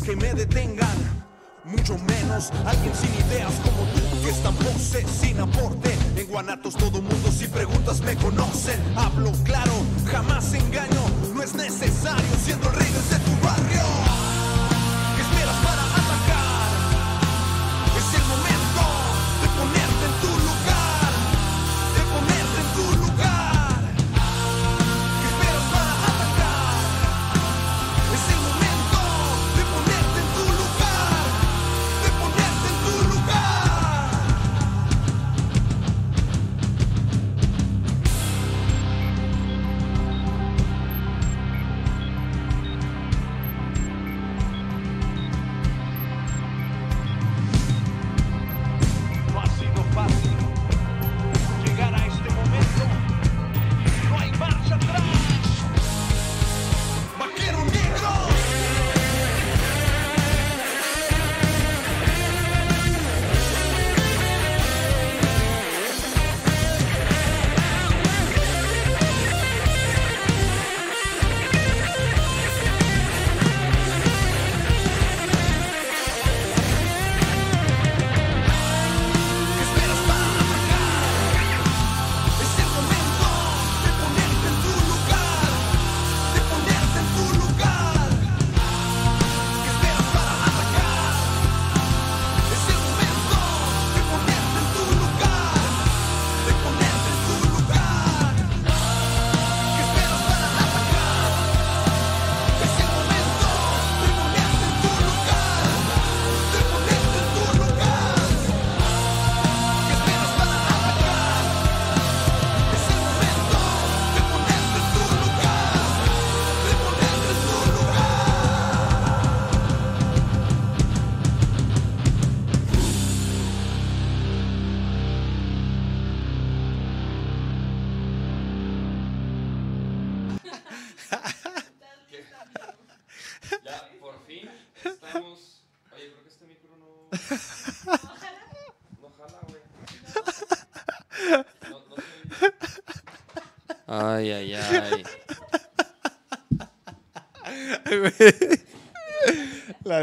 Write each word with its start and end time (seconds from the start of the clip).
que 0.00 0.16
me 0.16 0.32
detengan. 0.32 0.96
Mucho 1.64 1.96
menos 1.98 2.50
alguien 2.64 2.94
sin 2.94 3.12
ideas 3.26 3.52
como 3.62 3.82
tú 3.92 4.22
que 4.22 4.30
es 4.30 4.42
tan 4.42 4.54
pose 4.54 5.06
sin 5.06 5.38
aporte. 5.38 5.94
En 6.16 6.26
Guanatos 6.28 6.74
todo 6.74 7.02
mundo 7.02 7.21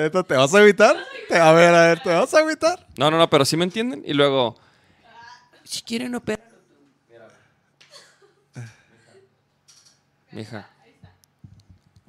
neta, 0.09 0.23
¿te 0.23 0.35
vas 0.35 0.53
a 0.53 0.61
evitar? 0.61 0.95
A 1.31 1.51
ver, 1.53 1.73
a 1.73 1.87
ver, 1.87 1.99
¿te 2.03 2.09
vas 2.09 2.33
a 2.33 2.41
evitar? 2.41 2.87
No, 2.97 3.09
no, 3.11 3.17
no, 3.17 3.29
pero 3.29 3.45
sí 3.45 3.55
me 3.55 3.63
entienden. 3.63 4.03
Y 4.05 4.13
luego. 4.13 4.55
Si 5.63 5.81
quieren 5.83 6.15
operar. 6.15 6.49
Mira. 7.09 7.27
Mija. 10.31 10.69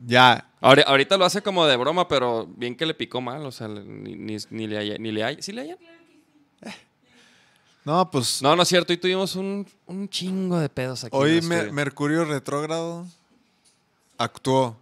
Ya. 0.06 0.46
Ahori- 0.60 0.84
Ahorita 0.86 1.16
lo 1.16 1.24
hace 1.24 1.42
como 1.42 1.66
de 1.66 1.76
broma, 1.76 2.08
pero 2.08 2.46
bien 2.56 2.74
que 2.76 2.86
le 2.86 2.94
picó 2.94 3.20
mal. 3.20 3.44
O 3.46 3.52
sea, 3.52 3.68
ni, 3.68 4.14
ni, 4.14 4.36
ni 4.50 4.66
le 4.66 4.78
haya- 4.78 4.98
ni 4.98 5.12
le 5.12 5.24
hay. 5.24 5.42
¿Sí 5.42 5.52
le 5.52 5.62
hay? 5.62 5.76
No, 7.84 8.10
pues 8.10 8.42
No, 8.42 8.54
no 8.56 8.62
es 8.62 8.68
cierto. 8.68 8.92
Hoy 8.92 8.98
tuvimos 8.98 9.36
un, 9.36 9.66
un 9.86 10.08
chingo 10.08 10.58
de 10.58 10.68
pedos 10.68 11.04
aquí. 11.04 11.16
en 11.16 11.22
hoy 11.22 11.38
estudio. 11.38 11.72
Mercurio 11.72 12.24
retrógrado 12.26 13.06
actuó. 14.18 14.76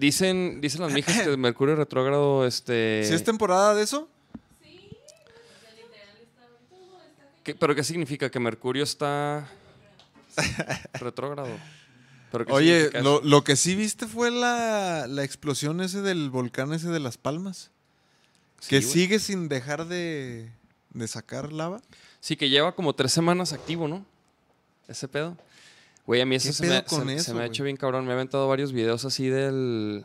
Dicen, 0.00 0.60
dicen 0.62 0.80
las 0.80 0.92
mijas 0.92 1.22
que 1.22 1.36
Mercurio 1.36 1.76
retrógrado, 1.76 2.46
este. 2.46 3.04
¿Sí 3.06 3.12
es 3.12 3.22
temporada 3.22 3.74
de 3.74 3.82
eso? 3.82 4.08
¿Qué- 7.44 7.54
¿Pero 7.54 7.74
qué 7.74 7.84
significa? 7.84 8.30
Que 8.30 8.40
Mercurio 8.40 8.82
está 8.82 9.46
retrógrado. 10.94 11.50
¿Pero 12.32 12.46
qué 12.46 12.52
Oye, 12.52 12.90
lo, 13.02 13.20
lo 13.22 13.42
que 13.44 13.56
sí 13.56 13.74
viste 13.74 14.06
fue 14.06 14.30
la, 14.30 15.06
la 15.08 15.24
explosión 15.24 15.80
ese 15.80 16.00
del 16.00 16.30
volcán 16.30 16.72
ese 16.72 16.88
de 16.88 17.00
Las 17.00 17.18
Palmas. 17.18 17.70
Sí, 18.60 18.68
que 18.70 18.80
güey. 18.80 18.90
sigue 18.92 19.18
sin 19.18 19.48
dejar 19.48 19.86
de, 19.86 20.50
de 20.94 21.08
sacar 21.08 21.52
lava. 21.52 21.80
Sí, 22.20 22.36
que 22.36 22.48
lleva 22.48 22.74
como 22.74 22.94
tres 22.94 23.12
semanas 23.12 23.52
activo, 23.52 23.88
¿no? 23.88 24.04
Ese 24.86 25.08
pedo. 25.08 25.36
Güey, 26.06 26.20
a 26.20 26.26
mí 26.26 26.34
eso 26.36 26.48
¿Qué 26.48 26.52
se 26.54 26.66
me, 27.04 27.18
se- 27.20 27.34
me 27.34 27.42
ha 27.42 27.46
hecho 27.46 27.62
bien 27.64 27.76
cabrón. 27.76 28.04
Me 28.04 28.10
ha 28.12 28.14
aventado 28.14 28.48
varios 28.48 28.72
videos 28.72 29.04
así 29.04 29.28
del, 29.28 30.04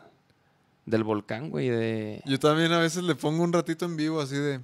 del 0.85 1.03
volcán, 1.03 1.49
güey. 1.49 1.69
De... 1.69 2.21
Yo 2.25 2.39
también 2.39 2.71
a 2.73 2.79
veces 2.79 3.03
le 3.03 3.15
pongo 3.15 3.43
un 3.43 3.53
ratito 3.53 3.85
en 3.85 3.95
vivo 3.95 4.21
así 4.21 4.35
de... 4.35 4.59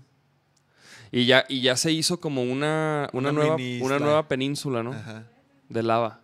Y, 1.11 1.25
ya, 1.25 1.45
y 1.49 1.61
ya 1.61 1.75
se 1.75 1.91
hizo 1.91 2.19
como 2.21 2.41
una, 2.43 3.09
una, 3.11 3.31
Una 3.31 3.31
nueva, 3.31 3.57
una 3.81 3.99
nueva 3.99 4.27
península, 4.27 4.81
¿no? 4.81 4.93
Ajá. 4.93 5.25
De 5.67 5.83
lava. 5.83 6.21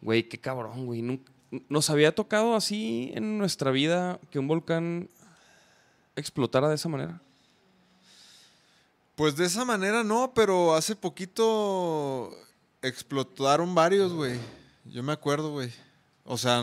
Güey, 0.00 0.28
qué 0.28 0.38
cabrón, 0.38 0.86
güey. 0.86 1.20
Nos 1.68 1.90
había 1.90 2.14
tocado 2.14 2.54
así 2.54 3.10
en 3.14 3.38
nuestra 3.38 3.70
vida 3.72 4.20
que 4.30 4.38
un 4.38 4.46
volcán 4.46 5.08
explotara 6.14 6.68
de 6.68 6.74
esa 6.76 6.88
manera. 6.88 7.20
Pues 9.16 9.36
de 9.36 9.44
esa 9.46 9.64
manera 9.64 10.04
no, 10.04 10.32
pero 10.34 10.74
hace 10.74 10.94
poquito 10.96 12.36
explotaron 12.86 13.74
varios, 13.74 14.12
güey. 14.12 14.38
Yo 14.84 15.02
me 15.02 15.12
acuerdo, 15.12 15.50
güey. 15.50 15.70
O 16.26 16.38
sea, 16.38 16.62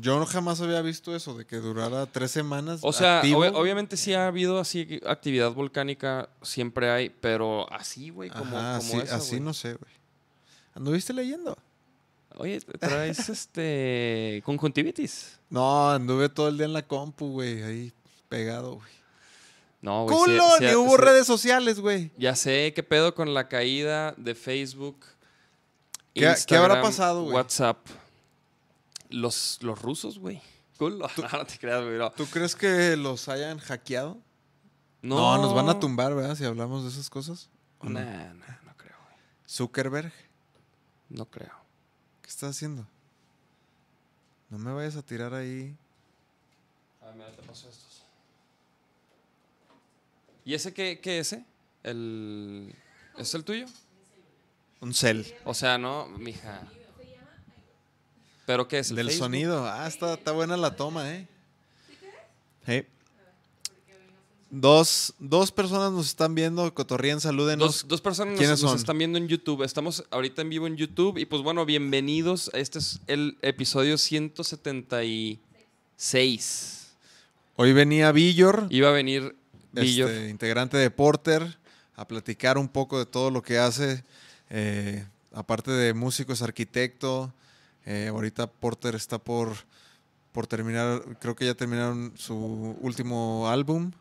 yo 0.00 0.18
no 0.18 0.24
jamás 0.24 0.60
había 0.62 0.80
visto 0.80 1.14
eso, 1.14 1.36
de 1.36 1.44
que 1.44 1.56
durara 1.56 2.06
tres 2.06 2.30
semanas. 2.30 2.80
O 2.82 2.92
sea, 2.94 3.18
activo. 3.18 3.40
obviamente 3.40 3.98
sí 3.98 4.14
ha 4.14 4.26
habido 4.26 4.58
así 4.58 5.00
actividad 5.06 5.52
volcánica, 5.52 6.30
siempre 6.40 6.90
hay, 6.90 7.10
pero 7.10 7.70
así, 7.70 8.08
güey, 8.08 8.30
como, 8.30 8.56
Ajá, 8.56 8.78
como 8.78 8.92
así, 8.94 8.96
esa, 8.98 9.16
así 9.16 9.40
no 9.40 9.52
sé, 9.52 9.74
güey. 9.74 9.92
¿Anduviste 10.74 11.12
leyendo? 11.12 11.58
Oye, 12.36 12.58
¿te 12.60 12.78
traes 12.78 13.28
este 13.28 14.42
conjuntivitis. 14.46 15.38
No, 15.50 15.90
anduve 15.90 16.30
todo 16.30 16.48
el 16.48 16.56
día 16.56 16.64
en 16.64 16.72
la 16.72 16.86
compu, 16.86 17.32
güey, 17.32 17.62
ahí 17.62 17.92
pegado, 18.30 18.76
güey. 18.76 18.92
No, 19.82 20.04
güey. 20.04 20.16
¡Culo! 20.16 20.44
sí- 20.58 20.64
Ni 20.64 20.74
hubo 20.74 20.96
redes 20.96 21.26
sociales, 21.26 21.80
güey. 21.80 22.10
Ya 22.16 22.34
sé 22.34 22.72
qué 22.74 22.82
pedo 22.82 23.14
con 23.14 23.34
la 23.34 23.48
caída 23.48 24.14
de 24.16 24.34
Facebook. 24.34 25.04
¿Qué- 26.14 26.34
qué 26.46 26.56
habrá 26.56 26.80
pasado, 26.82 27.22
güey? 27.24 27.34
WhatsApp. 27.34 27.78
Los, 29.10 29.58
los 29.62 29.80
rusos, 29.80 30.18
güey. 30.18 30.40
Culo. 30.78 31.06
No, 31.32 31.46
te 31.46 31.58
creas, 31.58 31.82
güey. 31.84 31.98
No. 31.98 32.10
¿Tú 32.12 32.26
crees 32.26 32.54
que 32.56 32.96
los 32.96 33.28
hayan 33.28 33.58
hackeado? 33.58 34.18
No, 35.02 35.16
No, 35.36 35.42
nos 35.42 35.54
van 35.54 35.68
a 35.68 35.80
tumbar, 35.80 36.14
¿verdad? 36.14 36.34
Si 36.36 36.44
hablamos 36.44 36.82
de 36.84 36.90
esas 36.90 37.10
cosas. 37.10 37.48
¿O 37.78 37.88
Nah, 37.88 38.00
no? 38.00 38.34
nah, 38.34 38.56
no 38.64 38.76
creo, 38.76 38.96
güey. 39.04 39.16
Zuckerberg, 39.48 40.12
No 41.08 41.26
creo. 41.26 41.52
¿qué 42.22 42.28
estás 42.28 42.50
haciendo? 42.56 42.86
No 44.48 44.58
me 44.58 44.72
vayas 44.72 44.96
a 44.96 45.02
tirar 45.02 45.34
ahí. 45.34 45.76
A 47.00 47.06
ver, 47.06 47.14
mira, 47.16 47.30
te 47.32 47.42
paso 47.42 47.68
estos. 47.68 48.04
¿Y 50.44 50.54
ese 50.54 50.72
qué, 50.72 51.00
qué 51.00 51.18
es 51.18 51.32
ese? 51.32 51.44
El... 51.82 52.74
¿Es 53.18 53.34
el 53.34 53.44
tuyo? 53.44 53.66
Un 54.82 54.92
cel. 54.92 55.24
O 55.44 55.54
sea, 55.54 55.78
no, 55.78 56.08
mija. 56.18 56.60
¿Pero 58.44 58.66
qué 58.68 58.80
es? 58.80 58.90
¿El 58.90 58.96
Del 58.96 59.06
Facebook? 59.06 59.24
sonido. 59.26 59.66
Ah, 59.66 59.86
está, 59.86 60.14
está 60.14 60.32
buena 60.32 60.56
la 60.56 60.74
toma, 60.76 61.08
¿eh? 61.14 61.28
Dos, 64.50 65.14
dos 65.18 65.50
personas 65.52 65.92
nos 65.92 66.08
están 66.08 66.34
viendo. 66.34 66.74
Cotorrían, 66.74 67.20
salúdenos. 67.20 67.66
Dos, 67.82 67.88
dos 67.88 68.00
personas 68.02 68.34
¿Quiénes 68.36 68.50
nos, 68.50 68.62
nos 68.62 68.70
son? 68.72 68.78
están 68.80 68.98
viendo 68.98 69.16
en 69.18 69.28
YouTube. 69.28 69.62
Estamos 69.62 70.04
ahorita 70.10 70.42
en 70.42 70.50
vivo 70.50 70.66
en 70.66 70.76
YouTube. 70.76 71.16
Y 71.16 71.24
pues 71.24 71.42
bueno, 71.42 71.64
bienvenidos. 71.64 72.50
Este 72.52 72.80
es 72.80 73.00
el 73.06 73.38
episodio 73.40 73.96
176. 73.96 75.38
Hoy 77.56 77.72
venía 77.72 78.12
Villor, 78.12 78.66
Iba 78.68 78.88
a 78.88 78.92
venir 78.92 79.36
Villor. 79.72 80.10
este, 80.10 80.28
integrante 80.28 80.76
de 80.76 80.90
Porter, 80.90 81.56
a 81.94 82.06
platicar 82.06 82.58
un 82.58 82.68
poco 82.68 82.98
de 82.98 83.06
todo 83.06 83.30
lo 83.30 83.42
que 83.42 83.58
hace. 83.58 84.04
Eh, 84.54 85.04
aparte 85.32 85.70
de 85.70 85.94
músico, 85.94 86.34
es 86.34 86.42
arquitecto. 86.42 87.32
Eh, 87.86 88.08
ahorita 88.10 88.46
Porter 88.46 88.94
está 88.94 89.18
por, 89.18 89.56
por 90.30 90.46
terminar, 90.46 91.02
creo 91.18 91.34
que 91.34 91.46
ya 91.46 91.54
terminaron 91.54 92.12
su 92.16 92.36
último 92.80 93.48
álbum. 93.48 93.92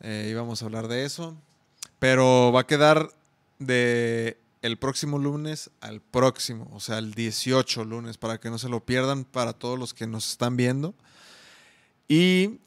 Eh, 0.00 0.28
íbamos 0.30 0.62
a 0.62 0.64
hablar 0.64 0.88
de 0.88 1.04
eso. 1.04 1.36
Pero 1.98 2.50
va 2.50 2.60
a 2.60 2.66
quedar 2.66 3.10
de 3.58 4.38
el 4.62 4.78
próximo 4.78 5.18
lunes 5.18 5.70
al 5.82 6.00
próximo, 6.00 6.66
o 6.72 6.80
sea, 6.80 6.96
el 6.96 7.12
18 7.12 7.84
lunes, 7.84 8.16
para 8.16 8.40
que 8.40 8.48
no 8.48 8.58
se 8.58 8.70
lo 8.70 8.80
pierdan 8.80 9.24
para 9.24 9.52
todos 9.52 9.78
los 9.78 9.92
que 9.92 10.06
nos 10.06 10.30
están 10.30 10.56
viendo. 10.56 10.94
Y 12.08 12.60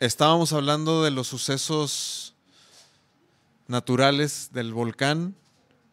estábamos 0.00 0.54
hablando 0.54 1.04
de 1.04 1.10
los 1.10 1.26
sucesos 1.26 2.34
naturales 3.66 4.48
del 4.54 4.72
volcán. 4.72 5.34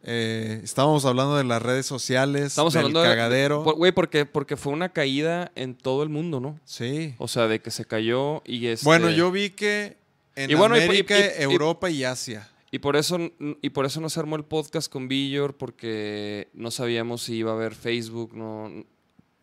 Eh, 0.02 0.60
estábamos 0.62 1.04
hablando 1.04 1.36
de 1.36 1.44
las 1.44 1.60
redes 1.62 1.84
sociales, 1.86 2.44
Estamos 2.46 2.72
del 2.74 2.80
hablando 2.86 3.02
de- 3.02 3.08
cagadero. 3.08 3.64
por- 3.64 3.74
Güey, 3.76 3.92
porque, 3.92 4.24
porque 4.24 4.56
fue 4.56 4.72
una 4.72 4.90
caída 4.92 5.50
en 5.56 5.74
todo 5.74 6.02
el 6.02 6.08
mundo, 6.08 6.38
¿no? 6.40 6.60
sí. 6.64 7.14
O 7.18 7.26
sea, 7.28 7.48
de 7.48 7.60
que 7.60 7.70
se 7.70 7.84
cayó 7.84 8.42
y 8.46 8.66
este... 8.66 8.84
Bueno, 8.84 9.10
yo 9.10 9.30
vi 9.32 9.50
que 9.50 9.96
en 10.36 10.50
Y 10.50 10.54
bueno, 10.54 10.74
América, 10.76 11.18
y- 11.18 11.22
y- 11.40 11.42
Europa 11.42 11.90
y 11.90 12.04
Asia. 12.04 12.48
Y 12.70 12.78
por 12.78 12.96
eso, 12.96 13.18
y 13.62 13.70
por 13.70 13.86
eso 13.86 14.00
no 14.00 14.08
se 14.10 14.20
armó 14.20 14.36
el 14.36 14.44
podcast 14.44 14.90
con 14.92 15.08
Villor, 15.08 15.56
porque 15.56 16.48
no 16.52 16.70
sabíamos 16.70 17.22
si 17.22 17.36
iba 17.36 17.52
a 17.52 17.54
haber 17.54 17.74
Facebook, 17.74 18.36
no, 18.36 18.70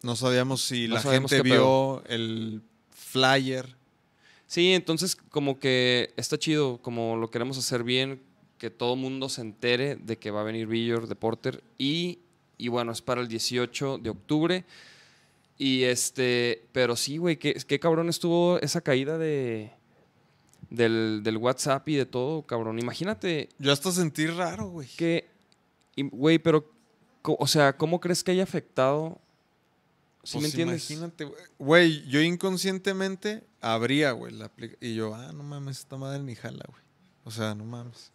No 0.03 0.15
sabíamos 0.15 0.61
si 0.61 0.87
No 0.87 0.95
la 0.95 1.01
sabíamos 1.01 1.31
gente 1.31 1.43
vio 1.49 2.03
el 2.07 2.61
flyer. 2.91 3.75
Sí, 4.47 4.73
entonces 4.73 5.15
como 5.15 5.57
que 5.59 6.13
está 6.17 6.37
chido, 6.37 6.79
como 6.81 7.15
lo 7.17 7.31
queremos 7.31 7.57
hacer 7.57 7.83
bien, 7.83 8.21
que 8.63 8.69
todo 8.69 8.95
mundo 8.95 9.27
se 9.27 9.41
entere 9.41 9.97
de 9.97 10.17
que 10.17 10.31
va 10.31 10.39
a 10.39 10.45
venir 10.45 10.67
Villor 10.67 11.09
de 11.09 11.15
Porter 11.15 11.61
y, 11.77 12.19
y 12.57 12.69
bueno, 12.69 12.93
es 12.93 13.01
para 13.01 13.19
el 13.19 13.27
18 13.27 13.97
de 13.97 14.09
octubre. 14.09 14.63
Y 15.57 15.83
este, 15.83 16.63
pero 16.71 16.95
sí, 16.95 17.17
güey, 17.17 17.35
qué, 17.35 17.55
qué 17.67 17.77
cabrón 17.81 18.07
estuvo 18.07 18.61
esa 18.61 18.79
caída 18.79 19.17
de 19.17 19.69
del, 20.69 21.19
del 21.23 21.35
WhatsApp 21.35 21.89
y 21.89 21.95
de 21.95 22.05
todo, 22.05 22.43
cabrón. 22.43 22.79
Imagínate 22.79 23.49
Yo 23.59 23.73
hasta 23.73 23.91
sentí 23.91 24.27
raro, 24.27 24.69
güey. 24.69 24.87
que, 24.95 25.27
güey, 25.97 26.39
pero, 26.39 26.71
o 27.21 27.47
sea, 27.47 27.75
¿cómo 27.75 27.99
crees 27.99 28.23
que 28.23 28.31
haya 28.31 28.43
afectado? 28.43 29.19
¿Sí 30.23 30.37
me 30.37 30.43
Pues 30.43 30.53
entiendes? 30.53 30.89
Imagínate, 30.89 31.25
güey. 31.25 31.43
güey. 31.59 32.07
Yo 32.07 32.21
inconscientemente 32.21 33.43
abría, 33.59 34.13
güey, 34.13 34.31
la 34.31 34.45
aplicación. 34.45 34.89
Y 34.89 34.95
yo, 34.95 35.13
ah, 35.13 35.33
no 35.33 35.43
mames, 35.43 35.79
esta 35.79 35.97
madre 35.97 36.23
ni 36.23 36.33
jala, 36.33 36.63
güey. 36.69 36.81
O 37.25 37.31
sea, 37.31 37.55
no 37.55 37.65
mames. 37.65 38.12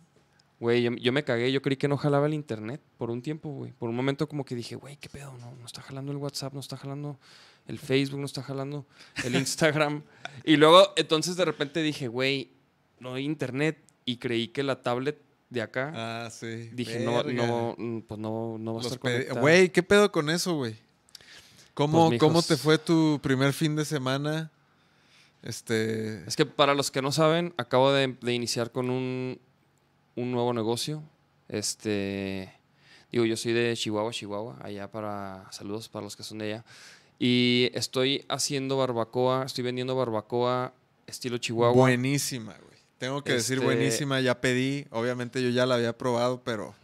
Güey, 0.60 0.82
yo, 0.82 0.90
yo 0.96 1.12
me 1.12 1.22
cagué, 1.22 1.52
yo 1.52 1.62
creí 1.62 1.76
que 1.76 1.86
no 1.86 1.96
jalaba 1.96 2.26
el 2.26 2.34
internet 2.34 2.80
por 2.96 3.10
un 3.10 3.22
tiempo, 3.22 3.48
güey. 3.50 3.72
Por 3.72 3.88
un 3.88 3.94
momento 3.94 4.28
como 4.28 4.44
que 4.44 4.54
dije, 4.56 4.74
güey, 4.74 4.96
¿qué 4.96 5.08
pedo? 5.08 5.32
No, 5.38 5.54
no 5.54 5.66
está 5.66 5.82
jalando 5.82 6.10
el 6.10 6.18
WhatsApp, 6.18 6.52
no 6.52 6.60
está 6.60 6.76
jalando 6.76 7.18
el 7.68 7.78
Facebook, 7.78 8.18
no 8.18 8.26
está 8.26 8.42
jalando 8.42 8.84
el 9.24 9.36
Instagram. 9.36 10.02
y 10.44 10.56
luego, 10.56 10.92
entonces 10.96 11.36
de 11.36 11.44
repente 11.44 11.80
dije, 11.82 12.08
güey, 12.08 12.50
no 12.98 13.14
hay 13.14 13.24
internet. 13.24 13.78
Y 14.04 14.16
creí 14.16 14.48
que 14.48 14.62
la 14.62 14.80
tablet 14.82 15.20
de 15.50 15.60
acá, 15.62 15.92
Ah, 15.94 16.30
sí. 16.30 16.70
dije, 16.72 17.00
no, 17.00 17.22
verga. 17.22 17.46
no, 17.46 17.76
pues 18.08 18.18
no, 18.18 18.56
no 18.58 18.74
va 18.74 18.80
a 18.80 18.82
estar 18.84 18.98
conectada. 18.98 19.40
Güey, 19.40 19.68
¿qué 19.70 19.82
pedo 19.82 20.10
con 20.10 20.28
eso, 20.30 20.54
güey? 20.56 20.76
¿Cómo, 21.74 22.08
Pues, 22.08 22.18
¿Cómo 22.18 22.42
te 22.42 22.56
fue 22.56 22.78
tu 22.78 23.20
primer 23.22 23.52
fin 23.52 23.76
de 23.76 23.84
semana? 23.84 24.50
Este. 25.42 26.24
Es 26.26 26.36
que 26.36 26.46
para 26.46 26.74
los 26.74 26.90
que 26.90 27.02
no 27.02 27.12
saben, 27.12 27.54
acabo 27.58 27.92
de, 27.92 28.16
de 28.20 28.34
iniciar 28.34 28.72
con 28.72 28.90
un, 28.90 29.38
un 30.20 30.30
nuevo 30.32 30.52
negocio. 30.52 31.02
Este, 31.48 32.52
digo, 33.12 33.24
yo 33.24 33.36
soy 33.36 33.52
de 33.52 33.74
Chihuahua, 33.76 34.10
Chihuahua, 34.12 34.58
allá 34.62 34.90
para 34.90 35.46
saludos 35.50 35.88
para 35.88 36.04
los 36.04 36.16
que 36.16 36.22
son 36.22 36.38
de 36.38 36.52
allá. 36.52 36.64
Y 37.18 37.70
estoy 37.74 38.24
haciendo 38.28 38.76
barbacoa, 38.76 39.44
estoy 39.44 39.64
vendiendo 39.64 39.96
barbacoa 39.96 40.72
estilo 41.06 41.38
Chihuahua. 41.38 41.74
Buenísima, 41.74 42.54
güey. 42.54 42.78
Tengo 42.98 43.22
que 43.22 43.32
decir 43.34 43.58
Este- 43.58 43.64
buenísima, 43.64 44.20
ya 44.20 44.40
pedí. 44.40 44.86
Obviamente 44.90 45.42
yo 45.42 45.50
ya 45.50 45.66
la 45.66 45.76
había 45.76 45.96
probado, 45.96 46.42
pero. 46.44 46.74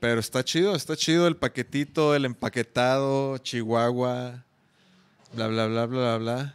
Pero 0.00 0.20
está 0.20 0.44
chido, 0.44 0.74
está 0.76 0.96
chido 0.96 1.26
el 1.26 1.36
paquetito, 1.36 2.14
el 2.14 2.24
empaquetado, 2.26 3.38
Chihuahua, 3.38 4.44
bla, 5.34 5.46
bla, 5.48 5.66
bla, 5.66 5.86
bla, 5.86 5.98
bla, 5.98 6.18
bla. 6.18 6.54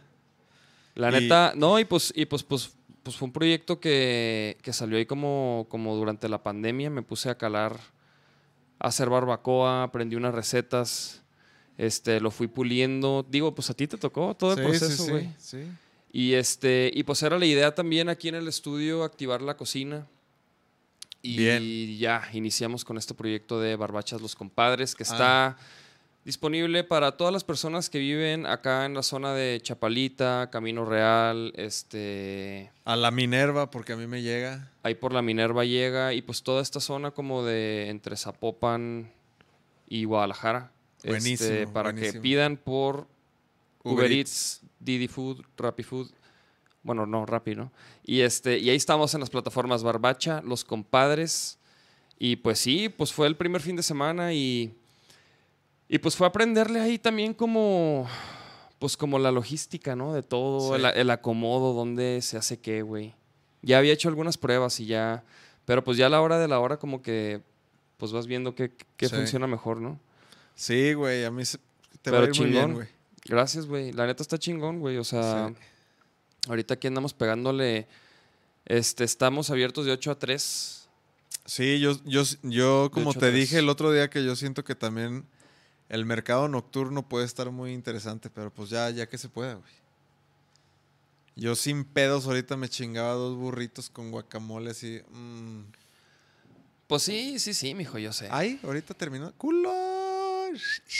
La 0.94 1.08
Y- 1.10 1.22
neta, 1.22 1.52
no, 1.56 1.78
y 1.78 1.84
pues, 1.84 2.12
y 2.14 2.26
pues, 2.26 2.42
pues, 2.42 2.70
pues 3.02 3.16
fue 3.16 3.26
un 3.26 3.32
proyecto 3.32 3.80
que, 3.80 4.58
que 4.62 4.72
salió 4.72 4.98
ahí 4.98 5.06
como, 5.06 5.66
como 5.68 5.94
durante 5.96 6.28
la 6.28 6.42
pandemia. 6.42 6.90
Me 6.90 7.02
puse 7.02 7.30
a 7.30 7.36
calar, 7.38 7.78
a 8.78 8.88
hacer 8.88 9.08
barbacoa, 9.10 9.82
aprendí 9.84 10.16
unas 10.16 10.34
recetas, 10.34 11.22
este, 11.78 12.20
lo 12.20 12.30
fui 12.30 12.46
puliendo. 12.46 13.26
Digo, 13.28 13.54
pues 13.54 13.70
a 13.70 13.74
ti 13.74 13.86
te 13.86 13.96
tocó 13.96 14.34
todo 14.34 14.52
el 14.52 14.58
Sí, 14.58 14.62
sí, 14.62 14.68
proceso, 14.68 15.04
sí, 15.04 15.10
güey. 15.10 15.28
sí. 15.38 15.58
Y 16.12 16.32
este, 16.34 16.90
y 16.92 17.04
pues 17.04 17.22
era 17.22 17.38
la 17.38 17.46
idea 17.46 17.74
también 17.74 18.08
aquí 18.08 18.28
en 18.28 18.34
el 18.34 18.48
estudio 18.48 19.04
activar 19.04 19.42
la 19.42 19.56
cocina. 19.56 20.06
Y 21.22 21.36
Bien. 21.36 21.98
ya 21.98 22.28
iniciamos 22.32 22.84
con 22.84 22.96
este 22.96 23.12
proyecto 23.14 23.60
de 23.60 23.76
Barbachas 23.76 24.20
Los 24.20 24.34
Compadres, 24.34 24.92
Ah. 24.92 24.96
que 24.96 25.02
está 25.02 25.56
disponible 26.24 26.84
para 26.84 27.16
todas 27.16 27.32
las 27.32 27.44
personas 27.44 27.90
que 27.90 27.98
viven 27.98 28.46
acá 28.46 28.84
en 28.84 28.94
la 28.94 29.02
zona 29.02 29.34
de 29.34 29.60
Chapalita, 29.62 30.48
Camino 30.50 30.84
Real, 30.84 31.52
este, 31.56 32.70
A 32.84 32.96
la 32.96 33.10
Minerva, 33.10 33.70
porque 33.70 33.94
a 33.94 33.96
mí 33.96 34.06
me 34.06 34.22
llega. 34.22 34.70
ahí 34.82 34.94
por 34.94 35.12
la 35.12 35.22
Minerva 35.22 35.64
llega, 35.64 36.12
y 36.12 36.22
pues 36.22 36.42
toda 36.42 36.62
esta 36.62 36.80
zona 36.80 37.10
como 37.10 37.44
de 37.44 37.88
entre 37.88 38.16
Zapopan 38.16 39.12
y 39.88 40.04
Guadalajara. 40.04 40.72
este, 40.98 41.08
Buenísimo, 41.08 41.72
para 41.72 41.94
que 41.94 42.12
pidan 42.14 42.56
por 42.56 43.06
Uber, 43.82 44.04
Uber 44.04 44.12
Eats, 44.12 44.60
Didi 44.78 45.08
Food, 45.08 45.44
Rappi 45.56 45.82
Food. 45.82 46.10
Bueno, 46.82 47.06
no, 47.06 47.26
Rappi, 47.26 47.54
¿no? 47.54 47.72
Y, 48.04 48.20
este, 48.20 48.58
y 48.58 48.70
ahí 48.70 48.76
estamos 48.76 49.12
en 49.14 49.20
las 49.20 49.30
plataformas 49.30 49.82
Barbacha, 49.82 50.42
Los 50.42 50.64
Compadres. 50.64 51.58
Y 52.18 52.36
pues 52.36 52.58
sí, 52.58 52.88
pues 52.88 53.12
fue 53.12 53.26
el 53.26 53.36
primer 53.36 53.60
fin 53.62 53.76
de 53.76 53.82
semana 53.82 54.32
y, 54.34 54.74
y 55.90 55.98
pues 55.98 56.16
fue 56.16 56.26
aprenderle 56.26 56.80
ahí 56.80 56.98
también 56.98 57.34
como, 57.34 58.08
pues 58.78 58.96
como 58.96 59.18
la 59.18 59.30
logística, 59.32 59.94
¿no? 59.96 60.14
De 60.14 60.22
todo, 60.22 60.74
Sí. 60.74 60.82
el, 60.82 60.86
el 60.98 61.10
acomodo, 61.10 61.74
dónde 61.74 62.20
se 62.22 62.38
hace 62.38 62.58
qué, 62.60 62.80
güey. 62.82 63.14
Ya 63.60 63.76
había 63.78 63.92
hecho 63.92 64.08
algunas 64.08 64.38
pruebas 64.38 64.80
y 64.80 64.86
ya, 64.86 65.22
pero 65.66 65.84
pues 65.84 65.98
ya 65.98 66.06
a 66.06 66.08
la 66.08 66.22
hora 66.22 66.38
de 66.38 66.48
la 66.48 66.60
hora 66.60 66.78
como 66.78 67.02
que, 67.02 67.42
pues 67.98 68.12
vas 68.12 68.26
viendo 68.26 68.54
qué, 68.54 68.72
qué 68.96 69.08
Sí. 69.08 69.14
funciona 69.16 69.46
mejor, 69.46 69.80
¿no? 69.82 70.00
Sí, 70.54 70.94
güey, 70.94 71.24
a 71.24 71.30
mí 71.30 71.44
se- 71.44 71.58
te 72.00 72.10
va 72.10 72.18
a 72.18 72.20
Pero 72.22 72.32
ir 72.34 72.40
muy 72.40 72.50
bien, 72.50 72.60
chingón. 72.62 72.74
güey. 72.76 72.88
Gracias, 73.26 73.66
güey. 73.66 73.92
La 73.92 74.06
neta 74.06 74.22
está 74.22 74.38
chingón, 74.38 74.78
güey. 74.80 74.96
O 74.96 75.04
sea, 75.04 75.48
Sí. 75.48 75.54
ahorita 76.48 76.74
aquí 76.74 76.86
andamos 76.86 77.12
pegándole. 77.12 77.86
Este, 78.64 79.04
estamos 79.04 79.50
abiertos 79.50 79.84
de 79.84 79.92
8 79.92 80.10
a 80.12 80.18
3. 80.18 80.88
Sí, 81.44 81.80
yo, 81.80 81.92
yo, 82.04 82.22
yo 82.42 82.90
como 82.92 83.12
te 83.12 83.30
dije 83.32 83.58
el 83.58 83.68
otro 83.68 83.92
día 83.92 84.08
que 84.08 84.24
yo 84.24 84.36
siento 84.36 84.64
que 84.64 84.74
también 84.74 85.26
el 85.90 86.06
mercado 86.06 86.48
nocturno 86.48 87.06
puede 87.06 87.26
estar 87.26 87.50
muy 87.50 87.72
interesante, 87.72 88.30
pero 88.30 88.50
pues 88.50 88.70
ya, 88.70 88.88
ya 88.90 89.08
que 89.08 89.18
se 89.18 89.28
pueda, 89.28 89.54
güey. 89.54 89.72
Yo 91.34 91.56
sin 91.56 91.84
pedos 91.84 92.26
ahorita 92.26 92.56
me 92.56 92.68
chingaba 92.68 93.12
dos 93.14 93.36
burritos 93.36 93.90
con 93.90 94.10
guacamole 94.10 94.70
así. 94.70 95.00
mm. 95.10 95.62
Pues 96.86 97.02
sí, 97.02 97.38
sí, 97.38 97.54
sí, 97.54 97.74
mijo, 97.74 97.98
yo 97.98 98.12
sé. 98.12 98.28
Ay, 98.30 98.60
ahorita 98.62 98.94
terminó. 98.94 99.32
¡Culo! 99.36 99.72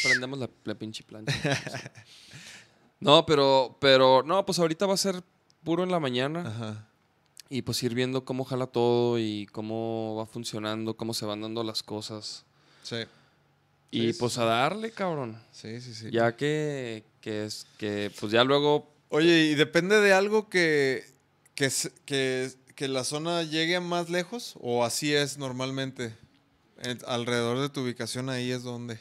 Prendemos 0.02 0.38
la, 0.38 0.50
la 0.64 0.74
pinche 0.74 1.02
plancha. 1.02 1.32
no, 3.00 3.26
pero, 3.26 3.76
pero, 3.80 4.22
no, 4.24 4.44
pues 4.46 4.58
ahorita 4.58 4.86
va 4.86 4.94
a 4.94 4.96
ser 4.96 5.22
puro 5.64 5.82
en 5.82 5.90
la 5.90 6.00
mañana. 6.00 6.42
Ajá. 6.46 6.86
Y 7.48 7.62
pues 7.62 7.82
ir 7.82 7.94
viendo 7.94 8.24
cómo 8.24 8.44
jala 8.44 8.66
todo 8.66 9.18
y 9.18 9.46
cómo 9.52 10.14
va 10.16 10.26
funcionando, 10.26 10.96
cómo 10.96 11.14
se 11.14 11.26
van 11.26 11.42
dando 11.42 11.64
las 11.64 11.82
cosas. 11.82 12.44
Sí. 12.84 13.04
Y 13.90 14.12
Sí, 14.12 14.18
pues 14.18 14.34
sí. 14.34 14.40
a 14.40 14.44
darle, 14.44 14.90
cabrón. 14.92 15.42
Sí, 15.52 15.80
sí, 15.80 15.94
sí. 15.94 16.10
Ya 16.10 16.36
que, 16.36 17.04
que 17.20 17.44
es 17.44 17.66
que 17.78 18.10
pues 18.20 18.30
ya 18.32 18.44
luego 18.44 18.88
Oye, 19.08 19.46
y 19.46 19.54
depende 19.56 20.00
de 20.00 20.12
algo 20.12 20.48
que, 20.48 21.04
que, 21.56 21.68
que, 22.04 22.50
que 22.76 22.86
la 22.88 23.02
zona 23.02 23.42
llegue 23.42 23.80
más 23.80 24.08
lejos 24.08 24.54
o 24.60 24.84
así 24.84 25.12
es 25.12 25.36
normalmente. 25.38 26.14
En- 26.82 26.98
alrededor 27.06 27.58
de 27.58 27.68
tu 27.68 27.80
ubicación 27.82 28.30
ahí 28.30 28.50
es 28.52 28.62
donde. 28.62 28.98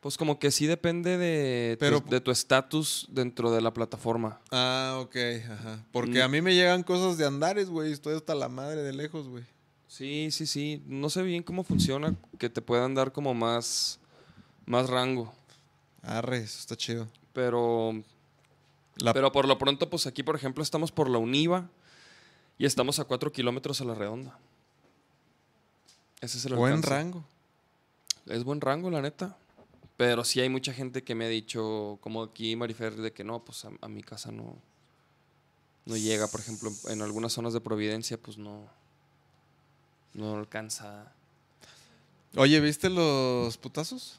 pues 0.00 0.16
como 0.16 0.38
que 0.38 0.50
sí 0.52 0.66
depende 0.66 1.16
de 1.18 1.76
tu- 1.76 1.80
Pero- 1.80 2.00
de 2.00 2.20
tu 2.20 2.30
estatus 2.30 3.08
dentro 3.10 3.50
de 3.50 3.60
la 3.60 3.72
plataforma. 3.72 4.38
Ah, 4.52 4.98
ok, 5.00 5.16
ajá. 5.50 5.84
Porque 5.90 6.20
Mm. 6.20 6.22
a 6.22 6.28
mí 6.28 6.40
me 6.42 6.54
llegan 6.54 6.82
cosas 6.84 7.18
de 7.18 7.26
andares, 7.26 7.68
güey. 7.68 7.90
Estoy 7.92 8.14
hasta 8.14 8.34
la 8.36 8.48
madre 8.48 8.82
de 8.82 8.92
lejos, 8.92 9.26
güey. 9.28 9.42
Sí, 9.88 10.28
sí, 10.30 10.46
sí. 10.46 10.82
No 10.86 11.08
sé 11.10 11.22
bien 11.22 11.42
cómo 11.42 11.64
funciona 11.64 12.14
que 12.38 12.48
te 12.50 12.60
puedan 12.62 12.94
dar 12.94 13.10
como 13.10 13.34
más 13.34 13.98
más 14.68 14.88
rango, 14.88 15.32
Arre, 16.02 16.38
eso 16.38 16.58
está 16.60 16.76
chido. 16.76 17.08
pero 17.32 17.92
La- 18.96 19.12
pero 19.12 19.32
por 19.32 19.46
lo 19.48 19.58
pronto 19.58 19.88
pues 19.90 20.06
aquí 20.06 20.22
por 20.22 20.36
ejemplo 20.36 20.62
estamos 20.62 20.92
por 20.92 21.08
la 21.10 21.18
Univa 21.18 21.68
y 22.58 22.66
estamos 22.66 22.98
a 22.98 23.04
4 23.04 23.32
kilómetros 23.32 23.80
a 23.80 23.84
la 23.84 23.94
redonda. 23.94 24.38
Ese 26.20 26.38
es 26.38 26.44
el 26.46 26.54
Buen 26.56 26.74
alcance. 26.74 26.90
rango. 26.94 27.24
Es 28.26 28.42
buen 28.44 28.60
rango, 28.60 28.90
la 28.90 29.00
neta. 29.00 29.36
Pero 29.96 30.24
sí 30.24 30.40
hay 30.40 30.48
mucha 30.48 30.72
gente 30.72 31.02
que 31.04 31.14
me 31.14 31.24
ha 31.26 31.28
dicho, 31.28 31.98
como 32.00 32.22
aquí 32.22 32.56
Marifer, 32.56 32.96
de 32.96 33.12
que 33.12 33.22
no, 33.24 33.40
pues 33.44 33.64
a, 33.64 33.70
a 33.80 33.88
mi 33.88 34.02
casa 34.02 34.30
no, 34.32 34.56
no 35.86 35.96
llega. 35.96 36.26
Por 36.28 36.40
ejemplo, 36.40 36.70
en 36.88 37.02
algunas 37.02 37.32
zonas 37.32 37.52
de 37.52 37.60
Providencia, 37.60 38.18
pues 38.20 38.36
no, 38.38 38.64
no 40.14 40.36
alcanza. 40.36 41.12
Oye, 42.36 42.60
¿viste 42.60 42.90
los 42.90 43.56
putazos? 43.58 44.18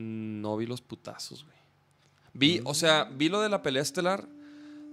No 0.00 0.56
vi 0.56 0.66
los 0.66 0.80
putazos, 0.80 1.44
güey. 1.44 1.56
Vi, 2.32 2.60
o 2.64 2.74
sea, 2.74 3.04
vi 3.04 3.28
lo 3.28 3.40
de 3.40 3.48
la 3.48 3.62
pelea 3.62 3.82
estelar. 3.82 4.26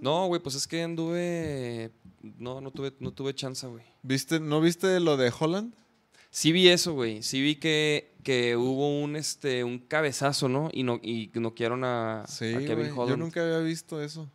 No, 0.02 0.28
güey, 0.28 0.42
pues 0.42 0.56
es 0.56 0.68
que 0.68 0.84
anduve. 0.84 1.92
No, 2.22 2.62
no 2.62 2.72
tuve, 2.72 2.94
no 3.00 3.12
tuve 3.12 3.34
chance, 3.34 3.66
güey. 3.68 3.84
¿Viste, 4.04 4.40
¿No 4.40 4.60
viste 4.62 5.00
lo 5.00 5.18
de 5.18 5.32
Holland? 5.38 5.74
Sí 6.30 6.52
vi 6.52 6.68
eso, 6.68 6.94
güey. 6.94 7.24
Sí 7.24 7.42
vi 7.42 7.56
que, 7.56 8.14
que 8.24 8.58
hubo 8.58 9.02
un 9.02 9.16
este 9.16 9.64
un 9.64 9.80
cabezazo, 9.80 10.50
¿no? 10.50 10.70
Y 10.74 10.84
no 10.84 11.00
y 11.02 11.32
noquearon 11.34 11.84
a, 11.84 12.26
Sí, 12.28 12.54
a 12.54 12.60
Kevin 12.60 12.76
güey. 12.76 12.88
Yo 12.90 13.02
Holland. 13.02 13.20
nunca 13.20 13.42
había 13.44 13.60
visto 13.60 14.02
eso. 14.02 14.30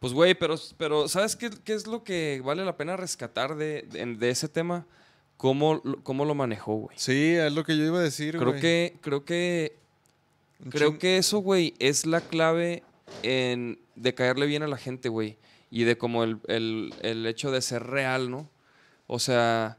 Pues, 0.00 0.14
güey, 0.14 0.34
pero, 0.34 0.54
pero 0.78 1.08
¿sabes 1.08 1.36
qué, 1.36 1.50
qué 1.50 1.74
es 1.74 1.86
lo 1.86 2.02
que 2.02 2.40
vale 2.42 2.64
la 2.64 2.78
pena 2.78 2.96
rescatar 2.96 3.54
de, 3.56 3.82
de, 3.82 4.14
de 4.16 4.30
ese 4.30 4.48
tema? 4.48 4.86
¿Cómo, 5.40 5.80
lo- 5.82 6.02
cómo 6.02 6.26
lo 6.26 6.34
manejó, 6.34 6.74
güey? 6.74 6.96
Sí, 6.98 7.32
es 7.34 7.50
lo 7.52 7.64
que 7.64 7.74
yo 7.78 7.84
iba 7.84 7.98
a 7.98 8.02
decir, 8.02 8.36
Creo 8.36 8.50
güey. 8.50 8.60
que, 8.60 8.98
creo 9.00 9.24
que, 9.24 9.78
Un 10.62 10.70
creo 10.70 10.98
que 10.98 11.16
eso, 11.16 11.38
güey, 11.38 11.72
es 11.78 12.04
la 12.04 12.20
clave 12.20 12.82
en, 13.22 13.78
de 13.96 14.14
caerle 14.14 14.44
bien 14.44 14.62
a 14.62 14.68
la 14.68 14.76
gente, 14.76 15.08
güey. 15.08 15.38
Y 15.70 15.84
de 15.84 15.96
como 15.96 16.24
el, 16.24 16.40
el, 16.48 16.92
el 17.00 17.24
hecho 17.26 17.50
de 17.50 17.62
ser 17.62 17.84
real, 17.86 18.30
¿no? 18.30 18.50
O 19.06 19.18
sea, 19.18 19.78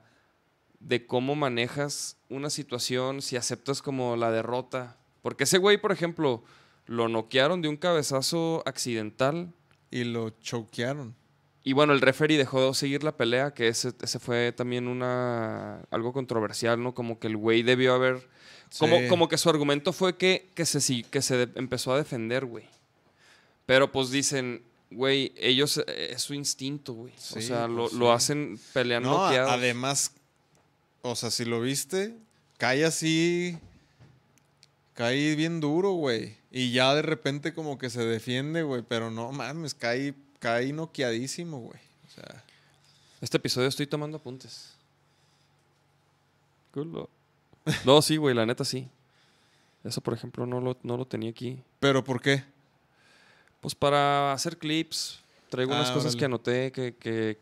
de 0.80 1.06
cómo 1.06 1.36
manejas 1.36 2.18
una 2.30 2.50
situación, 2.50 3.22
si 3.22 3.36
aceptas 3.36 3.84
como 3.84 4.16
la 4.16 4.32
derrota. 4.32 4.98
Porque 5.22 5.44
ese 5.44 5.60
güey, 5.60 5.78
por 5.78 5.92
ejemplo, 5.92 6.44
lo 6.88 7.08
noquearon 7.08 7.62
de 7.62 7.68
un 7.70 7.78
cabezazo 7.78 8.64
accidental. 8.66 9.54
Y 9.92 10.06
lo 10.06 10.30
choquearon. 10.32 11.14
Y 11.64 11.74
bueno, 11.74 11.94
el 11.94 12.02
referee 12.02 12.38
dejó 12.38 12.66
de 12.68 12.74
seguir 12.74 13.04
la 13.04 13.16
pelea, 13.16 13.54
que 13.54 13.68
ese, 13.68 13.92
ese 14.02 14.18
fue 14.20 14.52
también 14.52 14.88
una 14.88 15.82
algo 15.92 16.12
controversial, 16.12 16.82
¿no? 16.82 16.94
Como 16.96 17.20
que 17.20 17.28
el 17.28 17.38
güey 17.38 17.62
debió 17.64 17.94
haber... 17.94 18.28
Como, 18.80 19.00
Sí. 19.00 19.08
como 19.10 19.28
que 19.28 19.38
su 19.38 19.50
argumento 19.50 19.92
fue 19.94 20.16
que, 20.18 20.50
que 20.56 20.66
se, 20.66 21.04
que 21.04 21.22
se 21.22 21.36
de- 21.46 21.60
empezó 21.60 21.94
a 21.94 21.98
defender, 21.98 22.46
güey. 22.46 22.64
Pero 23.66 23.92
pues 23.92 24.10
dicen, 24.12 24.64
güey, 24.90 25.34
ellos 25.38 25.78
eh, 25.88 26.12
es 26.14 26.22
su 26.22 26.34
instinto, 26.34 26.94
güey. 26.94 27.14
o 27.14 27.42
sea, 27.42 27.68
lo, 27.68 27.84
pues, 27.84 27.94
lo 27.94 28.12
hacen 28.14 28.58
peleando 28.74 29.10
No, 29.12 29.26
además, 29.26 30.14
o 31.02 31.16
sea, 31.16 31.30
si 31.32 31.44
lo 31.46 31.60
viste, 31.62 32.16
cae 32.58 32.86
así. 32.86 33.58
Cae 34.94 35.36
bien 35.36 35.60
duro, 35.60 35.92
güey. 35.92 36.36
Y 36.52 36.72
ya 36.72 36.94
de 36.96 37.02
repente 37.02 37.54
como 37.54 37.78
que 37.78 37.90
se 37.90 38.04
defiende, 38.06 38.64
güey. 38.64 38.84
Pero 38.88 39.10
no 39.12 39.32
mames, 39.32 39.74
cae, 39.74 40.14
cae 40.42 40.74
noqueadísimo, 40.74 41.60
güey. 41.60 41.80
O 42.08 42.10
sea, 42.14 42.44
Este 43.22 43.38
episodio 43.38 43.70
estoy 43.70 43.88
tomando 43.88 44.18
apuntes. 44.18 44.74
Culo. 46.74 47.10
No, 47.86 48.02
sí, 48.02 48.18
güey, 48.18 48.36
la 48.36 48.46
neta 48.46 48.66
sí. 48.66 48.90
Eso, 49.84 50.02
por 50.02 50.14
ejemplo, 50.14 50.46
no 50.46 50.60
lo, 50.60 50.78
no 50.84 50.98
lo 50.98 51.06
tenía 51.06 51.30
aquí. 51.30 51.62
¿pero 51.80 52.04
por 52.04 52.22
qué? 52.22 52.44
Pues 53.62 53.76
para 53.76 54.34
hacer 54.34 54.58
clips, 54.58 55.20
traigo 55.50 55.72
unas 55.72 55.92
Ah, 55.92 55.94
cosas 55.94 56.16
que 56.16 56.26
anoté 56.26 56.72
que, 56.72 56.96
que, 56.96 57.38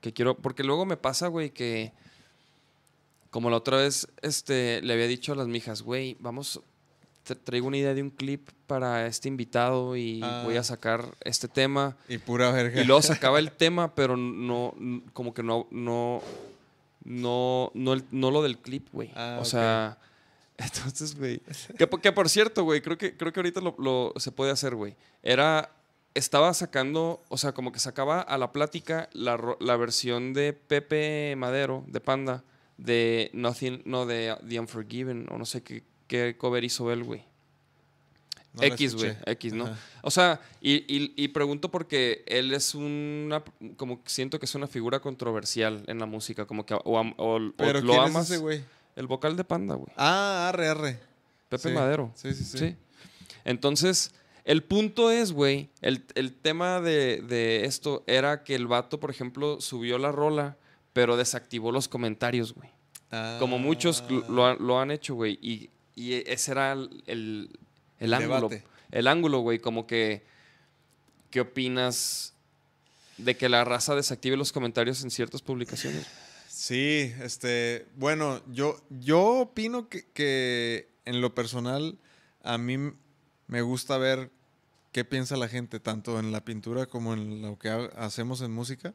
que 0.00 0.12
quiero. 0.12 0.36
Porque 0.36 0.62
luego 0.62 0.86
me 0.86 0.96
pasa, 0.96 1.26
güey, 1.28 1.50
que. 1.50 1.92
Como 3.30 3.50
la 3.50 3.56
otra 3.56 3.76
vez 3.78 4.08
este, 4.22 4.80
le 4.82 4.94
había 4.94 5.06
dicho 5.06 5.32
a 5.32 5.36
las 5.36 5.48
mijas, 5.48 5.82
güey, 5.82 6.16
vamos. 6.20 6.60
Traigo 7.34 7.66
una 7.66 7.76
idea 7.76 7.94
de 7.94 8.02
un 8.02 8.10
clip 8.10 8.48
para 8.66 9.06
este 9.06 9.28
invitado 9.28 9.96
y 9.96 10.20
Ah. 10.22 10.42
voy 10.44 10.56
a 10.56 10.62
sacar 10.64 11.04
este 11.24 11.48
tema. 11.48 11.96
Y 12.08 12.18
pura 12.18 12.50
verga. 12.52 12.80
Y 12.80 12.84
luego 12.84 13.02
sacaba 13.02 13.38
el 13.38 13.52
tema, 13.52 13.94
pero 13.94 14.16
no. 14.16 14.74
Como 15.12 15.32
que 15.34 15.42
no. 15.42 15.66
No. 15.70 16.22
No, 17.04 17.70
no, 17.74 17.94
no 18.10 18.30
lo 18.30 18.42
del 18.42 18.58
clip, 18.58 18.88
güey. 18.92 19.10
Ah, 19.14 19.38
o 19.40 19.44
sea. 19.44 19.98
Entonces, 20.58 21.16
güey. 21.16 21.40
Que, 21.78 21.86
por- 21.86 22.00
que 22.00 22.12
por 22.12 22.28
cierto, 22.28 22.64
güey, 22.64 22.80
creo 22.82 22.98
que, 22.98 23.16
creo 23.16 23.32
que 23.32 23.40
ahorita 23.40 23.60
lo, 23.60 23.74
lo- 23.78 24.12
se 24.18 24.32
puede 24.32 24.50
hacer, 24.50 24.74
güey. 24.74 24.96
Era. 25.22 25.70
Estaba 26.14 26.52
sacando, 26.52 27.22
o 27.28 27.38
sea, 27.38 27.52
como 27.52 27.70
que 27.70 27.78
sacaba 27.78 28.20
a 28.20 28.38
la 28.38 28.50
plática 28.50 29.08
la, 29.12 29.38
la 29.60 29.76
versión 29.76 30.32
de 30.32 30.52
Pepe 30.52 31.34
Madero, 31.36 31.84
de 31.86 32.00
Panda, 32.00 32.42
de 32.76 33.30
Nothing, 33.34 33.82
no, 33.84 34.04
de 34.04 34.34
The 34.48 34.58
Unforgiven, 34.58 35.28
o 35.30 35.38
no 35.38 35.44
sé 35.44 35.62
qué, 35.62 35.84
qué 36.08 36.36
cover 36.36 36.64
hizo 36.64 36.90
él, 36.92 37.04
güey. 37.04 37.24
No 38.54 38.62
X, 38.62 38.94
güey. 38.96 39.14
X, 39.26 39.52
¿no? 39.52 39.66
Ajá. 39.66 39.76
O 40.02 40.10
sea, 40.10 40.40
y, 40.60 40.76
y- 40.92 41.12
y 41.16 41.28
pregunto 41.28 41.70
porque 41.70 42.24
él 42.26 42.52
es 42.54 42.74
una, 42.74 43.44
como 43.76 44.00
siento 44.06 44.38
que 44.40 44.46
es 44.46 44.54
una 44.56 44.66
figura 44.66 45.00
controversial 45.00 45.84
en 45.86 45.98
la 45.98 46.06
música, 46.06 46.46
como 46.46 46.64
que 46.66 46.74
o, 46.74 46.80
o- 46.84 47.12
o 47.18 47.52
¿Pero 47.56 47.80
lo 47.82 47.92
quién 47.92 48.02
amas. 48.04 48.24
es 48.24 48.30
ese 48.32 48.38
güey? 48.40 48.64
el 48.96 49.06
vocal 49.06 49.36
de 49.36 49.44
Panda, 49.44 49.74
güey. 49.76 49.92
Ah, 49.96 50.48
arre, 50.48 50.66
arre. 50.68 50.98
Pepe 51.48 51.68
Sí. 51.68 51.74
Madero. 51.74 52.10
Sí, 52.16 52.34
sí, 52.34 52.42
sí. 52.44 52.58
Sí. 52.58 52.76
Entonces, 53.44 54.12
el 54.44 54.64
punto 54.64 55.10
es, 55.10 55.32
güey, 55.32 55.68
el, 55.82 56.04
el 56.14 56.32
tema 56.34 56.80
de, 56.80 57.22
de 57.22 57.64
esto 57.64 58.02
era 58.06 58.42
que 58.44 58.54
el 58.54 58.66
vato, 58.66 58.98
por 58.98 59.10
ejemplo, 59.10 59.60
subió 59.60 59.98
la 59.98 60.10
rola, 60.10 60.56
pero 60.94 61.16
desactivó 61.16 61.70
los 61.70 61.86
comentarios, 61.86 62.54
güey. 62.54 62.70
Como 63.38 63.58
muchos 63.58 64.02
Ah. 64.02 64.06
lo, 64.10 64.28
lo 64.28 64.54
lo 64.56 64.80
han 64.80 64.90
hecho, 64.90 65.14
güey. 65.14 65.38
Y, 65.40 65.70
y 66.00 66.14
ese 66.30 66.52
era 66.52 66.72
el, 66.72 67.02
el, 67.98 68.14
ángulo. 68.14 68.48
debate. 68.48 68.64
El 68.90 69.06
ángulo, 69.06 69.40
güey. 69.40 69.58
Como 69.58 69.86
que. 69.86 70.22
¿Qué 71.30 71.40
opinas 71.40 72.32
de 73.18 73.36
que 73.36 73.48
la 73.50 73.64
raza 73.64 73.94
desactive 73.94 74.36
los 74.36 74.52
comentarios 74.52 75.02
en 75.02 75.10
ciertas 75.10 75.42
publicaciones? 75.42 76.06
Sí, 76.48 77.12
este, 77.22 77.86
bueno, 77.96 78.40
yo, 78.50 78.80
yo 79.00 79.20
opino 79.40 79.88
que, 79.88 80.06
que 80.14 80.88
en 81.04 81.20
lo 81.20 81.34
personal 81.34 81.98
a 82.42 82.56
mí 82.56 82.78
me 83.46 83.60
gusta 83.62 83.98
ver 83.98 84.30
qué 84.92 85.04
piensa 85.04 85.36
la 85.36 85.48
gente, 85.48 85.80
tanto 85.80 86.18
en 86.18 86.32
la 86.32 86.44
pintura 86.44 86.86
como 86.86 87.12
en 87.12 87.42
lo 87.42 87.58
que 87.58 87.68
ha- 87.68 87.90
hacemos 87.96 88.40
en 88.40 88.50
música. 88.52 88.94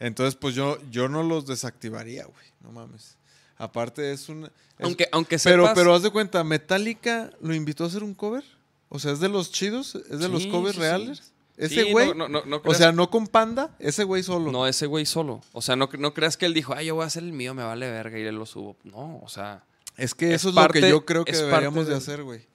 Entonces, 0.00 0.34
pues 0.34 0.54
yo, 0.56 0.78
yo 0.90 1.08
no 1.08 1.22
los 1.22 1.46
desactivaría, 1.46 2.24
güey, 2.24 2.46
no 2.60 2.72
mames. 2.72 3.16
Aparte 3.58 4.12
es 4.12 4.28
un... 4.28 4.44
es- 4.44 4.50
Aunque, 4.80 5.08
aunque 5.12 5.38
pero, 5.42 5.64
sepas- 5.64 5.74
pero 5.74 5.94
haz 5.94 6.02
de 6.02 6.10
cuenta, 6.10 6.42
Metallica 6.44 7.30
lo 7.40 7.54
invitó 7.54 7.84
a 7.84 7.88
hacer 7.88 8.02
un 8.04 8.14
cover. 8.14 8.44
O 8.88 8.98
sea, 8.98 9.12
es 9.12 9.20
de 9.20 9.28
los 9.28 9.52
chidos, 9.52 9.96
es 9.96 10.20
de 10.20 10.28
los 10.28 10.46
covers 10.46 10.74
sí, 10.76 10.80
reales. 10.80 11.18
Sí, 11.18 11.64
Ese 11.64 11.90
güey, 11.92 12.14
no- 12.14 12.28
no- 12.28 12.44
no 12.44 12.62
o 12.64 12.74
sea, 12.74 12.92
no 12.92 13.10
con 13.10 13.26
Panda, 13.26 13.74
ese 13.80 14.04
güey 14.04 14.22
solo. 14.22 14.52
No, 14.52 14.66
ese 14.68 14.86
güey 14.86 15.04
solo. 15.04 15.42
O 15.52 15.60
sea, 15.60 15.74
no, 15.74 15.88
no 15.98 16.14
creas 16.14 16.36
que 16.36 16.46
él 16.46 16.54
dijo, 16.54 16.72
ay, 16.74 16.86
yo 16.86 16.94
voy 16.94 17.02
a 17.02 17.08
hacer 17.08 17.24
el 17.24 17.32
mío, 17.32 17.52
me 17.52 17.64
vale 17.64 17.90
verga 17.90 18.16
y 18.18 18.22
le 18.22 18.30
lo 18.32 18.46
subo. 18.46 18.76
No, 18.84 19.18
o 19.24 19.28
sea. 19.28 19.64
Es 19.96 20.14
que 20.14 20.28
Es 20.28 20.36
eso 20.42 20.50
es 20.50 20.54
parte- 20.54 20.80
lo 20.80 20.86
que 20.86 20.90
yo 20.90 21.04
creo 21.04 21.24
que 21.24 21.32
deberíamos 21.32 21.88
de 21.88 21.96
hacer, 21.96 22.22
güey. 22.22 22.46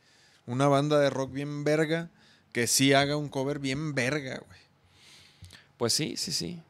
Una 0.46 0.68
banda 0.70 0.98
de 1.00 1.10
rock 1.10 1.34
bien 1.34 1.66
verga 1.66 2.10
que 2.54 2.66
sí 2.68 2.94
haga 2.94 3.18
un 3.18 3.28
cover 3.28 3.60
bien 3.60 3.94
verga, 3.94 4.42
güey. 4.48 4.60
Pues 5.76 5.92
sí, 5.92 6.16
sí, 6.16 6.32
sí. 6.32 6.62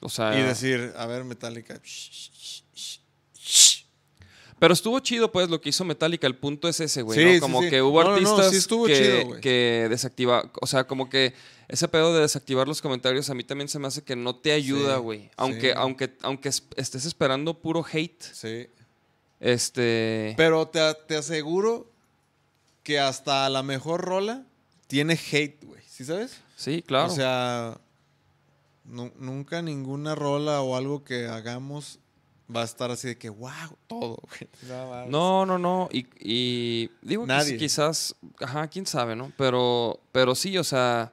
O 0.00 0.08
sea, 0.08 0.36
Y 0.38 0.42
decir, 0.42 0.92
a 0.96 1.06
ver, 1.06 1.22
Metallica. 1.24 1.80
Pero 4.64 4.72
estuvo 4.72 4.98
chido, 5.00 5.30
pues, 5.30 5.50
lo 5.50 5.60
que 5.60 5.68
hizo 5.68 5.84
Metallica. 5.84 6.26
El 6.26 6.36
punto 6.36 6.68
es 6.70 6.80
ese, 6.80 7.02
güey. 7.02 7.18
Sí, 7.18 7.34
¿no? 7.34 7.40
Como 7.40 7.60
sí. 7.62 7.68
que 7.68 7.82
hubo 7.82 8.02
No, 8.02 8.04
no, 8.04 8.10
no, 8.10 8.16
artistas 8.16 8.50
sí 8.50 8.56
estuvo 8.56 8.86
que, 8.86 8.94
chido, 8.94 9.40
que 9.42 9.88
desactiva, 9.90 10.50
o 10.62 10.66
sea, 10.66 10.86
como 10.86 11.10
que 11.10 11.34
ese 11.68 11.86
pedo 11.86 12.14
de 12.14 12.22
desactivar 12.22 12.66
los 12.66 12.80
comentarios 12.80 13.28
a 13.28 13.34
mí 13.34 13.44
también 13.44 13.68
se 13.68 13.78
me 13.78 13.88
hace 13.88 14.02
que 14.02 14.16
no 14.16 14.36
te 14.36 14.52
ayuda, 14.52 14.96
güey. 14.96 15.30
Aunque, 15.36 15.74
aunque, 15.76 16.16
aunque 16.22 16.48
es- 16.48 16.62
estés 16.76 17.04
esperando 17.04 17.60
puro 17.60 17.84
hate, 17.92 18.22
Sí. 18.32 18.68
este. 19.40 20.32
Pero 20.38 20.66
te, 20.68 20.80
te 21.06 21.16
aseguro 21.18 21.90
que 22.82 22.98
hasta 22.98 23.46
la 23.50 23.62
mejor 23.62 24.00
rola 24.00 24.46
tiene 24.86 25.14
hate, 25.30 25.62
güey. 25.62 25.82
¿Sí 25.86 26.06
sabes? 26.06 26.40
sí, 26.56 26.82
claro. 26.82 27.12
O 27.12 27.14
sea, 27.14 27.78
nu- 28.84 29.12
nunca 29.18 29.60
ninguna 29.60 30.14
rola 30.14 30.62
o 30.62 30.74
algo 30.76 31.04
que 31.04 31.26
hagamos 31.26 31.98
va 32.54 32.62
a 32.62 32.64
estar 32.64 32.90
así 32.90 33.08
de 33.08 33.18
que, 33.18 33.28
wow, 33.28 33.50
todo, 33.86 34.18
güey. 34.28 34.48
No. 34.68 35.06
No, 35.06 35.46
no, 35.46 35.58
no. 35.58 35.88
Y, 35.92 36.06
y 36.20 36.90
digo 37.02 37.24
que 37.24 37.28
Nadie. 37.28 37.56
quizás, 37.56 38.14
ajá, 38.40 38.68
quién 38.68 38.86
sabe, 38.86 39.16
¿no? 39.16 39.32
Pero, 39.36 40.00
pero 40.12 40.34
sí, 40.34 40.56
o 40.58 40.64
sea, 40.64 41.12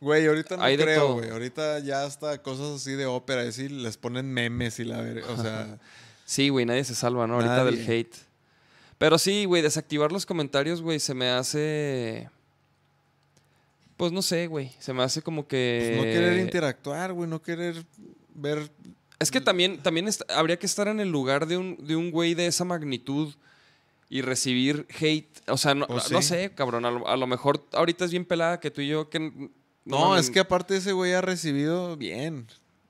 Güey, 0.00 0.26
ahorita 0.26 0.58
no 0.58 0.62
Hay 0.62 0.76
creo, 0.76 1.14
güey. 1.14 1.30
Ahorita 1.30 1.78
ya 1.78 2.04
hasta 2.04 2.42
cosas 2.42 2.76
así 2.76 2.92
de 2.92 3.06
ópera, 3.06 3.46
y 3.46 3.52
sí, 3.52 3.70
les 3.70 3.96
ponen 3.96 4.30
memes 4.30 4.78
y 4.78 4.84
la 4.84 5.00
ver, 5.00 5.24
o 5.24 5.40
sea, 5.40 5.78
sí, 6.26 6.50
güey, 6.50 6.66
nadie 6.66 6.84
se 6.84 6.94
salva, 6.94 7.26
¿no? 7.26 7.36
Ahorita 7.36 7.64
del 7.64 7.88
hate. 7.88 8.14
Pero 8.98 9.18
sí, 9.18 9.46
güey, 9.46 9.62
desactivar 9.62 10.12
los 10.12 10.26
comentarios, 10.26 10.82
güey, 10.82 11.00
se 11.00 11.14
me 11.14 11.30
hace. 11.30 12.28
Pues 13.96 14.12
no 14.12 14.20
sé, 14.20 14.46
güey. 14.46 14.72
Se 14.78 14.92
me 14.92 15.02
hace 15.02 15.22
como 15.22 15.46
que. 15.48 15.94
pues, 15.96 16.06
no 16.06 16.12
querer 16.12 16.38
interactuar, 16.38 17.12
güey, 17.12 17.28
no 17.28 17.40
querer 17.40 17.84
ver 18.34 18.70
Es 19.24 19.30
que 19.30 19.40
también, 19.40 19.82
también 19.82 20.06
habría 20.28 20.58
que 20.58 20.66
estar 20.66 20.86
en 20.86 21.00
el 21.00 21.10
lugar 21.10 21.46
de 21.46 21.56
un, 21.56 21.78
de 21.86 21.96
un 21.96 22.10
güey 22.10 22.34
de 22.34 22.46
esa 22.46 22.66
magnitud 22.66 23.32
y 24.10 24.20
recibir 24.20 24.86
hate. 25.00 25.40
O 25.48 25.56
sea, 25.56 25.74
no, 25.74 25.86
no 25.88 26.20
sé, 26.20 26.52
cabrón. 26.54 26.84
A 26.84 26.90
lo, 26.90 27.08
a 27.08 27.16
lo 27.16 27.26
mejor 27.26 27.64
ahorita 27.72 28.04
es 28.04 28.10
bien 28.10 28.26
pelada 28.26 28.60
que 28.60 28.70
tú 28.70 28.82
y 28.82 28.88
yo 28.88 29.08
que. 29.08 29.48
No, 29.86 30.18
es 30.18 30.28
que 30.28 30.40
aparte 30.40 30.76
ese 30.76 30.92
güey 30.92 31.14
ha 31.14 31.22
recibido 31.22 31.96
bien. 31.96 32.46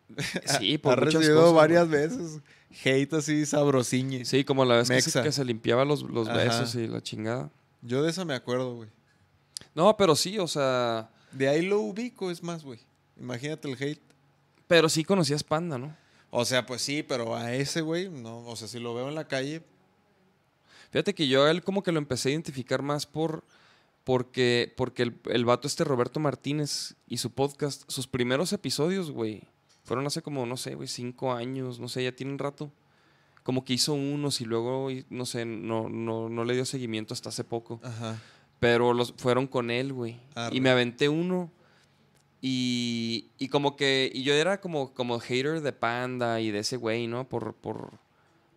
Sí, 0.58 0.74
ha 0.74 0.82
por 0.82 0.98
muchas 0.98 1.14
recibido 1.14 1.40
cosas, 1.40 1.54
varias 1.54 1.88
veces 1.88 2.40
hate 2.84 3.12
así 3.14 3.46
sabrosiñe. 3.46 4.24
Sí, 4.24 4.42
como 4.42 4.64
la 4.64 4.78
vez 4.78 4.88
que 4.88 5.00
se, 5.02 5.22
que 5.22 5.30
se 5.30 5.44
limpiaba 5.44 5.84
los, 5.84 6.02
los 6.02 6.26
besos 6.26 6.74
y 6.74 6.88
la 6.88 7.00
chingada. 7.00 7.48
Yo 7.80 8.02
de 8.02 8.10
esa 8.10 8.24
me 8.24 8.34
acuerdo, 8.34 8.74
güey. 8.74 8.88
No, 9.72 9.96
pero 9.96 10.16
sí, 10.16 10.40
o 10.40 10.48
sea. 10.48 11.10
De 11.30 11.48
ahí 11.48 11.62
lo 11.62 11.78
ubico, 11.80 12.32
es 12.32 12.42
más, 12.42 12.64
güey. 12.64 12.80
Imagínate 13.20 13.70
el 13.70 13.80
hate. 13.80 14.02
Pero 14.66 14.88
sí 14.88 15.04
conocías 15.04 15.44
Panda, 15.44 15.78
¿no? 15.78 15.96
O 16.36 16.44
sea, 16.44 16.66
pues 16.66 16.82
sí, 16.82 17.02
pero 17.02 17.36
a 17.36 17.54
ese 17.54 17.80
güey, 17.80 18.08
no. 18.08 18.44
O 18.46 18.56
sea, 18.56 18.66
si 18.66 18.80
lo 18.80 18.94
veo 18.94 19.08
en 19.08 19.14
la 19.14 19.28
calle, 19.28 19.62
Fíjate 20.90 21.12
que 21.12 21.26
yo 21.26 21.42
a 21.42 21.50
él 21.50 21.64
como 21.64 21.82
que 21.82 21.90
lo 21.90 21.98
empecé 21.98 22.28
a 22.28 22.32
identificar 22.32 22.80
más 22.82 23.04
por. 23.04 23.42
Porque, 24.04 24.72
porque 24.76 25.02
el, 25.02 25.18
el 25.30 25.44
vato 25.44 25.66
este 25.66 25.82
Roberto 25.82 26.20
Martínez 26.20 26.94
y 27.08 27.16
su 27.16 27.30
podcast, 27.30 27.82
sus 27.90 28.06
primeros 28.06 28.52
episodios, 28.52 29.10
güey, 29.10 29.42
fueron 29.82 30.06
hace 30.06 30.22
como, 30.22 30.46
no 30.46 30.56
sé, 30.56 30.76
güey, 30.76 30.86
cinco 30.86 31.32
años, 31.32 31.80
no 31.80 31.88
sé, 31.88 32.04
ya 32.04 32.12
tienen 32.12 32.38
rato. 32.38 32.70
Como 33.42 33.64
que 33.64 33.72
hizo 33.72 33.94
unos 33.94 34.40
y 34.40 34.44
luego, 34.44 34.88
no 35.10 35.26
sé, 35.26 35.44
no, 35.44 35.88
no, 35.88 36.28
no 36.28 36.44
le 36.44 36.54
dio 36.54 36.64
seguimiento 36.64 37.12
hasta 37.12 37.30
hace 37.30 37.42
poco. 37.42 37.80
ajá. 37.82 38.20
Pero 38.60 38.94
los 38.94 39.14
fueron 39.16 39.46
con 39.46 39.70
él, 39.70 39.92
güey. 39.92 40.20
Y 40.52 40.60
me 40.60 40.70
aventé 40.70 41.08
uno. 41.08 41.50
Y, 42.46 43.30
y 43.38 43.48
como 43.48 43.74
que. 43.74 44.10
Y 44.12 44.22
yo 44.22 44.34
era 44.34 44.60
como, 44.60 44.92
como 44.92 45.18
hater 45.18 45.62
de 45.62 45.72
Panda 45.72 46.42
y 46.42 46.50
de 46.50 46.58
ese 46.58 46.76
güey, 46.76 47.06
¿no? 47.06 47.26
Por. 47.26 47.54
por 47.54 47.92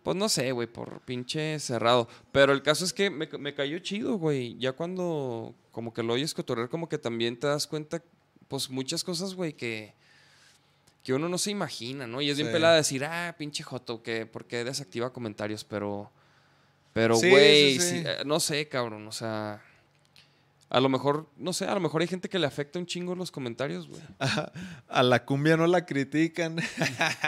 pues 0.02 0.14
no 0.14 0.28
sé, 0.28 0.52
güey, 0.52 0.66
por 0.66 1.00
pinche 1.00 1.58
cerrado. 1.58 2.06
Pero 2.30 2.52
el 2.52 2.62
caso 2.62 2.84
es 2.84 2.92
que 2.92 3.08
me, 3.08 3.26
me 3.38 3.54
cayó 3.54 3.78
chido, 3.78 4.18
güey. 4.18 4.58
Ya 4.58 4.72
cuando 4.72 5.54
como 5.72 5.94
que 5.94 6.02
lo 6.02 6.12
oyes 6.12 6.34
cotorrear, 6.34 6.68
como 6.68 6.86
que 6.90 6.98
también 6.98 7.38
te 7.38 7.46
das 7.46 7.66
cuenta, 7.66 8.02
pues 8.48 8.68
muchas 8.68 9.02
cosas, 9.04 9.34
güey, 9.34 9.54
que, 9.54 9.94
que 11.02 11.14
uno 11.14 11.30
no 11.30 11.38
se 11.38 11.50
imagina, 11.50 12.06
¿no? 12.06 12.20
Y 12.20 12.28
es 12.28 12.36
bien 12.36 12.48
Sí. 12.48 12.52
pelada 12.52 12.76
decir, 12.76 13.06
ah, 13.06 13.34
pinche 13.38 13.62
Joto, 13.62 14.02
que 14.02 14.26
¿por 14.26 14.44
qué 14.44 14.64
desactiva 14.64 15.14
comentarios? 15.14 15.64
Pero, 15.64 16.10
pero, 16.92 17.16
güey, 17.16 17.78
sí, 17.78 17.80
sí. 17.80 17.88
sí, 18.00 18.02
eh, 18.06 18.18
no 18.26 18.38
sé, 18.38 18.68
cabrón, 18.68 19.06
o 19.08 19.12
sea, 19.12 19.62
a 20.70 20.80
lo 20.80 20.88
mejor, 20.88 21.28
no 21.36 21.52
sé, 21.52 21.64
a 21.66 21.74
lo 21.74 21.80
mejor 21.80 22.02
hay 22.02 22.08
gente 22.08 22.28
que 22.28 22.38
le 22.38 22.46
afecta 22.46 22.78
un 22.78 22.86
chingo 22.86 23.14
los 23.14 23.30
comentarios, 23.30 23.88
güey. 23.88 24.00
A 24.88 25.02
la 25.02 25.24
cumbia 25.24 25.56
no 25.56 25.66
la 25.66 25.86
critican. 25.86 26.56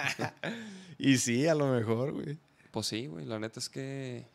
y 0.98 1.16
sí, 1.18 1.46
a 1.46 1.55
lo 1.55 1.72
mejor, 1.72 2.12
güey. 2.12 2.38
Pues 2.70 2.87
sí, 2.87 3.07
güey, 3.07 3.24
la 3.26 3.38
neta 3.38 3.59
es 3.61 3.68
que... 3.68 4.26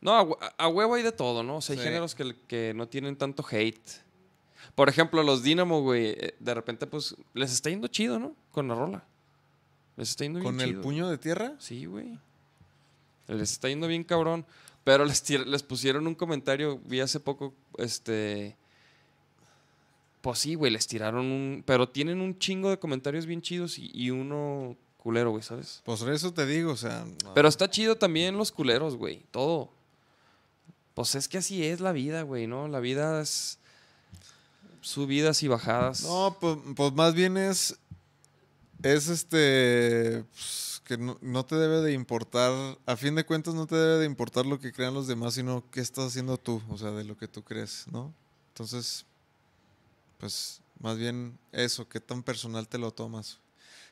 No, 0.00 0.12
a, 0.18 0.26
a 0.58 0.68
huevo 0.68 0.94
hay 0.94 1.02
de 1.02 1.12
todo, 1.12 1.42
¿no? 1.42 1.56
O 1.56 1.60
sea, 1.62 1.74
hay 1.74 1.78
Sí. 1.78 1.84
géneros 1.84 2.14
que, 2.14 2.36
que 2.46 2.72
no 2.74 2.86
tienen 2.88 3.16
tanto 3.16 3.44
hate. 3.50 3.90
Por 4.74 4.88
ejemplo, 4.90 5.22
los 5.22 5.42
Dynamo, 5.42 5.80
güey, 5.80 6.08
eh, 6.10 6.34
de 6.38 6.54
repente, 6.54 6.86
pues, 6.86 7.16
les 7.32 7.52
está 7.52 7.70
yendo 7.70 7.88
chido, 7.88 8.18
¿no? 8.18 8.36
Con 8.52 8.68
la 8.68 8.74
rola. 8.74 9.04
Les 9.96 10.10
está 10.10 10.24
yendo 10.24 10.40
bien 10.40 10.52
Con 10.52 10.60
el 10.60 10.70
chido. 10.70 10.82
puño 10.82 11.08
de 11.08 11.16
tierra. 11.18 11.54
Sí, 11.58 11.86
güey. 11.86 12.18
Les 13.28 13.52
está 13.52 13.68
yendo 13.68 13.86
bien 13.86 14.04
cabrón. 14.04 14.44
Pero 14.84 15.04
les, 15.04 15.28
les 15.30 15.62
pusieron 15.62 16.06
un 16.06 16.14
comentario, 16.14 16.78
vi 16.84 17.00
hace 17.00 17.20
poco, 17.20 17.54
este... 17.78 18.56
Pues 20.20 20.38
sí, 20.38 20.54
güey, 20.54 20.72
les 20.72 20.86
tiraron 20.86 21.26
un... 21.26 21.62
Pero 21.66 21.88
tienen 21.88 22.20
un 22.20 22.38
chingo 22.38 22.70
de 22.70 22.78
comentarios 22.78 23.26
bien 23.26 23.42
chidos 23.42 23.78
y, 23.78 23.90
y 23.92 24.10
uno 24.10 24.76
culero, 25.04 25.30
güey, 25.30 25.42
¿sabes? 25.42 25.82
Pues 25.84 26.00
eso 26.00 26.32
te 26.32 26.46
digo, 26.46 26.72
o 26.72 26.76
sea. 26.76 27.04
no. 27.22 27.34
Pero 27.34 27.46
está 27.46 27.68
chido 27.68 27.96
también 27.96 28.38
los 28.38 28.50
culeros, 28.50 28.96
güey. 28.96 29.22
Todo. 29.30 29.70
Pues 30.94 31.14
es 31.14 31.28
que 31.28 31.38
así 31.38 31.62
es 31.62 31.80
la 31.80 31.92
vida, 31.92 32.22
güey, 32.22 32.46
¿no? 32.46 32.68
La 32.68 32.80
vida 32.80 33.20
es 33.20 33.58
subidas 34.80 35.42
y 35.42 35.48
bajadas. 35.48 36.02
No, 36.04 36.36
pues, 36.40 36.56
pues 36.74 36.92
más 36.94 37.14
bien 37.14 37.36
es. 37.36 37.76
Es 38.82 39.08
este. 39.08 40.24
pues, 40.32 40.73
que 40.84 40.98
no, 40.98 41.18
no 41.20 41.44
te 41.44 41.56
debe 41.56 41.80
de 41.80 41.92
importar. 41.92 42.52
A 42.86 42.96
fin 42.96 43.14
de 43.14 43.24
cuentas, 43.24 43.54
no 43.54 43.66
te 43.66 43.74
debe 43.74 43.98
de 44.00 44.06
importar 44.06 44.46
lo 44.46 44.58
que 44.60 44.72
crean 44.72 44.94
los 44.94 45.06
demás, 45.06 45.34
sino 45.34 45.64
qué 45.70 45.80
estás 45.80 46.06
haciendo 46.06 46.36
tú, 46.36 46.62
o 46.68 46.78
sea, 46.78 46.90
de 46.90 47.04
lo 47.04 47.16
que 47.16 47.26
tú 47.26 47.42
crees, 47.42 47.86
¿no? 47.90 48.12
Entonces, 48.48 49.06
pues 50.18 50.60
más 50.80 50.98
bien 50.98 51.38
eso, 51.52 51.88
qué 51.88 52.00
tan 52.00 52.22
personal 52.22 52.68
te 52.68 52.78
lo 52.78 52.90
tomas. 52.90 53.40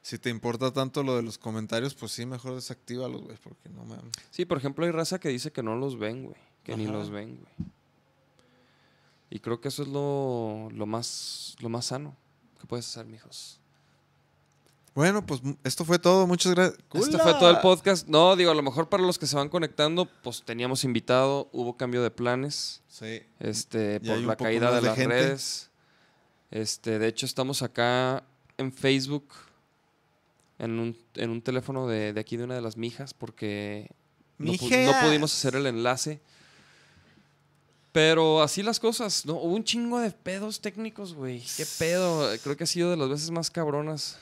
Si 0.02 0.18
te 0.18 0.30
importa 0.30 0.72
tanto 0.72 1.02
lo 1.02 1.16
de 1.16 1.22
los 1.22 1.38
comentarios, 1.38 1.94
pues 1.94 2.12
sí, 2.12 2.26
mejor 2.26 2.54
desactívalos, 2.54 3.22
güey, 3.22 3.38
porque 3.42 3.68
no 3.68 3.84
mames. 3.84 4.12
Sí, 4.30 4.44
por 4.44 4.58
ejemplo, 4.58 4.84
hay 4.84 4.90
raza 4.90 5.18
que 5.18 5.28
dice 5.28 5.52
que 5.52 5.62
no 5.62 5.76
los 5.76 5.98
ven, 5.98 6.24
güey. 6.24 6.36
Que 6.64 6.76
ni 6.76 6.86
los 6.86 7.10
ven, 7.10 7.36
güey. 7.36 7.70
Y 9.30 9.38
creo 9.38 9.60
que 9.60 9.68
eso 9.68 9.82
es 9.82 9.88
lo, 9.88 10.68
lo 10.70 10.86
más 10.86 11.56
lo 11.60 11.70
más 11.70 11.86
sano 11.86 12.14
que 12.60 12.66
puedes 12.66 12.86
hacer, 12.86 13.06
mijos. 13.06 13.61
Bueno, 14.94 15.24
pues 15.24 15.40
esto 15.64 15.84
fue 15.86 15.98
todo. 15.98 16.26
Muchas 16.26 16.54
gracias. 16.54 16.78
Este 16.92 17.18
fue 17.18 17.32
todo 17.34 17.50
el 17.50 17.58
podcast. 17.60 18.06
No, 18.08 18.36
digo, 18.36 18.50
a 18.50 18.54
lo 18.54 18.62
mejor 18.62 18.88
para 18.90 19.02
los 19.02 19.18
que 19.18 19.26
se 19.26 19.36
van 19.36 19.48
conectando, 19.48 20.04
pues 20.22 20.42
teníamos 20.42 20.84
invitado, 20.84 21.48
hubo 21.52 21.76
cambio 21.76 22.02
de 22.02 22.10
planes. 22.10 22.82
Sí. 22.88 23.22
este, 23.40 24.00
por 24.00 24.18
la 24.18 24.36
caída 24.36 24.68
de 24.70 24.76
de 24.76 24.82
las 24.82 24.96
gente. 24.96 25.14
redes. 25.14 25.70
Este, 26.50 26.98
de 26.98 27.08
hecho, 27.08 27.24
estamos 27.24 27.62
acá 27.62 28.22
en 28.58 28.70
Facebook 28.70 29.28
en 30.58 30.78
un, 30.78 30.98
en 31.14 31.30
un 31.30 31.40
teléfono 31.40 31.86
de, 31.88 32.12
de 32.12 32.20
aquí 32.20 32.36
de 32.36 32.44
una 32.44 32.54
de 32.54 32.60
las 32.60 32.76
mijas 32.76 33.14
porque 33.14 33.90
no, 34.36 34.52
pu- 34.52 34.84
no 34.84 35.06
pudimos 35.06 35.32
hacer 35.32 35.56
el 35.56 35.66
enlace. 35.66 36.20
Pero 37.92 38.42
así 38.42 38.62
las 38.62 38.80
cosas, 38.80 39.26
¿no? 39.26 39.34
Hubo 39.34 39.54
un 39.54 39.64
chingo 39.64 39.98
de 40.00 40.10
pedos 40.10 40.60
técnicos, 40.60 41.14
güey. 41.14 41.42
¿Qué 41.56 41.66
pedo? 41.78 42.28
Creo 42.42 42.56
que 42.56 42.64
ha 42.64 42.66
sido 42.66 42.90
de 42.90 42.96
las 42.96 43.08
veces 43.08 43.30
más 43.30 43.50
cabronas. 43.50 44.18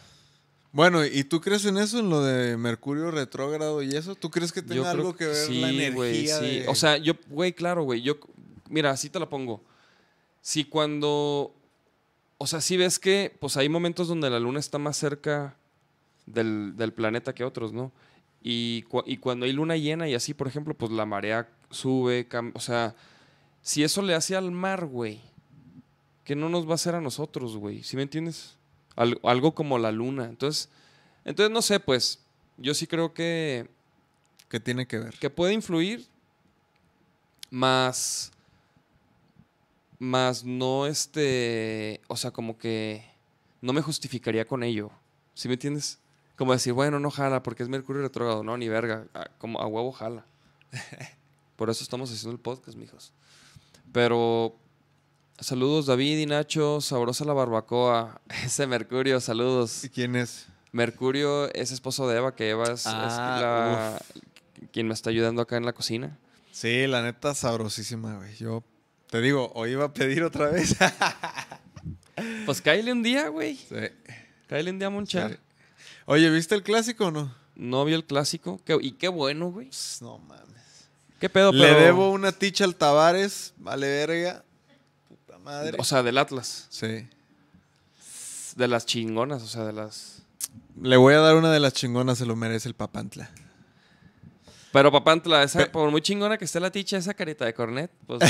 Bueno, 0.72 1.04
¿y 1.04 1.24
tú 1.24 1.40
crees 1.40 1.64
en 1.64 1.78
eso, 1.78 1.98
en 1.98 2.10
lo 2.10 2.22
de 2.22 2.56
Mercurio 2.56 3.10
retrógrado 3.10 3.82
y 3.82 3.96
eso? 3.96 4.14
¿Tú 4.14 4.30
crees 4.30 4.52
que 4.52 4.62
tenga 4.62 4.74
Yo 4.76 4.88
algo 4.88 5.16
que 5.16 5.26
ver 5.26 5.34
sí, 5.34 5.60
la 5.60 5.70
energía? 5.70 6.38
sí. 6.38 6.60
de- 6.60 6.68
O 6.68 6.74
sea, 6.76 6.96
yo, 6.96 7.14
güey, 7.28 7.52
claro, 7.52 7.82
güey. 7.82 8.02
Yo, 8.02 8.18
mira, 8.68 8.90
así 8.90 9.10
te 9.10 9.18
la 9.18 9.28
pongo. 9.28 9.62
Si 10.42 10.64
cuando, 10.64 11.52
o 12.38 12.46
sea, 12.46 12.60
si 12.60 12.76
ves 12.76 12.98
que, 13.00 13.36
pues 13.40 13.56
hay 13.56 13.68
momentos 13.68 14.06
donde 14.06 14.30
la 14.30 14.38
luna 14.38 14.60
está 14.60 14.78
más 14.78 14.96
cerca 14.96 15.56
del, 16.26 16.74
del 16.76 16.92
planeta 16.92 17.34
que 17.34 17.42
otros, 17.44 17.72
¿no? 17.72 17.90
Y, 18.40 18.84
cua- 18.84 19.02
y 19.06 19.16
cuando 19.16 19.46
hay 19.46 19.52
luna 19.52 19.76
llena 19.76 20.08
y 20.08 20.14
así, 20.14 20.34
por 20.34 20.46
ejemplo, 20.46 20.74
pues 20.74 20.92
la 20.92 21.04
marea 21.04 21.48
sube, 21.70 22.28
o 22.54 22.60
sea, 22.60 22.94
si 23.60 23.82
eso 23.82 24.02
le 24.02 24.14
hace 24.14 24.36
al 24.36 24.50
mar, 24.52 24.86
güey, 24.86 25.20
¿qué 26.24 26.36
no 26.36 26.48
nos 26.48 26.66
va 26.66 26.72
a 26.72 26.74
hacer 26.76 26.94
a 26.94 27.00
nosotros, 27.00 27.56
güey? 27.56 27.82
¿Sí 27.82 27.96
me 27.96 28.02
entiendes? 28.02 28.56
Al- 28.96 29.20
algo 29.24 29.54
como 29.54 29.78
la 29.78 29.92
luna. 29.92 30.24
Entonces, 30.26 30.68
entonces 31.24 31.52
no 31.52 31.62
sé, 31.62 31.80
pues, 31.80 32.20
yo 32.56 32.74
sí 32.74 32.86
creo 32.86 33.14
que 33.14 33.68
¿Qué 34.48 34.60
tiene 34.60 34.86
que 34.86 34.98
ver? 34.98 35.14
que 35.18 35.30
puede 35.30 35.52
influir, 35.52 36.06
más, 37.50 38.32
más 39.98 40.44
no 40.44 40.86
este, 40.86 42.00
o 42.08 42.16
sea, 42.16 42.30
como 42.30 42.56
que 42.58 43.04
no 43.60 43.72
me 43.72 43.82
justificaría 43.82 44.46
con 44.46 44.62
ello. 44.62 44.90
¿Sí 45.34 45.48
me 45.48 45.54
entiendes? 45.54 45.98
Como 46.36 46.52
decir, 46.52 46.72
bueno, 46.72 46.98
no 47.00 47.10
jala 47.10 47.42
porque 47.42 47.62
es 47.62 47.68
Mercurio 47.68 48.02
retrógrado. 48.02 48.42
No, 48.42 48.56
ni 48.56 48.68
verga. 48.68 49.06
A, 49.14 49.26
como 49.38 49.60
a 49.60 49.66
huevo 49.66 49.92
jala. 49.92 50.24
Por 51.56 51.68
eso 51.68 51.82
estamos 51.84 52.10
haciendo 52.10 52.32
el 52.32 52.40
podcast, 52.40 52.76
mijos. 52.78 53.12
Pero 53.92 54.56
saludos 55.40 55.86
David 55.86 56.18
y 56.18 56.26
Nacho, 56.26 56.80
sabrosa 56.80 57.24
la 57.24 57.32
barbacoa. 57.32 58.20
Ese 58.44 58.66
Mercurio, 58.66 59.20
saludos. 59.20 59.84
¿Y 59.84 59.88
quién 59.88 60.16
es? 60.16 60.46
Mercurio 60.72 61.52
es 61.52 61.72
esposo 61.72 62.08
de 62.08 62.18
Eva, 62.18 62.34
que 62.36 62.50
Eva 62.50 62.64
es, 62.64 62.80
es 62.80 62.86
Ah, 62.86 63.38
la- 63.40 64.02
quien 64.72 64.86
me 64.86 64.94
está 64.94 65.10
ayudando 65.10 65.42
acá 65.42 65.56
en 65.56 65.64
la 65.66 65.72
cocina. 65.72 66.16
Sí, 66.52 66.86
la 66.86 67.02
neta 67.02 67.34
sabrosísima, 67.34 68.16
güey. 68.16 68.36
Yo 68.36 68.62
te 69.08 69.20
digo, 69.20 69.50
hoy 69.54 69.72
iba 69.72 69.86
a 69.86 69.92
pedir 69.92 70.22
otra 70.22 70.48
vez. 70.48 70.76
Pues 72.44 72.60
cáele 72.60 72.92
un 72.92 73.02
día, 73.02 73.28
güey. 73.28 73.56
Sí, 73.56 73.76
Cáele 74.46 74.70
un 74.70 74.78
día 74.78 74.88
a 74.88 74.90
monchar. 74.90 75.30
sí. 75.32 75.36
Oye, 76.04 76.28
¿viste 76.30 76.54
el 76.54 76.62
clásico 76.62 77.06
o 77.06 77.10
no? 77.10 77.34
No 77.54 77.84
vio 77.86 77.96
el 77.96 78.04
clásico. 78.04 78.60
Qué- 78.66 78.76
y 78.80 78.92
qué 78.92 79.08
bueno, 79.08 79.50
güey. 79.50 79.68
Pss, 79.70 80.02
No 80.02 80.18
mames. 80.18 80.88
¿Qué 81.18 81.30
pedo, 81.30 81.50
Le 81.52 81.66
pero- 81.66 81.80
debo 81.80 82.10
una 82.10 82.32
ticha 82.32 82.64
al 82.64 82.76
Tavares, 82.76 83.54
vale 83.56 83.86
verga. 83.88 84.44
Madre. 85.50 85.76
O 85.80 85.84
sea, 85.84 86.02
del 86.02 86.18
Atlas. 86.18 86.66
sí. 86.70 87.06
De 88.56 88.66
las 88.68 88.84
chingonas, 88.84 89.42
o 89.42 89.46
sea, 89.46 89.64
de 89.64 89.72
las... 89.72 90.22
Le 90.82 90.96
voy 90.96 91.14
a 91.14 91.18
dar 91.20 91.36
una 91.36 91.52
de 91.52 91.60
las 91.60 91.72
chingonas, 91.72 92.18
se 92.18 92.26
lo 92.26 92.34
merece 92.36 92.68
el 92.68 92.74
Papantla. 92.74 93.30
Pero 94.72 94.90
Papantla, 94.92 95.42
esa, 95.44 95.60
Pe- 95.60 95.66
por 95.66 95.90
muy 95.90 96.00
chingona 96.02 96.36
que 96.38 96.44
esté 96.44 96.58
la 96.60 96.70
ticha, 96.70 96.96
esa 96.96 97.14
carita 97.14 97.44
de 97.44 97.54
cornet, 97.54 97.90
pues... 98.06 98.20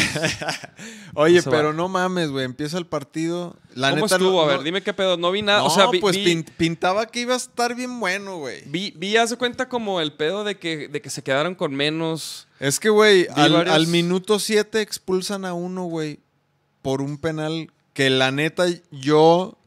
Oye, 1.14 1.42
se 1.42 1.50
pero 1.50 1.68
va. 1.68 1.72
no 1.74 1.88
mames, 1.88 2.30
güey. 2.30 2.44
Empieza 2.44 2.78
el 2.78 2.87
partido. 2.87 3.56
La 3.74 3.90
¿Cómo 3.90 4.02
neta 4.04 4.18
no- 4.18 4.24
estuvo? 4.26 4.42
a 4.42 4.46
no- 4.46 4.50
ver, 4.52 4.62
dime 4.62 4.83
qué 4.83 4.92
pedo. 4.94 5.16
No 5.16 5.30
vi 5.33 5.42
nada. 5.42 5.61
No, 5.61 5.66
o 5.66 5.70
sea, 5.70 5.88
vi, 5.90 6.00
pues 6.00 6.16
vi, 6.16 6.24
pin- 6.24 6.44
pintaba 6.56 7.06
que 7.06 7.20
iba 7.20 7.35
a 7.35 7.37
estar 7.38 7.74
bien 7.74 7.98
bueno, 8.00 8.37
güey. 8.38 8.62
vi, 8.66 8.92
vi, 8.96 9.16
haz 9.16 9.30
de 9.30 9.37
cuenta 9.37 9.68
como 9.68 10.00
el 10.00 10.12
pedo 10.12 10.44
de 10.44 10.59
que, 10.59 10.88
de 10.88 11.00
que 11.02 11.11
se 11.11 11.22
quedaron 11.22 11.54
con 11.54 11.74
menos... 11.74 12.46
Es 12.59 12.78
que, 12.80 12.88
güey, 12.90 13.26
al, 13.35 13.52
varios- 13.52 13.74
al 13.74 13.87
minuto 13.88 14.38
7 14.38 14.80
expulsan 14.83 15.44
a 15.44 15.52
uno, 15.54 15.85
güey, 15.85 16.20
por 16.82 17.02
un 17.02 17.18
penal 17.18 17.72
que 17.94 18.10
la 18.10 18.30
neta 18.30 18.64
yo, 18.90 19.58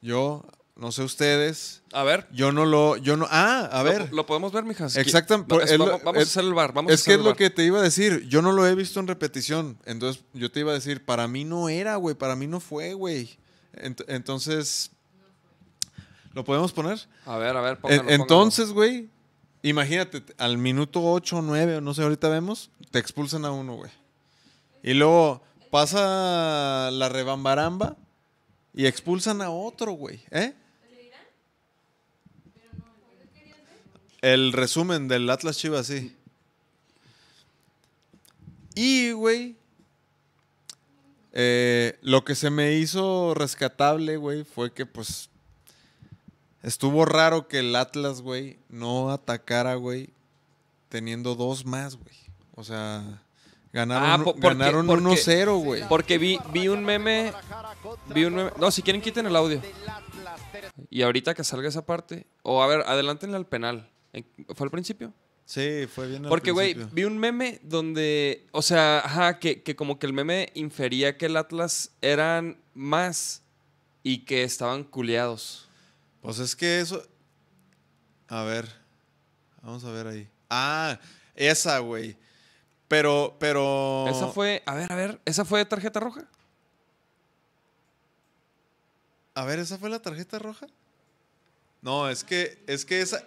yo, 0.00 0.44
no 0.76 0.92
sé 0.92 1.02
ustedes, 1.02 1.82
A 1.92 2.02
ver. 2.04 2.26
yo 2.32 2.52
no 2.52 2.64
lo, 2.66 2.96
yo 2.96 3.16
no, 3.16 3.26
ah, 3.30 3.68
a 3.72 3.82
ver. 3.82 4.12
Lo, 4.12 4.26
podemos 4.26 4.52
ver, 4.52 4.64
mijas. 4.64 4.96
Exactam- 4.96 5.46
Va- 5.50 5.62
es 5.62 5.78
lo- 5.78 5.86
vamos 5.86 6.02
vamos 6.04 6.22
es- 6.22 6.28
a 6.28 6.30
hacer 6.40 6.44
el 6.44 6.54
bar. 6.54 6.72
Vamos 6.72 6.90
a 6.90 6.94
es 6.94 7.00
hacer 7.02 7.14
que 7.16 7.20
es 7.20 7.24
lo 7.24 7.36
que 7.36 7.50
te 7.50 7.64
iba 7.64 7.78
a 7.78 7.82
decir, 7.82 8.26
yo 8.28 8.42
no 8.42 8.52
lo 8.52 8.66
he 8.66 8.74
visto 8.74 8.98
en 9.00 9.06
repetición, 9.06 9.78
entonces 9.84 10.22
yo 10.32 10.50
te 10.50 10.60
iba 10.60 10.70
a 10.72 10.74
decir, 10.74 11.04
para 11.04 11.28
mí 11.28 11.44
no 11.44 11.68
era, 11.68 11.96
güey, 11.96 12.14
para 12.14 12.34
mí 12.36 12.46
no 12.46 12.60
fue, 12.60 12.94
güey. 12.94 13.38
Ent- 13.74 14.04
entonces, 14.08 14.90
¿lo 16.32 16.44
podemos 16.44 16.72
poner? 16.72 16.98
A 17.26 17.36
ver, 17.36 17.56
a 17.56 17.60
ver, 17.60 17.78
póngalo. 17.78 18.08
Entonces, 18.10 18.70
güey, 18.72 19.10
imagínate, 19.62 20.22
al 20.38 20.58
minuto 20.58 21.02
8 21.04 21.38
o 21.38 21.42
9, 21.42 21.76
o 21.76 21.80
no 21.80 21.94
sé, 21.94 22.02
ahorita 22.02 22.28
vemos, 22.28 22.70
te 22.90 22.98
expulsan 22.98 23.44
a 23.44 23.50
uno, 23.52 23.74
güey. 23.76 23.90
Y 24.82 24.94
luego 24.94 25.42
pasa 25.70 26.90
la 26.92 27.08
rebambaramba 27.08 27.96
y 28.74 28.86
expulsan 28.86 29.42
a 29.42 29.50
otro, 29.50 29.92
güey. 29.92 30.22
¿Eh? 30.30 30.54
El 34.20 34.52
resumen 34.52 35.08
del 35.08 35.30
Atlas 35.30 35.56
Chivas, 35.56 35.86
sí. 35.86 36.14
Y, 38.74 39.12
güey, 39.12 39.56
eh, 41.32 41.98
lo 42.02 42.24
que 42.24 42.34
se 42.34 42.50
me 42.50 42.74
hizo 42.74 43.34
rescatable, 43.34 44.16
güey, 44.18 44.44
fue 44.44 44.72
que, 44.72 44.84
pues, 44.84 45.30
Estuvo 46.62 47.06
raro 47.06 47.48
que 47.48 47.60
el 47.60 47.74
Atlas, 47.74 48.20
güey, 48.20 48.58
no 48.68 49.10
atacara, 49.10 49.76
güey, 49.76 50.10
teniendo 50.90 51.34
dos 51.34 51.64
más, 51.64 51.96
güey. 51.96 52.14
O 52.54 52.64
sea, 52.64 53.22
ganaron, 53.72 54.08
Ah, 54.10 54.18
po- 54.24 54.34
porque- 54.34 54.48
ganaron 54.48 54.86
porque- 54.86 55.02
1-0, 55.02 55.56
güey. 55.62 55.82
Porque 55.88 56.18
vi, 56.18 56.38
vi 56.52 56.68
un 56.68 56.84
meme. 56.84 57.32
Vi 58.14 58.24
un 58.24 58.34
meme. 58.34 58.50
No, 58.58 58.70
si 58.70 58.82
quieren, 58.82 59.00
quiten 59.02 59.26
el 59.26 59.36
audio. 59.36 59.60
Y 60.90 61.02
ahorita 61.02 61.34
que 61.34 61.44
salga 61.44 61.68
esa 61.68 61.84
parte. 61.86 62.26
O 62.42 62.62
a 62.62 62.66
ver, 62.66 62.80
adelántenle 62.86 63.36
al 63.36 63.46
penal. 63.46 63.88
¿En- 64.12 64.26
¿Fue 64.54 64.64
al 64.66 64.70
principio? 64.70 65.12
Sí, 65.44 65.86
fue 65.92 66.06
bien 66.08 66.22
Porque, 66.28 66.52
güey, 66.52 66.74
vi 66.92 67.04
un 67.04 67.18
meme 67.18 67.58
donde. 67.62 68.46
O 68.52 68.62
sea, 68.62 69.00
ajá, 69.00 69.38
que, 69.38 69.62
que 69.62 69.74
como 69.76 69.98
que 69.98 70.06
el 70.06 70.12
meme 70.12 70.50
infería 70.54 71.16
que 71.18 71.26
el 71.26 71.36
Atlas 71.36 71.90
eran 72.02 72.58
más 72.74 73.42
y 74.02 74.18
que 74.24 74.44
estaban 74.44 74.84
culeados. 74.84 75.68
Pues 76.22 76.38
es 76.38 76.54
que 76.54 76.80
eso... 76.80 77.02
A 78.28 78.42
ver, 78.44 78.68
vamos 79.62 79.82
a 79.84 79.90
ver 79.90 80.06
ahí. 80.06 80.28
Ah, 80.48 81.00
esa, 81.34 81.78
güey. 81.80 82.16
Pero, 82.90 83.36
pero... 83.38 84.08
Esa 84.08 84.26
fue. 84.26 84.64
A 84.66 84.74
ver, 84.74 84.90
a 84.90 84.96
ver. 84.96 85.20
¿Esa 85.24 85.44
fue 85.44 85.64
tarjeta 85.64 86.00
roja? 86.00 86.26
A 89.32 89.44
ver, 89.44 89.60
¿esa 89.60 89.78
fue 89.78 89.88
la 89.88 90.00
tarjeta 90.02 90.40
roja? 90.40 90.66
No, 91.82 92.08
es 92.08 92.24
que, 92.24 92.60
es 92.66 92.84
que 92.84 93.00
esa, 93.00 93.22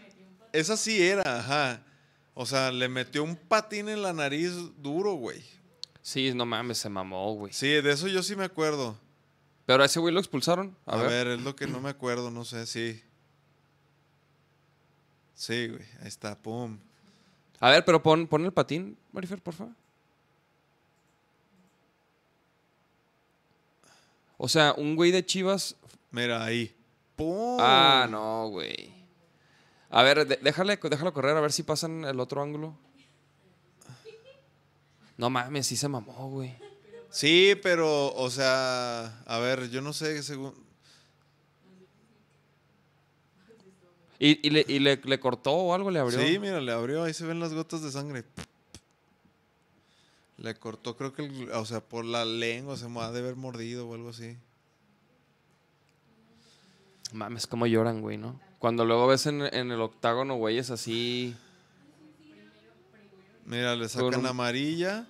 esa 0.51 0.75
sí 0.75 1.01
era, 1.01 1.39
ajá. 1.39 1.81
O 2.33 2.45
sea, 2.45 2.73
le 2.73 2.89
metió 2.89 3.23
un 3.23 3.37
patín 3.37 3.87
en 3.87 4.01
la 4.01 4.11
nariz 4.11 4.51
duro, 4.79 5.13
güey. 5.13 5.41
Sí, 6.01 6.33
no 6.33 6.45
mames, 6.45 6.79
se 6.79 6.89
mamó, 6.89 7.33
güey. 7.33 7.53
Sí, 7.53 7.67
de 7.69 7.89
eso 7.93 8.09
yo 8.09 8.21
sí 8.21 8.35
me 8.35 8.43
acuerdo. 8.43 8.99
Pero 9.65 9.81
a 9.81 9.85
ese 9.85 10.01
güey 10.01 10.13
lo 10.13 10.19
expulsaron. 10.19 10.75
A, 10.85 10.95
A, 10.95 10.97
ver. 11.03 11.09
ver. 11.09 11.27
es 11.39 11.41
lo 11.41 11.55
que 11.55 11.67
no 11.67 11.79
me 11.79 11.89
acuerdo, 11.89 12.31
no 12.31 12.43
sé, 12.43 12.65
sí. 12.65 13.01
Sí, 15.35 15.69
güey, 15.69 15.85
ahí 16.01 16.09
está, 16.09 16.37
pum. 16.37 16.79
A 17.63 17.69
ver, 17.71 17.85
pero 17.85 18.03
pon, 18.03 18.27
pon 18.27 18.43
el 18.43 18.51
patín, 18.51 18.97
Marifer, 19.13 19.41
por 19.41 19.53
favor. 19.53 19.71
O 24.37 24.49
sea, 24.49 24.73
un 24.75 24.97
güey 24.97 25.11
de 25.11 25.25
Chivas. 25.25 25.77
Mira, 26.11 26.43
ahí. 26.43 26.75
¡Pum! 27.15 27.57
Ah, 27.61 28.05
no, 28.11 28.49
güey. 28.49 28.91
A 29.89 30.03
ver, 30.03 30.27
de- 30.27 30.35
déjale, 30.41 30.75
déjalo 30.75 31.13
correr 31.13 31.37
a 31.37 31.39
ver 31.39 31.53
si 31.53 31.63
pasan 31.63 32.03
el 32.03 32.19
otro 32.19 32.41
ángulo. 32.41 32.75
No 35.15 35.29
mames, 35.29 35.65
sí 35.65 35.77
se 35.77 35.87
mamó, 35.87 36.29
güey. 36.31 36.57
Sí, 37.11 37.53
pero, 37.63 38.13
o 38.13 38.29
sea, 38.29 39.21
a 39.25 39.37
ver, 39.39 39.69
yo 39.69 39.81
no 39.81 39.93
sé, 39.93 40.21
según... 40.21 40.53
¿Y, 44.19 44.45
y 44.47 44.49
le, 44.51 44.65
y 44.67 44.79
le- 44.79 45.01
le 45.03 45.19
cortó 45.19 45.51
o 45.51 45.73
algo 45.73 45.91
le 45.91 45.99
abrió? 45.99 46.19
Sí, 46.19 46.39
mira, 46.39 46.61
le 46.61 46.71
abrió, 46.71 47.03
ahí 47.03 47.13
se 47.13 47.25
ven 47.25 47.39
las 47.39 47.53
gotas 47.53 47.81
de 47.81 47.91
sangre. 47.91 48.23
Le 50.37 50.55
cortó, 50.55 50.95
creo 50.97 51.13
que, 51.13 51.25
el- 51.25 51.51
o 51.51 51.65
sea, 51.65 51.81
por 51.81 52.05
la 52.05 52.25
lengua 52.25 52.77
se 52.77 52.87
me 52.87 52.99
ha 53.01 53.11
de 53.11 53.19
haber 53.19 53.35
mordido 53.35 53.87
o 53.87 53.93
algo 53.95 54.09
así. 54.09 54.37
Mames, 57.11 57.45
cómo 57.47 57.67
lloran, 57.67 58.01
güey, 58.01 58.17
¿no? 58.17 58.39
Cuando 58.59 58.85
luego 58.85 59.07
ves 59.07 59.25
en, 59.27 59.41
en 59.41 59.71
el 59.71 59.81
octágono, 59.81 60.35
güeyes 60.35 60.69
así. 60.71 61.35
Mira, 63.45 63.75
le 63.75 63.81
Con 63.81 63.89
sacan 63.89 64.19
un- 64.21 64.25
amarilla. 64.25 65.05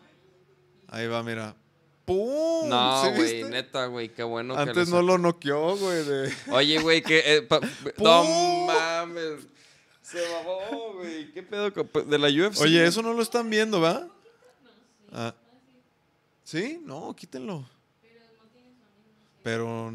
Ahí 0.88 1.08
va, 1.08 1.24
mira. 1.24 1.56
¡Pum! 2.06 2.68
No, 2.70 3.02
¿Sí 3.04 3.12
güey, 3.16 3.44
neta, 3.46 3.86
güey, 3.86 4.10
qué 4.10 4.24
bueno 4.24 4.56
que 4.56 4.62
Antes 4.62 4.90
no 4.90 5.02
lo 5.02 5.18
noqueó, 5.18 5.78
güey. 5.78 6.04
de- 6.04 6.34
Oye, 6.52 6.80
güey, 6.82 7.02
que. 7.02 7.22
eh, 7.38 7.48
no 7.98 8.24
mames. 8.66 9.48
Se 10.02 10.20
mamó, 10.32 10.94
güey. 10.96 11.32
¿Qué 11.32 11.44
pedo 11.44 11.74
con- 11.74 12.10
de 12.10 12.18
la 12.20 12.28
UFC? 12.28 12.60
Oye, 12.62 12.86
eso 12.86 13.02
no 13.02 13.14
lo 13.14 13.22
están 13.22 13.50
viendo, 13.50 13.80
¿va? 13.80 14.08
Ah. 15.14 15.34
¿Sí? 16.44 16.82
No, 16.84 17.16
quítenlo. 17.16 17.66
Pero, 19.44 19.92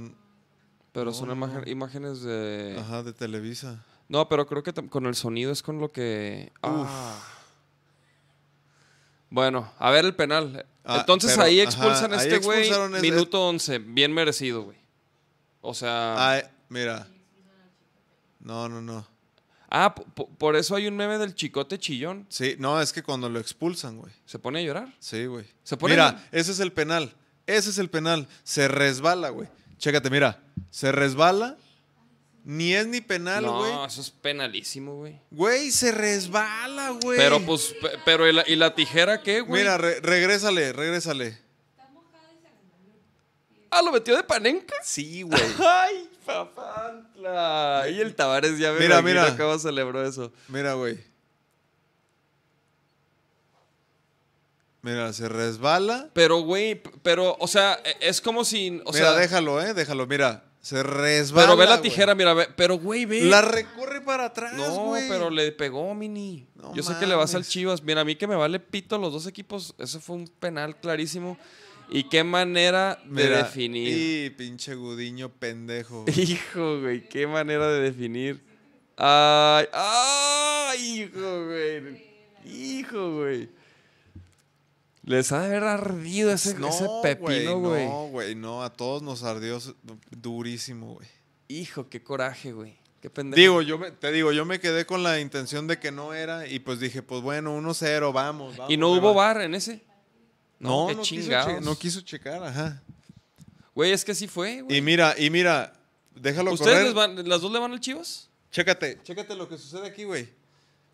Pero 0.93 1.13
son 1.13 1.29
No, 1.29 1.35
no, 1.35 1.47
no. 1.47 1.63
imágenes 1.69 2.23
de. 2.23 2.77
ajá, 2.81 3.03
de 3.03 3.13
Televisa. 3.13 3.85
No, 4.09 4.29
pero 4.29 4.47
creo 4.47 4.63
que 4.63 4.73
con 4.73 5.05
el 5.07 5.15
sonido 5.15 5.53
es 5.53 5.63
con 5.63 5.79
lo 5.79 5.93
que. 5.93 6.53
Ah. 6.63 7.23
Bueno, 9.31 9.71
a 9.79 9.91
ver 9.91 10.05
el 10.07 10.15
penal. 10.15 10.65
Ah, 10.91 11.01
Entonces 11.01 11.33
pero, 11.33 11.43
ahí 11.43 11.61
ajá, 11.61 11.69
expulsan 11.69 12.13
a 12.15 12.17
este 12.17 12.39
güey. 12.39 12.71
Minuto 13.03 13.47
11. 13.47 13.79
Bien 13.79 14.13
merecido, 14.13 14.63
güey. 14.63 14.79
O 15.61 15.75
sea. 15.75 16.15
Ah, 16.17 16.43
mira. 16.71 17.07
No, 18.41 18.69
no, 18.69 18.81
no. 18.81 19.07
Ah, 19.69 19.95
po- 19.95 20.05
po- 20.05 20.29
por 20.31 20.57
eso 20.57 20.75
hay 20.77 20.87
un 20.87 20.97
meme 20.97 21.19
del 21.19 21.35
chicote 21.35 21.79
chillón. 21.79 22.25
Sí, 22.31 22.57
no, 22.59 22.81
es 22.81 22.93
que 22.93 23.03
cuando 23.03 23.29
lo 23.29 23.39
expulsan, 23.39 23.99
güey. 23.99 24.13
¿Se 24.25 24.39
pone 24.39 24.61
a 24.61 24.63
llorar? 24.63 24.95
Sí, 24.99 25.27
güey. 25.27 25.45
Se 25.63 25.77
pone 25.77 25.93
Mira, 25.93 26.27
ese 26.33 26.53
es 26.53 26.61
el 26.61 26.73
penal. 26.73 27.13
Ese 27.47 27.69
es 27.71 27.77
el 27.79 27.91
penal. 27.91 28.27
Se 28.45 28.67
resbala, 28.69 29.29
güey. 29.29 29.49
Chécate, 29.77 30.09
mira. 30.09 30.41
Se 30.71 30.91
resbala. 30.91 31.59
Ni 32.51 32.73
es 32.73 32.87
ni 32.87 33.03
penal, 33.03 33.45
güey. 33.45 33.71
no, 33.75 33.85
eso 33.85 34.01
es 34.01 34.11
penalísimo, 34.11 34.95
güey. 34.97 35.21
Güey, 35.31 35.71
se 35.71 35.93
resbala, 35.93 36.93
güey. 37.03 37.19
Pero 37.19 37.45
pues, 37.45 37.75
pe- 37.79 37.99
pero 38.07 38.27
¿y 38.27 38.33
la, 38.33 38.43
y 38.49 38.57
la 38.57 38.75
tijera 38.75 39.23
qué, 39.23 39.43
güey? 39.43 39.61
Mira, 39.61 39.77
re- 39.77 40.01
regrésale, 40.01 40.73
regrésale. 40.73 41.39
Ah, 43.71 43.83
lo 43.83 43.93
metió 43.93 44.17
de 44.17 44.23
panenca. 44.25 44.75
Sí, 44.83 45.21
güey. 45.21 45.39
Ay, 45.59 46.09
Papantla. 46.25 47.85
Y 47.91 48.01
el 48.01 48.15
Tavares 48.15 48.59
ya 48.59 48.73
me 48.73 48.81
Mira, 48.81 49.03
mira. 49.03 49.37
cómo 49.37 49.59
celebró 49.59 50.03
eso. 50.09 50.33
Mira, 50.49 50.73
güey. 50.73 50.99
Mira, 54.81 55.13
se 55.13 55.29
resbala. 55.29 56.09
Pero, 56.15 56.39
güey, 56.41 56.81
pero, 57.03 57.37
o 57.41 57.47
sea, 57.47 57.79
e- 57.85 57.97
es 58.09 58.23
como 58.23 58.43
si. 58.45 58.81
O 58.87 58.93
Mira, 58.93 59.11
sea, 59.11 59.13
déjalo, 59.17 59.61
eh, 59.61 59.75
déjalo. 59.75 60.07
Mira, 60.07 60.45
se 60.69 60.83
resbala. 60.83 61.47
pero 61.47 61.57
ve 61.57 61.65
la 61.65 61.79
güey. 61.79 61.83
tijera, 61.89 62.15
mira, 62.15 62.35
ve- 62.35 62.49
pero, 62.55 62.79
güey, 62.79 63.07
ve. 63.07 63.23
La 63.23 63.41
recorre 63.41 64.03
para 64.03 64.27
atrás, 64.27 64.53
no, 64.55 64.85
güey. 64.89 65.09
pero 65.09 65.31
le 65.31 65.51
pegó, 65.53 65.95
Mini. 65.95 66.47
No 66.57 66.75
Yo 66.75 66.83
sé 66.83 66.93
que 67.01 67.07
le 67.07 67.15
vas 67.15 67.35
al. 67.35 67.45
Chivas. 67.47 67.83
Mira, 67.83 68.03
a 68.03 68.05
mí 68.05 68.17
que 68.17 68.27
me 68.27 68.37
vale 68.37 68.61
pito 68.61 68.99
los 68.99 69.13
dos 69.13 69.27
equipos. 69.27 69.75
Eso 69.79 69.99
fue 69.99 70.17
un 70.17 70.29
penal 70.29 70.79
clarísimo. 70.79 71.39
Y 71.91 72.05
qué 72.11 72.23
manera 72.23 73.01
de 73.07 73.29
definir. 73.31 73.97
Y 73.97 74.31
pinche 74.31 74.75
gudiño 74.75 75.31
pendejo. 75.31 76.05
Hijo, 76.15 76.81
güey, 76.83 77.09
qué 77.09 77.27
manera 77.27 77.67
de 77.69 77.81
definir. 77.81 78.43
Ay, 78.99 79.65
ay, 79.73 81.01
hijo, 81.03 81.47
güey. 81.47 82.07
Hijo, 82.45 83.15
güey. 83.21 83.49
Les 85.09 85.33
ha 85.33 85.41
de 85.41 85.47
haber 85.47 85.65
ardido 85.65 86.31
ese, 86.31 86.51
ese 86.51 86.87
pepino, 87.03 87.59
güey. 87.61 87.87
No, 87.87 88.09
güey, 88.09 88.35
no. 88.35 88.63
A 88.63 88.73
todos 88.73 89.03
nos 89.03 89.23
ardió 89.23 89.59
durísimo, 90.11 90.95
güey. 90.95 91.09
Hijo, 91.49 91.89
qué 91.89 92.03
coraje, 92.03 92.53
güey. 92.53 92.77
Qué 93.01 93.09
pendejo. 93.11 93.41
Digo, 93.41 93.63
yo 93.63 93.79
me, 93.79 93.91
te 93.93 94.13
digo, 94.13 94.33
yo 94.33 94.45
me 94.45 94.61
quedé 94.61 94.85
con 94.85 95.03
la 95.03 95.21
intención 95.21 95.67
de 95.67 95.79
que 95.79 95.91
no 95.93 96.13
era 96.15 96.47
y 96.47 96.59
pues 96.59 96.81
dije, 96.81 97.03
pues 97.03 97.23
bueno, 97.23 97.57
1-0, 97.59 98.13
vamos, 98.13 98.57
vamos. 98.57 98.73
¿Y 98.73 98.77
no 98.77 98.91
hubo 98.91 99.15
va. 99.15 99.33
bar 99.35 99.41
en 99.43 99.55
ese? 99.55 99.83
No, 100.59 100.89
qué 100.89 100.95
no, 100.97 101.03
quiso 101.03 101.31
che- 101.31 101.61
no 101.61 101.79
quiso 101.79 102.01
checar, 102.01 102.43
ajá. 102.43 102.83
Güey, 103.75 103.93
es 103.93 104.05
que 104.05 104.15
sí 104.15 104.27
fue, 104.27 104.63
güey. 104.63 104.77
Y 104.77 104.83
mira, 104.83 105.15
y 105.17 105.31
mira, 105.31 105.73
déjalo 106.17 106.53
¿Ustedes 106.53 106.73
correr. 106.73 106.85
les 106.87 106.95
van- 106.95 107.29
las 107.29 107.41
dos 107.41 107.53
le 107.53 107.61
van 107.61 107.71
al 107.73 107.79
Chivas? 107.81 108.29
Chécate, 108.51 108.99
chécate 109.05 109.37
lo 109.37 109.49
que 109.49 109.57
sucede 109.57 109.87
aquí, 109.87 110.03
güey. 110.05 110.29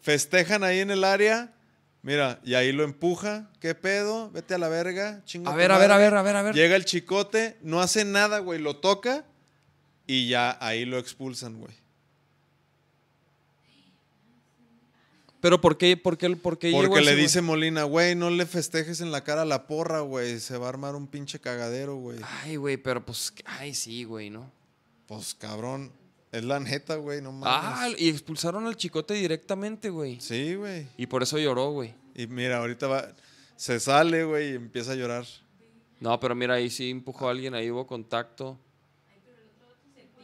Festejan 0.03 0.63
ahí 0.63 0.81
en 0.81 0.91
el 0.91 1.03
área. 1.05 1.54
Mira, 2.05 2.39
y 2.45 2.53
ahí 2.53 2.71
lo 2.71 2.85
empuja. 2.85 3.51
¿Qué 3.61 3.75
pedo? 3.75 4.31
Vete 4.31 4.53
a 4.55 4.59
la 4.59 4.69
verga. 4.69 5.23
Chinga 5.25 5.51
A 5.51 5.57
ver, 5.57 5.73
a 5.73 5.79
ver, 5.79 5.91
a 5.91 5.97
ver, 5.97 6.15
a 6.15 6.23
ver, 6.23 6.37
a 6.37 6.43
ver. 6.43 6.55
Llega 6.55 6.77
el 6.77 6.85
chicote, 6.85 7.57
no 7.63 7.81
hace 7.81 8.05
nada, 8.05 8.41
güey. 8.41 8.61
Lo 8.61 8.77
toca 8.77 9.25
y 10.07 10.29
ya 10.29 10.59
ahí 10.61 10.85
lo 10.85 10.99
expulsan, 10.99 11.59
güey. 11.59 11.73
Pero 15.41 15.63
¿por 15.63 15.79
qué, 15.79 15.97
por 15.97 16.19
qué, 16.19 16.37
por 16.37 16.59
qué 16.59 16.71
llegó 16.71 16.83
Porque 16.83 17.01
le 17.01 17.13
güey? 17.13 17.23
dice 17.23 17.41
Molina, 17.41 17.85
güey, 17.85 18.15
no 18.15 18.29
le 18.29 18.45
festejes 18.45 19.01
en 19.01 19.11
la 19.11 19.25
cara 19.25 19.43
a 19.43 19.47
la 19.47 19.67
porra, 19.67 20.01
güey. 20.01 20.41
Se 20.41 20.59
va 20.59 20.67
a 20.67 20.69
armar 20.69 20.95
un 20.97 21.07
pinche 21.07 21.39
cagadero, 21.39 21.97
güey. 21.97 22.19
Ay, 22.43 22.57
güey, 22.57 22.77
pero 22.77 23.03
pues, 23.05 23.33
ay, 23.47 23.75
sí, 23.75 24.05
güey, 24.05 24.29
¿no? 24.29 24.51
Pues 25.07 25.35
cabrón, 25.35 25.91
es 26.37 26.45
la 26.45 26.61
neta, 26.61 26.97
güey, 26.97 27.21
no 27.23 27.31
Ah, 27.45 27.77
mames. 27.81 28.01
y 28.01 28.09
expulsaron 28.09 28.67
al 28.67 28.77
chicote 28.77 29.15
directamente, 29.15 29.91
güey. 29.91 30.21
Sí, 30.21 30.55
güey. 30.55 30.87
Y 30.97 31.07
por 31.07 31.23
eso 31.23 31.39
lloró, 31.39 31.71
güey. 31.71 31.95
Y 32.15 32.27
mira, 32.27 32.59
ahorita 32.59 32.87
va, 32.87 33.09
se 33.57 33.79
sale, 33.81 34.25
güey, 34.25 34.53
y 34.53 34.55
empieza 34.57 34.93
a 34.93 34.95
llorar. 34.97 35.25
No, 36.01 36.19
pero 36.21 36.35
mira, 36.35 36.55
ahí 36.55 36.71
sí 36.71 36.91
empujó 36.91 37.29
a 37.29 37.31
alguien, 37.31 37.55
ahí 37.55 37.71
hubo 37.71 37.87
contacto. 37.87 38.59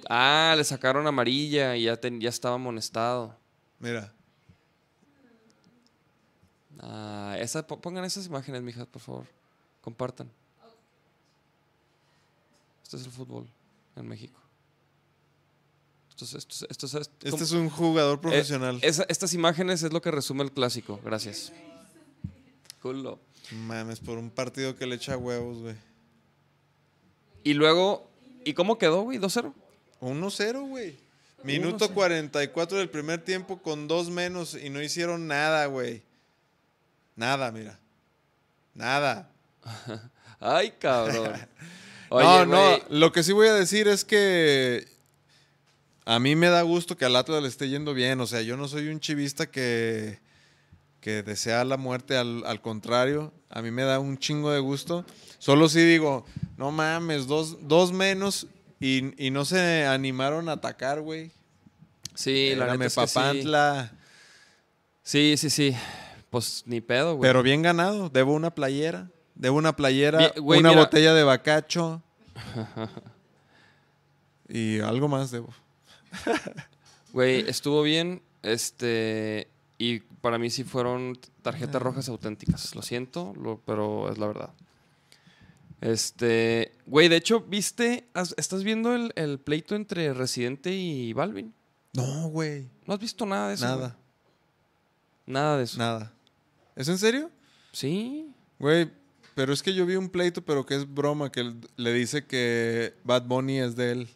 Ah, 0.08 0.54
le 0.56 0.64
sacaron 0.64 1.06
amarilla 1.06 1.76
y 1.76 1.84
ya, 1.84 1.96
ten- 1.96 2.20
ya 2.20 2.28
estaba 2.30 2.54
amonestado. 2.56 3.36
Mira, 3.78 4.12
Ah, 6.82 7.36
esa, 7.38 7.66
po- 7.66 7.78
pongan 7.80 8.04
esas 8.04 8.26
imágenes, 8.26 8.62
mijas, 8.62 8.86
por 8.86 9.02
favor. 9.02 9.26
Compartan. 9.82 10.30
Esto 12.82 12.96
es 12.96 13.04
el 13.04 13.10
fútbol 13.12 13.46
en 13.96 14.08
México. 14.08 14.40
Esto 16.22 16.38
es, 16.38 16.44
esto 16.44 16.54
es- 16.66 16.70
esto 16.70 16.86
es- 16.86 16.94
esto- 16.94 17.26
este 17.28 17.44
es 17.44 17.52
un 17.52 17.68
jugador 17.70 18.18
eh, 18.18 18.22
profesional. 18.22 18.78
esa- 18.82 19.06
estas 19.08 19.32
imágenes 19.34 19.82
es 19.82 19.92
lo 19.92 20.00
que 20.02 20.10
resume 20.10 20.42
el 20.44 20.52
clásico. 20.52 21.00
Gracias. 21.04 21.52
Culo. 22.82 23.18
Mames, 23.52 24.00
por 24.00 24.16
un 24.18 24.30
partido 24.30 24.76
que 24.76 24.86
le 24.86 24.94
echa 24.96 25.16
huevos, 25.16 25.58
güey. 25.58 25.74
Y 27.42 27.54
luego, 27.54 28.08
¿y 28.44 28.54
cómo 28.54 28.78
quedó, 28.78 29.02
güey? 29.02 29.18
¿2-0? 29.18 29.54
1-0, 30.00 30.62
güey. 30.68 30.96
Minuto 31.42 31.86
1-0. 31.88 31.94
44 31.94 32.78
del 32.78 32.90
primer 32.90 33.24
tiempo 33.24 33.60
con 33.62 33.88
dos 33.88 34.10
menos 34.10 34.54
y 34.54 34.68
no 34.70 34.82
hicieron 34.82 35.26
nada, 35.26 35.66
güey. 35.66 36.02
Nada, 37.16 37.50
mira. 37.50 37.78
Nada. 38.74 39.30
Ay, 40.40 40.72
cabrón. 40.78 41.32
Oye, 42.10 42.24
no, 42.24 42.46
no, 42.46 42.78
lo 42.88 43.12
que 43.12 43.22
sí 43.22 43.32
voy 43.32 43.48
a 43.48 43.54
decir 43.54 43.86
es 43.88 44.04
que 44.04 44.86
a 46.10 46.18
mí 46.18 46.34
me 46.34 46.48
da 46.48 46.62
gusto 46.62 46.96
que 46.96 47.04
al 47.04 47.14
Atlas 47.14 47.40
le 47.40 47.46
esté 47.46 47.68
yendo 47.68 47.94
bien. 47.94 48.20
O 48.20 48.26
sea, 48.26 48.42
yo 48.42 48.56
no 48.56 48.66
soy 48.66 48.88
un 48.88 48.98
chivista 48.98 49.48
que, 49.48 50.18
que 51.00 51.22
desea 51.22 51.64
la 51.64 51.76
muerte, 51.76 52.16
al, 52.16 52.44
al 52.46 52.60
contrario, 52.60 53.32
a 53.48 53.62
mí 53.62 53.70
me 53.70 53.84
da 53.84 54.00
un 54.00 54.18
chingo 54.18 54.50
de 54.50 54.58
gusto. 54.58 55.04
Solo 55.38 55.68
sí 55.68 55.80
digo, 55.80 56.26
no 56.56 56.72
mames, 56.72 57.28
dos, 57.28 57.58
dos 57.68 57.92
menos 57.92 58.48
y, 58.80 59.24
y 59.24 59.30
no 59.30 59.44
se 59.44 59.86
animaron 59.86 60.48
a 60.48 60.54
atacar, 60.54 61.00
güey. 61.00 61.30
Sí, 62.16 62.56
la 62.56 62.64
Espérame, 62.64 62.78
neta 62.80 63.04
es 63.04 63.14
que 63.14 63.42
sí. 63.42 63.48
Sí, 65.04 65.36
sí, 65.36 65.50
sí. 65.50 65.76
Pues 66.28 66.64
ni 66.66 66.80
pedo, 66.80 67.14
güey. 67.14 67.28
Pero 67.28 67.44
bien 67.44 67.62
ganado, 67.62 68.08
debo 68.08 68.32
una 68.32 68.52
playera. 68.52 69.08
Debo 69.36 69.58
una 69.58 69.76
playera, 69.76 70.18
Bien, 70.18 70.32
güey, 70.40 70.58
una 70.58 70.70
mira. 70.70 70.82
botella 70.82 71.14
de 71.14 71.22
bacacho. 71.22 72.02
y 74.48 74.80
algo 74.80 75.06
más 75.06 75.30
debo. 75.30 75.54
Güey, 77.12 77.48
estuvo 77.48 77.82
bien. 77.82 78.22
Este. 78.42 79.48
Y 79.78 80.00
para 80.00 80.38
mí 80.38 80.48
sí 80.50 80.62
fueron 80.64 81.18
tarjetas 81.42 81.80
rojas 81.82 82.08
auténticas. 82.08 82.74
Lo 82.74 82.82
siento, 82.82 83.32
lo- 83.40 83.60
pero 83.66 84.10
es 84.12 84.18
la 84.18 84.26
verdad. 84.28 84.50
Este. 85.80 86.72
Güey, 86.86 87.08
de 87.08 87.16
hecho, 87.16 87.40
¿viste? 87.40 88.06
¿Has- 88.14 88.34
¿Estás 88.36 88.62
viendo 88.64 88.94
el, 88.94 89.12
el 89.16 89.38
pleito 89.38 89.74
entre 89.74 90.12
Residente 90.14 90.72
y 90.74 91.12
Balvin? 91.14 91.54
No, 91.94 92.28
güey. 92.28 92.68
¿No 92.86 92.94
has 92.94 93.00
visto 93.00 93.24
nada 93.26 93.48
de 93.48 93.54
eso? 93.54 93.64
Nada, 93.64 93.96
Nada 95.26 95.56
de 95.58 95.64
eso. 95.64 95.78
nada. 95.78 96.12
¿Es 96.76 96.88
en 96.88 96.98
serio? 96.98 97.30
Sí. 97.72 98.32
Güey, 98.58 98.90
pero 99.34 99.52
es 99.52 99.62
que 99.62 99.74
yo 99.74 99.86
vi 99.86 99.96
un 99.96 100.08
pleito, 100.10 100.42
pero 100.44 100.64
que 100.66 100.76
es 100.76 100.92
broma, 100.92 101.32
que 101.32 101.52
le 101.76 101.92
dice 101.92 102.26
que 102.26 102.94
Bad 103.04 103.24
Bunny 103.24 103.58
es 103.58 103.74
de 103.76 103.92
él. 103.92 104.08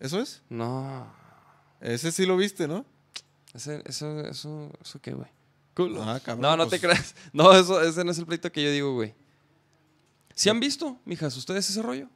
¿Eso 0.00 0.20
es? 0.20 0.42
No. 0.48 1.12
Ese 1.80 2.12
sí 2.12 2.26
lo 2.26 2.36
viste, 2.36 2.66
¿no? 2.66 2.84
Ese, 3.54 3.82
eso, 3.86 4.20
eso, 4.20 4.70
eso 4.80 5.00
qué, 5.00 5.12
güey. 5.12 5.28
Ah, 6.00 6.20
cabrón. 6.22 6.42
No, 6.42 6.56
no 6.56 6.68
pues, 6.68 6.80
te 6.80 6.86
creas. 6.86 7.14
No, 7.32 7.52
eso, 7.52 7.80
ese 7.80 8.04
no 8.04 8.10
es 8.10 8.18
el 8.18 8.26
pleito 8.26 8.50
que 8.50 8.62
yo 8.62 8.70
digo, 8.70 8.94
güey. 8.94 9.14
¿Sí 10.34 10.48
han 10.48 10.60
visto, 10.60 10.98
mijas, 11.04 11.36
ustedes 11.36 11.68
ese 11.68 11.82
rollo? 11.82 12.08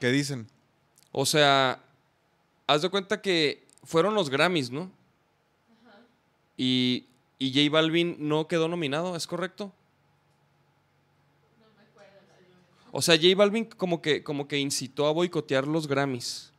¿Qué 0.00 0.08
dicen? 0.08 0.48
O 1.12 1.24
sea, 1.24 1.82
haz 2.66 2.82
de 2.82 2.88
cuenta 2.88 3.20
que 3.20 3.66
fueron 3.84 4.14
los 4.14 4.28
Grammys, 4.28 4.70
¿no? 4.70 4.90
Y, 6.56 7.06
y 7.38 7.52
J 7.52 7.70
Balvin 7.70 8.16
no 8.18 8.48
quedó 8.48 8.68
nominado, 8.68 9.16
¿es 9.16 9.26
correcto? 9.26 9.72
O 12.92 13.02
sea, 13.02 13.16
J 13.16 13.34
Balvin 13.36 13.66
como 13.66 14.00
que, 14.00 14.22
como 14.22 14.48
que 14.48 14.58
incitó 14.58 15.06
a 15.06 15.12
boicotear 15.12 15.66
los 15.66 15.86
Grammys. 15.86 16.52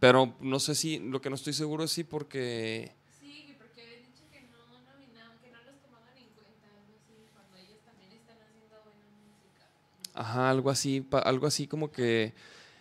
Pero 0.00 0.34
no 0.40 0.58
sé 0.58 0.74
si, 0.74 0.98
lo 0.98 1.20
que 1.20 1.28
no 1.28 1.36
estoy 1.36 1.52
seguro 1.52 1.84
es 1.84 1.92
si 1.92 2.04
porque... 2.04 2.92
Sí, 3.20 3.54
porque 3.58 3.82
habían 3.82 4.02
dicho 4.02 4.24
que 4.32 4.40
no 4.42 4.56
nominaban, 4.90 5.38
que 5.40 5.50
no 5.50 5.58
los 5.70 5.78
tomaban 5.82 6.16
en 6.16 6.28
cuenta, 6.34 6.68
algo 6.74 6.94
así, 6.96 7.28
cuando 7.34 7.56
ellos 7.58 7.78
también 7.84 8.10
están 8.12 8.36
haciendo 8.40 8.80
buena 8.82 9.06
música. 9.28 9.68
Ajá, 10.14 10.50
algo 10.50 10.70
así, 10.70 11.02
pa- 11.02 11.18
algo 11.20 11.46
así 11.46 11.66
como 11.66 11.92
que... 11.92 12.32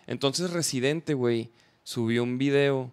Entonces 0.08 0.52
Residente, 0.52 1.14
güey, 1.14 1.52
subió 1.84 2.24
un 2.24 2.38
video 2.38 2.92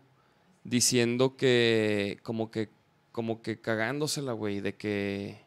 diciendo 0.64 1.36
que, 1.36 2.18
como 2.24 2.50
que, 2.50 2.68
como 3.12 3.40
que 3.42 3.60
cagándosela, 3.60 4.32
güey, 4.32 4.60
de 4.60 4.74
que... 4.74 5.40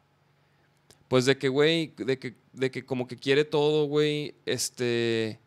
Pues 1.10 1.26
de 1.26 1.38
que, 1.38 1.50
güey, 1.50 1.94
de 1.98 2.18
que, 2.18 2.36
de 2.54 2.72
que 2.72 2.86
como 2.86 3.08
que 3.08 3.18
quiere 3.18 3.44
todo, 3.44 3.88
güey, 3.88 4.36
este... 4.46 5.38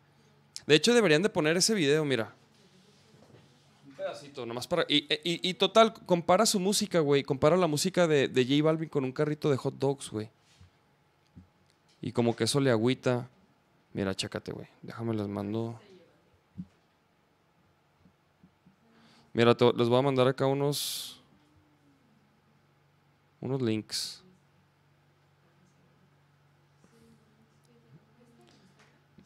De 0.67 0.75
hecho, 0.75 0.93
deberían 0.93 1.23
de 1.23 1.29
poner 1.29 1.57
ese 1.57 1.73
video, 1.73 2.05
mira. 2.05 2.35
Nomás 4.45 4.67
para... 4.67 4.85
Y, 4.87 5.05
y- 5.23 5.49
y 5.49 5.53
total, 5.55 5.93
compara 6.05 6.45
su 6.45 6.59
música, 6.59 6.99
güey, 6.99 7.23
compara 7.23 7.57
la 7.57 7.67
música 7.67 8.07
de, 8.07 8.27
de 8.27 8.43
J 8.45 8.63
Balvin 8.63 8.89
con 8.89 9.03
un 9.03 9.11
carrito 9.11 9.49
de 9.49 9.57
hot 9.57 9.75
dogs, 9.77 10.09
güey. 10.09 10.29
Y 12.01 12.11
como 12.11 12.35
que 12.35 12.43
eso 12.45 12.59
le 12.59 12.69
agüita. 12.71 13.29
Mira, 13.93 14.13
chécate, 14.15 14.51
güey. 14.51 14.67
Déjame 14.81 15.13
les 15.13 15.27
mando. 15.27 15.79
Mira, 19.33 19.55
te- 19.55 19.73
les 19.73 19.87
voy 19.89 19.99
a 19.99 20.01
mandar 20.01 20.27
acá 20.27 20.45
unos. 20.45 21.21
Unos 23.41 23.61
links. 23.61 24.23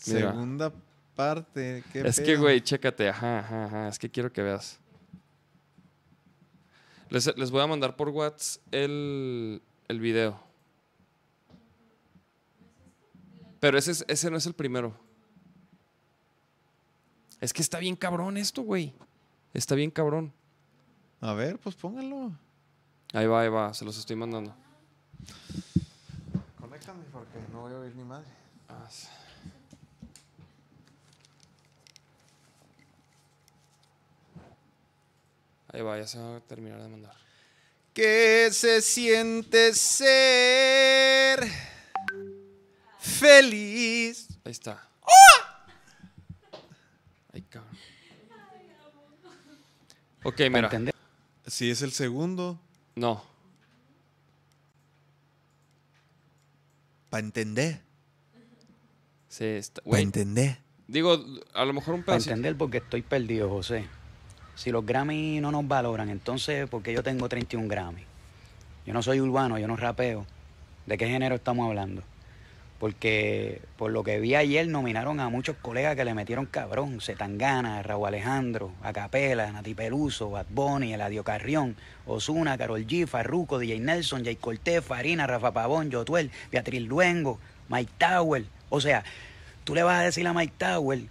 Mira. 0.07 0.31
Segunda 0.31 0.71
parte. 1.17 1.83
qué 1.91 1.99
Es 2.07 2.19
que, 2.21 2.37
güey, 2.37 2.61
chécate. 2.61 3.09
Ajá, 3.09 3.39
ajá, 3.39 3.65
ajá. 3.65 3.87
Es 3.89 3.99
que 3.99 4.09
quiero 4.09 4.31
que 4.31 4.41
veas. 4.41 4.79
Les, 7.09 7.35
les 7.37 7.51
voy 7.51 7.61
a 7.61 7.67
mandar 7.67 7.95
por 7.97 8.09
WhatsApp 8.09 8.61
el, 8.73 9.61
el 9.89 9.99
video. 9.99 10.39
Pero 13.59 13.77
ese, 13.77 13.91
es- 13.91 14.05
ese 14.07 14.29
no 14.31 14.37
es 14.37 14.45
el 14.45 14.53
primero. 14.53 14.93
Es 17.41 17.53
que 17.53 17.61
está 17.61 17.79
bien 17.79 17.95
cabrón 17.95 18.37
esto, 18.37 18.61
güey. 18.61 18.93
Está 19.53 19.75
bien 19.75 19.91
cabrón. 19.91 20.31
A 21.21 21.33
ver, 21.33 21.57
pues 21.59 21.75
póngalo. 21.75 22.31
Ahí 23.13 23.25
va, 23.25 23.41
ahí 23.41 23.49
va. 23.49 23.73
Se 23.73 23.85
los 23.85 23.97
estoy 23.97 24.15
mandando. 24.15 24.55
Conéctame 26.59 27.03
porque 27.11 27.39
no 27.51 27.61
voy 27.61 27.73
a 27.73 27.77
oír 27.79 27.95
ni 27.95 28.03
madre. 28.03 28.27
Ah, 28.69 28.85
sí. 28.89 29.07
Ahí 35.73 35.81
va, 35.81 35.97
ya 35.97 36.07
se 36.07 36.17
va 36.19 36.37
a 36.37 36.39
terminar 36.41 36.81
de 36.81 36.87
mandar. 36.87 37.13
¿Qué 37.93 38.49
se 38.51 38.81
siente 38.81 39.73
ser 39.73 41.39
feliz? 42.99 44.27
Ahí 44.45 44.51
está. 44.51 44.87
Ay, 47.33 47.41
cabrón. 47.43 47.75
Ok, 50.23 50.35
¿Para 50.51 50.69
mira. 50.79 50.91
Si 51.47 51.69
es 51.71 51.81
el 51.81 51.91
segundo, 51.91 52.59
No. 52.95 53.23
para 57.09 57.25
entender. 57.25 57.81
Sí, 59.29 59.45
está. 59.45 59.81
Para 59.81 59.99
entender. 60.01 60.59
Digo, 60.87 61.17
a 61.53 61.65
lo 61.65 61.73
mejor 61.73 61.93
un 61.95 62.01
Para 62.03 62.15
pedacito. 62.17 62.31
entender 62.31 62.57
porque 62.57 62.77
estoy 62.77 63.01
perdido, 63.01 63.49
José. 63.49 63.87
Si 64.57 64.71
los 64.71 64.83
Grammy 64.83 65.39
no 65.39 65.51
nos 65.51 65.67
valoran, 65.67 66.09
entonces, 66.09 66.67
¿por 66.67 66.81
qué 66.81 66.91
yo 66.91 67.03
tengo 67.03 67.29
31 67.29 67.67
Grammy? 67.67 68.01
Yo 68.87 68.93
no 68.93 69.03
soy 69.03 69.21
urbano, 69.21 69.59
yo 69.59 69.67
no 69.67 69.77
rapeo. 69.77 70.25
¿De 70.87 70.97
qué 70.97 71.07
género 71.07 71.35
estamos 71.35 71.67
hablando? 71.67 72.01
Porque 72.79 73.61
por 73.77 73.91
lo 73.91 74.03
que 74.03 74.19
vi 74.19 74.33
ayer 74.33 74.67
nominaron 74.67 75.19
a 75.19 75.29
muchos 75.29 75.57
colegas 75.57 75.95
que 75.95 76.03
le 76.03 76.15
metieron 76.15 76.47
cabrón. 76.47 77.01
Zetangana, 77.01 77.83
Raúl 77.83 78.07
Alejandro, 78.07 78.71
Acapela, 78.81 79.51
Nati 79.51 79.75
Peluso, 79.75 80.31
Bad 80.31 80.47
Bunny, 80.49 80.91
Eladio 80.91 81.23
Carrión, 81.23 81.75
Osuna, 82.07 82.57
Carol 82.57 82.87
G, 82.87 83.05
Farruko, 83.05 83.59
DJ 83.59 83.79
Nelson, 83.79 84.25
Jay 84.25 84.37
Cortés, 84.37 84.83
Farina, 84.83 85.27
Rafa 85.27 85.51
Pavón, 85.51 85.91
Jotuel, 85.91 86.31
Beatriz 86.51 86.81
Luengo, 86.81 87.37
Mike 87.69 87.91
Tower. 87.99 88.43
O 88.69 88.81
sea, 88.81 89.03
tú 89.65 89.75
le 89.75 89.83
vas 89.83 89.99
a 89.99 90.03
decir 90.03 90.25
a 90.25 90.33
Mike 90.33 90.53
Tower 90.57 91.01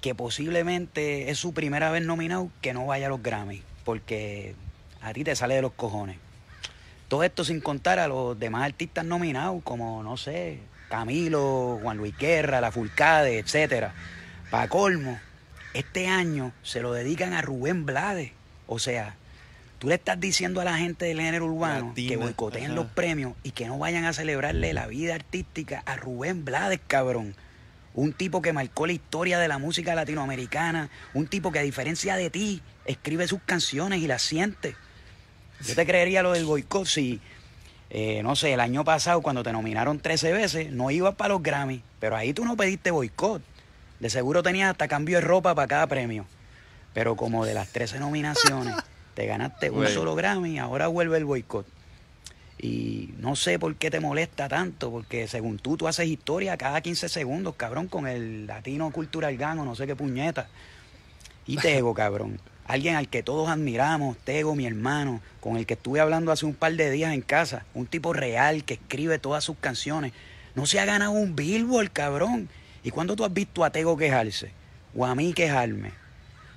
que 0.00 0.14
posiblemente 0.14 1.30
es 1.30 1.38
su 1.38 1.52
primera 1.52 1.90
vez 1.90 2.04
nominado 2.04 2.50
que 2.60 2.72
no 2.72 2.86
vaya 2.86 3.06
a 3.06 3.10
los 3.10 3.22
Grammy, 3.22 3.62
porque 3.84 4.54
a 5.00 5.12
ti 5.12 5.24
te 5.24 5.36
sale 5.36 5.54
de 5.54 5.62
los 5.62 5.72
cojones. 5.72 6.16
Todo 7.08 7.24
esto 7.24 7.44
sin 7.44 7.60
contar 7.60 7.98
a 7.98 8.08
los 8.08 8.38
demás 8.38 8.64
artistas 8.64 9.04
nominados, 9.04 9.62
como, 9.64 10.02
no 10.02 10.16
sé, 10.16 10.60
Camilo, 10.88 11.78
Juan 11.82 11.96
Luis 11.96 12.16
Guerra, 12.16 12.60
La 12.60 12.72
Fulcade, 12.72 13.38
etcétera. 13.38 13.94
Para 14.50 14.68
colmo, 14.68 15.18
este 15.74 16.08
año 16.08 16.52
se 16.62 16.80
lo 16.80 16.92
dedican 16.92 17.32
a 17.32 17.42
Rubén 17.42 17.86
Blades. 17.86 18.32
O 18.66 18.78
sea, 18.78 19.16
tú 19.78 19.88
le 19.88 19.94
estás 19.94 20.20
diciendo 20.20 20.60
a 20.60 20.64
la 20.64 20.76
gente 20.78 21.06
del 21.06 21.20
género 21.20 21.46
urbano 21.46 21.88
Latina, 21.88 22.08
que 22.08 22.16
boicoteen 22.16 22.66
ajá. 22.66 22.74
los 22.74 22.86
premios 22.86 23.34
y 23.42 23.52
que 23.52 23.66
no 23.66 23.78
vayan 23.78 24.04
a 24.04 24.12
celebrarle 24.12 24.72
la 24.72 24.86
vida 24.86 25.14
artística 25.14 25.82
a 25.86 25.96
Rubén 25.96 26.44
Blades, 26.44 26.80
cabrón. 26.86 27.34
Un 27.94 28.12
tipo 28.12 28.40
que 28.40 28.52
marcó 28.52 28.86
la 28.86 28.92
historia 28.92 29.38
de 29.38 29.48
la 29.48 29.58
música 29.58 29.94
latinoamericana, 29.94 30.90
un 31.14 31.26
tipo 31.26 31.50
que 31.50 31.58
a 31.58 31.62
diferencia 31.62 32.16
de 32.16 32.30
ti 32.30 32.62
escribe 32.84 33.26
sus 33.26 33.40
canciones 33.44 34.00
y 34.00 34.06
las 34.06 34.22
siente. 34.22 34.76
Yo 35.66 35.74
te 35.74 35.86
creería 35.86 36.22
lo 36.22 36.32
del 36.32 36.44
boicot 36.44 36.86
si, 36.86 37.20
eh, 37.90 38.22
no 38.22 38.36
sé, 38.36 38.52
el 38.52 38.60
año 38.60 38.84
pasado 38.84 39.20
cuando 39.20 39.42
te 39.42 39.52
nominaron 39.52 39.98
13 39.98 40.32
veces, 40.32 40.70
no 40.70 40.90
ibas 40.90 41.16
para 41.16 41.34
los 41.34 41.42
Grammy, 41.42 41.82
pero 41.98 42.16
ahí 42.16 42.32
tú 42.32 42.44
no 42.44 42.56
pediste 42.56 42.90
boicot. 42.90 43.42
De 43.98 44.08
seguro 44.08 44.42
tenías 44.42 44.70
hasta 44.70 44.88
cambio 44.88 45.18
de 45.18 45.20
ropa 45.20 45.54
para 45.54 45.68
cada 45.68 45.86
premio. 45.86 46.26
Pero 46.94 47.16
como 47.16 47.44
de 47.44 47.54
las 47.54 47.68
13 47.68 47.98
nominaciones 48.00 48.74
te 49.14 49.26
ganaste 49.26 49.70
un 49.70 49.86
solo 49.88 50.14
Grammy, 50.14 50.58
ahora 50.58 50.86
vuelve 50.86 51.18
el 51.18 51.24
boicot. 51.24 51.66
Y 52.62 53.14
no 53.18 53.36
sé 53.36 53.58
por 53.58 53.74
qué 53.76 53.90
te 53.90 54.00
molesta 54.00 54.46
tanto, 54.46 54.90
porque 54.90 55.26
según 55.28 55.58
tú, 55.58 55.78
tú 55.78 55.88
haces 55.88 56.06
historia 56.06 56.58
cada 56.58 56.82
15 56.82 57.08
segundos, 57.08 57.54
cabrón, 57.56 57.88
con 57.88 58.06
el 58.06 58.46
latino 58.46 58.90
cultural 58.90 59.34
gano, 59.38 59.64
no 59.64 59.74
sé 59.74 59.86
qué 59.86 59.96
puñeta. 59.96 60.48
Y 61.46 61.56
Tego, 61.56 61.94
cabrón. 61.94 62.38
Alguien 62.66 62.96
al 62.96 63.08
que 63.08 63.22
todos 63.22 63.48
admiramos, 63.48 64.18
Tego, 64.18 64.54
mi 64.54 64.66
hermano, 64.66 65.22
con 65.40 65.56
el 65.56 65.64
que 65.64 65.74
estuve 65.74 66.00
hablando 66.00 66.32
hace 66.32 66.44
un 66.44 66.54
par 66.54 66.74
de 66.74 66.90
días 66.90 67.14
en 67.14 67.22
casa. 67.22 67.64
Un 67.72 67.86
tipo 67.86 68.12
real 68.12 68.62
que 68.64 68.74
escribe 68.74 69.18
todas 69.18 69.42
sus 69.42 69.56
canciones. 69.56 70.12
No 70.54 70.66
se 70.66 70.80
ha 70.80 70.84
ganado 70.84 71.12
un 71.12 71.34
Billboard, 71.34 71.90
cabrón. 71.90 72.50
¿Y 72.84 72.90
cuándo 72.90 73.16
tú 73.16 73.24
has 73.24 73.32
visto 73.32 73.64
a 73.64 73.70
Tego 73.70 73.96
quejarse? 73.96 74.52
O 74.94 75.06
a 75.06 75.14
mí 75.14 75.32
quejarme. 75.32 75.92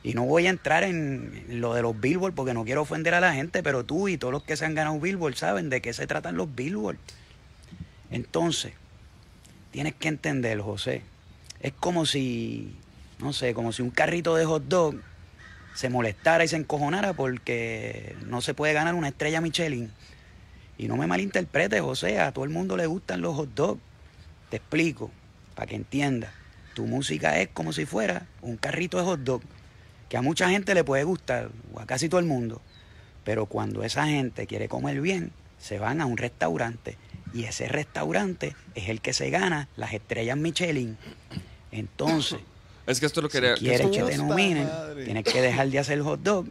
Y 0.04 0.14
no 0.14 0.26
voy 0.26 0.48
a 0.48 0.50
entrar 0.50 0.84
en 0.84 1.46
lo 1.48 1.74
de 1.74 1.82
los 1.82 2.00
Billboard 2.00 2.34
porque 2.34 2.54
no 2.54 2.66
quiero 2.66 2.82
ofender 2.82 3.14
a 3.14 3.22
la 3.22 3.34
gente, 3.34 3.64
pero 3.64 3.86
tú 3.86 4.10
y 4.10 4.18
todos 4.18 4.34
los 4.34 4.44
que 4.44 4.58
se 4.58 4.66
han 4.66 4.76
ganado 4.76 5.00
Billboard 5.00 5.36
saben 5.36 5.70
de 5.70 5.82
qué 5.82 5.94
se 5.94 6.06
tratan 6.08 6.36
los 6.36 6.54
Billboard. 6.54 6.98
Entonces, 8.12 8.74
tienes 9.72 9.96
que 9.96 10.10
entender, 10.10 10.60
José. 10.60 11.04
Es 11.62 11.72
como 11.72 12.06
si, 12.06 12.76
no 13.20 13.32
sé, 13.32 13.54
como 13.54 13.72
si 13.72 13.82
un 13.82 13.92
carrito 13.92 14.36
de 14.36 14.44
hot 14.46 14.66
dog 14.66 14.96
se 15.74 15.90
molestara 15.90 16.44
y 16.44 16.50
se 16.50 16.58
encojonara 16.58 17.14
porque 17.14 18.16
no 18.28 18.42
se 18.42 18.54
puede 18.54 18.74
ganar 18.74 18.96
una 18.96 19.08
estrella 19.08 19.40
Michelin. 19.40 19.90
Y 20.78 20.90
no 20.90 20.98
me 20.98 21.08
malinterpretes, 21.08 21.82
José, 21.82 22.20
a 22.20 22.34
todo 22.34 22.44
el 22.44 22.52
mundo 22.52 22.76
le 22.76 22.88
gustan 22.88 23.22
los 23.22 23.36
hot 23.36 23.54
dogs. 23.56 23.82
Te 24.50 24.58
explico, 24.58 25.12
para 25.56 25.68
que 25.68 25.76
entiendas. 25.76 26.32
Tu 26.74 26.86
música 26.86 27.40
es 27.40 27.48
como 27.50 27.72
si 27.72 27.86
fuera 27.86 28.28
un 28.42 28.58
carrito 28.58 28.98
de 28.98 29.04
hot 29.04 29.20
dog, 29.22 29.42
que 30.14 30.18
a 30.18 30.22
mucha 30.22 30.48
gente 30.48 30.76
le 30.76 30.84
puede 30.84 31.06
gustar, 31.06 31.50
o 31.74 31.80
a 31.80 31.88
casi 31.88 32.08
todo 32.08 32.20
el 32.20 32.28
mundo. 32.28 32.62
Pero 33.24 33.48
cuando 33.48 33.84
esa 33.84 34.06
gente 34.06 34.46
quiere 34.46 34.70
comer 34.70 35.02
bien, 35.02 35.32
se 35.58 35.80
van 35.80 36.02
a 36.02 36.06
un 36.06 36.18
restaurante. 36.18 36.98
Y 37.34 37.46
ese 37.46 37.68
restaurante 37.68 38.56
es 38.76 38.90
el 38.90 39.02
que 39.02 39.12
se 39.12 39.32
gana 39.32 39.70
las 39.76 39.92
estrellas 39.92 40.38
Michelin. 40.38 41.00
Entonces, 41.72 42.38
Es 42.86 43.00
que 43.00 43.08
esto 43.08 43.24
lo 43.24 43.30
quería. 43.30 43.56
si 43.56 43.66
quieres 43.66 43.88
que 43.88 44.04
te 44.04 44.18
nominen, 44.20 44.70
tienes 45.04 45.24
que 45.24 45.42
dejar 45.42 45.70
de 45.70 45.80
hacer 45.80 46.00
hot 46.02 46.20
dog 46.22 46.46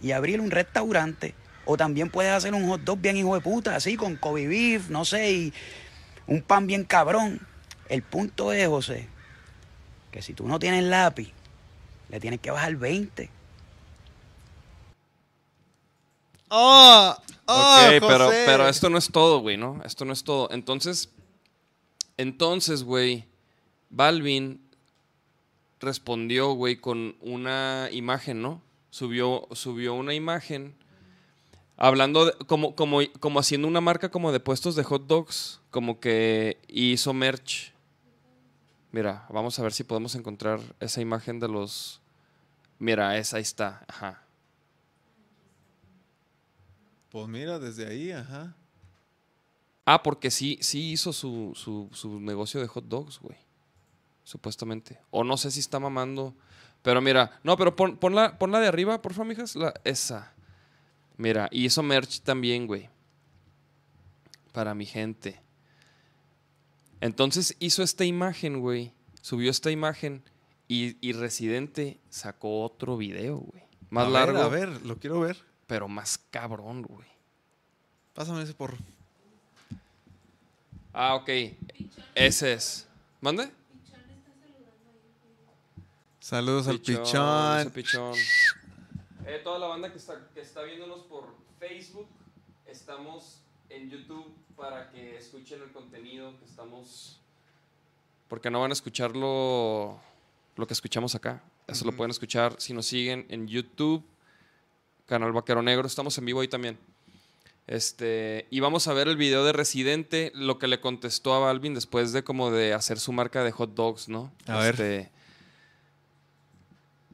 y 0.00 0.12
abrir 0.12 0.40
un 0.40 0.52
restaurante. 0.52 1.34
O 1.64 1.76
también 1.76 2.10
puedes 2.10 2.30
hacer 2.30 2.54
un 2.54 2.68
hot 2.68 2.82
dog 2.82 3.00
bien 3.00 3.16
hijo 3.16 3.34
de 3.34 3.40
puta, 3.40 3.74
así 3.74 3.96
con 3.96 4.14
Kobe 4.14 4.46
beef, 4.46 4.88
no 4.88 5.04
sé, 5.04 5.32
y 5.32 5.52
un 6.28 6.42
pan 6.42 6.68
bien 6.68 6.84
cabrón. 6.84 7.40
El 7.88 8.02
punto 8.02 8.52
es, 8.52 8.68
José, 8.68 9.08
que 10.12 10.22
si 10.22 10.32
tú 10.32 10.46
no 10.46 10.60
tienes 10.60 10.84
lápiz, 10.84 11.32
le 12.10 12.20
tienes 12.20 12.40
que 12.40 12.50
bajar 12.50 12.76
20. 12.76 13.30
¡Oh! 16.48 17.14
¡Oh, 17.46 17.52
ok, 17.86 18.00
pero, 18.06 18.28
pero 18.28 18.68
esto 18.68 18.90
no 18.90 18.98
es 18.98 19.10
todo, 19.10 19.40
güey, 19.40 19.56
¿no? 19.56 19.80
Esto 19.84 20.04
no 20.04 20.12
es 20.12 20.24
todo. 20.24 20.48
Entonces, 20.50 21.10
entonces, 22.16 22.82
güey, 22.84 23.24
Balvin 23.88 24.60
respondió, 25.80 26.52
güey, 26.52 26.76
con 26.76 27.16
una 27.20 27.88
imagen, 27.92 28.42
¿no? 28.42 28.60
Subió, 28.90 29.46
subió 29.52 29.94
una 29.94 30.14
imagen 30.14 30.74
hablando 31.76 32.26
de- 32.26 32.32
como, 32.46 32.74
como, 32.74 32.98
como 33.20 33.38
haciendo 33.40 33.66
una 33.68 33.80
marca 33.80 34.10
como 34.10 34.32
de 34.32 34.40
puestos 34.40 34.74
de 34.74 34.84
hot 34.84 35.06
dogs, 35.06 35.60
como 35.70 35.98
que 36.00 36.58
hizo 36.68 37.12
merch. 37.12 37.72
Mira, 38.92 39.24
vamos 39.30 39.58
a 39.58 39.62
ver 39.62 39.72
si 39.72 39.84
podemos 39.84 40.14
encontrar 40.16 40.60
esa 40.80 41.00
imagen 41.00 41.38
de 41.38 41.48
los... 41.48 41.99
Mira, 42.80 43.18
esa 43.18 43.36
ahí 43.36 43.42
está, 43.42 43.84
ajá. 43.86 44.22
Pues 47.10 47.28
mira, 47.28 47.58
desde 47.58 47.86
ahí, 47.86 48.10
ajá. 48.10 48.56
Ah, 49.84 50.02
porque 50.02 50.30
sí, 50.30 50.58
sí 50.62 50.92
hizo 50.92 51.12
su, 51.12 51.52
su, 51.54 51.90
su 51.92 52.18
negocio 52.20 52.58
de 52.58 52.66
hot 52.68 52.86
dogs, 52.86 53.18
güey. 53.20 53.36
Supuestamente. 54.24 54.98
O 55.10 55.24
no 55.24 55.36
sé 55.36 55.50
si 55.50 55.60
está 55.60 55.78
mamando. 55.78 56.34
Pero 56.82 57.02
mira, 57.02 57.38
no, 57.44 57.56
pero 57.58 57.76
pon, 57.76 57.98
ponla, 57.98 58.38
ponla 58.38 58.60
de 58.60 58.68
arriba, 58.68 59.02
por 59.02 59.12
favor, 59.12 59.26
mijas. 59.26 59.56
La, 59.56 59.74
esa. 59.84 60.32
Mira, 61.18 61.48
y 61.50 61.66
hizo 61.66 61.82
merch 61.82 62.22
también, 62.22 62.66
güey. 62.66 62.88
Para 64.52 64.74
mi 64.74 64.86
gente. 64.86 65.38
Entonces 67.02 67.56
hizo 67.58 67.82
esta 67.82 68.06
imagen, 68.06 68.60
güey. 68.60 68.94
Subió 69.20 69.50
esta 69.50 69.70
imagen. 69.70 70.22
Y, 70.72 70.96
y 71.00 71.14
Residente 71.14 71.98
sacó 72.10 72.62
otro 72.62 72.96
video, 72.96 73.38
güey. 73.38 73.64
Más 73.90 74.06
a 74.06 74.10
largo, 74.10 74.48
Ver, 74.50 74.68
a 74.68 74.70
ver, 74.70 74.86
lo 74.86 74.98
quiero 74.98 75.18
ver. 75.18 75.36
pero 75.66 75.88
más 75.88 76.16
cabrón, 76.30 76.82
güey. 76.82 77.08
Pásame 78.14 78.44
ese 78.44 78.54
porro. 78.54 78.78
Ah, 80.92 81.16
ok. 81.16 81.28
Ese 82.14 82.52
es. 82.52 82.86
¿Mande? 83.20 83.50
Saludos 86.20 86.68
al 86.68 86.76
ese 86.76 86.84
pichón. 86.98 87.70
pichón. 87.72 88.14
Eh, 89.26 89.40
toda 89.42 89.58
la 89.58 89.66
banda 89.66 89.90
que 89.90 89.98
está, 89.98 90.28
que 90.32 90.40
está 90.40 90.62
viéndonos 90.62 91.00
por 91.00 91.34
Facebook, 91.58 92.06
estamos 92.64 93.42
en 93.70 93.90
YouTube 93.90 94.32
para 94.54 94.88
que 94.92 95.16
escuchen 95.16 95.62
el 95.62 95.72
contenido 95.72 96.38
que 96.38 96.44
estamos... 96.44 97.20
Porque 98.28 98.52
no 98.52 98.60
van 98.60 98.70
a 98.70 98.74
escuchar 98.74 99.16
lo, 100.56 100.62
lo 100.62 100.66
que 100.66 100.74
escuchamos 100.74 101.14
acá. 101.14 101.42
Eso 101.66 101.84
lo 101.84 101.90
Ujú. 101.90 101.98
pueden 101.98 102.10
escuchar 102.10 102.54
si 102.58 102.72
nos 102.72 102.86
siguen 102.86 103.26
en 103.28 103.46
YouTube, 103.46 104.04
Canal 105.06 105.32
Vaquero 105.32 105.62
Negro. 105.62 105.86
Estamos 105.86 106.16
en 106.18 106.24
vivo 106.26 106.40
ahí 106.40 106.48
también. 106.48 106.78
Este, 107.66 108.46
y 108.50 108.58
vamos 108.60 108.88
a 108.88 108.92
ver 108.94 109.06
el 109.06 109.16
video 109.16 109.44
de 109.44 109.52
Residente, 109.52 110.32
lo 110.34 110.58
que 110.58 110.66
le 110.66 110.80
contestó 110.80 111.34
a 111.34 111.38
Balvin 111.38 111.74
después 111.74 112.12
de 112.12 112.24
como 112.24 112.50
de 112.50 112.72
hacer 112.74 112.98
su 112.98 113.12
marca 113.12 113.44
de 113.44 113.52
hot 113.52 113.74
dogs, 113.74 114.08
¿no? 114.08 114.32
A 114.46 114.58
ver. 114.58 114.74
Este, 114.74 115.10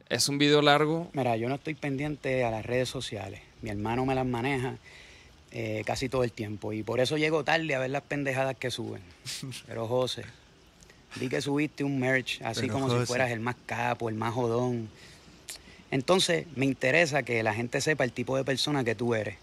es 0.09 0.27
un 0.29 0.37
video 0.37 0.61
largo. 0.61 1.09
Mira, 1.13 1.37
yo 1.37 1.47
no 1.49 1.55
estoy 1.55 1.75
pendiente 1.75 2.43
a 2.43 2.49
las 2.51 2.65
redes 2.65 2.89
sociales. 2.89 3.41
Mi 3.61 3.69
hermano 3.69 4.05
me 4.05 4.15
las 4.15 4.25
maneja 4.25 4.77
eh, 5.51 5.83
casi 5.85 6.09
todo 6.09 6.23
el 6.23 6.31
tiempo 6.31 6.73
y 6.73 6.81
por 6.81 6.99
eso 6.99 7.17
llego 7.17 7.43
tarde 7.43 7.75
a 7.75 7.79
ver 7.79 7.89
las 7.91 8.03
pendejadas 8.03 8.55
que 8.57 8.71
suben. 8.71 9.01
Pero 9.67 9.87
José, 9.87 10.23
vi 11.17 11.29
que 11.29 11.41
subiste 11.41 11.83
un 11.83 11.99
merch 11.99 12.41
así 12.43 12.61
Pero, 12.61 12.73
como 12.73 12.87
José. 12.87 13.01
si 13.01 13.05
fueras 13.05 13.31
el 13.31 13.39
más 13.39 13.55
capo, 13.65 14.09
el 14.09 14.15
más 14.15 14.33
jodón. 14.33 14.89
Entonces, 15.91 16.45
me 16.55 16.65
interesa 16.65 17.23
que 17.23 17.43
la 17.43 17.53
gente 17.53 17.81
sepa 17.81 18.03
el 18.03 18.11
tipo 18.11 18.35
de 18.35 18.43
persona 18.43 18.83
que 18.83 18.95
tú 18.95 19.15
eres. 19.15 19.35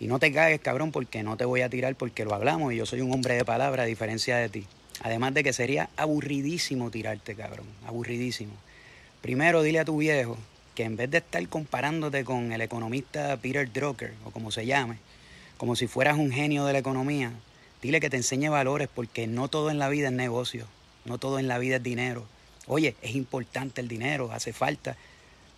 Y 0.00 0.08
no 0.08 0.18
te 0.18 0.32
cagues, 0.32 0.60
cabrón, 0.60 0.90
porque 0.90 1.22
no 1.22 1.36
te 1.36 1.44
voy 1.44 1.60
a 1.60 1.68
tirar 1.68 1.94
porque 1.94 2.24
lo 2.24 2.34
hablamos 2.34 2.72
y 2.72 2.76
yo 2.76 2.86
soy 2.86 3.00
un 3.00 3.12
hombre 3.12 3.34
de 3.34 3.44
palabra 3.44 3.84
a 3.84 3.86
diferencia 3.86 4.36
de 4.36 4.48
ti. 4.48 4.66
Además 5.02 5.34
de 5.34 5.44
que 5.44 5.52
sería 5.52 5.90
aburridísimo 5.96 6.90
tirarte, 6.90 7.34
cabrón. 7.34 7.66
Aburridísimo. 7.86 8.52
Primero, 9.20 9.62
dile 9.62 9.78
a 9.78 9.84
tu 9.84 9.98
viejo 9.98 10.36
que 10.74 10.84
en 10.84 10.96
vez 10.96 11.10
de 11.10 11.18
estar 11.18 11.46
comparándote 11.48 12.24
con 12.24 12.52
el 12.52 12.60
economista 12.60 13.36
Peter 13.36 13.70
Drucker, 13.72 14.14
o 14.24 14.30
como 14.30 14.50
se 14.50 14.66
llame, 14.66 14.96
como 15.56 15.76
si 15.76 15.86
fueras 15.86 16.18
un 16.18 16.32
genio 16.32 16.64
de 16.64 16.72
la 16.72 16.78
economía, 16.80 17.30
dile 17.82 18.00
que 18.00 18.10
te 18.10 18.16
enseñe 18.16 18.48
valores 18.48 18.88
porque 18.92 19.26
no 19.26 19.48
todo 19.48 19.70
en 19.70 19.78
la 19.78 19.88
vida 19.88 20.08
es 20.08 20.12
negocio, 20.12 20.66
no 21.04 21.18
todo 21.18 21.38
en 21.38 21.48
la 21.48 21.58
vida 21.58 21.76
es 21.76 21.82
dinero. 21.82 22.26
Oye, 22.66 22.94
es 23.02 23.14
importante 23.14 23.80
el 23.80 23.88
dinero, 23.88 24.30
hace 24.32 24.52
falta, 24.52 24.96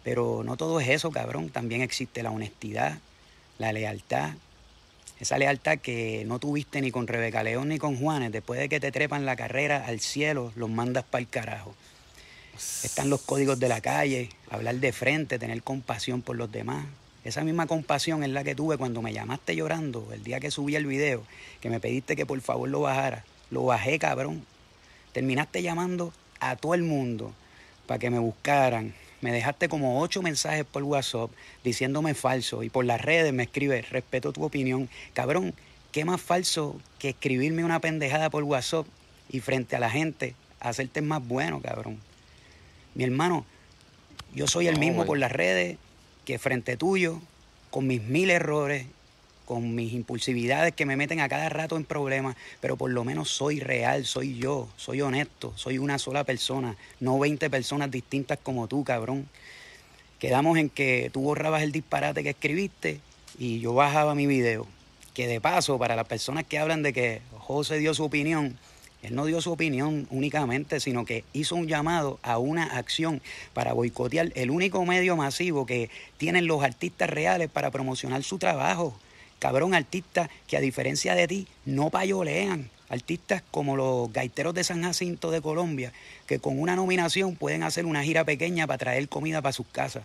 pero 0.02 0.42
no 0.44 0.56
todo 0.56 0.80
es 0.80 0.88
eso, 0.88 1.10
cabrón. 1.10 1.50
También 1.50 1.82
existe 1.82 2.22
la 2.22 2.30
honestidad, 2.30 2.98
la 3.58 3.72
lealtad. 3.72 4.34
Esa 5.20 5.38
lealtad 5.38 5.78
que 5.78 6.24
no 6.26 6.38
tuviste 6.38 6.80
ni 6.80 6.90
con 6.90 7.06
Rebeca 7.06 7.42
León 7.42 7.68
ni 7.68 7.78
con 7.78 7.96
Juanes, 7.96 8.32
después 8.32 8.58
de 8.58 8.68
que 8.68 8.80
te 8.80 8.90
trepan 8.90 9.26
la 9.26 9.36
carrera 9.36 9.84
al 9.86 10.00
cielo, 10.00 10.52
los 10.56 10.70
mandas 10.70 11.04
para 11.04 11.20
el 11.20 11.28
carajo. 11.28 11.74
Están 12.54 13.10
los 13.10 13.22
códigos 13.22 13.58
de 13.58 13.68
la 13.68 13.80
calle, 13.80 14.28
hablar 14.50 14.76
de 14.76 14.92
frente, 14.92 15.38
tener 15.38 15.62
compasión 15.62 16.22
por 16.22 16.36
los 16.36 16.50
demás. 16.50 16.86
Esa 17.24 17.42
misma 17.42 17.66
compasión 17.66 18.22
es 18.22 18.30
la 18.30 18.44
que 18.44 18.54
tuve 18.54 18.76
cuando 18.76 19.02
me 19.02 19.12
llamaste 19.12 19.56
llorando 19.56 20.10
el 20.12 20.22
día 20.22 20.40
que 20.40 20.50
subí 20.50 20.76
el 20.76 20.86
video, 20.86 21.22
que 21.60 21.70
me 21.70 21.80
pediste 21.80 22.16
que 22.16 22.26
por 22.26 22.40
favor 22.40 22.68
lo 22.68 22.80
bajara. 22.80 23.24
Lo 23.50 23.64
bajé, 23.64 23.98
cabrón. 23.98 24.44
Terminaste 25.14 25.62
llamando 25.62 26.12
a 26.40 26.56
todo 26.56 26.74
el 26.74 26.82
mundo 26.82 27.32
para 27.86 28.00
que 28.00 28.10
me 28.10 28.18
buscaran. 28.18 28.94
Me 29.20 29.30
dejaste 29.30 29.68
como 29.68 30.00
ocho 30.00 30.22
mensajes 30.22 30.64
por 30.64 30.82
WhatsApp 30.82 31.30
diciéndome 31.62 32.14
falso 32.14 32.64
y 32.64 32.68
por 32.68 32.84
las 32.84 33.00
redes 33.00 33.32
me 33.32 33.44
escribes, 33.44 33.90
respeto 33.90 34.32
tu 34.32 34.42
opinión. 34.42 34.88
Cabrón, 35.12 35.54
¿qué 35.92 36.04
más 36.04 36.20
falso 36.20 36.80
que 36.98 37.10
escribirme 37.10 37.64
una 37.64 37.78
pendejada 37.78 38.28
por 38.28 38.42
WhatsApp 38.42 38.86
y 39.30 39.38
frente 39.38 39.76
a 39.76 39.78
la 39.78 39.88
gente 39.88 40.34
hacerte 40.58 41.00
más 41.00 41.24
bueno, 41.24 41.62
cabrón? 41.62 42.00
Mi 42.96 43.04
hermano, 43.04 43.46
yo 44.34 44.48
soy 44.48 44.66
el 44.66 44.80
mismo 44.80 45.06
por 45.06 45.16
las 45.16 45.30
redes 45.30 45.78
que 46.24 46.40
frente 46.40 46.76
tuyo, 46.76 47.20
con 47.70 47.86
mis 47.86 48.02
mil 48.02 48.30
errores, 48.30 48.86
con 49.44 49.74
mis 49.74 49.92
impulsividades 49.92 50.74
que 50.74 50.86
me 50.86 50.96
meten 50.96 51.20
a 51.20 51.28
cada 51.28 51.48
rato 51.48 51.76
en 51.76 51.84
problemas, 51.84 52.36
pero 52.60 52.76
por 52.76 52.90
lo 52.90 53.04
menos 53.04 53.30
soy 53.30 53.60
real, 53.60 54.04
soy 54.04 54.36
yo, 54.36 54.68
soy 54.76 55.00
honesto, 55.00 55.52
soy 55.56 55.78
una 55.78 55.98
sola 55.98 56.24
persona, 56.24 56.76
no 57.00 57.18
20 57.18 57.50
personas 57.50 57.90
distintas 57.90 58.38
como 58.42 58.68
tú, 58.68 58.84
cabrón. 58.84 59.28
Quedamos 60.18 60.58
en 60.58 60.70
que 60.70 61.10
tú 61.12 61.22
borrabas 61.22 61.62
el 61.62 61.72
disparate 61.72 62.22
que 62.22 62.30
escribiste 62.30 63.00
y 63.38 63.60
yo 63.60 63.74
bajaba 63.74 64.14
mi 64.14 64.26
video. 64.26 64.66
Que 65.12 65.26
de 65.26 65.40
paso, 65.40 65.78
para 65.78 65.96
las 65.96 66.06
personas 66.06 66.44
que 66.44 66.58
hablan 66.58 66.82
de 66.82 66.92
que 66.92 67.20
José 67.38 67.78
dio 67.78 67.94
su 67.94 68.04
opinión, 68.04 68.58
él 69.04 69.14
no 69.14 69.26
dio 69.26 69.42
su 69.42 69.52
opinión 69.52 70.06
únicamente, 70.10 70.80
sino 70.80 71.04
que 71.04 71.24
hizo 71.34 71.56
un 71.56 71.68
llamado 71.68 72.18
a 72.22 72.38
una 72.38 72.64
acción 72.64 73.20
para 73.52 73.74
boicotear 73.74 74.32
el 74.34 74.50
único 74.50 74.82
medio 74.86 75.14
masivo 75.14 75.66
que 75.66 75.90
tienen 76.16 76.46
los 76.46 76.64
artistas 76.64 77.10
reales 77.10 77.50
para 77.50 77.70
promocionar 77.70 78.22
su 78.22 78.38
trabajo. 78.38 78.96
Cabrón, 79.38 79.74
artistas 79.74 80.28
que 80.46 80.56
a 80.56 80.60
diferencia 80.60 81.14
de 81.14 81.28
ti 81.28 81.46
no 81.64 81.90
payolean. 81.90 82.70
Artistas 82.88 83.42
como 83.50 83.76
los 83.76 84.12
gaiteros 84.12 84.54
de 84.54 84.64
San 84.64 84.82
Jacinto 84.82 85.30
de 85.30 85.40
Colombia, 85.40 85.92
que 86.26 86.38
con 86.38 86.60
una 86.60 86.76
nominación 86.76 87.34
pueden 87.34 87.62
hacer 87.62 87.86
una 87.86 88.04
gira 88.04 88.24
pequeña 88.24 88.66
para 88.66 88.78
traer 88.78 89.08
comida 89.08 89.42
para 89.42 89.52
sus 89.52 89.66
casas. 89.66 90.04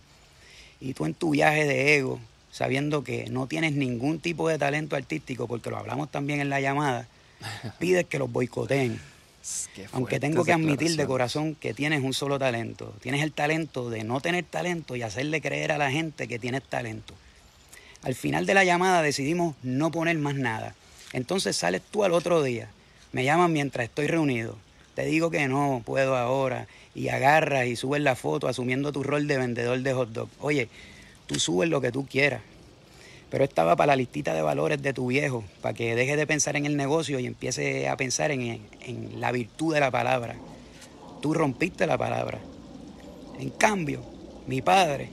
Y 0.80 0.94
tú 0.94 1.06
en 1.06 1.14
tu 1.14 1.32
viaje 1.32 1.66
de 1.66 1.98
ego, 1.98 2.20
sabiendo 2.52 3.04
que 3.04 3.30
no 3.30 3.48
tienes 3.48 3.74
ningún 3.74 4.20
tipo 4.20 4.48
de 4.48 4.58
talento 4.58 4.96
artístico, 4.96 5.48
porque 5.48 5.70
lo 5.70 5.78
hablamos 5.78 6.10
también 6.10 6.40
en 6.40 6.50
la 6.50 6.62
llamada, 6.62 7.08
pides 7.80 8.06
que 8.06 8.20
los 8.20 8.32
boicoteen. 8.32 9.00
Aunque 9.94 10.20
tengo 10.20 10.44
que 10.44 10.54
admitir 10.54 10.96
de 10.96 11.06
corazón 11.06 11.56
que 11.56 11.74
tienes 11.74 12.04
un 12.04 12.14
solo 12.14 12.38
talento. 12.38 12.94
Tienes 13.02 13.24
el 13.24 13.32
talento 13.32 13.90
de 13.90 14.04
no 14.04 14.20
tener 14.20 14.46
talento 14.46 14.96
y 14.96 15.02
hacerle 15.02 15.42
creer 15.42 15.72
a 15.72 15.78
la 15.78 15.92
gente 15.92 16.28
que 16.28 16.40
tienes 16.40 16.64
talento. 16.64 17.14
Al 18.02 18.16
final 18.16 18.46
de 18.46 18.54
la 18.54 18.64
llamada 18.64 19.02
decidimos 19.02 19.56
no 19.62 19.92
poner 19.92 20.18
más 20.18 20.36
nada. 20.36 20.74
Entonces 21.12 21.58
sales 21.58 21.82
tú 21.92 22.04
al 22.04 22.14
otro 22.14 22.42
día. 22.42 22.70
Me 23.12 23.24
llaman 23.24 23.52
mientras 23.52 23.86
estoy 23.86 24.08
reunido. 24.08 24.56
Te 24.96 25.06
digo 25.06 25.30
que 25.32 25.48
no 25.48 25.82
puedo 25.86 26.16
ahora. 26.16 26.68
Y 26.96 27.10
agarras 27.10 27.68
y 27.68 27.76
subes 27.76 28.02
la 28.02 28.16
foto 28.16 28.48
asumiendo 28.48 28.92
tu 28.92 29.04
rol 29.04 29.28
de 29.28 29.38
vendedor 29.38 29.80
de 29.80 29.94
hot 29.94 30.10
dog. 30.10 30.30
Oye, 30.40 30.70
tú 31.28 31.40
subes 31.40 31.70
lo 31.70 31.82
que 31.82 31.92
tú 31.92 32.06
quieras. 32.06 32.42
Pero 33.30 33.44
estaba 33.44 33.76
para 33.76 33.88
la 33.88 33.96
listita 33.98 34.34
de 34.34 34.42
valores 34.42 34.82
de 34.82 34.94
tu 34.94 35.08
viejo, 35.08 35.44
para 35.62 35.74
que 35.74 35.96
deje 35.96 36.16
de 36.16 36.26
pensar 36.26 36.56
en 36.56 36.66
el 36.66 36.78
negocio 36.78 37.20
y 37.20 37.28
empiece 37.28 37.88
a 37.88 37.96
pensar 37.98 38.32
en, 38.32 38.62
en 38.82 39.22
la 39.22 39.32
virtud 39.32 39.74
de 39.74 39.82
la 39.82 39.92
palabra. 39.92 40.36
Tú 41.22 41.34
rompiste 41.34 41.86
la 41.86 41.98
palabra. 41.98 42.40
En 43.40 43.50
cambio, 43.52 44.04
mi 44.48 44.62
padre 44.62 45.10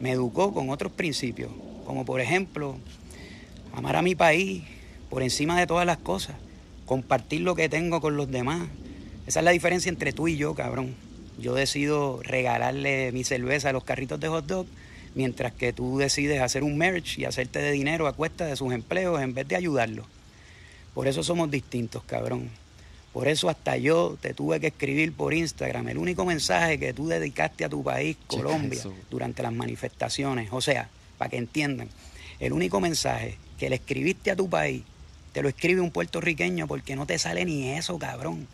me 0.00 0.12
educó 0.12 0.54
con 0.54 0.70
otros 0.70 0.92
principios, 0.92 1.50
como 1.90 2.04
por 2.04 2.20
ejemplo, 2.20 2.76
amar 3.74 3.96
a 3.96 4.02
mi 4.02 4.14
país 4.14 4.62
por 5.08 5.24
encima 5.24 5.58
de 5.58 5.66
todas 5.66 5.84
las 5.84 5.98
cosas, 5.98 6.36
compartir 6.86 7.40
lo 7.40 7.56
que 7.56 7.68
tengo 7.68 8.00
con 8.00 8.16
los 8.16 8.30
demás. 8.30 8.68
Esa 9.26 9.40
es 9.40 9.44
la 9.44 9.50
diferencia 9.50 9.88
entre 9.88 10.12
tú 10.12 10.28
y 10.28 10.36
yo, 10.36 10.54
cabrón. 10.54 10.94
Yo 11.36 11.52
decido 11.52 12.22
regalarle 12.22 13.10
mi 13.10 13.24
cerveza 13.24 13.70
a 13.70 13.72
los 13.72 13.82
carritos 13.82 14.20
de 14.20 14.28
hot 14.28 14.46
dog, 14.46 14.66
mientras 15.16 15.52
que 15.52 15.72
tú 15.72 15.98
decides 15.98 16.40
hacer 16.40 16.62
un 16.62 16.78
merch 16.78 17.18
y 17.18 17.24
hacerte 17.24 17.58
de 17.58 17.72
dinero 17.72 18.06
a 18.06 18.12
cuesta 18.12 18.46
de 18.46 18.54
sus 18.54 18.72
empleos 18.72 19.20
en 19.20 19.34
vez 19.34 19.48
de 19.48 19.56
ayudarlos. 19.56 20.06
Por 20.94 21.08
eso 21.08 21.24
somos 21.24 21.50
distintos, 21.50 22.04
cabrón. 22.04 22.50
Por 23.12 23.26
eso 23.26 23.48
hasta 23.48 23.76
yo 23.76 24.16
te 24.20 24.32
tuve 24.32 24.60
que 24.60 24.68
escribir 24.68 25.12
por 25.12 25.34
Instagram 25.34 25.88
el 25.88 25.98
único 25.98 26.24
mensaje 26.24 26.78
que 26.78 26.92
tú 26.92 27.08
dedicaste 27.08 27.64
a 27.64 27.68
tu 27.68 27.82
país, 27.82 28.16
Colombia, 28.28 28.80
durante 29.10 29.42
las 29.42 29.52
manifestaciones. 29.52 30.50
O 30.52 30.60
sea, 30.60 30.88
para 31.20 31.28
que 31.28 31.36
entiendan, 31.36 31.90
el 32.38 32.54
único 32.54 32.80
mensaje 32.80 33.36
que 33.58 33.68
le 33.68 33.76
escribiste 33.76 34.30
a 34.30 34.36
tu 34.36 34.48
país, 34.48 34.84
te 35.34 35.42
lo 35.42 35.50
escribe 35.50 35.82
un 35.82 35.90
puertorriqueño 35.90 36.66
porque 36.66 36.96
no 36.96 37.04
te 37.04 37.18
sale 37.18 37.44
ni 37.44 37.68
eso, 37.68 37.98
cabrón. 37.98 38.48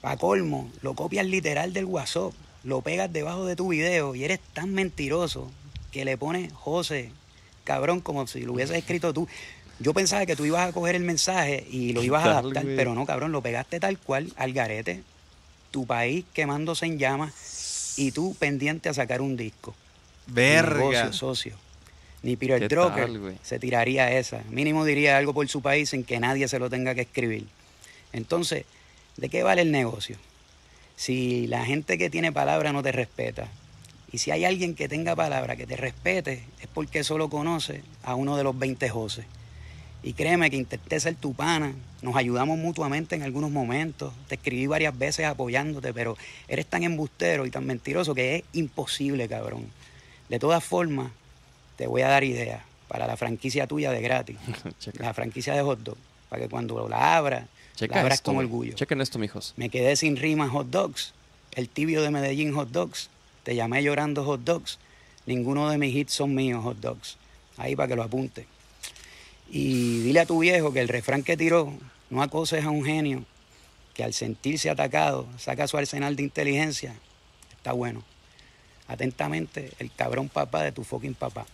Pa' 0.00 0.16
colmo, 0.16 0.72
lo 0.80 0.94
copias 0.94 1.26
literal 1.26 1.74
del 1.74 1.84
WhatsApp, 1.84 2.32
lo 2.62 2.80
pegas 2.80 3.12
debajo 3.12 3.44
de 3.44 3.54
tu 3.54 3.68
video 3.68 4.14
y 4.14 4.24
eres 4.24 4.40
tan 4.54 4.72
mentiroso 4.72 5.50
que 5.92 6.06
le 6.06 6.16
pones 6.16 6.54
José, 6.54 7.10
cabrón, 7.64 8.00
como 8.00 8.26
si 8.26 8.40
lo 8.40 8.54
hubieses 8.54 8.78
escrito 8.78 9.12
tú. 9.12 9.28
Yo 9.78 9.92
pensaba 9.92 10.24
que 10.24 10.36
tú 10.36 10.46
ibas 10.46 10.66
a 10.66 10.72
coger 10.72 10.94
el 10.94 11.02
mensaje 11.02 11.66
y 11.70 11.92
lo 11.92 12.02
ibas 12.02 12.24
a 12.24 12.38
adaptar, 12.38 12.64
pero 12.64 12.94
no, 12.94 13.04
cabrón, 13.04 13.30
lo 13.30 13.42
pegaste 13.42 13.78
tal 13.78 13.98
cual 13.98 14.32
al 14.36 14.54
garete. 14.54 15.02
Tu 15.70 15.84
país 15.84 16.24
quemándose 16.32 16.86
en 16.86 16.98
llamas 16.98 17.98
y 17.98 18.10
tú 18.12 18.34
pendiente 18.38 18.88
a 18.88 18.94
sacar 18.94 19.20
un 19.20 19.36
disco. 19.36 19.74
Verga. 20.26 20.78
Negocio, 20.78 21.12
socio. 21.12 21.63
Ni 22.24 22.36
Peter 22.36 22.58
¿Qué 22.58 22.68
Drucker 22.68 23.04
tal, 23.04 23.38
se 23.42 23.58
tiraría 23.58 24.10
esa. 24.18 24.42
Mínimo 24.48 24.86
diría 24.86 25.18
algo 25.18 25.34
por 25.34 25.46
su 25.46 25.60
país 25.60 25.90
sin 25.90 26.04
que 26.04 26.18
nadie 26.18 26.48
se 26.48 26.58
lo 26.58 26.70
tenga 26.70 26.94
que 26.94 27.02
escribir. 27.02 27.46
Entonces, 28.14 28.64
¿de 29.18 29.28
qué 29.28 29.42
vale 29.42 29.60
el 29.60 29.70
negocio? 29.70 30.16
Si 30.96 31.46
la 31.48 31.66
gente 31.66 31.98
que 31.98 32.08
tiene 32.08 32.32
palabra 32.32 32.72
no 32.72 32.82
te 32.82 32.92
respeta, 32.92 33.48
y 34.10 34.18
si 34.18 34.30
hay 34.30 34.46
alguien 34.46 34.74
que 34.74 34.88
tenga 34.88 35.14
palabra 35.14 35.54
que 35.54 35.66
te 35.66 35.76
respete, 35.76 36.44
es 36.62 36.66
porque 36.72 37.04
solo 37.04 37.28
conoce 37.28 37.82
a 38.02 38.14
uno 38.14 38.38
de 38.38 38.44
los 38.44 38.58
20 38.58 38.88
José. 38.88 39.26
Y 40.02 40.14
créeme 40.14 40.48
que 40.48 40.56
intenté 40.56 41.00
ser 41.00 41.16
tu 41.16 41.34
pana. 41.34 41.74
Nos 42.00 42.16
ayudamos 42.16 42.56
mutuamente 42.56 43.16
en 43.16 43.22
algunos 43.22 43.50
momentos. 43.50 44.14
Te 44.28 44.36
escribí 44.36 44.66
varias 44.66 44.96
veces 44.96 45.26
apoyándote, 45.26 45.92
pero 45.92 46.16
eres 46.48 46.64
tan 46.64 46.84
embustero 46.84 47.44
y 47.44 47.50
tan 47.50 47.66
mentiroso 47.66 48.14
que 48.14 48.36
es 48.36 48.44
imposible, 48.54 49.28
cabrón. 49.28 49.66
De 50.30 50.38
todas 50.38 50.64
formas, 50.64 51.10
te 51.76 51.86
voy 51.86 52.02
a 52.02 52.08
dar 52.08 52.24
ideas 52.24 52.62
para 52.88 53.06
la 53.06 53.16
franquicia 53.16 53.66
tuya 53.66 53.90
de 53.90 54.00
gratis. 54.00 54.36
La 54.98 55.14
franquicia 55.14 55.54
de 55.54 55.62
hot 55.62 55.80
dog. 55.80 55.96
Para 56.28 56.42
que 56.42 56.48
cuando 56.48 56.88
la 56.88 57.16
abras, 57.16 57.46
Checa 57.76 57.96
la 57.96 58.00
abras 58.02 58.18
esto, 58.18 58.30
con 58.30 58.38
orgullo. 58.38 58.74
Chequen 58.74 59.00
esto, 59.00 59.18
mijos. 59.18 59.54
Me 59.56 59.68
quedé 59.68 59.96
sin 59.96 60.16
rima 60.16 60.48
hot 60.48 60.68
dogs. 60.68 61.12
El 61.52 61.68
tibio 61.68 62.02
de 62.02 62.10
Medellín 62.10 62.52
hot 62.54 62.70
dogs. 62.70 63.10
Te 63.42 63.54
llamé 63.54 63.82
llorando 63.82 64.24
hot 64.24 64.40
dogs. 64.40 64.78
Ninguno 65.26 65.68
de 65.70 65.78
mis 65.78 65.94
hits 65.94 66.12
son 66.12 66.34
míos 66.34 66.62
hot 66.62 66.78
dogs. 66.78 67.16
Ahí 67.56 67.76
para 67.76 67.88
que 67.88 67.96
lo 67.96 68.02
apunte. 68.02 68.46
Y 69.50 70.02
dile 70.02 70.20
a 70.20 70.26
tu 70.26 70.38
viejo 70.40 70.72
que 70.72 70.80
el 70.80 70.88
refrán 70.88 71.22
que 71.22 71.36
tiró, 71.36 71.72
no 72.10 72.22
acoses 72.22 72.64
a 72.64 72.70
un 72.70 72.84
genio 72.84 73.24
que 73.94 74.02
al 74.02 74.12
sentirse 74.12 74.70
atacado 74.70 75.26
saca 75.38 75.68
su 75.68 75.76
arsenal 75.76 76.16
de 76.16 76.24
inteligencia. 76.24 76.94
Está 77.56 77.72
bueno. 77.72 78.02
Atentamente, 78.88 79.72
el 79.78 79.90
cabrón 79.92 80.28
papá 80.28 80.62
de 80.62 80.72
tu 80.72 80.84
fucking 80.84 81.14
papá. 81.14 81.46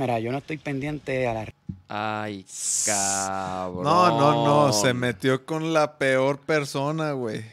Mira, 0.00 0.18
yo 0.18 0.32
no 0.32 0.38
estoy 0.38 0.56
pendiente 0.56 1.28
a 1.28 1.34
la 1.34 1.46
Ay, 1.86 2.46
cabrón. 2.86 3.84
No, 3.84 4.18
no, 4.18 4.44
no. 4.46 4.72
Se 4.72 4.94
metió 4.94 5.44
con 5.44 5.74
la 5.74 5.98
peor 5.98 6.38
persona, 6.38 7.12
güey. 7.12 7.44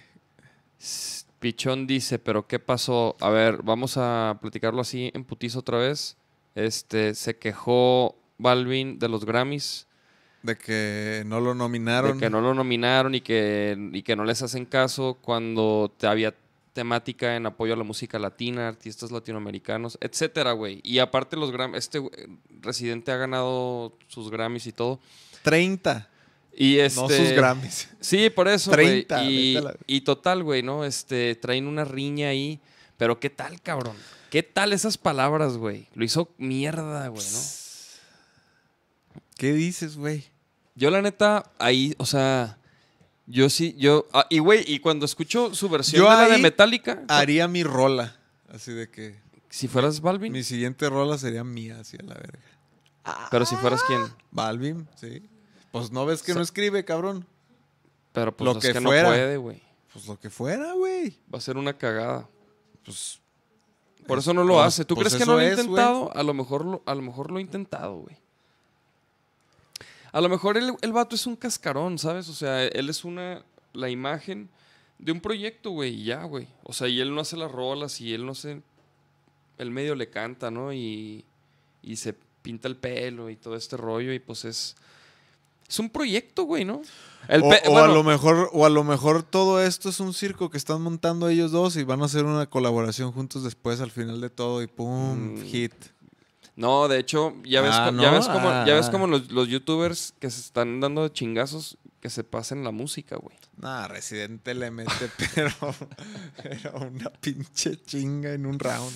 Pichón 1.39 1.87
dice, 1.87 2.19
pero 2.19 2.47
¿qué 2.47 2.57
pasó? 2.59 3.17
A 3.19 3.29
ver, 3.31 3.63
vamos 3.63 3.97
a 3.97 4.37
platicarlo 4.41 4.79
así 4.79 5.11
en 5.13 5.25
putizo 5.25 5.59
otra 5.59 5.79
vez. 5.79 6.15
Este, 6.55 7.15
se 7.15 7.37
quejó 7.37 8.15
Balvin 8.37 8.97
de 8.97 9.09
los 9.09 9.25
Grammys, 9.25 9.85
De 10.41 10.57
que 10.57 11.23
no 11.25 11.41
lo 11.41 11.53
nominaron. 11.53 12.13
de 12.13 12.23
que 12.23 12.29
no 12.29 12.39
lo 12.39 12.53
nominaron 12.53 13.13
y 13.13 13.19
que, 13.19 13.77
y 13.91 14.03
que 14.03 14.15
no 14.15 14.23
les 14.23 14.41
hacen 14.41 14.65
caso 14.65 15.17
cuando 15.21 15.93
te 15.97 16.07
había 16.07 16.33
temática 16.77 17.35
en 17.35 17.47
apoyo 17.47 17.73
a 17.73 17.75
la 17.75 17.83
música 17.83 18.19
latina, 18.19 18.67
artistas 18.67 19.09
latinoamericanos, 19.09 19.97
etcétera, 19.99 20.51
güey. 20.51 20.79
Y 20.83 20.99
aparte 20.99 21.35
los 21.35 21.51
Grammys, 21.51 21.79
este 21.79 21.99
Residente 22.61 23.11
ha 23.11 23.17
ganado 23.17 23.97
sus 24.07 24.29
Grammys 24.29 24.67
y 24.67 24.73
todo. 24.73 24.99
30. 25.41 26.07
Y 26.55 26.77
este, 26.77 27.01
No 27.01 27.09
sus 27.09 27.31
Grammys. 27.31 27.89
Sí, 27.99 28.29
por 28.29 28.47
eso, 28.47 28.69
güey. 28.69 29.05
30, 29.05 29.23
Y, 29.23 29.55
vete 29.55 29.57
a 29.57 29.71
la- 29.71 29.77
y 29.87 30.01
total, 30.01 30.43
güey, 30.43 30.61
¿no? 30.61 30.85
Este, 30.85 31.33
traen 31.33 31.65
una 31.65 31.83
riña 31.83 32.29
ahí. 32.29 32.59
Pero 32.95 33.19
¿qué 33.19 33.31
tal, 33.31 33.59
cabrón? 33.59 33.95
¿Qué 34.29 34.43
tal 34.43 34.71
esas 34.71 34.99
palabras, 34.99 35.57
güey? 35.57 35.87
Lo 35.95 36.05
hizo 36.05 36.29
mierda, 36.37 37.07
güey, 37.07 37.25
¿no? 37.25 37.39
¿Qué 39.35 39.51
dices, 39.53 39.97
güey? 39.97 40.25
Yo, 40.75 40.91
la 40.91 41.01
neta, 41.01 41.51
ahí, 41.57 41.95
o 41.97 42.05
sea, 42.05 42.59
yo 43.27 43.49
sí, 43.49 43.75
yo. 43.77 44.07
ah, 44.13 44.25
y, 44.29 44.39
güey, 44.39 44.63
y 44.65 44.79
cuando 44.79 45.05
escucho 45.05 45.53
su 45.53 45.69
versión 45.69 46.03
Yo 46.03 46.09
de 46.09 46.15
la 46.15 46.27
de 46.27 46.35
ahí 46.35 46.41
Metallica, 46.41 47.03
Haría 47.07 47.47
mi 47.47 47.63
rola. 47.63 48.15
Así 48.49 48.71
de 48.71 48.89
que 48.89 49.19
si 49.49 49.67
fueras 49.67 50.01
Balvin, 50.01 50.31
mi 50.33 50.43
siguiente 50.43 50.89
rola 50.89 51.17
sería 51.17 51.43
mía, 51.43 51.79
así 51.79 51.97
a 51.99 52.03
la 52.03 52.15
verga. 52.15 52.39
pero 53.29 53.45
si 53.45 53.55
fueras 53.57 53.81
quién. 53.87 54.01
Balvin, 54.31 54.87
sí. 54.95 55.21
Pues 55.71 55.91
no 55.91 56.05
ves 56.05 56.23
que 56.23 56.33
no 56.33 56.41
escribe, 56.41 56.83
cabrón. 56.85 57.25
Pero 58.13 58.35
pues 58.35 58.45
Lo 58.45 58.51
es 58.59 58.65
que 58.65 58.73
que, 58.73 58.81
fuera. 58.81 59.03
no 59.03 59.09
puede, 59.09 59.37
güey. 59.37 59.61
Pues 59.93 60.07
lo 60.07 60.19
que 60.19 60.29
fuera, 60.29 60.73
güey. 60.73 61.17
Va 61.33 61.37
a 61.37 61.41
ser 61.41 61.57
una 61.57 61.77
cagada. 61.77 62.27
Pues. 62.83 63.19
Por 64.07 64.19
eso 64.19 64.33
no 64.33 64.43
lo 64.43 64.55
pues- 64.55 64.65
hace. 64.67 64.85
¿Tú 64.85 64.95
pues 64.95 65.07
crees 65.09 65.17
que 65.17 65.23
eso 65.23 65.31
no 65.33 65.37
lo 65.37 65.43
ha 65.43 65.47
es, 65.47 65.55
güey. 65.55 65.67
intentado? 65.67 66.11
A 66.15 66.23
lo 66.23 66.33
mejor 66.33 66.65
lo, 66.65 66.81
a 66.85 66.95
lo 66.95 67.01
mejor 67.01 67.29
lo 67.31 67.37
ha 67.37 67.41
intentado, 67.41 67.97
güey. 67.97 68.17
A 70.11 70.21
lo 70.21 70.29
mejor 70.29 70.57
el, 70.57 70.73
el 70.81 70.93
vato 70.93 71.15
es 71.15 71.27
un 71.27 71.35
cascarón, 71.35 71.97
¿sabes? 71.97 72.29
O 72.29 72.33
sea, 72.33 72.63
él 72.65 72.89
es 72.89 73.03
una 73.03 73.43
la 73.73 73.89
imagen 73.89 74.49
de 74.99 75.11
un 75.11 75.19
proyecto, 75.21 75.71
güey, 75.71 75.93
y 76.01 76.03
ya, 76.05 76.23
güey. 76.23 76.47
O 76.63 76.73
sea, 76.73 76.87
y 76.87 76.99
él 76.99 77.13
no 77.13 77.21
hace 77.21 77.37
las 77.37 77.51
rolas 77.51 78.01
y 78.01 78.13
él 78.13 78.25
no 78.25 78.33
sé 78.35 78.61
el 79.57 79.71
medio 79.71 79.95
le 79.95 80.09
canta, 80.09 80.49
¿no? 80.51 80.71
Y, 80.73 81.25
y 81.83 81.95
se 81.97 82.13
pinta 82.41 82.67
el 82.67 82.77
pelo 82.77 83.29
y 83.29 83.35
todo 83.35 83.55
este 83.55 83.75
rollo 83.77 84.13
y 84.13 84.19
pues 84.19 84.45
es 84.45 84.75
es 85.69 85.79
un 85.79 85.89
proyecto, 85.89 86.43
güey, 86.43 86.63
¿no? 86.63 86.81
El 87.27 87.43
o, 87.43 87.49
pe- 87.49 87.61
o 87.67 87.71
bueno, 87.71 87.91
a 87.91 87.93
lo 87.93 88.01
mejor, 88.03 88.49
o 88.53 88.65
a 88.65 88.69
lo 88.69 88.85
mejor 88.85 89.21
todo 89.21 89.61
esto 89.61 89.89
es 89.89 89.99
un 89.99 90.13
circo 90.13 90.49
que 90.49 90.57
están 90.57 90.81
montando 90.81 91.27
ellos 91.27 91.51
dos 91.51 91.75
y 91.75 91.83
van 91.83 92.01
a 92.01 92.05
hacer 92.05 92.23
una 92.23 92.45
colaboración 92.49 93.11
juntos 93.11 93.43
después 93.43 93.81
al 93.81 93.91
final 93.91 94.21
de 94.21 94.29
todo 94.29 94.61
y 94.63 94.67
pum, 94.67 95.33
Mm. 95.35 95.41
hit. 95.43 95.73
No, 96.57 96.87
de 96.89 96.99
hecho, 96.99 97.35
ya 97.45 97.61
ves, 97.61 97.71
Ah, 97.75 97.91
ya 97.97 98.11
ves 98.11 98.27
como, 98.27 98.49
ya 98.49 98.73
ves 98.73 98.87
Ah. 98.87 98.91
como 98.91 99.07
los, 99.07 99.31
los 99.31 99.47
youtubers 99.47 100.13
que 100.19 100.29
se 100.29 100.41
están 100.41 100.79
dando 100.81 101.07
chingazos 101.09 101.77
que 102.01 102.09
se 102.09 102.23
pasen 102.23 102.63
la 102.63 102.71
música, 102.71 103.15
güey. 103.15 103.35
Nah, 103.57 103.87
Residente 103.87 104.53
le 104.53 104.69
mete, 104.71 104.91
pero, 105.35 105.51
pero 106.43 106.79
una 106.87 107.09
pinche 107.11 107.81
chinga 107.81 108.33
en 108.33 108.45
un 108.45 108.59
round, 108.59 108.91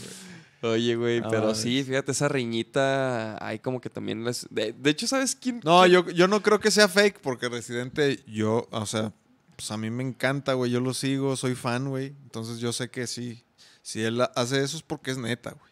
güey. 0.61 0.73
Oye, 0.73 0.95
güey, 0.95 1.21
pero 1.27 1.55
sí, 1.55 1.83
fíjate, 1.83 2.11
esa 2.11 2.27
riñita, 2.27 3.43
hay 3.43 3.57
como 3.59 3.81
que 3.81 3.89
también 3.89 4.23
les... 4.23 4.45
De, 4.51 4.73
de 4.73 4.89
hecho, 4.91 5.07
¿sabes 5.07 5.35
quién? 5.35 5.59
No, 5.63 5.81
quién- 5.81 5.91
yo, 5.91 6.09
yo 6.11 6.27
no 6.27 6.43
creo 6.43 6.59
que 6.59 6.69
sea 6.69 6.87
fake 6.87 7.19
porque 7.21 7.49
Residente, 7.49 8.23
yo, 8.27 8.67
o 8.71 8.85
sea, 8.85 9.11
pues 9.55 9.71
a 9.71 9.77
mí 9.77 9.89
me 9.89 10.03
encanta, 10.03 10.53
güey. 10.53 10.69
Yo 10.71 10.79
lo 10.79 10.93
sigo, 10.93 11.35
soy 11.35 11.55
fan, 11.55 11.89
güey. 11.89 12.07
Entonces 12.23 12.59
yo 12.59 12.73
sé 12.73 12.89
que 12.91 13.07
sí. 13.07 13.43
Si 13.81 14.03
él 14.03 14.21
hace 14.35 14.63
eso 14.63 14.77
es 14.77 14.83
porque 14.83 15.09
es 15.09 15.17
neta, 15.17 15.51
güey. 15.51 15.70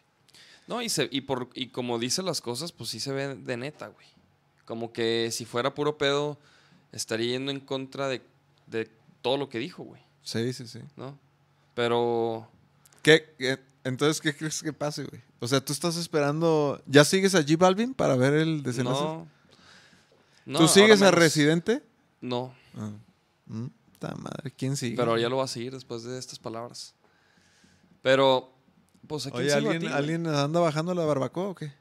No, 0.70 0.80
y, 0.80 0.88
se, 0.88 1.08
y, 1.10 1.22
por, 1.22 1.50
y 1.54 1.66
como 1.68 1.98
dice 1.98 2.22
las 2.22 2.40
cosas, 2.40 2.70
pues 2.72 2.88
sí 2.90 3.00
se 3.00 3.12
ve 3.12 3.34
de 3.34 3.56
neta, 3.56 3.88
güey. 3.88 4.06
Como 4.64 4.92
que 4.92 5.30
si 5.32 5.44
fuera 5.44 5.74
puro 5.74 5.98
pedo, 5.98 6.38
estaría 6.92 7.32
yendo 7.32 7.50
en 7.50 7.58
contra 7.60 8.06
de, 8.08 8.22
de 8.68 8.88
todo 9.20 9.36
lo 9.36 9.48
que 9.48 9.58
dijo, 9.58 9.82
güey, 9.82 10.00
Sí, 10.22 10.52
sí, 10.52 10.68
sí. 10.68 10.78
¿no? 10.96 11.18
Pero... 11.74 12.48
¿Qué, 13.02 13.34
qué- 13.36 13.58
entonces, 13.82 14.20
¿qué 14.20 14.34
crees 14.36 14.62
que 14.62 14.72
pase, 14.72 15.04
güey? 15.04 15.20
O 15.40 15.48
sea, 15.48 15.60
tú 15.64 15.72
estás 15.72 15.96
esperando. 15.96 16.80
¿Ya 16.86 17.04
sigues 17.04 17.34
a 17.34 17.38
J 17.42 17.56
Balvin 17.58 17.94
para 17.94 18.14
ver 18.14 18.34
el 18.34 18.62
desenlace? 18.62 19.00
No. 19.02 19.26
No, 20.44 20.58
¿Tú 20.58 20.68
sigues 20.68 21.00
a. 21.02 21.10
Residente? 21.10 21.82
No, 22.20 22.54
Ah. 22.76 22.92
Mm, 23.46 23.66
madre, 24.18 24.52
¿quién 24.56 24.76
sigue? 24.76 24.96
pero 24.96 25.18
ya 25.18 25.28
lo 25.28 25.38
va 25.38 25.44
a 25.44 25.48
seguir 25.48 25.72
después 25.72 26.04
de 26.04 26.18
estas 26.18 26.38
palabras. 26.38 26.94
Pero, 28.02 28.52
pues 29.06 29.26
aquí 29.26 29.38
Oye, 29.38 29.52
¿alguien, 29.52 29.88
¿alguien 29.88 30.26
anda 30.26 30.60
bajando 30.60 30.94
la 30.94 31.04
barbacoa 31.04 31.48
o 31.48 31.54
qué? 31.54 31.72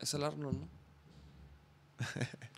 Es 0.00 0.12
el 0.14 0.24
Arnold, 0.24 0.58
¿no? 0.60 0.68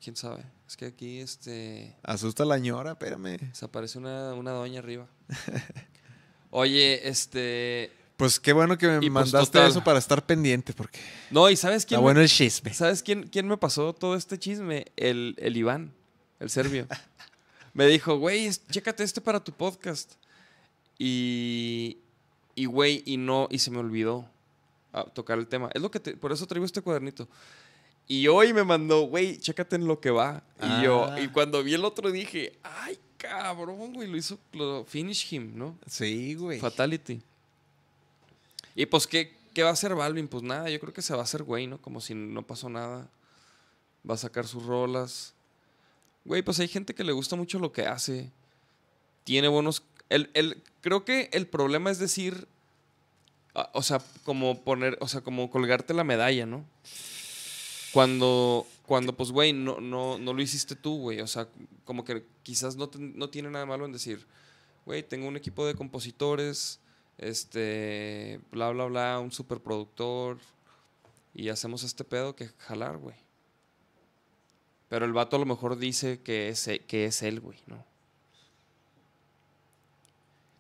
¿Quién 0.03 0.17
sabe? 0.17 0.45
Es 0.67 0.77
que 0.77 0.87
aquí 0.87 1.21
este 1.21 1.97
Asusta 2.03 2.45
la 2.45 2.59
ñora, 2.59 2.93
espérame. 2.93 3.39
se 3.53 3.65
aparece 3.65 3.99
una, 3.99 4.35
una 4.35 4.51
doña 4.53 4.81
arriba. 4.81 5.07
Oye, 6.51 7.09
este... 7.09 7.93
Pues 8.17 8.41
qué 8.41 8.53
bueno 8.53 8.77
que 8.77 8.89
me 8.89 8.97
Y 8.97 8.99
pues, 9.11 9.13
mandaste 9.13 9.65
eso 9.65 9.85
para 9.85 10.01
estar 10.01 10.27
pendiente, 10.27 10.73
porque 10.73 10.99
No, 11.31 11.49
¿y 11.49 11.55
sabes 11.57 11.87
quién, 11.87 11.99
está 11.99 12.01
me- 12.01 12.03
bueno 12.03 12.21
el 12.21 12.29
chisme. 12.29 12.75
¿sabes 12.75 13.03
quién, 13.03 13.29
quién 13.29 13.47
me 13.47 13.57
pasó 13.57 13.93
todo 13.93 14.17
este 14.17 14.39
chisme? 14.39 14.87
El, 14.97 15.37
el 15.39 15.57
Iván, 15.57 15.95
el 16.41 16.51
serbio. 16.51 16.89
me 17.75 17.87
dijo, 17.87 18.19
güey, 18.19 18.51
chécate 18.71 19.05
este 19.05 19.21
para 19.21 19.39
tu 19.45 19.53
podcast. 19.53 20.15
Y, 20.99 21.99
y 22.59 22.67
güey, 22.67 23.03
y 23.07 23.17
no, 23.17 23.47
y 23.51 23.59
se 23.59 23.71
me 23.71 23.79
olvidó 23.79 24.29
ah, 24.93 25.05
tocar 25.05 25.39
el 25.39 25.47
tema. 25.47 25.71
Es 25.75 25.81
lo 25.83 25.91
que 25.91 26.01
te- 26.01 26.17
por 26.17 26.33
eso 26.33 26.47
traigo 26.47 26.65
este 26.67 26.81
cuadernito. 26.83 27.29
Y 28.07 28.27
hoy 28.29 28.53
me 28.55 28.65
mandó, 28.65 29.03
güey, 29.03 29.39
chécate 29.39 29.77
en 29.77 29.87
lo 29.87 30.01
que 30.01 30.11
va. 30.11 30.43
Y 30.63 30.83
yo, 30.85 31.05
Ah. 31.05 31.21
y 31.21 31.29
cuando 31.29 31.63
vi 31.63 31.75
el 31.75 31.85
otro 31.85 32.11
dije, 32.11 32.59
ay, 32.63 32.99
cabrón, 33.19 33.93
güey, 33.93 34.09
lo 34.09 34.17
hizo, 34.17 34.39
lo 34.53 34.85
finish 34.87 35.33
him, 35.33 35.53
¿no? 35.57 35.77
Sí, 35.87 36.35
güey. 36.35 36.59
Fatality. 36.59 37.21
Y 38.75 38.87
pues, 38.87 39.07
¿qué, 39.07 39.35
¿qué 39.55 39.63
va 39.63 39.71
a 39.71 39.73
hacer 39.73 39.95
Balvin? 39.95 40.29
Pues 40.29 40.43
nada, 40.43 40.71
yo 40.71 40.79
creo 40.81 40.93
que 40.93 41.03
se 41.03 41.13
va 41.15 41.21
a 41.21 41.25
hacer 41.25 41.43
güey, 41.43 41.67
¿no? 41.67 41.79
Como 41.83 42.01
si 42.01 42.15
no 42.15 42.43
pasó 42.47 42.69
nada. 42.71 43.09
Va 44.09 44.15
a 44.15 44.19
sacar 44.19 44.47
sus 44.47 44.65
rolas. 44.65 45.35
Güey, 46.25 46.43
pues 46.43 46.59
hay 46.61 46.69
gente 46.69 46.95
que 46.95 47.05
le 47.05 47.13
gusta 47.13 47.37
mucho 47.37 47.59
lo 47.59 47.73
que 47.73 47.87
hace. 47.87 48.31
Tiene 49.25 49.49
buenos... 49.49 49.83
El, 50.09 50.31
el- 50.35 50.63
creo 50.81 51.05
que 51.05 51.29
el 51.33 51.47
problema 51.47 51.91
es 51.91 51.99
decir... 51.99 52.49
ah, 53.55 53.71
O 53.75 53.83
sea, 53.83 54.01
como 54.25 54.63
poner... 54.63 54.97
O 55.01 55.09
sea, 55.09 55.21
como 55.21 55.51
colgarte 55.51 55.95
la 55.95 56.05
medalla, 56.05 56.47
¿no? 56.47 56.65
Cuando... 57.93 58.67
Cuando, 58.87 59.15
pues, 59.15 59.31
güey, 59.33 59.53
no, 59.53 59.81
no, 59.81 60.19
no 60.19 60.33
lo 60.33 60.41
hiciste 60.41 60.75
tú, 60.75 60.99
güey. 60.99 61.21
O 61.21 61.27
sea, 61.27 61.47
como 61.85 62.05
que 62.05 62.25
quizás 62.43 62.77
no, 62.77 62.91
no 62.99 63.29
tiene 63.29 63.51
nada 63.51 63.67
malo 63.67 63.85
en 63.85 63.93
decir 63.93 64.27
güey, 64.87 65.03
tengo 65.03 65.29
un 65.29 65.37
equipo 65.37 65.67
de 65.67 65.75
compositores, 65.75 66.81
este, 67.19 68.41
bla, 68.51 68.71
bla, 68.71 68.87
bla, 68.87 69.19
un 69.19 69.31
superproductor, 69.31 70.39
y 71.35 71.51
hacemos 71.51 71.83
este 71.83 72.05
pedo 72.05 72.35
que 72.35 72.49
jalar, 72.57 72.97
güey. 72.97 73.15
Pero 74.89 75.05
el 75.05 75.13
vato 75.13 75.37
a 75.37 75.39
lo 75.39 75.45
mejor 75.45 75.77
dice 75.77 76.23
que 76.23 76.49
es, 76.49 76.67
e- 76.69 76.79
que 76.79 77.05
es 77.05 77.23
él, 77.23 77.41
güey, 77.41 77.59
¿no? 77.67 77.85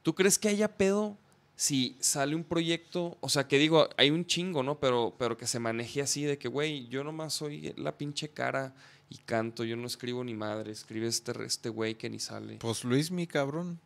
¿Tú 0.08 0.14
crees 0.14 0.38
que 0.38 0.48
haya 0.48 0.68
pedo 0.68 1.18
si 1.54 1.94
sale 2.00 2.34
un 2.34 2.42
proyecto, 2.42 3.18
o 3.20 3.28
sea, 3.28 3.46
que 3.46 3.58
digo, 3.58 3.90
hay 3.98 4.08
un 4.10 4.24
chingo, 4.24 4.62
¿no? 4.62 4.80
Pero, 4.80 5.14
pero 5.18 5.36
que 5.36 5.46
se 5.46 5.58
maneje 5.58 6.00
así 6.00 6.22
de 6.24 6.38
que, 6.38 6.48
güey, 6.48 6.88
yo 6.88 7.04
nomás 7.04 7.34
soy 7.34 7.74
la 7.76 7.98
pinche 7.98 8.30
cara 8.30 8.74
y 9.10 9.18
canto, 9.18 9.64
yo 9.64 9.76
no 9.76 9.86
escribo 9.86 10.24
ni 10.24 10.32
madre, 10.32 10.72
escribe 10.72 11.08
este 11.08 11.32
este 11.44 11.68
güey 11.68 11.94
que 11.96 12.08
ni 12.08 12.20
sale. 12.20 12.56
Pues 12.56 12.84
Luis, 12.84 13.10
mi 13.10 13.26
cabrón. 13.26 13.78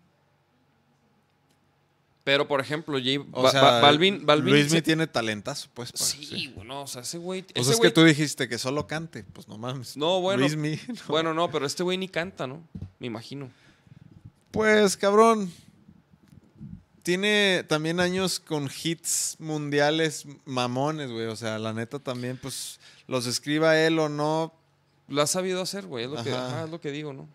Pero, 2.22 2.46
por 2.46 2.60
ejemplo, 2.60 2.98
J, 3.00 3.26
O 3.32 3.42
Ba- 3.42 3.50
sea, 3.50 3.60
Ba- 3.62 3.80
Balvin, 3.80 4.24
Balvin 4.24 4.54
Luis 4.54 4.70
se- 4.70 4.80
tiene 4.80 5.08
talentazo, 5.08 5.70
pues. 5.74 5.90
pa- 5.90 5.98
Sí, 5.98 6.52
bueno, 6.54 6.82
o 6.82 6.86
sea, 6.86 7.02
ese 7.02 7.18
güey... 7.18 7.42
Pues 7.42 7.66
es 7.66 7.80
que 7.80 7.90
tú 7.90 8.04
dijiste 8.04 8.48
que 8.48 8.58
solo 8.58 8.86
cante. 8.86 9.24
Pues 9.24 9.48
no 9.48 9.58
mames. 9.58 9.96
No, 9.96 10.20
bueno. 10.20 10.42
Luis 10.42 10.54
mi. 10.54 10.76
no. 10.88 10.94
Bueno, 11.08 11.34
no, 11.34 11.50
pero 11.50 11.66
este 11.66 11.82
güey 11.82 11.98
ni 11.98 12.06
canta, 12.06 12.46
¿no? 12.46 12.62
Me 13.00 13.08
imagino. 13.08 13.50
Pues, 14.52 14.96
cabrón. 14.96 15.50
Tiene 17.02 17.64
también 17.68 17.98
años 18.00 18.38
con 18.38 18.70
hits 18.82 19.36
mundiales 19.40 20.24
mamones, 20.44 21.10
güey. 21.10 21.26
O 21.26 21.36
sea, 21.36 21.58
la 21.58 21.72
neta 21.72 21.98
también, 21.98 22.38
pues, 22.40 22.78
los 23.08 23.26
escriba 23.26 23.76
él 23.78 23.98
o 23.98 24.08
no. 24.08 24.52
Lo 25.08 25.20
has 25.22 25.30
sabido 25.30 25.60
hacer, 25.62 25.86
güey, 25.86 26.04
es 26.04 26.10
lo, 26.10 26.22
que, 26.22 26.32
Ajá. 26.32 26.64
es 26.64 26.70
lo 26.70 26.80
que 26.80 26.92
digo, 26.92 27.12
¿no? 27.12 27.28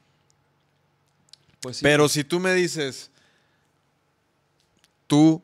Pues 1.59 1.78
sí. 1.78 1.84
Pero 1.84 2.07
si 2.07 2.24
tú 2.24 2.39
me 2.39 2.53
dices, 2.53 3.11
tú, 5.07 5.43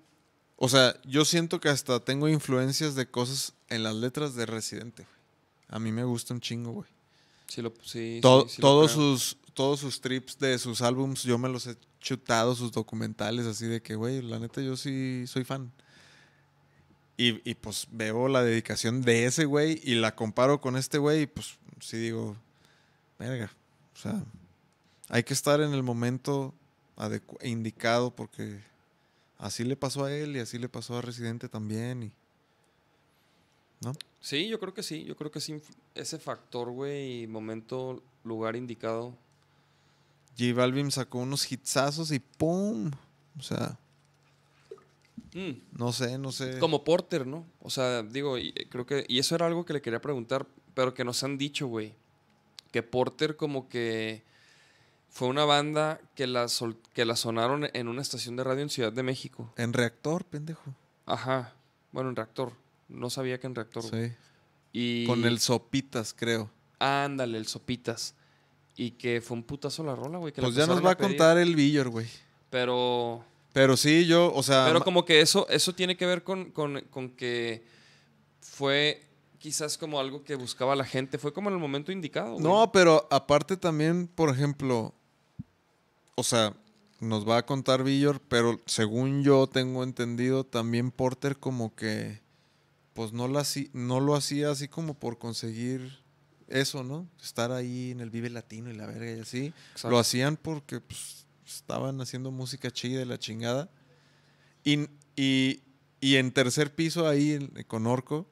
o 0.58 0.70
sea, 0.70 0.96
yo 1.04 1.26
siento 1.26 1.60
que 1.60 1.70
hasta 1.70 2.00
tengo 2.00 2.30
influencias 2.30 2.96
de 2.96 3.06
cosas 3.10 3.54
en 3.70 3.84
las 3.84 3.96
letras 3.96 4.36
de 4.36 4.46
Residente, 4.46 5.04
güey. 5.04 5.14
A 5.70 5.80
mí 5.80 5.92
me 5.92 6.04
gusta 6.04 6.34
un 6.34 6.40
chingo, 6.42 6.72
güey. 6.72 6.90
Sí 7.48 7.62
lo- 7.62 7.74
sí, 7.84 8.20
To- 8.22 8.44
sí, 8.48 8.56
sí 8.56 8.62
lo 8.62 8.68
todos, 8.68 8.92
sus, 8.92 9.38
todos 9.54 9.80
sus 9.80 10.02
trips 10.02 10.38
de 10.40 10.58
sus 10.60 10.82
álbums, 10.82 11.24
yo 11.24 11.38
me 11.38 11.50
los 11.50 11.68
he 11.68 11.78
chutado, 12.00 12.56
sus 12.56 12.72
documentales, 12.72 13.46
así 13.46 13.66
de 13.66 13.82
que, 13.82 13.96
güey, 13.96 14.22
la 14.22 14.40
neta, 14.40 14.62
yo 14.62 14.76
sí 14.76 15.26
soy 15.28 15.44
fan. 15.44 15.72
Y, 17.16 17.48
y, 17.50 17.54
pues 17.56 17.88
veo 17.92 18.28
la 18.28 18.44
dedicación 18.44 19.04
de 19.04 19.26
ese 19.26 19.46
güey 19.46 19.80
y 19.84 19.96
la 19.96 20.16
comparo 20.16 20.60
con 20.60 20.76
este 20.76 20.98
güey 20.98 21.22
y 21.22 21.28
pues 21.28 21.60
sí 21.80 21.98
digo, 21.98 22.36
verga, 23.20 23.52
o 23.94 23.98
sea, 23.98 24.24
hay 25.10 25.24
que 25.24 25.34
estar 25.34 25.62
en 25.62 25.74
el 25.74 25.84
momento 25.84 26.56
indicado 27.42 28.16
porque 28.16 28.60
así 29.38 29.64
le 29.64 29.76
pasó 29.76 30.06
a 30.06 30.14
él 30.14 30.36
y 30.36 30.40
así 30.40 30.58
le 30.58 30.70
pasó 30.70 30.98
a 30.98 31.02
Residente 31.02 31.50
también 31.50 32.04
y... 32.04 32.12
¿No? 33.82 33.94
Sí, 34.22 34.48
yo 34.48 34.58
creo 34.60 34.74
que 34.74 34.84
sí. 34.84 35.04
Yo 35.04 35.18
creo 35.18 35.30
que 35.30 35.42
sí. 35.42 35.62
Ese 35.94 36.18
factor, 36.18 36.72
güey, 36.72 37.28
momento, 37.28 38.02
lugar 38.24 38.56
indicado. 38.56 39.18
J 40.38 40.54
Balvin 40.54 40.92
sacó 40.92 41.20
unos 41.20 41.50
hitsazos 41.52 42.12
y 42.12 42.20
¡pum! 42.20 42.92
O 43.38 43.42
sea, 43.42 43.78
Mm, 45.36 45.62
no 45.80 45.92
sé, 45.92 46.18
no 46.20 46.32
sé. 46.32 46.60
Como 46.60 46.84
Porter, 46.84 47.26
¿no? 47.26 47.46
O 47.60 47.72
sea, 47.72 48.04
digo, 48.04 48.38
y, 48.38 48.50
eh, 48.56 48.68
creo 48.70 48.86
que. 48.86 49.04
Y 49.08 49.18
eso 49.18 49.34
era 49.34 49.48
algo 49.48 49.66
que 49.66 49.74
le 49.74 49.82
quería 49.82 50.00
preguntar, 50.00 50.46
pero 50.76 50.94
que 50.94 51.04
nos 51.04 51.24
han 51.24 51.40
dicho, 51.40 51.66
güey. 51.66 51.96
Que 52.72 52.84
Porter, 52.84 53.36
como 53.36 53.68
que. 53.68 54.24
Fue 55.10 55.28
una 55.28 55.46
banda 55.46 56.00
que 56.16 56.26
la, 56.28 56.48
sol- 56.48 56.78
que 56.94 57.06
la 57.06 57.16
sonaron 57.16 57.68
en 57.74 57.88
una 57.88 58.02
estación 58.02 58.36
de 58.36 58.44
radio 58.44 58.62
en 58.64 58.70
Ciudad 58.70 58.92
de 58.94 59.02
México. 59.04 59.52
En 59.58 59.74
reactor, 59.74 60.24
pendejo. 60.26 60.74
Ajá. 61.06 61.54
Bueno, 61.92 62.10
en 62.10 62.16
reactor. 62.16 62.54
No 62.90 63.10
sabía 63.12 63.40
que 63.40 63.46
en 63.48 63.54
reactor. 63.56 63.84
Sí. 63.84 64.12
Y... 64.72 65.06
Con 65.08 65.24
el 65.26 65.40
Sopitas, 65.40 66.14
creo. 66.16 66.50
Ándale, 66.80 67.38
el 67.40 67.46
Sopitas. 67.48 68.16
Y 68.76 68.92
que 68.92 69.22
fue 69.22 69.38
un 69.38 69.44
putazo 69.44 69.84
la 69.84 69.96
rola, 69.96 70.18
güey. 70.18 70.34
que 70.34 70.42
la 70.42 70.48
Pues 70.48 70.56
ya 70.56 70.66
nos 70.66 70.84
va 70.84 70.92
a 70.92 70.98
contar 70.98 71.38
el 71.38 71.56
Villor, 71.56 71.90
güey. 71.90 72.08
Pero. 72.50 73.24
Pero 73.54 73.78
sí, 73.78 74.06
yo, 74.08 74.34
o 74.34 74.42
sea. 74.42 74.66
Pero 74.66 74.84
como 74.84 75.06
que 75.06 75.22
eso, 75.22 75.48
eso 75.50 75.74
tiene 75.76 75.96
que 75.96 76.06
ver 76.08 76.24
con, 76.24 76.52
con- 76.52 76.82
con 76.90 77.10
que 77.10 77.64
fue 78.42 79.04
quizás 79.38 79.78
como 79.78 80.00
algo 80.00 80.24
que 80.24 80.36
buscaba 80.36 80.76
la 80.76 80.86
gente. 80.86 81.18
Fue 81.18 81.34
como 81.34 81.50
en 81.50 81.56
el 81.56 81.62
momento 81.62 81.92
indicado. 81.92 82.34
güey. 82.34 82.44
No, 82.44 82.72
pero 82.72 83.08
aparte 83.12 83.58
también, 83.58 84.08
por 84.08 84.30
ejemplo, 84.30 84.94
o 86.16 86.24
sea, 86.24 86.54
nos 87.00 87.28
va 87.28 87.38
a 87.38 87.46
contar 87.46 87.84
Villor, 87.84 88.22
pero 88.28 88.60
según 88.66 89.24
yo 89.24 89.46
tengo 89.48 89.84
entendido, 89.84 90.46
también 90.46 90.90
Porter 90.92 91.38
como 91.38 91.76
que, 91.76 92.22
pues 92.94 93.14
no 93.14 93.28
lo, 93.28 93.38
hacía, 93.40 93.68
no 93.74 94.00
lo 94.00 94.16
hacía 94.16 94.50
así 94.52 94.68
como 94.68 94.94
por 94.94 95.18
conseguir 95.18 96.00
eso, 96.48 96.84
¿no? 96.84 97.08
Estar 97.22 97.52
ahí 97.52 97.92
en 97.92 98.02
el 98.02 98.10
Vive 98.10 98.30
Latino 98.30 98.70
y 98.70 98.74
la 98.76 98.86
verga 98.86 99.12
y 99.12 99.20
así. 99.20 99.54
Exacto. 99.72 99.90
Lo 99.90 100.00
hacían 100.00 100.38
porque 100.38 100.80
pues, 100.80 101.26
estaban 101.46 102.00
haciendo 102.02 102.32
música 102.32 102.72
chida 102.72 103.02
y 103.02 103.06
la 103.06 103.18
chingada. 103.20 103.70
Y, 104.64 104.88
y, 105.16 105.62
y 106.00 106.16
en 106.16 106.32
tercer 106.32 106.74
piso 106.74 107.08
ahí 107.08 107.34
en- 107.34 107.48
con 107.68 107.86
Orco, 107.88 108.28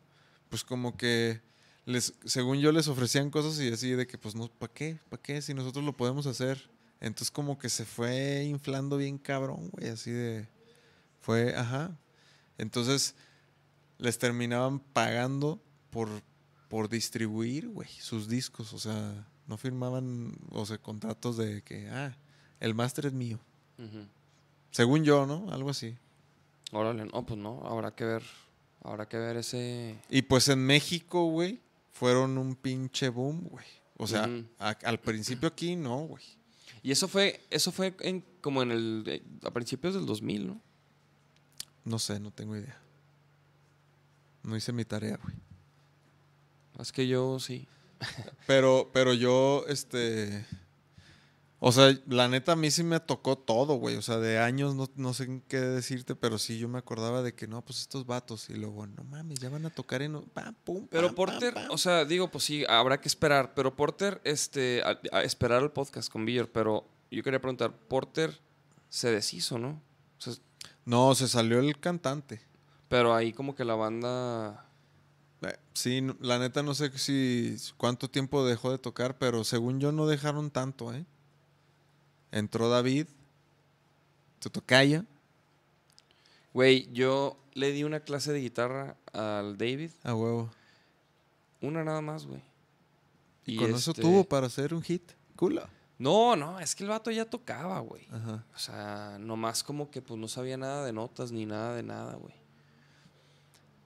pues 0.50 0.64
como 0.64 0.98
que 0.98 1.42
les, 1.86 2.14
según 2.26 2.60
yo 2.60 2.72
les 2.72 2.88
ofrecían 2.88 3.30
cosas 3.32 3.60
y 3.60 3.72
así 3.72 3.92
de 3.92 4.08
que 4.08 4.18
pues 4.18 4.36
no, 4.36 4.48
¿para 4.48 4.74
qué? 4.74 4.98
¿Para 5.10 5.22
qué? 5.22 5.42
Si 5.42 5.54
nosotros 5.54 5.84
lo 5.84 5.96
podemos 5.96 6.26
hacer. 6.28 6.70
Entonces 7.00 7.32
como 7.32 7.58
que 7.58 7.70
se 7.70 7.84
fue 7.86 8.44
inflando 8.44 8.98
bien 8.98 9.18
cabrón, 9.18 9.70
güey, 9.72 9.90
así 9.90 10.12
de... 10.12 10.48
Fue, 11.20 11.56
ajá. 11.56 11.98
Entonces 12.58 13.16
les 13.98 14.18
terminaban 14.18 14.80
pagando 14.80 15.60
por, 15.90 16.10
por 16.72 16.90
distribuir, 16.90 17.68
güey, 17.68 17.88
sus 17.90 18.28
discos. 18.28 18.74
O 18.74 18.80
sea, 18.80 19.28
no 19.48 19.58
firmaban, 19.58 20.34
o 20.52 20.66
sea, 20.66 20.78
contratos 20.80 21.38
de 21.38 21.62
que, 21.62 21.90
ah, 21.90 22.18
el 22.60 22.74
máster 22.74 23.06
es 23.06 23.14
mío. 23.14 23.40
Según 24.72 25.04
yo, 25.04 25.26
¿no? 25.26 25.52
Algo 25.52 25.70
así. 25.70 25.96
Órale, 26.72 27.06
no, 27.06 27.26
pues 27.26 27.38
no. 27.40 27.62
Habrá 27.66 27.94
que 27.94 28.06
ver. 28.06 28.24
Habrá 28.84 29.08
que 29.08 29.18
ver 29.18 29.38
ese. 29.38 30.00
Y 30.10 30.22
pues 30.24 30.48
en 30.48 30.66
México, 30.66 31.26
güey, 31.26 31.60
fueron 31.92 32.38
un 32.38 32.56
pinche 32.56 33.10
boom, 33.10 33.42
güey. 33.50 33.66
O 33.98 34.08
sea, 34.08 34.28
a- 34.58 34.70
al 34.86 35.00
principio 35.00 35.50
aquí 35.50 35.76
no, 35.76 36.06
güey. 36.08 36.24
Y 36.82 36.92
eso 36.92 37.08
fue, 37.08 37.42
eso 37.52 37.72
fue 37.72 37.94
en, 38.00 38.24
como 38.42 38.64
en 38.64 38.72
el. 38.72 39.04
eh, 39.06 39.22
a 39.44 39.52
principios 39.52 39.94
del 39.94 40.06
2000, 40.06 40.48
¿no? 40.48 40.62
No 41.86 42.00
sé, 42.00 42.20
no 42.20 42.32
tengo 42.32 42.56
idea. 42.56 42.78
No 44.44 44.56
hice 44.56 44.72
mi 44.72 44.86
tarea, 44.86 45.20
güey. 45.22 45.36
Es 46.82 46.92
que 46.92 47.08
yo 47.08 47.40
sí. 47.40 47.68
Pero, 48.48 48.90
pero 48.92 49.14
yo, 49.14 49.64
este. 49.68 50.46
O 51.64 51.72
sea, 51.72 51.96
la 52.08 52.28
neta 52.28 52.54
a 52.54 52.56
mí 52.56 52.72
sí 52.72 52.82
me 52.84 53.00
tocó 53.00 53.38
todo, 53.38 53.76
güey. 53.76 53.96
O 53.96 54.02
sea, 54.02 54.18
de 54.18 54.40
años 54.40 54.74
no, 54.74 54.90
no 54.96 55.14
sé 55.14 55.44
qué 55.48 55.60
decirte, 55.60 56.16
pero 56.16 56.40
sí 56.40 56.58
yo 56.58 56.68
me 56.68 56.80
acordaba 56.80 57.22
de 57.22 57.36
que 57.36 57.46
no, 57.48 57.62
pues 57.64 57.82
estos 57.82 58.08
vatos. 58.08 58.50
Y 58.50 58.56
luego, 58.56 58.88
no 58.88 59.04
mames, 59.04 59.40
ya 59.40 59.50
van 59.50 59.68
a 59.68 59.70
tocar 59.70 60.02
en. 60.02 60.20
pam, 60.24 60.56
pum, 60.64 60.88
Pero 60.90 61.08
pam, 61.10 61.16
Porter, 61.16 61.54
pam, 61.54 61.68
o 61.70 61.78
sea, 61.78 62.04
digo, 62.04 62.32
pues 62.32 62.44
sí, 62.46 62.66
habrá 62.68 63.00
que 63.00 63.08
esperar. 63.08 63.54
Pero 63.54 63.76
Porter, 63.76 64.20
este, 64.24 64.82
a, 64.84 65.00
a 65.12 65.22
esperar 65.22 65.62
el 65.62 65.70
podcast 65.70 66.12
con 66.12 66.26
Biller. 66.26 66.52
Pero 66.52 66.88
yo 67.12 67.22
quería 67.22 67.40
preguntar, 67.40 67.72
Porter 67.72 68.40
se 68.90 69.12
deshizo, 69.12 69.60
¿no? 69.60 69.80
O 70.18 70.22
sea, 70.22 70.34
No, 70.86 71.14
se 71.14 71.28
salió 71.28 71.60
el 71.60 71.80
cantante. 71.80 72.42
pero 72.90 73.14
ahí 73.14 73.34
como 73.34 73.54
que 73.54 73.64
la 73.66 73.76
banda. 73.76 74.66
Eh, 75.42 75.58
Sí, 75.74 76.02
la 76.20 76.40
neta 76.40 76.64
no 76.64 76.74
sé 76.74 76.98
si 76.98 77.56
cuánto 77.78 78.10
tiempo 78.10 78.46
dejó 78.46 78.72
de 78.72 78.78
tocar, 78.78 79.18
pero 79.18 79.44
según 79.44 79.80
yo 79.80 79.92
no 79.92 80.08
dejaron 80.08 80.52
tanto, 80.52 80.94
¿eh? 80.94 81.06
Entró 82.32 82.70
David, 82.70 83.08
tu 84.40 84.50
tocaya, 84.50 85.06
Güey, 86.54 86.92
yo 86.92 87.38
le 87.54 87.72
di 87.72 87.84
una 87.84 88.02
clase 88.02 88.34
de 88.34 88.42
guitarra 88.42 88.98
al 89.14 89.58
David. 89.58 89.92
a 90.04 90.14
huevo. 90.14 90.50
Una 91.62 91.84
nada 91.84 92.02
más, 92.02 92.26
güey. 92.26 92.42
Y, 93.46 93.58
con 93.58 93.74
eso 93.74 93.92
este, 93.92 94.02
tuvo 94.02 94.24
para 94.24 94.48
hacer 94.48 94.74
un 94.74 94.82
hit. 94.82 95.12
Culo. 95.36 95.68
No, 95.98 96.36
no, 96.36 96.60
es 96.60 96.76
que 96.76 96.84
el 96.84 96.90
vato 96.90 97.12
ya 97.12 97.26
tocaba, 97.26 97.80
güey. 97.80 98.08
Ajá. 98.12 98.44
O 98.54 98.58
sea, 98.58 99.18
nomás 99.20 99.64
como 99.64 99.92
que 99.92 100.02
pues 100.02 100.20
no 100.20 100.28
sabía 100.28 100.58
nada 100.58 100.84
de 100.86 100.92
notas 100.92 101.32
ni 101.32 101.46
nada 101.46 101.76
de 101.76 101.84
nada, 101.84 102.16
güey. 102.16 102.34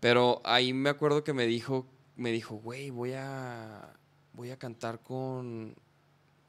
Pero 0.05 0.39
ahí 0.43 0.71
me 0.71 0.91
acuerdo 0.91 1.23
que 1.23 1.33
me 1.33 1.47
dijo, 1.47 1.87
me 2.15 2.31
dijo, 2.31 2.57
güey, 2.57 2.91
voy 2.91 3.13
a, 3.13 3.91
voy 4.33 4.51
a 4.51 4.59
cantar 4.59 4.99
con, 5.01 5.73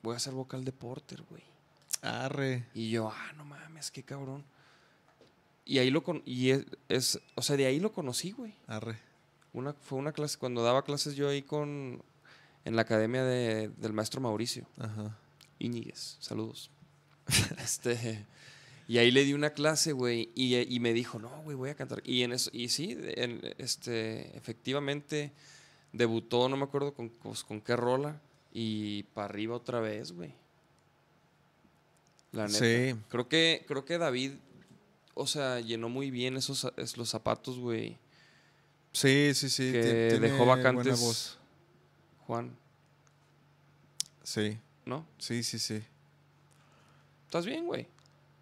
voy 0.02 0.12
a 0.12 0.18
hacer 0.18 0.34
vocal 0.34 0.62
de 0.62 0.72
Porter, 0.72 1.22
güey. 1.30 1.42
Arre. 2.02 2.66
Y 2.74 2.90
yo, 2.90 3.08
ah, 3.10 3.32
no 3.34 3.46
mames, 3.46 3.90
qué 3.90 4.02
cabrón. 4.02 4.44
Y 5.64 5.78
ahí 5.78 5.88
lo 5.90 6.02
con, 6.02 6.20
y 6.26 6.50
es, 6.50 6.66
es- 6.90 7.18
o 7.34 7.40
sea, 7.40 7.56
de 7.56 7.64
ahí 7.64 7.80
lo 7.80 7.92
conocí, 7.92 8.32
güey. 8.32 8.54
Arre. 8.66 8.98
Una, 9.54 9.72
fue 9.72 9.96
una 9.96 10.12
clase, 10.12 10.36
cuando 10.36 10.62
daba 10.62 10.84
clases 10.84 11.16
yo 11.16 11.26
ahí 11.30 11.40
con, 11.40 12.02
en 12.66 12.76
la 12.76 12.82
academia 12.82 13.24
de- 13.24 13.68
del 13.70 13.94
maestro 13.94 14.20
Mauricio. 14.20 14.66
Ajá. 14.78 15.16
Íñiguez, 15.58 16.18
saludos. 16.20 16.70
este, 17.58 18.26
y 18.88 18.98
ahí 18.98 19.10
le 19.10 19.24
di 19.24 19.32
una 19.34 19.50
clase, 19.50 19.92
güey, 19.92 20.30
y, 20.34 20.56
y 20.56 20.80
me 20.80 20.92
dijo, 20.92 21.18
no, 21.18 21.28
güey, 21.42 21.56
voy 21.56 21.70
a 21.70 21.74
cantar. 21.74 22.02
Y, 22.04 22.22
en 22.22 22.32
eso, 22.32 22.50
y 22.52 22.68
sí, 22.68 22.96
en- 23.00 23.40
este, 23.58 24.36
efectivamente 24.36 25.32
debutó, 25.92 26.48
no 26.48 26.56
me 26.56 26.64
acuerdo 26.64 26.94
con, 26.94 27.08
pues, 27.10 27.42
con 27.44 27.60
qué 27.60 27.74
rola, 27.76 28.20
y 28.52 29.02
para 29.14 29.26
arriba 29.26 29.56
otra 29.56 29.80
vez, 29.80 30.12
güey. 30.12 30.32
La 32.32 32.46
neta. 32.46 32.58
Sí. 32.58 32.94
Creo 33.08 33.28
que, 33.28 33.64
creo 33.66 33.84
que 33.84 33.98
David, 33.98 34.32
o 35.14 35.26
sea, 35.26 35.60
llenó 35.60 35.88
muy 35.88 36.10
bien 36.10 36.36
esos 36.36 36.66
los 36.96 37.08
zapatos, 37.08 37.58
güey. 37.58 37.96
Sí, 38.92 39.32
sí, 39.34 39.48
sí. 39.50 39.72
Que 39.72 40.08
tiene 40.10 40.30
dejó 40.30 40.46
vacantes. 40.46 41.00
voz. 41.00 41.38
Juan, 42.26 42.56
Sí, 44.22 44.58
¿no? 44.84 45.06
sí, 45.18 45.42
sí, 45.44 45.58
sí. 45.58 45.80
¿Estás 47.26 47.46
bien, 47.46 47.64
güey? 47.66 47.86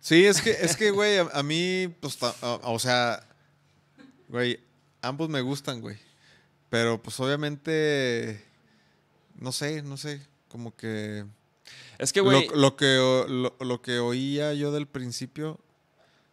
Sí, 0.04 0.26
es 0.26 0.42
que, 0.42 0.50
es 0.50 0.76
que, 0.76 0.90
güey, 0.90 1.16
a, 1.16 1.22
a 1.32 1.42
mí, 1.42 1.88
pues, 2.00 2.18
ta- 2.18 2.34
a- 2.42 2.60
o 2.64 2.78
sea, 2.78 3.26
güey, 4.28 4.60
ambos 5.00 5.30
me 5.30 5.40
gustan, 5.40 5.80
güey. 5.80 5.96
Pero, 6.68 7.02
pues, 7.02 7.18
obviamente, 7.20 8.44
no 9.36 9.50
sé, 9.50 9.80
no 9.80 9.96
sé, 9.96 10.20
como 10.48 10.76
que... 10.76 11.24
Es 11.98 12.12
que, 12.12 12.20
Lo, 12.20 12.26
güey, 12.26 12.48
lo 12.54 12.76
que 12.76 12.98
o- 12.98 13.26
lo, 13.26 13.56
lo 13.60 13.80
que 13.80 13.98
oía 13.98 14.52
yo 14.52 14.72
del 14.72 14.86
principio, 14.86 15.58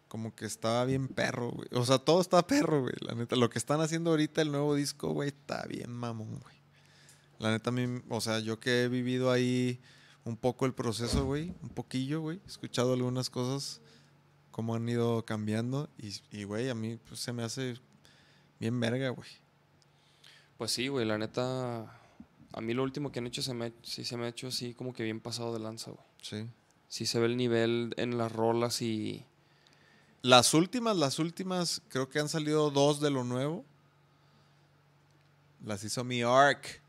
como 0.06 0.34
que 0.34 0.44
estaba 0.44 0.84
bien 0.84 1.08
perro, 1.08 1.52
güey. 1.52 1.68
O 1.72 1.86
sea, 1.86 1.96
todo 1.98 2.20
está 2.20 2.46
perro, 2.46 2.82
güey, 2.82 2.92
la 3.00 3.14
neta. 3.14 3.36
Lo 3.36 3.48
que 3.48 3.58
están 3.58 3.80
haciendo 3.80 4.10
ahorita, 4.10 4.42
el 4.42 4.52
nuevo 4.52 4.74
disco, 4.74 5.14
güey, 5.14 5.28
está 5.30 5.64
bien 5.64 5.90
mamón, 5.90 6.40
güey. 6.40 6.56
La 7.38 7.50
neta, 7.50 7.70
a 7.70 7.72
mí, 7.72 8.02
o 8.10 8.20
sea, 8.20 8.38
yo 8.40 8.60
que 8.60 8.82
he 8.82 8.88
vivido 8.88 9.30
ahí 9.32 9.80
un 10.24 10.36
poco 10.36 10.66
el 10.66 10.74
proceso, 10.74 11.24
güey, 11.24 11.52
un 11.62 11.68
poquillo, 11.68 12.20
güey. 12.20 12.40
He 12.44 12.48
escuchado 12.48 12.92
algunas 12.92 13.30
cosas, 13.30 13.80
cómo 14.50 14.74
han 14.74 14.88
ido 14.88 15.24
cambiando. 15.24 15.88
Y, 15.98 16.12
y, 16.30 16.44
güey, 16.44 16.68
a 16.68 16.74
mí 16.74 16.98
pues, 17.08 17.20
se 17.20 17.32
me 17.32 17.42
hace 17.42 17.76
bien 18.60 18.78
verga, 18.78 19.08
güey. 19.10 19.28
pues 20.58 20.70
sí, 20.70 20.88
güey, 20.88 21.06
la 21.06 21.18
neta. 21.18 21.98
A 22.52 22.60
mí 22.60 22.74
lo 22.74 22.82
último 22.82 23.10
que 23.10 23.18
han 23.18 23.26
hecho 23.26 23.42
se 23.42 23.54
me, 23.54 23.72
sí 23.82 24.04
se 24.04 24.16
me 24.16 24.26
ha 24.26 24.28
hecho 24.28 24.48
así 24.48 24.74
como 24.74 24.92
que 24.92 25.02
bien 25.02 25.20
pasado 25.20 25.52
de 25.52 25.58
lanza, 25.58 25.90
güey. 25.90 26.04
Sí. 26.20 26.46
Sí 26.88 27.06
se 27.06 27.18
ve 27.18 27.26
el 27.26 27.36
nivel 27.36 27.94
en 27.96 28.18
las 28.18 28.30
rolas 28.30 28.82
y. 28.82 29.24
Las 30.20 30.54
últimas, 30.54 30.96
las 30.96 31.18
últimas, 31.18 31.82
creo 31.88 32.08
que 32.08 32.20
han 32.20 32.28
salido 32.28 32.70
dos 32.70 33.00
de 33.00 33.10
lo 33.10 33.24
nuevo. 33.24 33.64
Las 35.64 35.82
hizo 35.82 36.04
mi 36.04 36.22
Arc. 36.22 36.80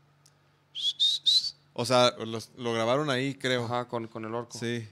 O 1.74 1.84
sea, 1.84 2.12
los- 2.24 2.50
lo 2.56 2.72
grabaron 2.72 3.10
ahí, 3.10 3.34
creo. 3.34 3.64
Ajá, 3.66 3.86
con, 3.88 4.06
con 4.08 4.24
el 4.24 4.34
orco. 4.34 4.56
Sí. 4.58 4.86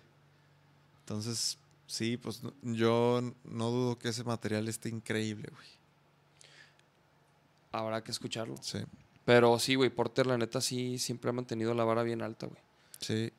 Entonces, 1.00 1.58
sí, 1.86 2.16
pues 2.16 2.42
yo 2.62 3.20
no 3.44 3.70
dudo 3.70 3.98
que 3.98 4.08
ese 4.08 4.24
material 4.24 4.68
esté 4.68 4.88
increíble, 4.88 5.48
güey. 5.52 5.68
Habrá 7.70 8.02
que 8.04 8.10
escucharlo. 8.10 8.56
Sí, 8.60 8.78
Pero 9.24 9.58
sí, 9.58 9.76
güey, 9.76 9.88
Porter, 9.90 10.26
la 10.26 10.36
neta, 10.36 10.60
sí 10.60 10.98
siempre 10.98 11.30
ha 11.30 11.32
mantenido 11.32 11.72
la 11.74 11.84
vara 11.84 12.02
bien 12.02 12.22
alta, 12.22 12.46
güey. 12.46 12.60
sí. 13.00 13.32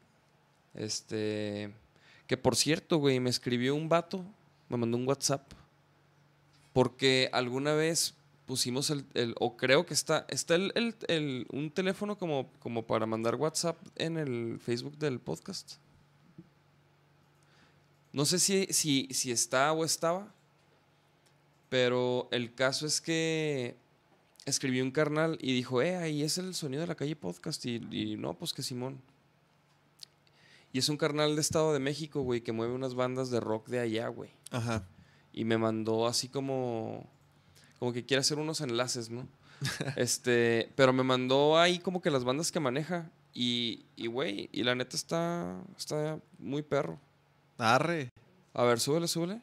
Este. 0.74 1.72
Que 2.26 2.36
por 2.38 2.56
cierto, 2.56 2.98
güey, 2.98 3.20
me 3.20 3.30
escribió 3.30 3.76
un 3.76 3.90
vato, 3.90 4.26
me 4.70 4.78
mandó 4.78 4.98
un 4.98 5.08
WhatsApp. 5.08 5.52
Porque 6.74 7.30
alguna 7.32 7.74
vez 7.76 8.16
pusimos 8.46 8.90
el. 8.90 9.06
el- 9.14 9.36
o 9.40 9.56
creo 9.58 9.86
que 9.86 9.94
está. 9.94 10.26
Está 10.30 10.56
el, 10.56 10.72
el- 10.76 10.96
el- 11.08 11.48
un 11.52 11.72
teléfono 11.72 12.18
como, 12.18 12.50
como 12.60 12.86
para 12.86 13.06
mandar 13.06 13.36
WhatsApp 13.36 13.78
en 13.96 14.18
el 14.18 14.60
Facebook 14.60 14.98
del 14.98 15.20
podcast. 15.20 15.74
No 18.12 18.26
sé 18.26 18.40
si, 18.40 18.66
si, 18.68 19.08
si 19.12 19.32
está 19.32 19.72
o 19.74 19.84
estaba. 19.86 20.32
Pero 21.70 22.28
el 22.32 22.54
caso 22.54 22.86
es 22.86 23.02
que 23.02 23.76
escribió 24.46 24.84
un 24.84 24.92
carnal 24.92 25.40
y 25.42 25.54
dijo, 25.54 25.82
eh, 25.82 25.96
ahí 25.96 26.22
es 26.22 26.38
el 26.38 26.54
sonido 26.54 26.82
de 26.82 26.88
la 26.88 26.96
calle 26.96 27.16
podcast. 27.16 27.66
Y, 27.66 27.82
y 27.92 28.16
no, 28.16 28.36
pues 28.36 28.54
que 28.54 28.62
Simón. 28.62 29.02
Y 30.72 30.80
es 30.80 30.90
un 30.90 30.98
carnal 30.98 31.36
de 31.36 31.42
Estado 31.42 31.74
de 31.74 31.80
México, 31.80 32.22
güey, 32.22 32.42
que 32.42 32.52
mueve 32.52 32.74
unas 32.74 32.94
bandas 32.96 33.30
de 33.32 33.40
rock 33.40 33.68
de 33.68 33.80
allá, 33.80 34.08
güey. 34.10 34.30
Ajá. 34.52 34.84
Y 35.32 35.46
me 35.46 35.58
mandó 35.58 36.06
así 36.08 36.28
como. 36.30 37.08
Como 37.84 37.92
que 37.92 38.06
quiere 38.06 38.22
hacer 38.22 38.40
unos 38.40 38.62
enlaces, 38.62 39.10
¿no? 39.10 39.28
este. 39.98 40.72
Pero 40.78 40.94
me 40.94 41.04
mandó 41.04 41.60
ahí 41.60 41.80
como 41.80 42.02
que 42.02 42.12
las 42.12 42.24
bandas 42.24 42.50
que 42.50 42.62
maneja. 42.62 43.12
Y, 43.34 43.84
y, 43.98 44.08
güey, 44.08 44.48
y 44.54 44.64
la 44.64 44.74
neta 44.74 44.96
está. 44.96 45.62
Está 45.78 46.18
muy 46.40 46.62
perro. 46.62 46.98
Arre. 47.58 48.08
A 48.54 48.64
ver, 48.64 48.80
súbele, 48.80 49.10
súbele. 49.10 49.42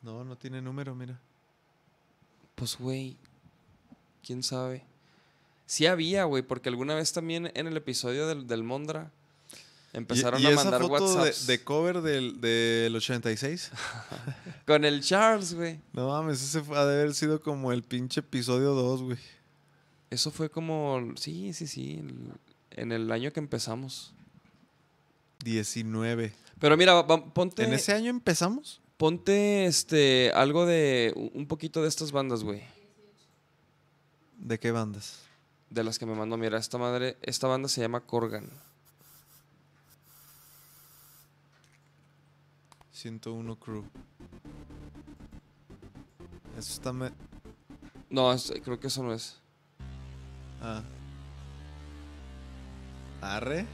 No, 0.00 0.22
no 0.22 0.38
tiene 0.38 0.62
número, 0.62 0.94
mira. 0.94 1.18
Pues, 2.54 2.78
güey. 2.78 3.16
¿Quién 4.22 4.44
sabe? 4.44 4.84
Sí 5.66 5.86
había, 5.86 6.22
güey, 6.22 6.44
porque 6.44 6.68
alguna 6.68 6.94
vez 6.94 7.12
también 7.12 7.50
en 7.52 7.66
el 7.66 7.76
episodio 7.76 8.28
del, 8.28 8.46
del 8.46 8.62
Mondra 8.62 9.10
empezaron 9.92 10.40
¿Y, 10.40 10.44
y 10.44 10.46
a 10.46 10.50
esa 10.50 10.62
mandar 10.64 10.82
foto 10.82 10.94
de, 11.08 11.14
WhatsApps. 11.16 11.46
de 11.46 11.64
cover 11.64 12.00
del, 12.02 12.40
del 12.40 12.94
86? 12.96 13.70
Con 14.66 14.84
el 14.84 15.00
Charles, 15.02 15.54
güey. 15.54 15.80
No 15.92 16.08
mames, 16.08 16.42
ese 16.42 16.62
fue, 16.62 16.76
ha 16.78 16.84
de 16.84 17.00
haber 17.00 17.14
sido 17.14 17.40
como 17.40 17.72
el 17.72 17.82
pinche 17.82 18.20
episodio 18.20 18.74
2, 18.74 19.02
güey. 19.02 19.18
Eso 20.10 20.30
fue 20.30 20.50
como. 20.50 21.00
Sí, 21.16 21.52
sí, 21.52 21.66
sí. 21.66 22.02
en 22.70 22.92
el 22.92 23.10
año 23.12 23.32
que 23.32 23.40
empezamos. 23.40 24.12
19. 25.44 26.32
Pero 26.58 26.76
mira, 26.76 26.94
va- 27.02 27.24
ponte. 27.32 27.64
¿En 27.64 27.72
ese 27.72 27.92
año 27.92 28.10
empezamos? 28.10 28.80
Ponte 28.96 29.66
este. 29.66 30.32
algo 30.34 30.66
de. 30.66 31.12
un 31.34 31.46
poquito 31.46 31.82
de 31.82 31.88
estas 31.88 32.10
bandas, 32.12 32.42
güey. 32.42 32.62
¿De 34.38 34.58
qué 34.58 34.70
bandas? 34.72 35.20
De 35.70 35.84
las 35.84 35.98
que 35.98 36.06
me 36.06 36.14
mandó. 36.14 36.36
Mira, 36.36 36.58
esta 36.58 36.78
madre. 36.78 37.16
Esta 37.22 37.46
banda 37.46 37.68
se 37.68 37.80
llama 37.80 38.00
Corgan. 38.00 38.48
101 42.98 43.54
Crew. 43.60 43.84
Eso 46.56 46.72
está... 46.72 46.92
me- 46.92 47.12
No, 48.10 48.32
es- 48.32 48.52
creo 48.64 48.80
que 48.80 48.88
eso 48.88 49.04
no 49.04 49.12
es. 49.12 49.40
Ah. 50.60 50.82
Arre. 53.20 53.66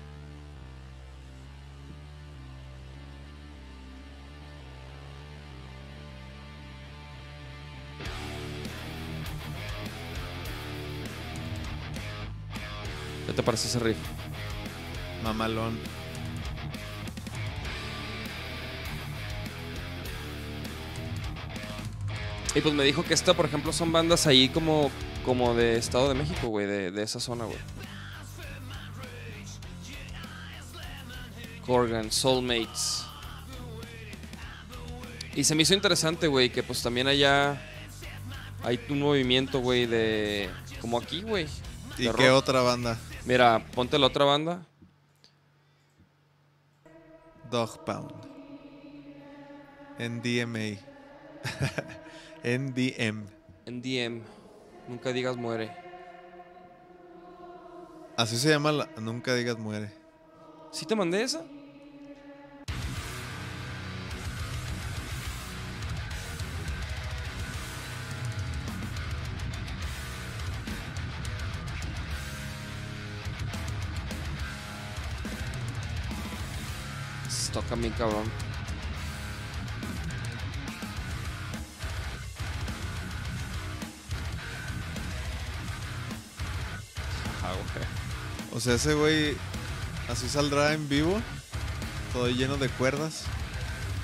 ¿Qué 13.26 13.32
te 13.32 13.42
parece 13.42 13.68
ese 13.68 13.78
riff? 13.78 13.96
Mamalón. 15.22 15.78
Y 22.54 22.60
pues 22.60 22.72
me 22.72 22.84
dijo 22.84 23.02
que 23.02 23.14
esta, 23.14 23.34
por 23.34 23.46
ejemplo, 23.46 23.72
son 23.72 23.90
bandas 23.90 24.26
ahí 24.26 24.48
como, 24.48 24.90
como 25.24 25.54
de 25.54 25.76
Estado 25.76 26.08
de 26.08 26.14
México, 26.14 26.48
güey, 26.48 26.66
de, 26.66 26.90
de 26.92 27.02
esa 27.02 27.18
zona, 27.18 27.44
güey. 27.46 27.58
Corgan, 31.66 32.12
Soulmates. 32.12 33.04
Y 35.34 35.42
se 35.42 35.54
me 35.56 35.62
hizo 35.62 35.74
interesante, 35.74 36.28
güey, 36.28 36.50
que 36.50 36.62
pues 36.62 36.80
también 36.80 37.08
allá 37.08 37.60
hay 38.62 38.78
un 38.88 39.00
movimiento, 39.00 39.58
güey, 39.58 39.86
de... 39.86 40.48
Como 40.80 40.98
aquí, 40.98 41.22
güey. 41.22 41.46
¿Y 41.98 42.04
qué 42.04 42.28
rock. 42.28 42.36
otra 42.36 42.60
banda? 42.60 42.98
Mira, 43.24 43.64
ponte 43.74 43.98
la 43.98 44.06
otra 44.06 44.24
banda. 44.24 44.64
Dog 47.50 47.84
Pound. 47.84 48.12
NDMA. 49.98 50.93
NDM. 52.42 53.26
En 53.66 53.80
DM. 53.80 54.20
Nunca 54.88 55.12
digas 55.12 55.36
muere. 55.36 55.74
Así 58.16 58.36
se 58.36 58.50
llama 58.50 58.70
la... 58.72 58.88
Nunca 59.00 59.34
digas 59.34 59.58
muere. 59.58 59.90
¿Sí 60.70 60.84
te 60.84 60.94
mandé 60.94 61.22
esa? 61.22 61.42
Toca 77.54 77.76
bien 77.76 77.92
cabrón. 77.92 78.24
Sea, 88.64 88.74
ese 88.76 88.94
güey 88.94 89.36
así 90.08 90.26
saldrá 90.26 90.72
en 90.72 90.88
vivo. 90.88 91.20
Todo 92.14 92.28
lleno 92.28 92.56
de 92.56 92.70
cuerdas. 92.70 93.24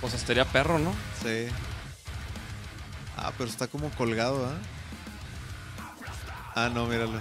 Pues 0.03 0.13
estaría 0.13 0.45
perro, 0.45 0.79
¿no? 0.79 0.93
Sí. 1.23 1.47
Ah, 3.17 3.33
pero 3.39 3.49
está 3.49 3.69
como 3.69 3.89
colgado, 3.91 4.47
¿ah? 4.47 4.59
Ah, 6.55 6.69
no, 6.69 6.85
míralo. 6.87 7.19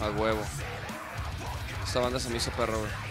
A 0.00 0.10
huevo. 0.10 0.42
Esta 1.82 2.00
banda 2.00 2.20
se 2.20 2.28
me 2.28 2.36
hizo 2.36 2.50
perro, 2.50 2.78
güey. 2.78 3.07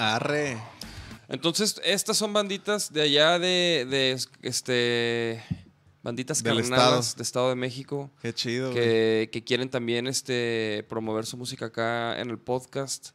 Arre. 0.00 0.56
Entonces, 1.28 1.78
estas 1.84 2.16
son 2.16 2.32
banditas 2.32 2.90
de 2.90 3.02
allá 3.02 3.38
de, 3.38 3.86
de 3.88 4.18
este 4.40 5.44
banditas 6.02 6.42
Del 6.42 6.62
carnadas 6.62 7.08
estado. 7.08 7.16
de 7.18 7.22
Estado 7.22 7.48
de 7.50 7.54
México 7.56 8.10
Qué 8.22 8.32
chido, 8.32 8.72
que, 8.72 9.28
que 9.30 9.44
quieren 9.44 9.68
también 9.68 10.06
este 10.06 10.86
promover 10.88 11.26
su 11.26 11.36
música 11.36 11.66
acá 11.66 12.18
en 12.18 12.30
el 12.30 12.38
podcast. 12.38 13.10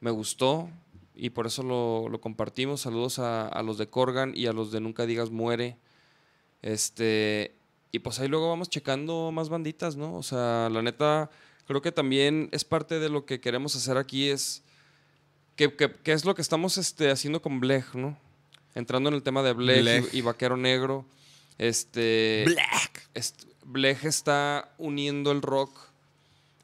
Me 0.00 0.12
gustó 0.12 0.70
y 1.16 1.30
por 1.30 1.48
eso 1.48 1.64
lo, 1.64 2.08
lo 2.08 2.20
compartimos. 2.20 2.82
Saludos 2.82 3.18
a, 3.18 3.48
a 3.48 3.62
los 3.64 3.76
de 3.76 3.88
Corgan 3.88 4.32
y 4.36 4.46
a 4.46 4.52
los 4.52 4.70
de 4.70 4.80
Nunca 4.80 5.06
Digas 5.06 5.30
Muere. 5.30 5.76
Este, 6.62 7.56
y 7.90 7.98
pues 7.98 8.20
ahí 8.20 8.28
luego 8.28 8.48
vamos 8.48 8.68
checando 8.70 9.32
más 9.32 9.48
banditas, 9.48 9.96
¿no? 9.96 10.14
O 10.14 10.22
sea, 10.22 10.68
la 10.70 10.82
neta, 10.82 11.30
creo 11.66 11.82
que 11.82 11.90
también 11.90 12.48
es 12.52 12.64
parte 12.64 13.00
de 13.00 13.08
lo 13.08 13.26
que 13.26 13.40
queremos 13.40 13.74
hacer 13.74 13.96
aquí, 13.96 14.28
es 14.28 14.62
que, 15.58 15.74
que- 15.76 15.92
que 15.92 16.12
es 16.12 16.24
lo 16.24 16.34
que 16.34 16.40
estamos 16.42 16.78
este, 16.78 17.10
haciendo 17.10 17.42
con 17.42 17.60
Blech, 17.60 17.94
¿no? 17.94 18.16
Entrando 18.74 19.08
en 19.10 19.14
el 19.16 19.22
tema 19.22 19.42
de 19.42 19.52
Blech, 19.52 19.80
Blech. 19.82 20.14
Y, 20.14 20.18
y 20.18 20.20
Vaquero 20.22 20.56
Negro. 20.56 21.04
Este, 21.58 22.44
Black. 22.46 23.08
est- 23.14 23.42
Blech 23.64 24.04
está 24.04 24.72
uniendo 24.78 25.32
el 25.32 25.42
rock, 25.42 25.76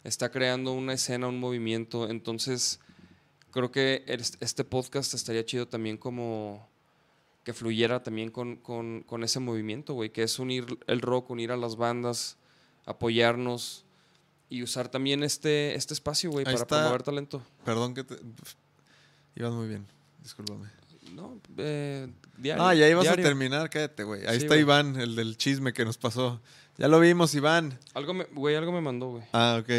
está 0.05 0.31
creando 0.31 0.73
una 0.73 0.93
escena, 0.95 1.27
un 1.27 1.41
movimiento. 1.41 2.09
Entonces, 2.09 2.79
creo 3.51 3.71
que 3.73 4.05
es- 4.07 4.39
este 4.41 4.65
podcast 4.65 5.13
estaría 5.13 5.45
chido 5.45 5.67
también 5.69 5.97
como 5.99 6.67
que 7.43 7.53
fluyera 7.53 8.03
también 8.03 8.31
con, 8.31 8.57
con- 8.57 9.03
con 9.03 9.23
ese 9.25 9.39
movimiento, 9.41 9.93
güey, 9.95 10.11
que 10.11 10.23
es 10.23 10.39
unir 10.39 10.79
el 10.87 11.01
rock, 11.03 11.29
unir 11.31 11.51
a 11.53 11.57
las 11.59 11.77
bandas, 11.77 12.39
apoyarnos 12.87 13.85
y 14.49 14.63
usar 14.63 14.89
también 14.89 15.23
este, 15.25 15.75
este 15.75 15.93
espacio, 15.95 16.31
güey, 16.31 16.45
para 16.45 16.57
está. 16.57 16.67
promover 16.79 17.03
talento. 17.03 17.43
Perdón 17.65 17.93
que 17.95 18.05
te. 18.05 18.15
Ibas 19.37 19.53
muy 19.53 19.69
bien. 19.69 19.87
Discúlpame. 20.23 20.69
No, 21.13 21.39
eh, 21.59 22.09
diario, 22.39 22.65
Ah, 22.65 22.75
ya 22.75 22.89
ibas 22.89 23.05
diario. 23.05 23.25
a 23.25 23.29
terminar, 23.29 23.71
cállate, 23.71 24.03
güey. 24.05 24.23
Ahí 24.27 24.31
Sí, 24.39 24.45
está 24.45 24.49
güey. 24.49 24.61
Iván, 24.61 24.97
el 25.01 25.15
del 25.17 25.37
chisme 25.37 25.73
que 25.73 25.85
nos 25.85 25.99
pasó. 25.99 26.41
Ya 26.77 26.89
lo 26.89 26.99
vimos, 26.99 27.35
Iván. 27.35 27.79
Algo 27.95 28.15
me, 28.15 28.25
güey, 28.25 28.57
algo 28.57 28.73
me 28.73 28.81
mandó, 28.81 29.11
güey. 29.11 29.25
Ah, 29.33 29.59
ok. 29.61 29.71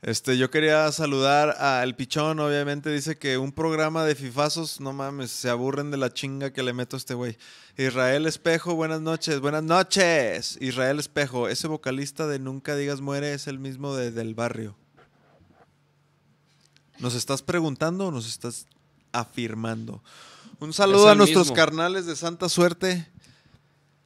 Este, 0.00 0.36
yo 0.36 0.50
quería 0.50 0.90
saludar 0.90 1.50
al 1.60 1.94
Pichón, 1.94 2.40
obviamente 2.40 2.90
dice 2.90 3.18
que 3.18 3.38
un 3.38 3.52
programa 3.52 4.04
de 4.04 4.16
fifazos, 4.16 4.80
no 4.80 4.92
mames, 4.92 5.30
se 5.30 5.48
aburren 5.48 5.92
de 5.92 5.96
la 5.96 6.12
chinga 6.12 6.52
que 6.52 6.62
le 6.64 6.72
meto 6.72 6.96
a 6.96 6.98
este 6.98 7.14
güey. 7.14 7.36
Israel 7.76 8.26
Espejo, 8.26 8.74
buenas 8.74 9.00
noches, 9.00 9.38
buenas 9.38 9.62
noches. 9.62 10.58
Israel 10.60 10.98
Espejo, 10.98 11.48
ese 11.48 11.68
vocalista 11.68 12.26
de 12.26 12.40
Nunca 12.40 12.74
Digas 12.74 13.00
Muere 13.00 13.32
es 13.32 13.46
el 13.46 13.60
mismo 13.60 13.94
de 13.94 14.10
Del 14.10 14.34
Barrio. 14.34 14.76
¿Nos 17.02 17.16
estás 17.16 17.42
preguntando 17.42 18.06
o 18.06 18.10
nos 18.12 18.28
estás 18.28 18.66
afirmando? 19.10 20.00
Un 20.60 20.72
saludo 20.72 21.08
a 21.08 21.16
nuestros 21.16 21.46
mismo. 21.46 21.56
carnales 21.56 22.06
de 22.06 22.14
Santa 22.14 22.48
Suerte. 22.48 23.10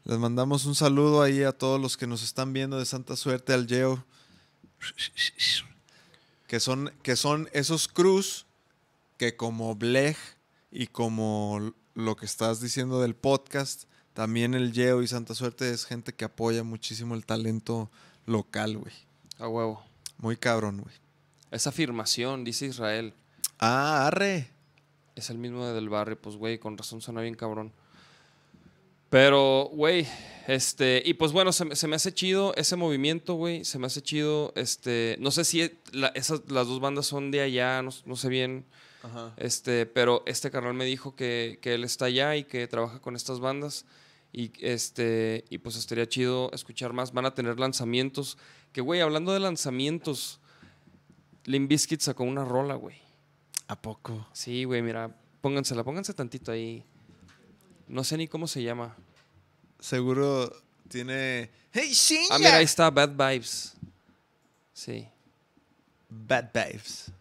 Les 0.04 0.18
mandamos 0.18 0.64
un 0.64 0.74
saludo 0.74 1.20
ahí 1.20 1.42
a 1.42 1.52
todos 1.52 1.78
los 1.78 1.98
que 1.98 2.06
nos 2.06 2.22
están 2.22 2.54
viendo 2.54 2.78
de 2.78 2.86
Santa 2.86 3.14
Suerte, 3.14 3.52
al 3.52 3.66
Geo. 3.66 4.02
Que 6.46 6.58
son, 6.58 6.90
que 7.02 7.16
son 7.16 7.50
esos 7.52 7.86
cruz 7.86 8.46
que 9.18 9.36
como 9.36 9.74
Blech 9.74 10.16
y 10.70 10.86
como 10.86 11.74
lo 11.94 12.16
que 12.16 12.24
estás 12.24 12.62
diciendo 12.62 13.02
del 13.02 13.14
podcast, 13.14 13.84
también 14.14 14.54
el 14.54 14.72
Geo 14.72 15.02
y 15.02 15.06
Santa 15.06 15.34
Suerte 15.34 15.70
es 15.70 15.84
gente 15.84 16.14
que 16.14 16.24
apoya 16.24 16.62
muchísimo 16.62 17.14
el 17.14 17.26
talento 17.26 17.90
local, 18.24 18.78
güey. 18.78 18.94
A 19.38 19.48
huevo. 19.48 19.84
Muy 20.16 20.38
cabrón, 20.38 20.80
güey. 20.80 21.05
Esa 21.50 21.70
afirmación, 21.70 22.44
dice 22.44 22.66
Israel, 22.66 23.12
Ah, 23.58 24.06
arre. 24.08 24.48
es 25.14 25.30
el 25.30 25.38
mismo 25.38 25.64
de 25.66 25.72
del 25.72 25.88
barrio, 25.88 26.20
pues, 26.20 26.36
güey, 26.36 26.58
con 26.58 26.76
razón 26.76 27.00
suena 27.00 27.20
bien 27.22 27.34
cabrón. 27.34 27.72
Pero, 29.08 29.70
güey, 29.72 30.06
este, 30.48 31.00
y 31.04 31.14
pues 31.14 31.30
bueno, 31.32 31.52
se, 31.52 31.64
me- 31.64 31.76
se 31.76 31.86
me 31.86 31.96
hace 31.96 32.12
chido 32.12 32.52
ese 32.56 32.74
movimiento, 32.76 33.34
güey, 33.34 33.64
se 33.64 33.78
me 33.78 33.86
hace 33.86 34.02
chido, 34.02 34.52
este, 34.56 35.16
no 35.20 35.30
sé 35.30 35.44
si 35.44 35.70
la- 35.92 36.08
esas, 36.08 36.42
las 36.50 36.66
dos 36.66 36.80
bandas 36.80 37.06
son 37.06 37.30
de 37.30 37.40
allá, 37.40 37.80
no, 37.82 37.90
no 38.04 38.16
sé 38.16 38.28
bien, 38.28 38.64
Ajá. 39.04 39.32
este, 39.36 39.86
pero 39.86 40.22
este 40.26 40.50
carnal 40.50 40.74
me 40.74 40.84
dijo 40.84 41.14
que, 41.14 41.58
que 41.62 41.74
él 41.74 41.84
está 41.84 42.06
allá 42.06 42.34
y 42.36 42.44
que 42.44 42.66
trabaja 42.66 42.98
con 43.00 43.14
estas 43.14 43.38
bandas. 43.38 43.84
Y, 44.32 44.50
este, 44.60 45.44
y 45.48 45.58
pues 45.58 45.76
estaría 45.76 46.06
chido 46.08 46.50
escuchar 46.52 46.92
más. 46.92 47.12
Van 47.12 47.24
a 47.24 47.32
tener 47.34 47.58
lanzamientos. 47.58 48.36
Que, 48.72 48.82
güey, 48.82 49.00
hablando 49.00 49.32
de 49.32 49.40
lanzamientos, 49.40 50.40
Limp 51.46 51.68
Bizkit 51.70 52.00
sacó 52.00 52.24
una 52.24 52.44
rola, 52.44 52.74
güey. 52.74 52.96
¿A 53.68 53.80
poco? 53.80 54.26
Sí, 54.32 54.64
güey, 54.64 54.82
mira, 54.82 55.16
póngansela, 55.40 55.82
pónganse 55.84 56.12
tantito 56.12 56.52
ahí. 56.52 56.84
No 57.88 58.04
sé 58.04 58.16
ni 58.16 58.28
cómo 58.28 58.46
se 58.46 58.62
llama. 58.62 58.96
Seguro 59.78 60.52
tiene. 60.88 61.50
¡Hey, 61.72 61.94
sí! 61.94 62.26
Ah, 62.30 62.38
mira, 62.38 62.56
ahí 62.56 62.64
está, 62.64 62.90
Bad 62.90 63.10
Vibes. 63.10 63.74
Sí. 64.72 65.08
Bad 66.08 66.50
Babes. 66.52 67.12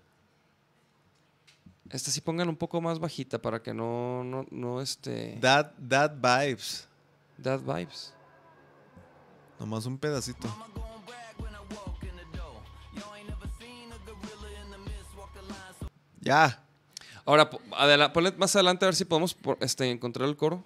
Esta 1.89 2.09
sí 2.11 2.19
pongan 2.19 2.49
un 2.49 2.57
poco 2.57 2.81
más 2.81 2.99
bajita 2.99 3.39
para 3.39 3.61
que 3.61 3.73
no, 3.73 4.23
no, 4.23 4.45
no, 4.49 4.81
este... 4.81 5.37
That, 5.39 5.73
that 5.87 6.13
Vibes. 6.15 6.87
Bad 7.37 7.61
Vibes. 7.61 8.11
Nomás 9.59 9.85
un 9.85 9.97
pedacito. 9.97 10.47
Ya. 16.25 16.61
Ahora, 17.25 17.49
adela- 17.77 18.11
ponle 18.11 18.31
más 18.33 18.53
adelante 18.55 18.83
a 18.85 18.87
ver 18.89 18.95
si 18.95 19.05
podemos 19.05 19.33
por- 19.33 19.57
este, 19.61 19.89
encontrar 19.89 20.27
el 20.27 20.35
coro. 20.35 20.65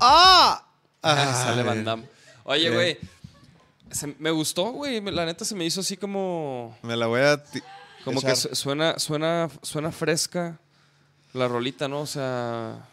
¡Ah! 0.00 0.64
Sale 1.02 1.62
Van 1.62 1.84
Damme. 1.84 2.04
Oye, 2.44 2.70
güey. 2.70 2.98
Me 4.18 4.30
gustó, 4.30 4.72
güey. 4.72 5.00
La 5.00 5.24
neta 5.26 5.44
se 5.44 5.54
me 5.54 5.64
hizo 5.64 5.80
así 5.80 5.96
como. 5.96 6.76
Me 6.82 6.96
la 6.96 7.06
voy 7.06 7.20
a. 7.20 7.42
Como 8.04 8.18
echar. 8.18 8.30
que 8.32 8.36
su- 8.36 8.54
suena, 8.54 8.98
suena, 8.98 9.48
suena 9.62 9.92
fresca 9.92 10.58
la 11.34 11.46
rolita, 11.48 11.88
¿no? 11.88 12.00
O 12.00 12.06
sea. 12.06 12.88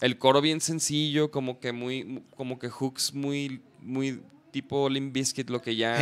El 0.00 0.18
coro 0.18 0.40
bien 0.40 0.60
sencillo, 0.60 1.30
como 1.30 1.58
que 1.60 1.72
muy. 1.72 2.24
Como 2.36 2.58
que 2.58 2.68
hooks 2.68 3.14
muy. 3.14 3.62
Muy 3.80 4.22
tipo 4.50 4.88
Limp 4.88 5.12
Bizkit, 5.12 5.50
lo 5.50 5.62
que 5.62 5.76
ya. 5.76 5.96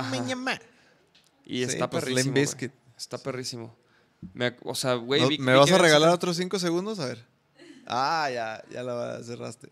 Ajá. 0.00 0.10
Y 1.44 1.58
Sí, 1.58 1.62
está 1.64 1.90
pues, 1.90 2.04
perrísimo. 2.04 2.34
Está 2.96 3.18
perrísimo. 3.18 3.76
Me 4.34 4.56
o 4.62 4.74
sea, 4.74 4.94
güey. 4.94 5.20
¿No- 5.22 5.28
vi- 5.28 5.38
¿Me 5.38 5.52
vas 5.54 5.70
a 5.72 5.78
regalar 5.78 6.10
otros 6.10 6.36
cinco 6.36 6.58
segundos? 6.58 7.00
A 7.00 7.06
ver. 7.06 7.26
Ah, 7.86 8.30
ya, 8.32 8.62
ya 8.70 8.82
la 8.84 9.22
cerraste. 9.22 9.70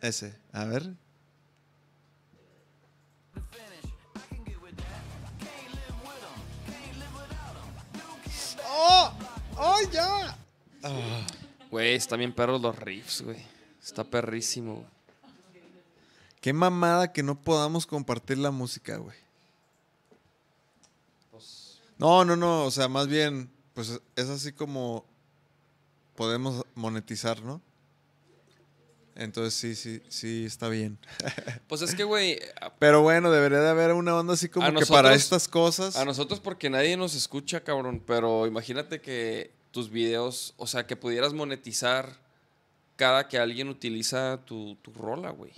Ese. 0.00 0.34
A 0.52 0.64
ver. 0.64 0.94
¡Oh, 9.56 9.78
ya! 9.92 10.36
Güey, 11.70 11.94
está 11.94 12.16
bien 12.16 12.32
perros 12.32 12.60
los 12.60 12.78
riffs, 12.78 13.22
güey. 13.22 13.44
Está 13.82 14.04
perrísimo, 14.04 14.74
güey. 14.74 14.86
Qué 16.40 16.52
mamada 16.52 17.12
que 17.12 17.22
no 17.22 17.40
podamos 17.40 17.86
compartir 17.86 18.38
la 18.38 18.50
música, 18.50 18.96
güey. 18.96 19.16
No, 21.98 22.24
no, 22.24 22.34
no. 22.34 22.64
O 22.64 22.70
sea, 22.70 22.88
más 22.88 23.06
bien, 23.06 23.48
pues 23.74 24.00
es 24.16 24.28
así 24.28 24.52
como 24.52 25.04
podemos 26.16 26.64
monetizar, 26.74 27.42
¿no? 27.42 27.60
Entonces 29.22 29.54
sí, 29.54 29.74
sí, 29.74 30.02
sí, 30.08 30.44
está 30.44 30.68
bien. 30.68 30.98
Pues 31.68 31.82
es 31.82 31.94
que, 31.94 32.04
güey, 32.04 32.38
Pero 32.78 33.02
bueno, 33.02 33.30
debería 33.30 33.60
de 33.60 33.70
haber 33.70 33.92
una 33.92 34.14
onda 34.16 34.34
así 34.34 34.48
como 34.48 34.72
que 34.78 34.86
para 34.86 35.14
estas 35.14 35.48
cosas. 35.48 35.96
A 35.96 36.04
nosotros 36.04 36.40
porque 36.40 36.68
nadie 36.68 36.96
nos 36.96 37.14
escucha, 37.14 37.60
cabrón, 37.60 38.02
pero 38.06 38.46
imagínate 38.46 39.00
que 39.00 39.52
tus 39.70 39.90
videos, 39.90 40.54
o 40.58 40.66
sea, 40.66 40.86
que 40.86 40.96
pudieras 40.96 41.32
monetizar 41.32 42.20
cada 42.96 43.28
que 43.28 43.38
alguien 43.38 43.68
utiliza 43.68 44.40
tu, 44.44 44.76
tu 44.82 44.92
rola, 44.92 45.30
güey. 45.30 45.52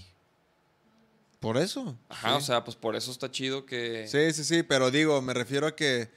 Por 1.40 1.56
eso. 1.56 1.98
Ajá, 2.08 2.30
sí. 2.30 2.36
o 2.36 2.40
sea, 2.40 2.64
pues 2.64 2.76
por 2.76 2.96
eso 2.96 3.10
está 3.10 3.30
chido 3.30 3.66
que... 3.66 4.06
Sí, 4.08 4.32
sí, 4.32 4.44
sí, 4.44 4.62
pero 4.62 4.90
digo, 4.90 5.20
me 5.20 5.34
refiero 5.34 5.66
a 5.66 5.76
que 5.76 6.10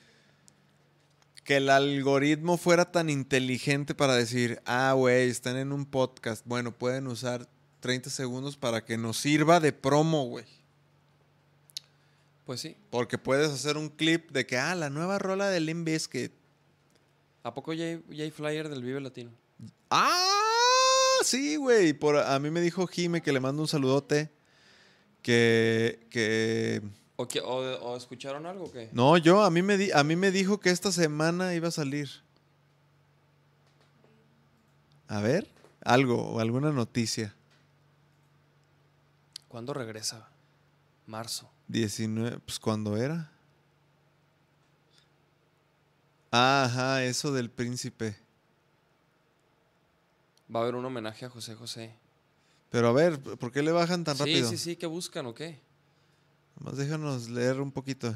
que 1.47 1.55
el 1.55 1.69
algoritmo 1.69 2.57
fuera 2.57 2.91
tan 2.91 3.09
inteligente 3.09 3.95
para 3.95 4.17
decir, 4.17 4.61
ah, 4.65 4.91
güey, 4.91 5.29
están 5.29 5.55
en 5.55 5.71
un 5.71 5.85
podcast. 5.85 6.45
Bueno, 6.45 6.77
pueden 6.77 7.07
usar 7.07 7.47
30 7.79 8.09
segundos 8.09 8.57
para 8.57 8.83
que 8.83 8.97
nos 8.97 9.15
sirva 9.15 9.61
de 9.61 9.71
promo, 9.71 10.25
güey. 10.25 10.43
Pues 12.43 12.59
sí. 12.59 12.75
Porque 12.89 13.17
puedes 13.17 13.49
hacer 13.49 13.77
un 13.77 13.87
clip 13.87 14.29
de 14.31 14.45
que, 14.45 14.57
ah, 14.57 14.75
la 14.75 14.89
nueva 14.89 15.19
rola 15.19 15.49
de 15.49 15.61
Limp 15.61 15.85
Bizkit. 15.87 16.33
¿A 17.43 17.53
poco 17.53 17.71
ya 17.71 17.85
hay, 17.85 18.03
ya 18.09 18.25
hay 18.25 18.31
flyer 18.31 18.67
del 18.67 18.83
Vive 18.83 18.99
Latino? 18.99 19.31
Ah, 19.89 21.19
sí, 21.23 21.55
güey. 21.55 21.93
Por, 21.93 22.17
a 22.17 22.37
mí 22.39 22.51
me 22.51 22.59
dijo 22.59 22.87
Jime 22.87 23.21
que 23.21 23.31
le 23.31 23.39
mando 23.39 23.61
un 23.61 23.69
saludote. 23.69 24.29
Que, 25.21 26.07
que 26.09 26.81
¿O, 27.19 27.27
que- 27.27 27.41
o, 27.41 27.55
o 27.81 27.97
escucharon 27.97 28.45
algo 28.45 28.65
o 28.65 28.71
qué? 28.71 28.89
No, 28.93 29.17
yo, 29.17 29.41
a 29.43 29.49
mí, 29.49 29.61
me 29.63 29.75
di- 29.77 29.91
a 29.91 30.03
mí 30.03 30.15
me 30.15 30.31
dijo 30.31 30.59
que 30.59 30.69
esta 30.69 30.91
semana 30.91 31.53
iba 31.55 31.67
a 31.67 31.71
salir. 31.71 32.09
A 35.07 35.19
ver, 35.21 35.47
algo 35.83 36.21
o 36.33 36.39
alguna 36.39 36.71
noticia. 36.71 37.33
¿Cuándo 39.47 39.73
regresa? 39.73 40.29
Marzo. 41.07 41.49
19, 41.69 42.39
pues 42.39 42.59
cuando 42.59 42.97
era. 42.97 43.31
Ajá, 46.29 47.03
eso 47.03 47.31
del 47.31 47.49
príncipe. 47.49 48.15
Va 50.53 50.59
a 50.59 50.63
haber 50.63 50.75
un 50.75 50.85
homenaje 50.85 51.25
a 51.25 51.29
José 51.29 51.55
José. 51.55 51.95
Pero 52.69 52.89
a 52.89 52.91
ver, 52.91 53.19
¿por 53.19 53.51
qué 53.51 53.63
le 53.63 53.71
bajan 53.71 54.03
tan 54.03 54.15
sí, 54.15 54.19
rápido? 54.19 54.49
sí, 54.49 54.57
sí, 54.57 54.75
¿qué 54.75 54.85
buscan 54.85 55.25
o 55.25 55.33
qué? 55.33 55.59
Nomás 56.59 56.77
déjanos 56.77 57.29
leer 57.29 57.61
un 57.61 57.71
poquito. 57.71 58.15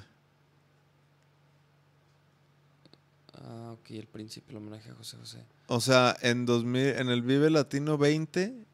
Ah, 3.33 3.71
ok, 3.73 3.91
el 3.91 4.07
príncipe, 4.07 4.51
el 4.51 4.57
homenaje 4.57 4.89
a 4.89 4.95
José 4.95 5.17
José. 5.17 5.43
O 5.67 5.79
sea, 5.79 6.15
en 6.21 6.45
2000, 6.45 6.81
en 6.99 7.09
el 7.09 7.21
Vive 7.21 7.49
Latino 7.49 7.97
20 7.97 8.65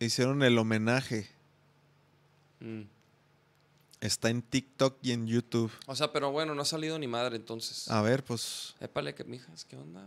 hicieron 0.00 0.42
el 0.42 0.58
homenaje. 0.58 1.28
Mm. 2.60 2.82
Está 4.00 4.28
en 4.30 4.42
TikTok 4.42 4.98
y 5.02 5.12
en 5.12 5.26
YouTube. 5.26 5.72
O 5.86 5.96
sea, 5.96 6.12
pero 6.12 6.30
bueno, 6.30 6.54
no 6.54 6.62
ha 6.62 6.66
salido 6.66 6.98
ni 6.98 7.06
madre 7.06 7.36
entonces. 7.36 7.88
A 7.90 8.02
ver, 8.02 8.24
pues 8.24 8.74
Épale, 8.80 9.14
que 9.14 9.24
mijas, 9.24 9.64
¿qué 9.64 9.76
onda? 9.76 10.06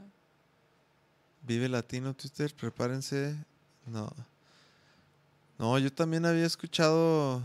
Vive 1.41 1.69
Latino 1.69 2.13
Twitter, 2.13 2.53
prepárense. 2.55 3.35
No. 3.85 4.13
No, 5.57 5.77
yo 5.79 5.91
también 5.91 6.25
había 6.25 6.45
escuchado. 6.45 7.41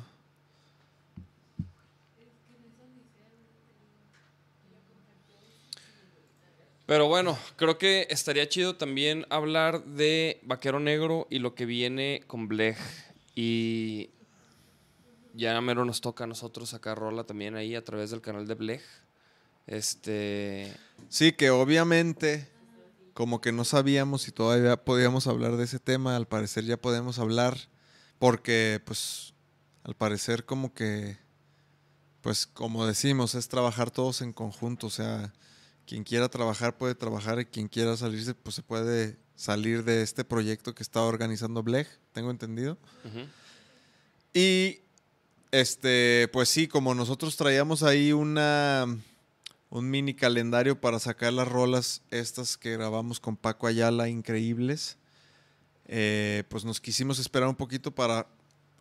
Pero 6.86 7.08
bueno, 7.08 7.38
creo 7.56 7.78
que 7.78 8.06
estaría 8.10 8.48
chido 8.48 8.76
también 8.76 9.24
hablar 9.30 9.84
de 9.84 10.40
Vaquero 10.42 10.80
Negro 10.80 11.26
y 11.30 11.38
lo 11.38 11.54
que 11.54 11.64
viene 11.64 12.22
con 12.26 12.46
Blech. 12.46 12.76
Y 13.34 14.10
ya 15.32 15.58
mero 15.62 15.84
nos 15.86 16.02
toca 16.02 16.24
a 16.24 16.26
nosotros 16.26 16.68
sacar 16.68 16.98
rola 16.98 17.24
también 17.24 17.56
ahí 17.56 17.74
a 17.74 17.82
través 17.82 18.10
del 18.10 18.20
canal 18.20 18.46
de 18.46 18.54
Blech. 18.54 18.82
Este. 19.66 20.76
Sí, 21.08 21.32
que 21.32 21.48
obviamente, 21.48 22.48
como 23.14 23.40
que 23.40 23.50
no 23.50 23.64
sabíamos 23.64 24.22
si 24.22 24.32
todavía 24.32 24.76
podíamos 24.76 25.26
hablar 25.26 25.56
de 25.56 25.64
ese 25.64 25.78
tema. 25.78 26.16
Al 26.16 26.28
parecer 26.28 26.64
ya 26.64 26.76
podemos 26.76 27.18
hablar. 27.18 27.56
Porque, 28.18 28.80
pues, 28.84 29.32
al 29.84 29.94
parecer, 29.94 30.44
como 30.44 30.74
que. 30.74 31.16
Pues, 32.20 32.46
como 32.46 32.86
decimos, 32.86 33.34
es 33.34 33.48
trabajar 33.48 33.90
todos 33.90 34.20
en 34.20 34.34
conjunto. 34.34 34.86
O 34.88 34.90
sea, 34.90 35.32
quien 35.86 36.04
quiera 36.04 36.28
trabajar 36.28 36.76
puede 36.76 36.94
trabajar 36.94 37.40
y 37.40 37.46
quien 37.46 37.68
quiera 37.68 37.96
salirse, 37.96 38.34
pues 38.34 38.56
se 38.56 38.62
puede 38.62 39.16
salir 39.36 39.84
de 39.84 40.02
este 40.02 40.24
proyecto 40.24 40.74
que 40.74 40.82
está 40.82 41.02
organizando 41.02 41.62
Blech, 41.62 41.88
tengo 42.12 42.30
entendido. 42.30 42.78
Y 44.32 44.80
este, 45.50 46.28
pues 46.32 46.48
sí, 46.48 46.66
como 46.66 46.94
nosotros 46.94 47.36
traíamos 47.36 47.82
ahí 47.82 48.12
una 48.12 48.86
un 49.70 49.90
mini 49.90 50.14
calendario 50.14 50.80
para 50.80 51.00
sacar 51.00 51.32
las 51.32 51.48
rolas 51.48 52.02
estas 52.12 52.56
que 52.56 52.72
grabamos 52.72 53.18
con 53.18 53.36
Paco 53.36 53.66
Ayala 53.66 54.08
increíbles, 54.08 54.98
eh, 55.86 56.44
pues 56.48 56.64
nos 56.64 56.80
quisimos 56.80 57.18
esperar 57.18 57.48
un 57.48 57.56
poquito 57.56 57.92
para 57.92 58.28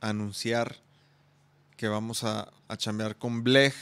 anunciar 0.02 0.78
que 1.78 1.88
vamos 1.88 2.24
a, 2.24 2.54
a 2.68 2.78
chambear 2.78 3.18
con 3.18 3.44
Blech 3.44 3.74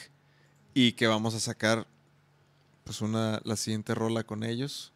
y 0.73 0.93
que 0.93 1.07
vamos 1.07 1.35
a 1.35 1.41
sacar 1.41 1.85
pues 2.91 3.01
una 3.01 3.39
la 3.45 3.55
siguiente 3.55 3.95
rola 3.95 4.25
con 4.25 4.43
ellos. 4.43 4.91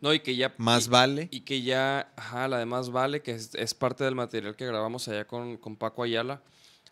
No, 0.00 0.14
y 0.14 0.20
que 0.20 0.34
ya. 0.34 0.54
Más 0.56 0.86
y- 0.86 0.88
vale. 0.90 1.28
Y 1.30 1.40
que 1.40 1.60
ya, 1.60 2.10
ajá, 2.16 2.48
la 2.48 2.56
de 2.58 2.64
Más 2.64 2.88
Vale, 2.90 3.20
que 3.20 3.32
es, 3.32 3.54
es 3.54 3.74
parte 3.74 4.02
del 4.04 4.14
material 4.14 4.56
que 4.56 4.64
grabamos 4.66 5.06
allá 5.08 5.26
con, 5.26 5.58
con 5.58 5.76
Paco 5.76 6.02
Ayala. 6.02 6.40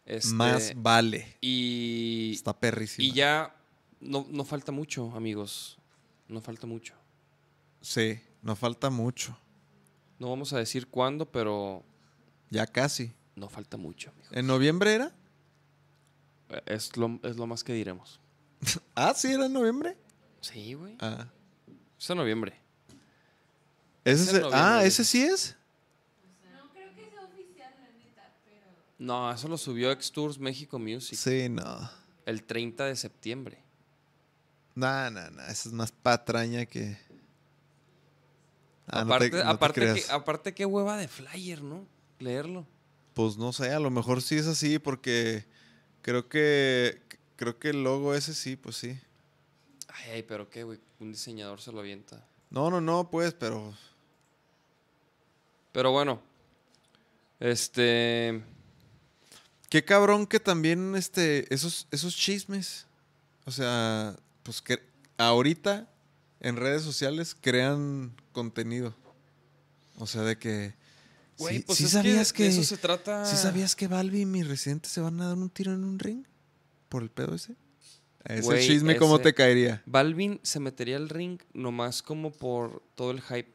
Este, 0.05 0.35
Más 0.35 0.73
vale. 0.77 1.39
Y, 1.41 2.33
Está 2.35 2.53
perrísimo. 2.53 3.09
y 3.09 3.13
ya 3.13 3.57
no, 4.01 4.27
no 4.31 4.45
falta 4.45 4.73
mucho, 4.73 5.11
amigos. 5.17 5.79
No 6.29 6.43
falta 6.43 6.67
mucho. 6.67 6.93
Sí, 7.81 8.21
nos 8.43 8.59
falta 8.59 8.91
mucho. 8.91 9.39
No 10.19 10.29
vamos 10.29 10.53
a 10.53 10.59
decir 10.59 10.89
cuándo, 10.89 11.25
pero 11.33 11.83
Ya 12.51 12.67
casi. 12.67 13.11
no 13.37 13.49
falta 13.49 13.79
mucho, 13.79 14.11
amigos. 14.11 14.29
¿En 14.33 14.47
noviembre 14.47 14.93
era? 14.93 15.15
Es 16.67 16.95
lo, 16.99 17.19
es 17.23 17.37
lo 17.39 17.47
más 17.47 17.65
que 17.65 17.73
diremos. 17.73 18.21
Ah, 18.99 19.13
sí, 19.15 19.29
era 19.33 19.45
en 19.47 19.53
noviembre. 19.53 19.97
Sí, 20.53 20.75
güey. 20.75 20.97
Ah, 21.01 21.27
Es 21.99 22.11
en 22.11 22.17
noviembre. 22.19 22.55
ese 24.05 24.15
Es 24.15 24.21
es 24.23 24.29
en 24.29 24.37
el- 24.37 24.43
noviembre, 24.43 24.61
ah, 24.63 24.75
güey. 24.77 24.87
ese 24.89 25.05
sí 25.05 25.23
es. 25.23 25.57
No 26.53 26.71
creo 26.73 26.95
que 26.95 27.11
sea 27.11 27.23
oficial, 27.25 27.75
la 27.81 27.93
neta, 27.99 28.33
pero. 28.45 28.67
No, 28.99 29.31
eso 29.33 29.49
lo 29.49 29.59
subió 29.59 29.91
X 29.93 30.13
Tours 30.13 30.39
México 30.39 30.79
Music 30.79 31.19
Sí, 31.19 31.49
no. 31.49 31.91
el 32.25 32.43
30 32.45 32.85
de 32.87 32.97
septiembre. 32.97 33.63
No, 34.75 35.11
no, 35.11 35.31
no. 35.31 35.43
Esa 35.45 35.69
es 35.69 35.73
más 35.73 35.91
patraña 35.91 36.67
que. 36.67 36.99
Ah, 38.89 39.05
no 39.05 39.07
te- 39.09 39.15
aparte, 39.27 39.31
no 39.45 39.51
aparte, 39.51 39.81
creas. 39.81 40.05
que, 40.07 40.13
aparte, 40.13 40.55
qué 40.55 40.65
hueva 40.67 40.97
de 40.97 41.09
flyer, 41.09 41.63
¿no? 41.63 41.87
Leerlo. 42.21 42.67
Pues 43.15 43.37
no 43.37 43.53
sé, 43.53 43.73
a 43.73 43.81
lo 43.81 43.91
mejor 43.91 44.23
sí 44.23 44.37
es 44.37 44.47
así, 44.47 44.79
porque 44.79 45.45
creo 46.03 46.29
que. 46.29 47.03
Creo 47.37 47.59
que 47.59 47.69
el 47.71 47.83
logo 47.85 48.15
ese 48.15 48.33
sí, 48.33 48.57
pues 48.57 48.77
sí. 48.77 48.99
Ay, 50.05 50.23
pero 50.23 50.49
qué, 50.51 50.65
güey. 50.65 50.79
Un 51.01 51.13
diseñador 51.13 51.61
se 51.61 51.73
lo 51.73 51.81
avienta. 51.81 52.25
No, 52.51 52.71
no, 52.71 52.81
no, 52.81 53.11
pues, 53.11 53.35
pero. 53.35 53.75
Pero 55.73 55.93
bueno. 55.93 56.21
Este. 57.41 58.43
Qué 59.69 59.85
cabrón 59.85 60.27
que 60.27 60.41
también 60.41 60.95
este, 60.97 61.53
esos, 61.53 61.89
esos 61.91 62.17
chismes. 62.17 62.87
O 63.45 63.51
sea, 63.51 64.17
pues 64.43 64.63
que 64.63 64.81
ahorita 65.19 65.89
en 66.41 66.57
redes 66.57 66.83
sociales 66.83 67.37
crean 67.41 68.15
contenido. 68.33 68.95
O 69.99 70.07
sea, 70.07 70.23
de 70.23 70.39
que. 70.39 70.75
Güey, 71.39 71.59
sí, 71.59 71.65
pues 71.67 71.79
sí 71.79 71.89
sabías 71.89 72.33
que, 72.33 72.39
que. 72.39 72.43
de 72.45 72.49
eso 72.51 72.65
se 72.65 72.77
trata. 72.77 73.25
¿Sí 73.27 73.37
sabías 73.37 73.77
que 73.77 73.89
Balbi 73.89 74.23
y 74.23 74.27
mi 74.27 74.43
residente 74.43 74.89
se 74.89 75.01
van 75.01 75.21
a 75.21 75.29
dar 75.29 75.37
un 75.37 75.51
tiro 75.51 75.75
en 75.75 75.85
un 75.85 75.99
ring? 75.99 76.25
¿Por 76.89 77.03
el 77.03 77.11
pedo 77.11 77.35
ese? 77.35 77.57
Ese 78.29 78.43
Güey, 78.43 78.67
chisme, 78.67 78.97
¿cómo 78.97 79.15
ese- 79.17 79.25
te 79.25 79.35
caería? 79.35 79.83
Balvin 79.87 80.41
se 80.43 80.59
metería 80.61 80.97
al 80.97 81.09
ring 81.09 81.39
nomás 81.55 82.03
como 82.03 82.33
por 82.33 82.83
todo 82.95 83.11
el 83.13 83.21
hype. 83.23 83.53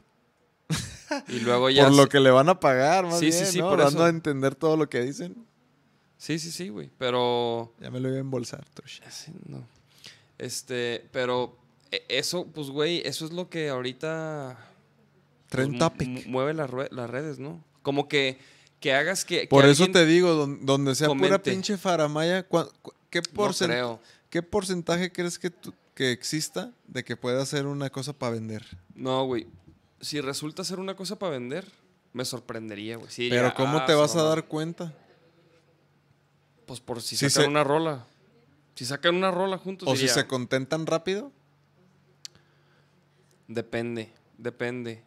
y 1.28 1.40
luego 1.42 1.70
ya. 1.70 1.84
Por 1.88 1.92
se- 1.94 1.98
lo 2.02 2.08
que 2.10 2.20
le 2.22 2.32
van 2.32 2.48
a 2.50 2.60
pagar, 2.60 3.06
más 3.06 3.20
Sí, 3.20 3.32
sí, 3.32 3.40
bien, 3.42 3.52
sí, 3.52 3.60
¿no? 3.60 3.70
por 3.70 3.80
Dando 3.80 4.00
eso. 4.00 4.06
a 4.06 4.10
entender 4.10 4.56
todo 4.56 4.78
lo 4.78 4.88
que 4.90 5.02
dicen. 5.02 5.36
Sí, 6.18 6.40
sí, 6.40 6.52
sí, 6.52 6.70
güey. 6.70 6.90
Pero. 6.98 7.74
Ya 7.82 7.90
me 7.92 8.00
lo 8.00 8.08
iba 8.08 8.18
a 8.18 8.22
embolsar, 8.22 8.64
trucha. 8.74 9.10
Sí, 9.12 9.32
no. 9.48 9.68
Este, 10.38 11.06
pero 11.12 11.58
e- 11.92 12.06
eso, 12.10 12.46
pues, 12.48 12.70
güey, 12.70 13.02
eso 13.06 13.26
es 13.26 13.32
lo 13.34 13.50
que 13.50 13.70
ahorita. 13.70 14.58
pues, 15.50 15.78
topic. 15.78 16.08
mu- 16.08 16.22
mueve 16.28 16.54
las, 16.54 16.70
redes, 16.70 17.40
¿no? 17.40 17.62
Como 17.82 18.08
que, 18.08 18.38
que 18.80 18.94
hagas 18.94 19.26
que. 19.26 19.42
que 19.42 19.48
Por 19.48 19.66
eso 19.66 19.88
te 19.92 20.06
digo, 20.06 20.34
don- 20.34 20.66
donde 20.66 20.96
sea 20.96 21.08
pura 21.10 21.20
comente. 21.20 21.52
pinche 21.52 21.78
faramaya, 21.78 22.48
¿cuá- 22.48 22.70
cu- 22.82 22.94
¿qué, 23.10 23.20
No 23.20 23.34
porcen- 23.36 23.66
creo. 23.68 24.00
¿Qué 24.32 24.42
porcentaje 24.42 25.12
crees 25.12 25.38
que, 25.38 25.52
tú- 25.52 25.76
que 25.94 26.12
exista 26.12 26.72
de 26.88 27.04
que 27.04 27.16
pueda 27.16 27.46
ser 27.46 27.68
una 27.68 27.92
cosa 27.92 28.14
para 28.14 28.32
vender? 28.34 28.66
No, 28.96 29.24
güey. 29.26 29.46
Si 30.00 30.20
resulta 30.20 30.64
ser 30.64 30.80
una 30.80 30.96
cosa 30.96 31.20
para 31.20 31.34
vender, 31.34 31.72
me 32.14 32.26
sorprendería, 32.26 32.98
güey. 32.98 33.12
Sí 33.12 33.28
Pero 33.30 33.54
¿cómo 33.54 33.78
"Ah, 33.78 33.86
te 33.86 33.94
vas 33.94 34.14
a 34.14 34.16
mamaron". 34.18 34.36
dar 34.40 34.48
cuenta? 34.48 34.94
Pues 36.66 36.80
por 36.80 37.02
si 37.04 37.16
Si 37.16 37.30
sacan 37.30 37.44
se- 37.44 37.50
una 37.50 37.64
rola. 37.64 38.08
Si 38.74 38.86
sacan 38.86 39.16
una 39.16 39.30
rola 39.30 39.58
juntos, 39.60 39.88
¿O 39.88 39.96
si 39.96 40.08
se 40.08 40.26
contentan 40.26 40.88
rápido? 40.88 41.32
Depende, 43.48 44.12
depende. 44.38 45.04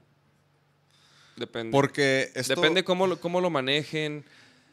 Depende. 1.36 1.72
Porque 1.72 2.30
esto, 2.34 2.54
Depende 2.54 2.84
cómo 2.84 3.06
lo, 3.06 3.18
cómo 3.20 3.40
lo 3.40 3.50
manejen. 3.50 4.24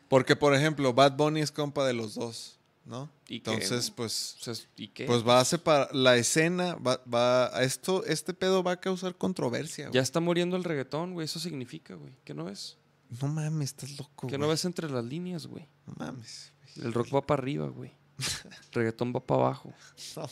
Porque, 0.09 0.35
por 0.35 0.53
ejemplo, 0.53 0.93
Bad 0.93 1.13
Bunny 1.15 1.39
es 1.41 1.51
compa 1.51 1.85
de 1.87 1.93
los 1.93 2.13
dos, 2.15 2.59
¿no? 2.85 3.09
¿Y 3.27 3.39
qué, 3.41 3.51
Entonces, 3.53 3.91
pues, 3.91 4.37
O 4.41 4.43
sea, 4.43 4.53
¿Y 4.75 4.87
qué? 4.89 5.05
pues 5.05 5.25
va 5.27 5.39
a 5.39 5.45
separar 5.45 5.93
la 5.95 6.15
escena, 6.17 6.75
va, 6.75 7.01
va 7.11 7.55
a 7.55 7.63
esto, 7.63 8.03
este 8.05 8.33
pedo 8.33 8.63
va 8.63 8.73
a 8.73 8.79
causar 8.79 9.15
controversia. 9.15 9.85
güey. 9.85 9.93
Ya 9.95 10.01
está 10.01 10.19
muriendo 10.19 10.57
el 10.57 10.63
reggaetón, 10.63 11.13
güey. 11.13 11.25
Eso 11.25 11.39
significa, 11.39 11.95
güey. 11.95 12.13
¿Qué 12.23 12.33
no 12.33 12.45
ves? 12.45 12.77
No 13.21 13.27
mames, 13.27 13.69
estás 13.71 13.91
loco. 13.97 14.27
¿Qué 14.27 14.35
güey. 14.37 14.39
no 14.39 14.47
ves 14.47 14.65
entre 14.65 14.89
las 14.89 15.03
líneas, 15.05 15.45
güey? 15.47 15.67
No 15.85 15.93
mames. 15.97 16.53
El 16.77 16.93
rock 16.93 17.13
va 17.13 17.21
para 17.21 17.41
arriba, 17.41 17.67
güey. 17.67 17.91
Reggaetón 18.71 19.13
va 19.15 19.19
para 19.19 19.41
abajo. 19.41 19.73
No, 20.15 20.29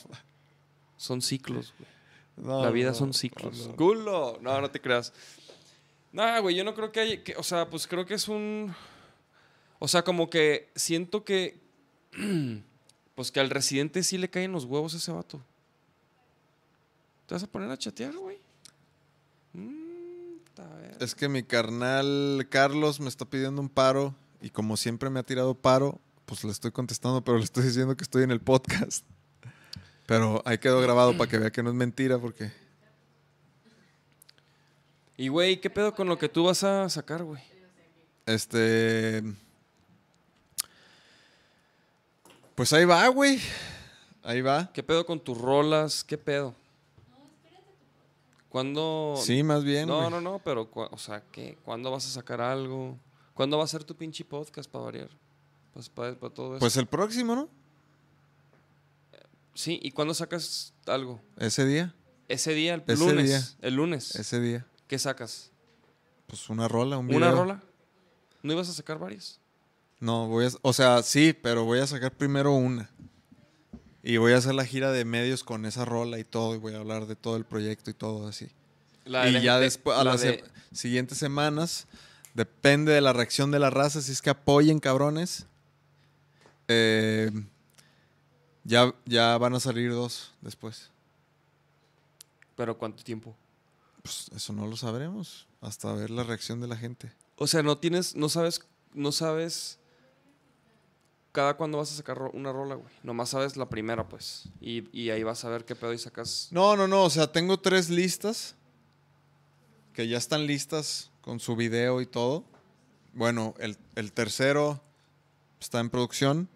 Son 0.97 1.21
ciclos, 1.21 1.73
güey. 1.77 1.89
no, 2.47 2.63
La 2.63 2.71
vida 2.71 2.89
no, 2.89 2.95
son 2.95 3.13
ciclos. 3.13 3.57
no, 3.59 3.67
no. 3.69 3.75
¡Culo! 3.75 4.39
No, 4.41 4.61
no 4.61 4.71
te 4.71 4.79
creas. 4.81 5.13
Nah, 6.11 6.39
güey, 6.39 6.55
yo 6.55 6.63
no 6.63 6.73
creo 6.73 6.91
que 6.91 6.99
haya. 7.01 7.23
que- 7.23 7.35
o 7.35 7.43
sea, 7.43 7.69
pues 7.69 7.85
creo 7.87 8.05
que 8.05 8.15
es 8.15 8.27
un. 8.27 8.73
O 9.79 9.87
sea, 9.87 10.03
como 10.03 10.29
que 10.29 10.71
siento 10.75 11.23
que. 11.23 11.59
Pues 13.15 13.33
que 13.33 13.41
al 13.41 13.49
residente 13.49 14.01
sí 14.01 14.17
le 14.17 14.29
caen 14.29 14.53
los 14.53 14.63
huevos 14.63 14.93
a 14.93 14.97
ese 14.97 15.11
vato. 15.11 15.41
¿Te 17.27 17.35
vas 17.35 17.43
a 17.43 17.47
poner 17.47 17.69
a 17.69 17.77
chatear, 17.77 18.15
güey? 18.15 18.37
Mm. 19.51 19.89
Es 21.01 21.15
que 21.15 21.27
mi 21.27 21.43
carnal 21.43 22.47
Carlos 22.49 23.01
me 23.01 23.09
está 23.09 23.25
pidiendo 23.25 23.61
un 23.61 23.67
paro 23.67 24.15
y 24.41 24.49
como 24.49 24.77
siempre 24.77 25.09
me 25.09 25.19
ha 25.19 25.23
tirado 25.23 25.53
paro, 25.53 25.99
pues 26.25 26.43
le 26.43 26.51
estoy 26.51 26.71
contestando, 26.71 27.21
pero 27.21 27.37
le 27.37 27.43
estoy 27.43 27.65
diciendo 27.65 27.97
que 27.97 28.03
estoy 28.03 28.23
en 28.23 28.31
el 28.31 28.39
podcast. 28.39 29.05
Pero 30.05 30.41
ahí 30.45 30.57
quedó 30.57 30.81
grabado 30.81 31.17
para 31.17 31.29
que 31.29 31.37
vea 31.37 31.51
que 31.51 31.61
no 31.61 31.69
es 31.69 31.75
mentira 31.75 32.17
porque 32.19 32.51
Y, 35.17 35.27
güey, 35.27 35.59
¿qué 35.59 35.69
pedo 35.69 35.93
con 35.93 36.07
lo 36.07 36.17
que 36.17 36.29
tú 36.29 36.45
vas 36.45 36.63
a 36.63 36.89
sacar, 36.89 37.23
güey? 37.23 37.41
este 38.25 39.23
pues 42.59 42.73
ahí 42.73 42.83
va, 42.83 43.07
güey. 43.07 43.39
Ahí 44.21 44.41
va. 44.41 44.69
¿Qué 44.73 44.83
pedo 44.83 45.05
con 45.05 45.17
tus 45.17 45.37
rolas? 45.37 46.03
¿Qué 46.03 46.17
pedo? 46.17 46.53
¿Cuándo? 48.49 49.13
Sí, 49.15 49.43
más 49.43 49.63
bien. 49.63 49.87
No, 49.87 50.09
no, 50.09 50.19
no, 50.19 50.39
pero, 50.39 50.69
o 50.73 50.97
sea, 50.97 51.23
¿qué? 51.31 51.57
¿Cuándo 51.63 51.89
vas 51.89 52.05
a 52.05 52.09
sacar 52.09 52.41
algo? 52.41 52.97
¿Cuándo 53.33 53.57
va 53.57 53.63
a 53.63 53.67
ser 53.67 53.85
tu 53.85 53.95
pinche 53.95 54.25
podcast 54.25 54.69
para 54.69 54.83
variar? 54.83 55.09
Pues 55.73 55.87
para, 55.87 56.19
para 56.19 56.33
todo 56.33 56.55
eso. 56.55 56.59
Pues 56.59 56.75
el 56.75 56.85
próximo, 56.85 57.33
¿no? 57.33 57.47
sí, 59.53 59.79
¿y 59.81 59.91
cuándo 59.91 60.13
sacas 60.13 60.73
algo? 60.85 61.21
Ese 61.37 61.65
día, 61.65 61.95
Ese 62.27 62.53
día, 62.53 62.73
el 62.73 62.83
Ese 62.85 62.97
lunes. 62.97 63.25
día. 63.25 63.57
El 63.61 63.75
lunes. 63.75 64.15
ese 64.17 64.41
día. 64.41 64.65
¿Qué 64.89 64.99
sacas? 64.99 65.49
Pues 66.27 66.49
una 66.49 66.67
rola, 66.67 66.97
un 66.97 67.07
video. 67.07 67.19
¿Una 67.19 67.31
rola? 67.31 67.63
¿No 68.43 68.51
ibas 68.51 68.67
a 68.67 68.73
sacar 68.73 68.99
varias? 68.99 69.38
No, 69.99 70.27
voy 70.27 70.45
a, 70.45 70.49
o 70.61 70.73
sea, 70.73 71.03
sí, 71.03 71.33
pero 71.33 71.65
voy 71.65 71.79
a 71.79 71.87
sacar 71.87 72.11
primero 72.13 72.53
una. 72.53 72.89
Y 74.01 74.17
voy 74.17 74.31
a 74.33 74.37
hacer 74.37 74.55
la 74.55 74.65
gira 74.65 74.91
de 74.91 75.03
medios 75.05 75.43
con 75.43 75.65
esa 75.65 75.83
rola 75.85 76.19
y 76.19 76.23
todo, 76.23 76.55
y 76.55 76.57
voy 76.57 76.73
a 76.73 76.77
hablar 76.77 77.05
de 77.05 77.15
todo 77.15 77.35
el 77.35 77.43
proyecto 77.45 77.89
y 77.89 77.93
todo 77.93 78.27
así. 78.27 78.49
La 79.05 79.27
y 79.27 79.33
de- 79.33 79.41
ya 79.41 79.57
de- 79.57 79.63
después, 79.65 79.97
a 79.97 80.03
la 80.03 80.11
las 80.11 80.21
de- 80.21 80.43
se- 80.71 80.75
siguientes 80.75 81.17
semanas, 81.17 81.87
depende 82.33 82.93
de 82.93 83.01
la 83.01 83.11
reacción 83.11 83.51
de 83.51 83.59
la 83.59 83.69
raza, 83.69 84.01
si 84.01 84.11
es 84.11 84.21
que 84.21 84.29
apoyen, 84.29 84.79
cabrones. 84.79 85.45
eh, 86.71 87.31
ya, 88.63 88.93
ya 89.05 89.35
van 89.39 89.55
a 89.55 89.59
salir 89.59 89.91
dos 89.91 90.33
después. 90.41 90.91
¿Pero 92.55 92.77
cuánto 92.77 93.03
tiempo? 93.03 93.35
Pues 94.03 94.29
eso 94.35 94.53
no 94.53 94.67
lo 94.67 94.77
sabremos 94.77 95.47
hasta 95.61 95.91
ver 95.93 96.11
la 96.11 96.21
reacción 96.23 96.61
de 96.61 96.67
la 96.67 96.77
gente. 96.77 97.11
O 97.37 97.47
sea, 97.47 97.63
no 97.63 97.77
tienes, 97.79 98.15
no 98.15 98.29
sabes, 98.29 98.61
no 98.93 99.11
sabes 99.11 99.78
cada 101.39 101.53
cuándo 101.53 101.77
vas 101.77 101.89
a 101.93 101.95
sacar 101.95 102.21
una 102.33 102.51
rola, 102.51 102.75
güey. 102.75 102.93
Nomás 103.01 103.29
sabes 103.29 103.55
la 103.55 103.69
primera, 103.69 104.09
pues. 104.09 104.49
Y, 104.59 104.89
y 104.91 105.09
ahí 105.09 105.23
vas 105.23 105.45
a 105.45 105.49
ver 105.49 105.63
qué 105.63 105.73
pedo 105.73 105.93
y 105.93 105.97
sacas. 105.97 106.49
No, 106.51 106.75
no, 106.75 106.85
no, 106.85 107.05
o 107.05 107.09
sea, 107.09 107.31
tengo 107.31 107.57
tres 107.57 107.89
listas 107.89 108.55
que 109.93 110.05
ya 110.09 110.17
están 110.17 110.45
listas 110.45 111.11
con 111.21 111.39
su 111.39 111.55
video 111.55 112.01
y 112.01 112.05
todo. 112.05 112.43
Bueno, 113.13 113.55
el, 113.57 113.77
el 113.95 114.11
tercero 114.11 114.81
está 115.61 115.79
en 115.79 115.89
producción, 115.89 116.49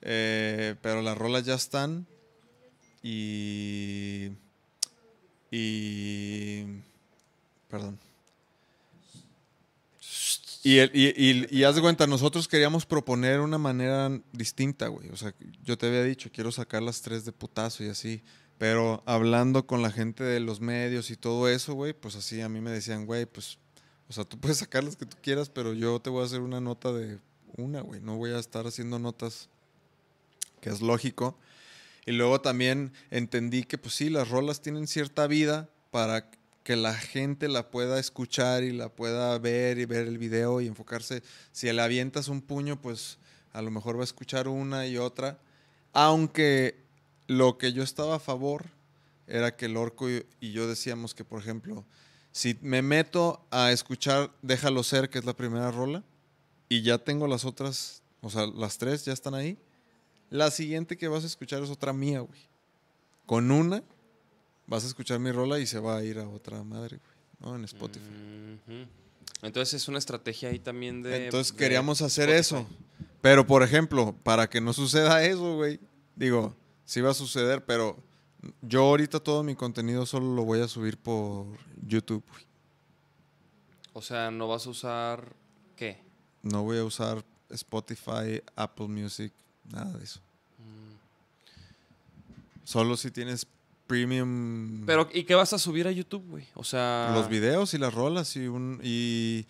eh, 0.00 0.74
pero 0.80 1.02
las 1.02 1.18
rolas 1.18 1.44
ya 1.44 1.52
están 1.52 2.06
y... 3.02 4.30
Y... 5.50 6.64
Perdón. 7.68 7.98
Y, 10.62 10.78
el- 10.78 10.90
y, 10.94 11.08
y- 11.16 11.46
y 11.50 11.64
haz 11.64 11.74
de 11.76 11.80
cuenta, 11.80 12.06
nosotros 12.06 12.46
queríamos 12.46 12.84
proponer 12.84 13.40
una 13.40 13.58
manera 13.58 14.10
distinta, 14.32 14.88
güey. 14.88 15.08
O 15.10 15.16
sea, 15.16 15.34
yo 15.62 15.78
te 15.78 15.86
había 15.86 16.02
dicho, 16.04 16.30
quiero 16.32 16.52
sacar 16.52 16.82
las 16.82 17.00
tres 17.00 17.24
de 17.24 17.32
putazo 17.32 17.82
y 17.84 17.88
así. 17.88 18.22
Pero 18.58 19.02
hablando 19.06 19.66
con 19.66 19.80
la 19.80 19.90
gente 19.90 20.22
de 20.22 20.38
los 20.38 20.60
medios 20.60 21.10
y 21.10 21.16
todo 21.16 21.48
eso, 21.48 21.72
güey, 21.72 21.94
pues 21.94 22.14
así 22.14 22.42
a 22.42 22.48
mí 22.50 22.60
me 22.60 22.70
decían, 22.70 23.06
güey, 23.06 23.24
pues, 23.24 23.58
o 24.08 24.12
sea, 24.12 24.24
tú 24.24 24.38
puedes 24.38 24.58
sacar 24.58 24.84
las 24.84 24.96
que 24.96 25.06
tú 25.06 25.16
quieras, 25.22 25.48
pero 25.48 25.72
yo 25.72 25.98
te 26.00 26.10
voy 26.10 26.22
a 26.22 26.26
hacer 26.26 26.40
una 26.42 26.60
nota 26.60 26.92
de 26.92 27.18
una, 27.56 27.80
güey. 27.80 28.00
No 28.02 28.16
voy 28.16 28.32
a 28.32 28.38
estar 28.38 28.66
haciendo 28.66 28.98
notas 28.98 29.48
que 30.60 30.68
es 30.68 30.82
lógico. 30.82 31.38
Y 32.04 32.12
luego 32.12 32.42
también 32.42 32.92
entendí 33.10 33.62
que, 33.62 33.78
pues 33.78 33.94
sí, 33.94 34.10
las 34.10 34.28
rolas 34.28 34.60
tienen 34.60 34.86
cierta 34.86 35.26
vida 35.26 35.70
para 35.90 36.30
que 36.62 36.76
la 36.76 36.94
gente 36.94 37.48
la 37.48 37.70
pueda 37.70 37.98
escuchar 37.98 38.62
y 38.62 38.72
la 38.72 38.88
pueda 38.88 39.36
ver 39.38 39.78
y 39.78 39.86
ver 39.86 40.06
el 40.06 40.18
video 40.18 40.60
y 40.60 40.66
enfocarse. 40.66 41.22
Si 41.52 41.72
le 41.72 41.82
avientas 41.82 42.28
un 42.28 42.42
puño, 42.42 42.80
pues 42.80 43.18
a 43.52 43.62
lo 43.62 43.70
mejor 43.70 43.96
va 43.96 44.02
a 44.02 44.04
escuchar 44.04 44.48
una 44.48 44.86
y 44.86 44.98
otra. 44.98 45.38
Aunque 45.92 46.76
lo 47.26 47.58
que 47.58 47.72
yo 47.72 47.82
estaba 47.82 48.16
a 48.16 48.20
favor 48.20 48.66
era 49.26 49.56
que 49.56 49.66
el 49.66 49.76
orco 49.76 50.08
y, 50.10 50.52
yo 50.52 50.66
decíamos 50.66 51.14
que, 51.14 51.24
por 51.24 51.40
ejemplo, 51.40 51.84
si 52.32 52.58
me 52.60 52.82
meto 52.82 53.44
a 53.50 53.72
escuchar 53.72 54.30
Déjalo 54.42 54.82
ser, 54.82 55.08
que 55.08 55.18
es 55.18 55.24
la 55.24 55.34
primera 55.34 55.70
rola, 55.70 56.04
y 56.68 56.82
ya 56.82 56.98
tengo 56.98 57.26
las 57.26 57.44
otras, 57.44 58.02
o 58.20 58.30
sea, 58.30 58.46
las 58.46 58.78
tres 58.78 59.04
ya 59.04 59.12
están 59.12 59.34
ahí, 59.34 59.58
la 60.30 60.50
siguiente 60.50 60.96
que 60.96 61.08
vas 61.08 61.24
a 61.24 61.26
escuchar 61.26 61.62
es 61.62 61.70
otra 61.70 61.92
mía, 61.92 62.20
güey. 62.20 62.40
Con 63.26 63.50
una 63.50 63.82
vas 64.70 64.84
a 64.84 64.86
escuchar 64.86 65.18
mi 65.18 65.32
rola 65.32 65.58
y 65.58 65.66
se 65.66 65.80
va 65.80 65.98
a 65.98 66.04
ir 66.04 66.18
a 66.20 66.28
otra 66.28 66.62
madre, 66.62 66.98
güey, 66.98 67.50
¿no? 67.50 67.56
En 67.56 67.64
Spotify. 67.64 68.06
Entonces 69.42 69.74
es 69.74 69.88
una 69.88 69.98
estrategia 69.98 70.48
ahí 70.48 70.60
también 70.60 71.02
de. 71.02 71.24
Entonces 71.24 71.52
de 71.52 71.58
queríamos 71.58 72.00
hacer 72.00 72.30
Spotify. 72.30 72.62
eso. 72.62 72.66
Pero, 73.20 73.46
por 73.46 73.62
ejemplo, 73.62 74.14
para 74.22 74.48
que 74.48 74.60
no 74.60 74.72
suceda 74.72 75.22
eso, 75.24 75.56
güey, 75.56 75.78
digo, 76.14 76.56
sí 76.84 77.00
va 77.00 77.10
a 77.10 77.14
suceder, 77.14 77.64
pero 77.64 77.98
yo 78.62 78.82
ahorita 78.84 79.20
todo 79.20 79.42
mi 79.42 79.54
contenido 79.54 80.06
solo 80.06 80.34
lo 80.34 80.44
voy 80.44 80.60
a 80.60 80.68
subir 80.68 80.96
por 80.96 81.46
YouTube, 81.86 82.24
güey. 82.30 82.46
O 83.92 84.00
sea, 84.00 84.30
no 84.30 84.46
vas 84.46 84.66
a 84.66 84.70
usar. 84.70 85.34
¿Qué? 85.76 86.00
No 86.42 86.62
voy 86.62 86.78
a 86.78 86.84
usar 86.84 87.24
Spotify, 87.50 88.40
Apple 88.54 88.86
Music, 88.86 89.32
nada 89.70 89.92
de 89.98 90.04
eso. 90.04 90.20
Solo 92.64 92.96
si 92.96 93.10
tienes 93.10 93.46
premium 93.90 94.84
Pero, 94.86 95.08
¿y 95.12 95.24
qué 95.24 95.34
vas 95.34 95.52
a 95.52 95.58
subir 95.58 95.88
a 95.88 95.90
YouTube, 95.90 96.24
güey? 96.28 96.46
O 96.54 96.62
sea. 96.64 97.10
los 97.14 97.28
videos 97.28 97.74
y 97.74 97.78
las 97.78 97.92
rolas 97.92 98.36
y 98.36 98.46
un 98.46 98.80
y 98.82 99.46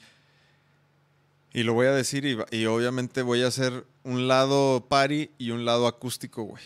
y 1.53 1.63
lo 1.65 1.75
voy 1.75 1.89
a 1.89 1.93
decir 1.93 2.25
y, 2.25 2.39
y 2.57 2.67
obviamente 2.67 3.23
voy 3.23 3.43
a 3.43 3.49
hacer 3.49 3.85
un 4.05 4.29
lado 4.29 4.87
party 4.89 5.31
y 5.37 5.51
un 5.51 5.65
lado 5.65 5.87
acústico, 5.89 6.45
güey. 6.45 6.63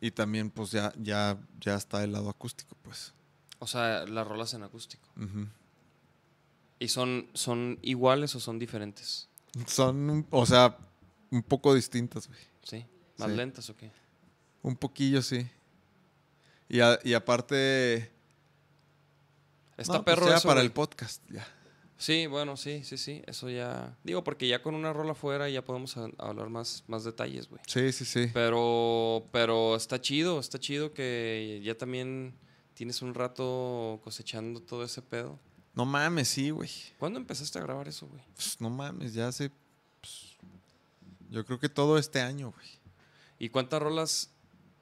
Y 0.00 0.10
también 0.10 0.50
pues 0.50 0.70
ya 0.72 0.92
ya 1.00 1.38
ya 1.60 1.74
está 1.76 2.04
el 2.04 2.12
lado 2.12 2.28
acústico, 2.28 2.76
pues. 2.82 3.14
O 3.60 3.66
sea, 3.66 4.04
las 4.06 4.26
rolas 4.26 4.52
en 4.54 4.62
acústico. 4.62 5.08
¿Y 6.80 6.88
son, 6.88 7.28
son 7.34 7.78
iguales 7.82 8.34
o 8.36 8.40
son 8.40 8.58
diferentes? 8.58 9.28
Son, 9.66 10.26
o 10.30 10.46
sea, 10.46 10.76
un 11.30 11.42
poco 11.42 11.74
distintas, 11.74 12.28
güey. 12.28 12.38
¿Sí? 12.62 12.84
¿Más 13.16 13.30
Sí. 13.30 13.36
lentas 13.36 13.70
o 13.70 13.76
qué? 13.76 13.90
Un 14.62 14.76
poquillo, 14.76 15.22
sí. 15.22 15.48
Y, 16.68 16.80
a- 16.80 16.98
y 17.04 17.14
aparte... 17.14 18.10
Está 19.76 19.94
no, 19.94 20.04
pues 20.04 20.16
perro 20.16 20.28
ya 20.28 20.36
eso, 20.38 20.48
para 20.48 20.60
güey. 20.60 20.66
el 20.66 20.72
podcast, 20.72 21.22
ya. 21.30 21.46
Sí, 21.96 22.26
bueno, 22.26 22.56
sí, 22.56 22.82
sí, 22.84 22.96
sí. 22.98 23.22
Eso 23.26 23.48
ya. 23.48 23.96
Digo, 24.04 24.22
porque 24.24 24.46
ya 24.48 24.60
con 24.62 24.74
una 24.74 24.92
rola 24.92 25.14
fuera 25.14 25.48
ya 25.48 25.64
podemos 25.64 25.96
a- 25.96 26.10
hablar 26.18 26.48
más, 26.48 26.84
más 26.88 27.04
detalles, 27.04 27.48
güey. 27.48 27.60
Sí, 27.66 27.92
sí, 27.92 28.04
sí. 28.04 28.30
Pero, 28.34 29.26
pero 29.32 29.76
está 29.76 30.00
chido, 30.00 30.40
está 30.40 30.58
chido 30.58 30.92
que 30.92 31.60
ya 31.64 31.76
también 31.76 32.34
tienes 32.74 33.02
un 33.02 33.14
rato 33.14 34.00
cosechando 34.02 34.60
todo 34.60 34.84
ese 34.84 35.00
pedo. 35.02 35.38
No 35.74 35.84
mames, 35.84 36.26
sí, 36.28 36.50
güey. 36.50 36.70
¿Cuándo 36.98 37.18
empezaste 37.20 37.58
a 37.58 37.62
grabar 37.62 37.86
eso, 37.88 38.06
güey? 38.08 38.22
Pues, 38.34 38.60
no 38.60 38.68
mames, 38.70 39.14
ya 39.14 39.28
hace... 39.28 39.50
pues, 40.00 40.36
yo 41.30 41.44
creo 41.44 41.60
que 41.60 41.68
todo 41.68 41.98
este 41.98 42.20
año, 42.20 42.50
güey. 42.52 42.66
¿Y 43.38 43.48
cuántas 43.50 43.80
rolas 43.80 44.30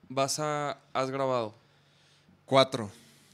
vas 0.09 0.39
a 0.39 0.81
has 0.95 1.11
grabado? 1.11 1.55
Cuatro. 2.47 2.91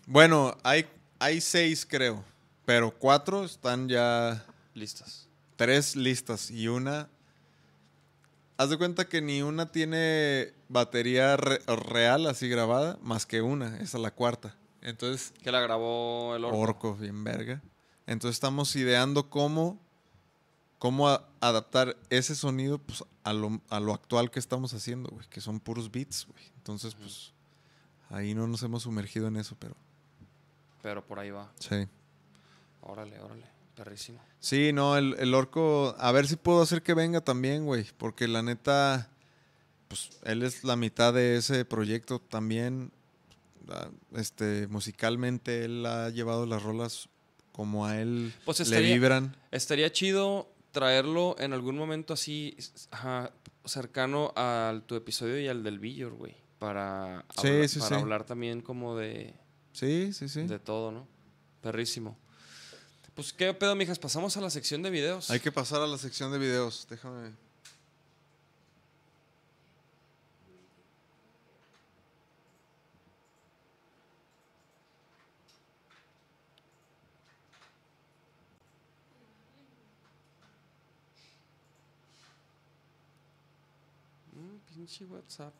Bueno, 0.06 0.56
hay, 0.64 0.86
hay 1.18 1.40
seis, 1.40 1.86
creo. 1.88 2.24
Pero 2.64 2.90
cuatro 2.98 3.44
están 3.44 3.88
ya... 3.88 4.44
Listas. 4.74 5.28
Tres 5.56 5.94
listas 5.96 6.50
y 6.50 6.68
una... 6.68 7.08
Haz 8.56 8.70
de 8.70 8.78
cuenta 8.78 9.08
que 9.08 9.20
ni 9.20 9.42
una 9.42 9.70
tiene 9.72 10.52
batería 10.68 11.36
re- 11.36 11.60
real 11.66 12.26
así 12.26 12.48
grabada, 12.48 12.98
más 13.02 13.26
que 13.26 13.42
una. 13.42 13.76
Esa 13.78 13.96
es 13.98 14.02
la 14.02 14.12
cuarta. 14.12 14.54
Entonces, 14.82 15.32
Que 15.42 15.50
la 15.50 15.60
grabó 15.60 16.34
el 16.36 16.44
orco. 16.44 16.58
orco, 16.58 16.94
bien 16.96 17.24
verga. 17.24 17.60
Entonces 18.06 18.36
estamos 18.36 18.74
ideando 18.76 19.30
cómo, 19.30 19.80
cómo 20.78 21.08
a- 21.08 21.28
adaptar 21.40 21.96
ese 22.10 22.34
sonido 22.34 22.78
pues, 22.78 23.04
a 23.24 23.32
lo, 23.32 23.60
a 23.68 23.80
lo 23.80 23.92
actual 23.94 24.30
que 24.30 24.38
estamos 24.38 24.74
haciendo, 24.74 25.10
güey, 25.10 25.26
que 25.28 25.40
son 25.40 25.58
puros 25.58 25.90
beats, 25.90 26.26
güey. 26.26 26.44
Entonces, 26.56 26.94
pues, 26.94 27.32
ahí 28.12 28.34
no 28.34 28.46
nos 28.46 28.62
hemos 28.62 28.84
sumergido 28.84 29.26
en 29.28 29.36
eso, 29.36 29.56
pero 29.58 29.74
Pero 30.82 31.04
por 31.04 31.18
ahí 31.18 31.30
va. 31.30 31.50
sí. 31.58 31.86
Órale, 32.82 33.18
órale. 33.20 33.44
Perrísimo. 33.76 34.20
Sí, 34.40 34.72
no, 34.72 34.96
el, 34.96 35.14
el 35.18 35.34
orco, 35.34 35.94
a 35.98 36.12
ver 36.12 36.26
si 36.26 36.36
puedo 36.36 36.62
hacer 36.62 36.82
que 36.82 36.94
venga 36.94 37.20
también, 37.20 37.64
güey, 37.64 37.86
porque 37.96 38.26
la 38.28 38.42
neta, 38.42 39.08
pues 39.88 40.10
él 40.24 40.42
es 40.42 40.62
la 40.64 40.76
mitad 40.76 41.12
de 41.14 41.36
ese 41.36 41.64
proyecto 41.64 42.18
también. 42.18 42.92
Ah, 43.68 43.88
Este, 44.14 44.66
musicalmente, 44.68 45.64
él 45.64 45.86
ha 45.86 46.10
llevado 46.10 46.44
las 46.46 46.62
rolas 46.62 47.08
como 47.52 47.86
a 47.86 48.00
él 48.00 48.34
Pues 48.44 48.58
le 48.58 48.64
estaría- 48.64 48.94
vibran. 48.94 49.36
Estaría 49.52 49.90
chido 49.92 50.48
traerlo 50.72 51.36
en 51.38 51.52
algún 51.52 51.76
momento 51.76 52.12
así 52.14 52.56
ajá, 52.90 53.30
cercano 53.64 54.32
al 54.36 54.82
tu 54.82 54.96
episodio 54.96 55.38
y 55.40 55.46
al 55.48 55.62
del 55.62 55.78
Villor, 55.78 56.12
güey. 56.14 56.34
Para, 56.62 57.24
Sí, 57.40 57.48
habla- 57.48 57.68
sí, 57.68 57.78
para 57.80 57.88
sí. 57.96 58.02
hablar 58.02 58.24
también 58.24 58.60
como 58.60 58.96
de, 58.96 59.34
Sí, 59.72 60.12
sí, 60.12 60.28
sí. 60.28 60.42
de 60.46 60.60
todo, 60.60 60.92
¿no? 60.92 61.08
Perrísimo. 61.60 62.16
Pues, 63.16 63.32
¿qué 63.32 63.52
pedo, 63.52 63.74
mijas? 63.74 63.98
Pasamos 63.98 64.36
a 64.36 64.40
la 64.40 64.48
sección 64.48 64.80
de 64.80 64.90
videos. 64.90 65.28
Hay 65.32 65.40
que 65.40 65.50
pasar 65.50 65.80
a 65.82 65.88
la 65.88 65.98
sección 65.98 66.30
de 66.30 66.38
videos. 66.38 66.86
Déjame. 66.88 67.32
Mm, 84.34 84.58
pinche 84.68 85.04
WhatsApp. 85.06 85.54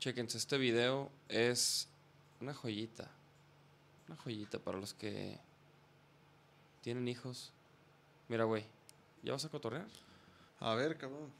Chequense, 0.00 0.38
este 0.38 0.56
video 0.56 1.10
es 1.28 1.86
una 2.40 2.54
joyita. 2.54 3.06
Una 4.08 4.16
joyita 4.16 4.58
para 4.58 4.78
los 4.78 4.94
que 4.94 5.38
tienen 6.82 7.06
hijos. 7.06 7.52
Mira, 8.28 8.44
güey, 8.44 8.64
¿ya 9.22 9.32
vas 9.32 9.44
a 9.44 9.48
cotorrear? 9.50 9.86
A 10.60 10.74
ver, 10.74 10.96
cabrón. 10.96 11.30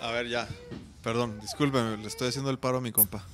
A 0.00 0.10
ver, 0.10 0.28
ya. 0.28 0.46
Perdón, 1.02 1.40
discúlpeme, 1.40 1.96
le 1.96 2.06
estoy 2.06 2.28
haciendo 2.28 2.50
el 2.50 2.58
paro 2.58 2.78
a 2.78 2.80
mi 2.82 2.92
compa. 2.92 3.24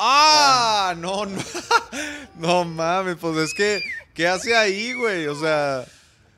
¡Ah! 0.00 0.94
No, 0.98 1.26
no. 1.26 1.40
No 2.36 2.64
mames, 2.64 3.16
pues 3.20 3.36
es 3.36 3.54
que. 3.54 3.80
¿Qué 4.12 4.26
hace 4.26 4.56
ahí, 4.56 4.92
güey? 4.94 5.28
O 5.28 5.36
sea. 5.36 5.84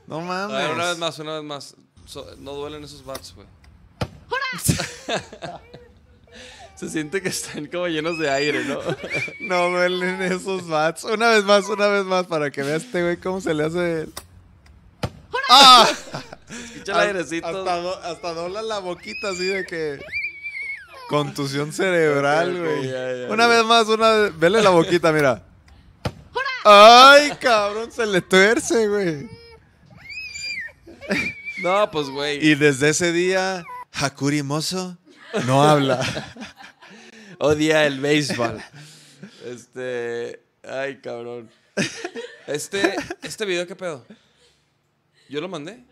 No 0.06 0.18
A 0.18 0.22
mames. 0.22 0.56
ver, 0.56 0.70
una 0.72 0.84
vez 0.90 0.98
más, 0.98 1.18
una 1.18 1.34
vez 1.36 1.42
más. 1.42 1.74
So- 2.06 2.34
no 2.38 2.52
duelen 2.52 2.82
esos 2.84 3.04
bats, 3.04 3.34
güey. 3.34 3.46
Se 6.76 6.90
siente 6.90 7.22
que 7.22 7.30
están 7.30 7.66
como 7.66 7.88
llenos 7.88 8.18
de 8.18 8.28
aire, 8.30 8.64
¿no? 8.64 8.78
No 9.40 9.70
duelen 9.70 10.20
esos 10.22 10.66
bats. 10.68 11.04
Una 11.04 11.30
vez 11.30 11.44
más, 11.44 11.64
una 11.68 11.86
vez 11.88 12.04
más, 12.04 12.26
para 12.26 12.50
que 12.50 12.62
vea 12.62 12.76
este 12.76 13.02
güey 13.02 13.16
cómo 13.16 13.40
se 13.40 13.54
le 13.54 13.64
hace. 13.64 14.08
¡Ah! 15.48 15.88
Escucha 16.74 16.92
el 16.92 16.98
airecito. 17.08 17.46
Hasta, 17.46 17.76
do- 17.78 17.98
hasta 18.02 18.34
dobla 18.34 18.62
la 18.62 18.78
boquita 18.78 19.30
así 19.30 19.46
de 19.46 19.64
que. 19.64 19.98
Contusión 21.08 21.72
cerebral, 21.72 22.58
güey. 22.58 22.88
una 23.30 23.44
ya. 23.44 23.48
vez 23.48 23.64
más, 23.64 23.86
una 23.88 24.10
vez. 24.10 24.38
Vele 24.38 24.60
la 24.62 24.70
boquita, 24.70 25.12
mira. 25.12 25.42
¡Ay, 26.64 27.30
cabrón! 27.40 27.90
Se 27.92 28.04
le 28.06 28.20
tuerce, 28.20 28.88
güey. 28.88 29.28
No, 31.62 31.90
pues, 31.90 32.08
güey. 32.08 32.44
Y 32.46 32.54
desde 32.54 32.90
ese 32.90 33.12
día, 33.12 33.64
Hakuri 33.92 34.42
Mozo 34.42 34.98
no 35.46 35.62
habla. 35.62 36.00
Odia 37.38 37.86
el 37.86 38.00
béisbol. 38.00 38.62
Este. 39.44 40.42
Ay, 40.62 41.00
cabrón. 41.00 41.50
Este. 42.46 42.96
Este 43.22 43.44
video, 43.44 43.66
¿qué 43.66 43.76
pedo? 43.76 44.04
¿Yo 45.28 45.40
lo 45.40 45.48
mandé? 45.48 45.84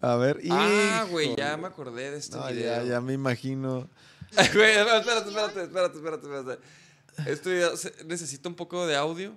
A 0.00 0.16
ver, 0.16 0.40
Ah, 0.50 1.06
güey, 1.08 1.36
ya 1.36 1.56
me 1.56 1.68
acordé 1.68 2.10
de 2.10 2.18
este 2.18 2.36
No, 2.36 2.46
video. 2.48 2.82
ya, 2.82 2.82
ya 2.84 3.00
me 3.00 3.12
imagino. 3.12 3.88
Güey, 4.54 4.70
espérate, 4.76 5.28
espérate, 5.28 5.62
espérate, 5.62 5.96
espérate, 5.98 6.26
espérate. 6.26 6.62
Este 7.30 7.50
video 7.52 7.72
necesita 8.06 8.48
un 8.48 8.54
poco 8.56 8.86
de 8.86 8.96
audio. 8.96 9.36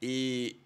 Y. 0.00 0.60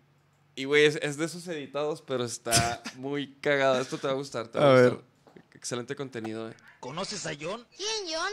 Y, 0.60 0.64
güey, 0.64 0.84
es, 0.84 0.96
es 0.96 1.16
de 1.16 1.24
esos 1.24 1.48
editados, 1.48 2.02
pero 2.02 2.22
está 2.22 2.82
muy 2.96 3.32
cagado. 3.40 3.80
Esto 3.80 3.96
te 3.96 4.08
va 4.08 4.12
a 4.12 4.16
gustar, 4.16 4.48
te 4.48 4.58
va 4.58 4.66
a, 4.66 4.70
A 4.70 4.74
ver. 4.74 4.90
gustar. 4.90 5.06
Excelente 5.54 5.96
contenido, 5.96 6.50
eh. 6.50 6.54
¿Conoces 6.80 7.24
a 7.24 7.30
John? 7.40 7.66
¿Quién, 7.74 8.06
John? 8.12 8.32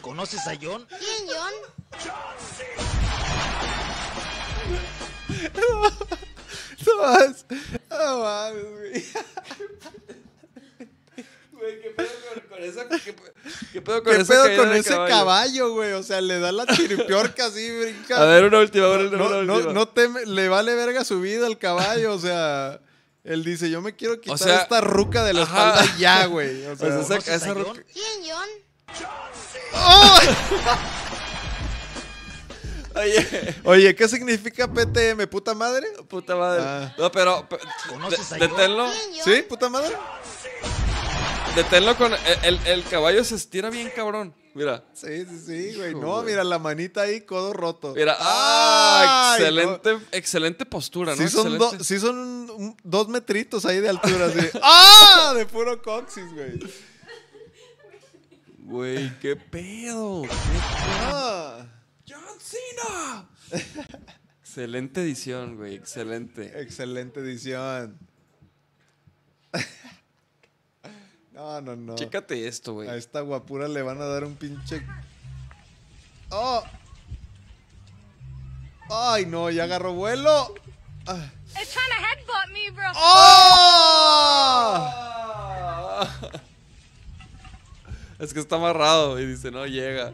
¿Conoces 0.00 0.46
a 0.46 0.56
John? 0.58 0.86
¿Quién, 0.88 1.28
John? 1.28 1.52
No 5.54 6.96
no 11.60 11.82
¿qué 11.82 11.90
pedo 11.90 12.47
con, 12.58 12.88
con 12.88 12.96
esa? 12.96 13.04
¿Qué, 13.04 13.14
qué 13.72 13.80
pedo 13.82 14.02
con 14.02 14.14
¿Qué 14.14 14.20
esa 14.22 14.32
pedo 14.32 14.44
caída 14.44 14.62
con 14.62 14.70
de 14.72 14.78
ese 14.78 14.90
caballo, 14.90 15.72
güey? 15.72 15.92
O 15.92 16.02
sea, 16.02 16.20
le 16.20 16.38
da 16.40 16.52
la 16.52 16.66
chiripiorca 16.66 17.46
así, 17.46 17.70
brinca. 17.80 18.20
A 18.22 18.24
ver, 18.26 18.44
una 18.44 18.58
última, 18.58 18.88
una, 18.88 19.02
no, 19.16 19.26
una 19.26 19.42
no, 19.42 19.54
última. 19.54 19.72
no 19.72 19.88
teme- 19.88 20.24
le 20.26 20.48
vale 20.48 20.74
verga 20.74 21.04
su 21.04 21.20
vida 21.20 21.46
al 21.46 21.58
caballo, 21.58 22.12
o 22.14 22.18
sea. 22.18 22.80
Él 23.24 23.44
dice, 23.44 23.68
yo 23.68 23.82
me 23.82 23.94
quiero 23.94 24.20
quitar 24.20 24.38
sea, 24.38 24.62
esta 24.62 24.80
ruca 24.80 25.22
de 25.22 25.34
la 25.34 25.42
ajá. 25.42 25.70
espalda 25.74 25.96
ya, 25.98 26.24
güey. 26.26 26.64
O 26.66 26.72
O 26.72 26.76
sea, 26.76 26.88
esa, 26.88 26.96
¿conoces 26.96 27.28
esa 27.28 27.44
a 27.50 27.54
John? 27.54 27.64
roca- 27.64 27.82
¿Quién, 27.92 28.32
John? 28.32 28.48
Oye, 32.94 33.54
Oye, 33.64 33.94
¿qué 33.94 34.08
significa 34.08 34.66
PTM? 34.66 35.26
¿Puta 35.28 35.54
madre? 35.54 35.86
puta 36.08 36.34
madre. 36.36 36.62
Ah. 36.64 36.94
No, 36.98 37.12
pero. 37.12 37.48
pe- 37.48 37.58
¿Conoces 37.88 38.30
de- 38.30 38.36
a 38.36 38.38
John? 38.38 38.56
deténlo. 38.56 38.86
¿Quién, 38.90 39.22
John? 39.24 39.34
¿Sí? 39.34 39.42
¿Puta 39.42 39.68
madre? 39.68 39.94
Deténlo 41.56 41.96
con. 41.96 42.12
El, 42.12 42.20
el- 42.44 42.66
el 42.66 42.84
caballo 42.84 43.24
se 43.24 43.34
estira 43.34 43.70
bien, 43.70 43.90
cabrón. 43.94 44.34
Mira. 44.54 44.84
Sí, 44.92 45.24
sí, 45.26 45.38
sí, 45.46 45.76
güey. 45.76 45.94
No, 45.94 46.14
güey. 46.14 46.26
mira, 46.26 46.42
la 46.44 46.58
manita 46.58 47.02
ahí, 47.02 47.20
codo 47.22 47.52
roto. 47.52 47.94
Mira. 47.94 48.16
¡Ah! 48.18 49.34
Ay, 49.36 49.42
excelente, 49.44 49.98
excelente 50.12 50.66
postura, 50.66 51.14
Sí 51.16 51.24
¿no? 51.24 51.28
son, 51.28 51.46
Excelente. 51.54 51.76
do- 51.78 51.84
sí 51.84 51.98
son 51.98 52.16
un- 52.50 52.76
dos 52.82 53.08
metritos 53.08 53.64
ahí 53.66 53.80
de 53.80 53.88
altura, 53.88 54.26
así. 54.26 54.38
¡Ah! 54.62 55.32
De 55.36 55.46
puro 55.46 55.80
coxis, 55.82 56.32
güey. 56.32 56.58
Güey, 58.58 59.18
qué 59.20 59.36
pedo. 59.36 60.22
Ah, 60.30 61.64
¡John 62.08 62.20
Cena! 62.40 63.28
excelente 64.42 65.02
edición, 65.02 65.56
güey. 65.56 65.76
Excelente. 65.76 66.60
excelente 66.60 67.20
edición. 67.20 67.98
No, 71.38 71.60
no, 71.60 71.76
no. 71.76 71.94
Chécate 71.94 72.48
esto, 72.48 72.72
güey. 72.74 72.88
A 72.88 72.96
esta 72.96 73.20
guapura 73.20 73.68
le 73.68 73.80
van 73.82 74.02
a 74.02 74.06
dar 74.06 74.24
un 74.24 74.34
pinche. 74.34 74.84
¡Oh! 76.30 76.64
¡Ay, 78.90 79.24
no! 79.26 79.48
Ya 79.48 79.62
agarró 79.64 79.92
vuelo. 79.92 80.52
Ah. 81.06 81.26
It's 81.60 81.72
trying 81.72 81.90
to 81.90 81.96
headbutt 82.04 82.48
me, 82.52 82.70
bro. 82.70 82.90
¡Oh! 82.96 84.88
Es 88.18 88.34
que 88.34 88.40
está 88.40 88.56
amarrado 88.56 89.20
y 89.20 89.26
dice, 89.26 89.52
no 89.52 89.64
llega. 89.64 90.10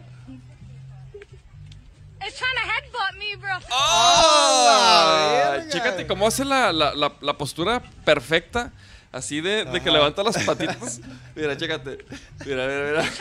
It's 2.20 2.36
trying 2.36 2.54
to 2.54 2.60
headbutt 2.68 3.14
me, 3.18 3.34
bro. 3.36 3.54
¡Ah! 3.72 5.52
verga! 5.56 5.70
Chécate 5.70 6.06
cómo 6.06 6.26
hace 6.26 6.44
la, 6.44 6.70
la- 6.70 6.94
la- 6.94 7.14
la 7.22 7.38
postura 7.38 7.80
perfecta. 8.04 8.72
Así 9.14 9.40
de, 9.40 9.64
de 9.64 9.80
que 9.80 9.92
levanta 9.92 10.24
las 10.24 10.36
patitas. 10.42 11.00
Mira, 11.36 11.56
chécate. 11.56 11.98
Mira, 12.44 12.66
mira, 12.66 12.84
mira. 12.90 13.12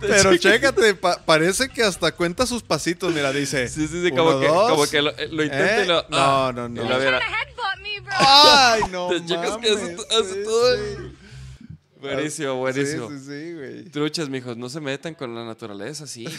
Pero 0.00 0.36
chécate, 0.36 0.94
pa- 0.94 1.20
parece 1.24 1.68
que 1.68 1.82
hasta 1.82 2.12
cuenta 2.12 2.46
sus 2.46 2.62
pasitos. 2.62 3.12
Mira, 3.12 3.32
dice. 3.32 3.66
Sí, 3.66 3.88
sí, 3.88 4.00
sí, 4.04 4.10
uno, 4.12 4.24
como 4.24 4.40
que, 4.40 4.46
como 4.46 4.86
que 4.86 5.02
lo, 5.02 5.10
eh, 5.18 5.28
lo 5.32 5.42
intenta 5.42 5.80
¿Eh? 5.80 5.84
y 5.84 5.86
lo. 5.88 6.02
No, 6.02 6.06
ah, 6.12 6.52
no, 6.54 6.68
no. 6.68 6.84
Lo 6.88 6.98
mira. 6.98 7.20
¡Ay, 8.10 8.82
no! 8.92 9.08
Te 9.08 9.24
checas 9.26 9.56
que 9.56 9.68
hace, 9.70 9.82
mames, 9.82 10.06
hace 10.10 10.34
sí, 10.34 10.44
todo. 10.44 10.76
sí. 10.76 11.16
Buenísimo, 12.00 12.54
buenísimo. 12.56 13.08
Sí, 13.10 13.18
sí, 13.18 13.24
sí, 13.24 13.52
güey. 13.54 13.84
Truchas, 13.86 14.28
mijos, 14.28 14.56
no 14.56 14.68
se 14.68 14.80
metan 14.80 15.14
con 15.14 15.34
la 15.34 15.44
naturaleza, 15.44 16.06
sí. 16.06 16.26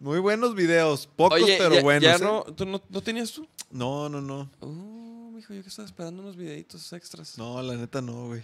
Muy 0.00 0.18
buenos 0.18 0.54
videos. 0.54 1.06
Pocos, 1.06 1.42
Oye, 1.42 1.56
pero 1.58 1.74
ya, 1.74 1.82
buenos. 1.82 2.02
ya 2.02 2.16
¿eh? 2.16 2.18
no, 2.20 2.42
¿tú 2.42 2.64
no, 2.64 2.82
no 2.88 3.02
tenías 3.02 3.30
tú? 3.32 3.46
no, 3.70 4.08
no, 4.08 4.22
no. 4.22 4.50
Uh, 4.60 5.30
mijo, 5.30 5.52
yo 5.52 5.62
que 5.62 5.68
estaba 5.68 5.84
esperando 5.84 6.22
unos 6.22 6.36
videitos 6.36 6.90
extras. 6.94 7.36
No, 7.36 7.60
la 7.60 7.76
neta 7.76 8.00
no, 8.00 8.28
güey. 8.28 8.42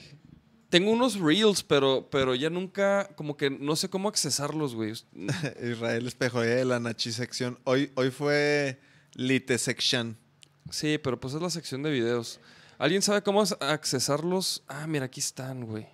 Tengo 0.68 0.90
unos 0.90 1.18
reels, 1.18 1.62
pero, 1.62 2.08
pero 2.10 2.34
ya 2.34 2.50
nunca, 2.50 3.08
como 3.16 3.38
que 3.38 3.48
no 3.48 3.74
sé 3.74 3.88
cómo 3.88 4.10
accesarlos, 4.10 4.74
güey. 4.74 4.92
Israel 5.62 6.06
Espejo, 6.06 6.42
eh, 6.42 6.62
la 6.66 6.78
Nachi 6.78 7.10
sección. 7.10 7.58
Hoy, 7.64 7.90
hoy 7.94 8.10
fue 8.10 8.78
Lite 9.14 9.56
section. 9.56 10.18
Sí, 10.70 10.98
pero 10.98 11.18
pues 11.18 11.32
es 11.32 11.40
la 11.40 11.48
sección 11.48 11.82
de 11.82 11.90
videos. 11.90 12.38
¿Alguien 12.76 13.00
sabe 13.00 13.22
cómo 13.22 13.42
accesarlos? 13.60 14.62
Ah, 14.68 14.86
mira, 14.86 15.06
aquí 15.06 15.20
están, 15.20 15.64
güey. 15.64 15.86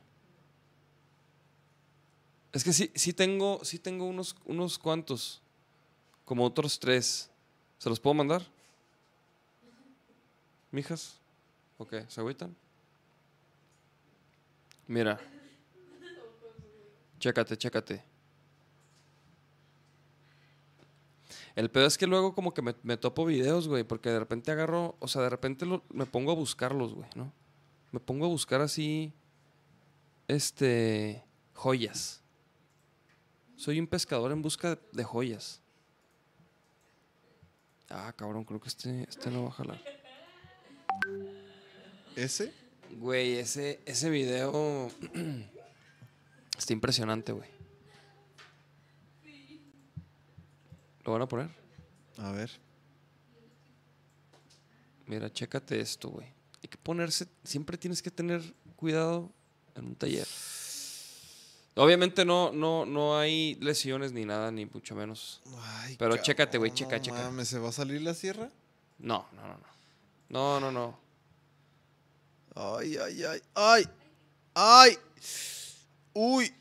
Es 2.53 2.65
que 2.65 2.73
sí, 2.73 2.91
sí 2.97 3.13
tengo, 3.13 3.61
sí 3.63 3.79
tengo 3.79 4.07
unos, 4.07 4.35
unos 4.45 4.77
cuantos. 4.77 5.41
Como 6.33 6.47
otros 6.47 6.81
tres. 6.81 7.29
¿Se 7.77 7.91
los 7.91 8.01
puedo 8.01 8.15
mandar? 8.15 8.41
¿Mijas? 10.71 11.19
Ok, 11.77 11.93
¿se 12.09 12.23
agüitan? 12.23 12.57
Mira. 14.87 15.21
Chécate, 17.19 17.55
chécate. 17.59 18.03
El 21.55 21.71
pedo 21.71 21.85
es 21.85 21.99
que 21.99 22.07
luego 22.07 22.35
como 22.35 22.55
que 22.55 22.63
me, 22.63 22.97
topo 22.97 23.27
videos, 23.27 23.69
güey, 23.69 23.85
porque 23.85 24.09
de 24.09 24.19
repente 24.19 24.51
agarro, 24.51 24.97
o 25.01 25.09
sea, 25.09 25.21
de 25.21 25.29
repente 25.29 25.67
lo- 25.67 25.85
me 25.91 26.07
pongo 26.07 26.33
a 26.33 26.35
buscarlos, 26.35 26.95
güey, 26.95 27.11
¿no? 27.15 27.31
Me 27.91 28.01
pongo 28.01 28.25
a 28.25 28.29
buscar 28.29 28.63
así, 28.63 29.13
este, 30.29 31.23
joyas. 31.53 32.23
Soy 33.55 33.79
un 33.79 33.87
pescador 33.87 34.33
en 34.33 34.41
busca 34.41 34.79
de 34.93 35.05
joyas. 35.05 35.62
Ah, 37.94 38.12
cabrón, 38.16 38.44
creo 38.44 38.59
que 38.59 38.69
este, 38.69 39.02
este 39.02 39.31
no 39.31 39.43
va 39.44 39.48
a 39.51 39.52
jalar. 39.52 39.82
¿Ese? 42.16 42.52
Güey, 42.98 43.36
ese, 43.36 43.81
ese 43.85 44.09
video 44.09 44.90
está 46.59 46.73
impresionante, 46.73 47.32
güey. 47.32 47.48
¿Lo 51.05 51.12
van 51.12 51.23
a 51.23 51.28
poner? 51.28 51.51
A 52.16 52.32
ver. 52.32 52.51
Mira, 55.06 55.31
chécate 55.31 55.78
esto, 55.81 56.09
güey. 56.09 56.28
Hay 56.62 56.69
que 56.70 56.78
ponerse, 56.78 57.27
siempre 57.44 57.77
tienes 57.77 58.01
que 58.01 58.10
tener 58.10 58.40
cuidado 58.77 59.31
en 59.74 59.86
un 59.86 59.97
taller. 59.97 60.27
Obviamente 61.74 62.24
no, 62.24 62.53
no, 62.53 62.85
no 62.85 63.19
hay 63.19 63.55
lesiones 63.57 64.12
ni 64.12 64.24
nada, 64.27 64.51
ni 64.51 64.66
mucho 64.66 64.94
menos. 64.94 65.40
Ay, 65.81 65.97
Pero 65.99 66.16
chécate, 66.19 66.59
güey, 66.59 66.70
no 66.70 66.77
checa, 66.77 67.01
checa. 67.01 67.16
mames, 67.16 67.49
¿se 67.49 67.59
va 67.59 67.70
a 67.70 67.73
salir 67.73 68.03
la 68.03 68.12
sierra? 68.15 68.51
No, 68.99 69.27
no, 69.32 69.43
no, 69.43 69.57
no. 69.57 69.73
No, 70.28 70.61
no, 70.61 70.70
no. 70.73 70.99
Ay, 72.55 72.97
ay, 72.99 73.24
ay, 73.24 73.43
ay. 73.55 73.89
Ay. 74.55 74.99
Uy. 76.12 76.55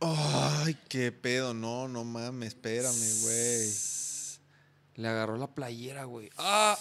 Ay, 0.00 0.76
qué 0.88 1.12
pedo. 1.12 1.54
No, 1.54 1.86
no 1.88 2.04
mames, 2.04 2.48
espérame, 2.48 3.22
güey. 3.22 3.72
Le 4.96 5.08
agarró 5.08 5.36
la 5.36 5.46
playera, 5.46 6.04
güey. 6.04 6.30
¡Ah! 6.38 6.76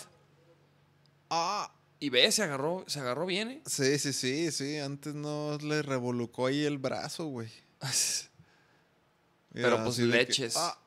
Ah. 1.30 1.72
Y 2.00 2.10
ve, 2.10 2.32
se 2.32 2.44
agarró, 2.44 2.84
se 2.88 3.00
agarró 3.00 3.26
bien, 3.26 3.50
¿eh? 3.50 3.62
Sí, 3.66 3.98
sí, 3.98 4.14
sí, 4.14 4.52
sí. 4.52 4.78
Antes 4.78 5.16
no 5.16 5.58
le 5.62 5.82
revolucó 5.82 6.46
ahí 6.48 6.64
el 6.64 6.78
brazo, 6.78 7.26
güey. 7.26 7.50
Pero, 9.54 9.84
pues, 9.84 9.96
que- 9.98 10.04
leches. 10.04 10.56
ah. 10.58 10.78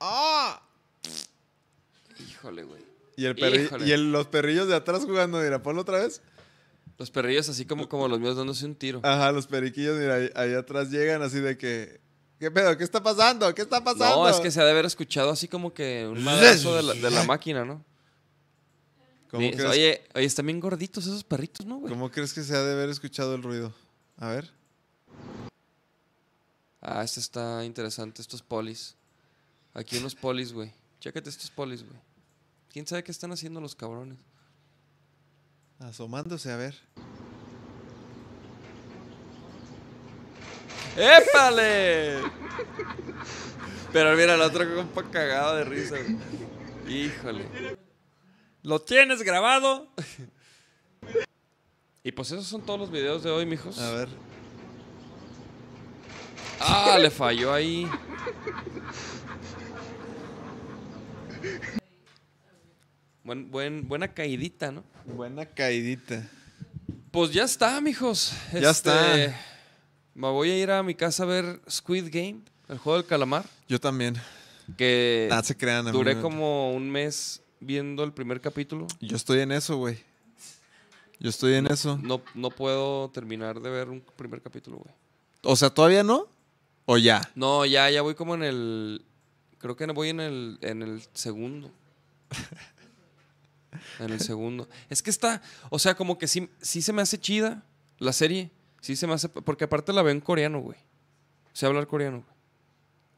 Ah. 0.00 0.62
Híjole, 2.30 2.64
güey. 2.64 2.82
Y, 3.16 3.26
el 3.26 3.36
perri- 3.36 3.64
Híjole. 3.66 3.86
y 3.86 3.92
el- 3.92 4.10
los 4.12 4.26
perrillos 4.26 4.68
de 4.68 4.74
atrás 4.76 5.04
jugando, 5.04 5.38
mira, 5.40 5.62
ponlo 5.62 5.82
otra 5.82 5.98
vez. 6.00 6.20
Los 6.98 7.10
perrillos 7.10 7.48
así 7.48 7.64
como, 7.64 7.88
como 7.88 8.08
los 8.08 8.20
míos 8.20 8.36
dándose 8.36 8.64
un 8.64 8.74
tiro. 8.76 9.00
Ajá, 9.02 9.32
los 9.32 9.46
periquillos, 9.46 9.98
mira, 9.98 10.14
ahí, 10.16 10.30
ahí 10.34 10.54
atrás 10.54 10.90
llegan 10.90 11.22
así 11.22 11.40
de 11.40 11.58
que. 11.58 12.00
¿Qué 12.38 12.50
pedo? 12.50 12.76
¿Qué 12.76 12.84
está 12.84 13.02
pasando? 13.02 13.52
¿Qué 13.54 13.62
está 13.62 13.82
pasando? 13.82 14.16
No, 14.24 14.28
es 14.28 14.36
que 14.40 14.50
se 14.50 14.60
ha 14.60 14.64
de 14.64 14.70
haber 14.72 14.84
escuchado 14.86 15.30
así 15.30 15.48
como 15.48 15.72
que 15.74 16.06
un 16.06 16.22
madrazo 16.24 16.74
de 16.76 16.82
la, 16.82 16.94
de 16.94 17.10
la 17.10 17.24
máquina, 17.24 17.64
¿no? 17.64 17.84
¿Cómo, 19.34 19.46
Ni- 19.46 19.52
crees, 19.52 19.68
Oye, 19.68 20.04
oye, 20.14 20.26
están 20.26 20.46
bien 20.46 20.60
gorditos 20.60 21.04
esos 21.08 21.24
perritos, 21.24 21.66
¿no, 21.66 21.78
güey? 21.78 21.92
¿Cómo 21.92 22.08
crees 22.08 22.32
que 22.32 22.44
se 22.44 22.54
ha 22.54 22.62
de 22.62 22.72
haber 22.72 22.88
escuchado 22.88 23.34
el 23.34 23.42
ruido? 23.42 23.74
A 24.16 24.28
ver. 24.28 24.48
Ah, 26.80 27.02
este 27.02 27.18
está 27.18 27.64
interesante, 27.64 28.22
estos 28.22 28.42
polis. 28.42 28.94
Aquí 29.72 29.96
unos 29.96 30.14
polis, 30.14 30.52
güey. 30.52 30.72
Chécate 31.00 31.30
estos 31.30 31.50
polis, 31.50 31.82
güey. 31.82 31.98
¿Quién 32.72 32.86
sabe 32.86 33.02
qué 33.02 33.10
están 33.10 33.32
haciendo 33.32 33.60
los 33.60 33.74
cabrones? 33.74 34.18
Asomándose, 35.80 36.52
a 36.52 36.56
ver. 36.56 36.76
¡Épale! 40.96 42.20
Pero 43.92 44.16
mira, 44.16 44.34
el 44.36 44.42
otro 44.42 44.76
compa 44.76 45.02
cagado 45.10 45.56
de 45.56 45.64
risa, 45.64 45.96
güey. 45.98 46.18
Híjole. 47.06 47.82
¿Lo 48.64 48.80
tienes 48.80 49.22
grabado? 49.22 49.88
Y 52.02 52.10
pues 52.12 52.32
esos 52.32 52.46
son 52.46 52.62
todos 52.62 52.80
los 52.80 52.90
videos 52.90 53.22
de 53.22 53.30
hoy, 53.30 53.44
mijos. 53.46 53.78
A 53.78 53.92
ver. 53.92 54.08
Ah, 56.60 56.96
le 56.98 57.10
falló 57.10 57.52
ahí. 57.52 57.86
Buen, 63.22 63.50
buen, 63.50 63.88
buena 63.88 64.08
caidita, 64.12 64.70
¿no? 64.70 64.84
Buena 65.06 65.46
caidita. 65.46 66.26
Pues 67.10 67.32
ya 67.32 67.44
está, 67.44 67.80
mijos. 67.80 68.32
Ya 68.52 68.70
Este, 68.70 68.90
está. 69.24 69.40
Me 70.14 70.28
voy 70.28 70.50
a 70.50 70.58
ir 70.58 70.70
a 70.70 70.82
mi 70.82 70.94
casa 70.94 71.22
a 71.24 71.26
ver 71.26 71.60
Squid 71.68 72.06
Game, 72.10 72.40
el 72.68 72.78
juego 72.78 72.98
del 72.98 73.06
calamar. 73.06 73.44
Yo 73.68 73.80
también. 73.80 74.16
Que 74.76 75.26
Nada 75.28 75.42
se 75.42 75.56
crean. 75.56 75.90
duré 75.92 76.20
como 76.20 76.72
un 76.72 76.90
mes 76.90 77.42
viendo 77.64 78.04
el 78.04 78.12
primer 78.12 78.40
capítulo. 78.40 78.86
Yo 79.00 79.16
estoy 79.16 79.40
en 79.40 79.52
eso, 79.52 79.76
güey. 79.76 79.98
Yo 81.20 81.30
estoy 81.30 81.54
en 81.54 81.66
eso. 81.66 81.98
No, 82.02 82.22
no 82.34 82.50
puedo 82.50 83.10
terminar 83.10 83.60
de 83.60 83.70
ver 83.70 83.88
un 83.88 84.02
primer 84.16 84.42
capítulo, 84.42 84.78
güey. 84.78 84.94
O 85.42 85.56
sea, 85.56 85.70
¿todavía 85.70 86.02
no? 86.02 86.28
¿O 86.86 86.98
ya? 86.98 87.22
No, 87.34 87.64
ya, 87.64 87.90
ya 87.90 88.02
voy 88.02 88.14
como 88.14 88.34
en 88.34 88.42
el. 88.42 89.04
Creo 89.58 89.76
que 89.76 89.86
voy 89.86 90.10
en 90.10 90.20
el, 90.20 90.58
en 90.60 90.82
el 90.82 91.02
segundo. 91.12 91.70
En 93.98 94.10
el 94.10 94.20
segundo. 94.20 94.68
Es 94.88 95.02
que 95.02 95.10
está. 95.10 95.42
O 95.68 95.78
sea, 95.78 95.94
como 95.96 96.16
que 96.16 96.28
sí, 96.28 96.48
sí 96.60 96.80
se 96.80 96.92
me 96.92 97.02
hace 97.02 97.18
chida 97.18 97.64
la 97.98 98.12
serie. 98.12 98.50
Sí 98.80 98.96
se 98.96 99.06
me 99.06 99.14
hace. 99.14 99.28
Porque 99.28 99.64
aparte 99.64 99.92
la 99.92 100.02
veo 100.02 100.12
en 100.12 100.20
coreano, 100.20 100.60
güey. 100.60 100.78
Sé 101.52 101.66
hablar 101.66 101.86
coreano, 101.86 102.18
güey. 102.24 102.33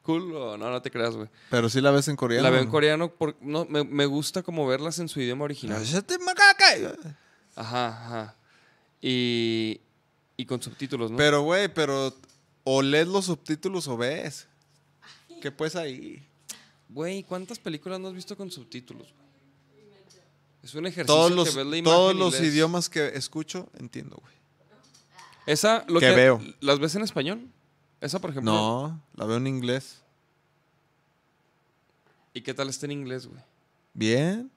Cool. 0.07 0.33
o 0.37 0.57
No, 0.57 0.71
no 0.71 0.81
te 0.81 0.91
creas, 0.91 1.17
güey. 1.17 1.29
Pero 1.51 1.69
sí 1.69 1.81
la 1.81 1.91
ves 1.91 2.07
en 2.07 2.15
coreano. 2.15 2.45
La 2.45 2.51
veo 2.51 2.61
en 2.61 2.67
¿no? 2.67 2.71
coreano 2.71 3.11
porque 3.11 3.45
no, 3.45 3.65
me, 3.65 3.83
me 3.83 4.07
gusta 4.07 4.45
como 4.45 4.65
verlas 4.65 5.01
en 5.01 5.09
su 5.09 5.21
idioma 5.21 5.45
original. 5.45 5.79
Ajá, 7.57 7.89
ajá. 7.89 8.37
Y. 9.03 9.81
Y 10.37 10.47
con 10.47 10.63
subtítulos, 10.63 11.11
¿no? 11.11 11.17
Pero, 11.17 11.43
güey, 11.43 11.73
pero 11.73 12.15
o 12.63 12.83
lees 12.83 13.09
los 13.09 13.25
subtítulos 13.25 13.89
o 13.89 13.97
ves. 13.97 14.47
¿Qué 15.41 15.51
pues 15.51 15.75
ahí? 15.75 16.25
Güey, 16.89 17.25
¿cuántas 17.25 17.59
películas 17.59 17.99
no 17.99 18.09
has 18.09 18.15
visto 18.15 18.37
con 18.37 18.51
subtítulos? 18.51 19.09
güey? 19.13 19.27
Es 20.63 20.75
un 20.75 20.87
ejercicio 20.87 21.15
Todos 21.15 21.31
que 21.31 21.37
los, 21.37 21.55
ves 21.55 21.67
la 21.67 21.77
imagen 21.77 21.85
todos 21.85 22.15
y 22.15 22.19
los 22.19 22.33
lees. 22.41 22.53
idiomas 22.53 22.89
que 22.89 23.07
escucho, 23.09 23.69
entiendo, 23.79 24.19
güey. 24.21 24.35
Esa, 25.47 25.85
lo 25.89 26.01
que 26.01 26.11
que, 26.11 26.15
veo. 26.17 26.41
¿Las 26.61 26.79
ves 26.79 26.95
en 26.97 27.03
español? 27.03 27.49
Esa, 28.01 28.19
por 28.21 28.31
ejemplo. 28.31 28.53
No, 28.53 29.01
la 29.15 29.25
veo 29.25 29.37
en 29.39 29.47
inglés. 29.47 30.03
¿Y 32.35 32.43
qué 32.43 32.53
tal 32.55 32.69
está 32.69 32.87
en 32.87 32.93
inglés, 32.93 33.27
güey? 33.27 33.41
Bien. 33.95 34.51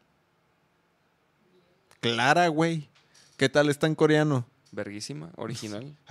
Clara, 2.01 2.47
güey. 2.47 2.89
¿Qué 3.37 3.47
tal 3.49 3.69
está 3.69 3.87
en 3.87 3.95
coreano? 3.95 4.45
Verguísima, 4.71 5.31
original. 5.37 5.95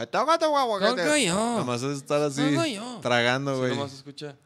Nada 0.95 1.59
yo. 1.59 1.65
más 1.65 1.83
es 1.83 1.99
estar 1.99 2.21
así 2.23 2.41
No, 2.41 2.51
no, 2.53 2.67
yo. 2.67 2.99
tragando, 3.01 3.53
Sí, 3.55 3.59
güey. 3.61 3.71
nomás 3.75 3.91
se 3.91 3.97
escucha. 3.99 4.37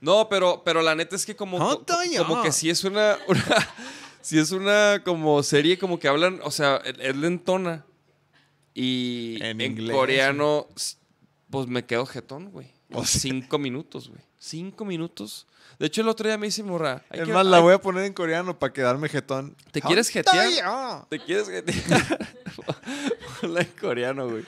No, 0.00 0.28
pero, 0.28 0.62
pero 0.64 0.80
la 0.80 0.94
neta 0.94 1.16
es 1.16 1.26
que 1.26 1.34
como, 1.34 1.58
como 1.58 2.42
que 2.42 2.52
sí 2.52 2.70
es 2.70 2.84
una, 2.84 3.18
una 3.28 3.44
sí 4.20 4.38
es 4.38 4.52
una 4.52 5.02
como 5.04 5.42
serie 5.42 5.76
como 5.76 5.98
que 5.98 6.06
hablan, 6.06 6.40
o 6.44 6.50
sea, 6.52 6.76
es 6.84 6.94
es 7.00 7.16
lentona. 7.16 7.84
Y 8.74 9.38
En 9.42 9.60
en, 9.60 9.72
inglés. 9.72 9.96
coreano, 9.96 10.68
pues 11.50 11.66
me 11.66 11.84
quedo 11.84 12.06
jetón, 12.06 12.50
güey. 12.50 12.70
O 12.92 13.04
sea. 13.04 13.20
Cinco 13.20 13.58
minutos, 13.58 14.08
güey. 14.08 14.20
Cinco 14.38 14.84
minutos. 14.84 15.46
De 15.78 15.86
hecho, 15.86 16.00
el 16.00 16.08
otro 16.08 16.26
día 16.28 16.38
me 16.38 16.46
dice 16.46 16.62
morra. 16.62 17.04
Es 17.10 17.24
que- 17.26 17.32
más, 17.32 17.44
la 17.46 17.60
voy 17.60 17.74
a 17.74 17.80
poner 17.80 18.04
en 18.04 18.12
coreano 18.12 18.58
para 18.58 18.72
quedarme 18.72 19.08
jetón. 19.08 19.54
¿Te 19.70 19.80
quieres 19.80 20.08
jetear? 20.08 20.48
jetear? 20.48 21.06
¿Te 21.08 21.18
quieres 21.20 21.48
jetear? 21.48 22.28
Ponla 23.40 23.60
en 23.60 23.72
coreano, 23.80 24.28
güey. 24.28 24.44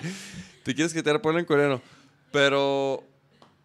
¿Te 0.63 0.75
quieres 0.75 0.93
jetear? 0.93 1.21
Ponla 1.21 1.41
en 1.41 1.47
coreano. 1.47 1.81
Pero, 2.33 3.05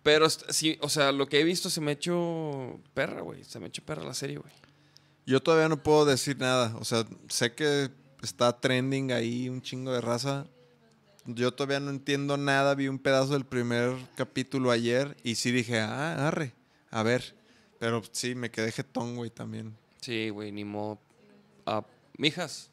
Pero 0.03 0.29
sí, 0.29 0.77
o 0.81 0.89
sea, 0.89 1.11
lo 1.11 1.27
que 1.27 1.39
he 1.39 1.43
visto 1.43 1.69
se 1.69 1.81
me 1.81 1.91
ha 1.91 1.93
hecho 1.93 2.79
perra, 2.93 3.21
güey. 3.21 3.43
Se 3.43 3.59
me 3.59 3.65
ha 3.65 3.67
hecho 3.69 3.83
perra 3.83 4.03
la 4.03 4.13
serie, 4.13 4.37
güey. 4.37 4.53
Yo 5.25 5.41
todavía 5.41 5.69
no 5.69 5.81
puedo 5.81 6.05
decir 6.05 6.37
nada. 6.37 6.75
O 6.79 6.85
sea, 6.85 7.05
sé 7.29 7.53
que 7.53 7.89
está 8.21 8.59
trending 8.59 9.11
ahí 9.11 9.49
un 9.49 9.61
chingo 9.61 9.91
de 9.91 10.01
raza. 10.01 10.45
Yo 11.25 11.53
todavía 11.53 11.79
no 11.79 11.89
entiendo 11.89 12.37
nada. 12.37 12.75
Vi 12.75 12.87
un 12.87 12.99
pedazo 12.99 13.33
del 13.33 13.45
primer 13.45 13.93
capítulo 14.15 14.71
ayer 14.71 15.15
y 15.23 15.35
sí 15.35 15.51
dije, 15.51 15.79
ah, 15.79 16.27
arre, 16.27 16.53
a 16.91 17.03
ver. 17.03 17.35
Pero 17.79 18.01
sí, 18.11 18.35
me 18.35 18.51
quedé 18.51 18.71
jetón, 18.71 19.15
güey, 19.15 19.29
también. 19.29 19.75
Sí, 20.01 20.29
güey, 20.29 20.51
ni 20.51 20.63
modo. 20.63 20.99
Ah, 21.65 21.83
mijas. 22.17 22.69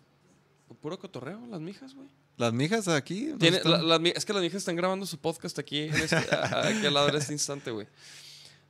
Puro 0.81 0.99
cotorreo, 0.99 1.41
las 1.51 1.61
mijas, 1.61 1.95
güey. 1.95 2.09
Las 2.39 2.53
mijas 2.53 2.89
aquí. 2.89 3.27
¿no 3.33 3.39
Tiene- 3.39 3.61
la- 3.65 3.97
es 4.15 4.25
que 4.25 4.33
las 4.33 4.43
mijas 4.43 4.57
están 4.59 4.77
grabando 4.77 5.05
su 5.07 5.19
podcast 5.19 5.59
aquí, 5.59 5.81
en 5.83 5.95
este, 5.95 6.17
aquí 6.17 6.87
al 6.87 6.95
lado 6.95 7.09
en 7.11 7.17
este 7.17 7.33
instante, 7.33 7.71
güey. 7.71 7.87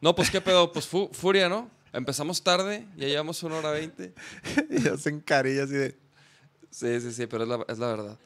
No, 0.00 0.14
pues 0.14 0.30
qué 0.30 0.40
pedo, 0.40 0.72
pues 0.72 0.86
fu- 0.86 1.08
furia, 1.12 1.48
¿no? 1.48 1.70
Empezamos 1.92 2.42
tarde, 2.42 2.86
ya 2.96 3.06
llevamos 3.06 3.42
una 3.44 3.56
hora 3.56 3.70
veinte. 3.70 4.14
y 4.70 4.88
hacen 4.88 5.20
carillas 5.20 5.70
y 5.70 5.74
de. 5.74 5.96
Sí, 6.70 7.00
sí, 7.00 7.12
sí, 7.12 7.26
pero 7.26 7.44
es 7.44 7.48
la, 7.48 7.64
es 7.68 7.78
la 7.78 7.86
verdad. 7.88 8.18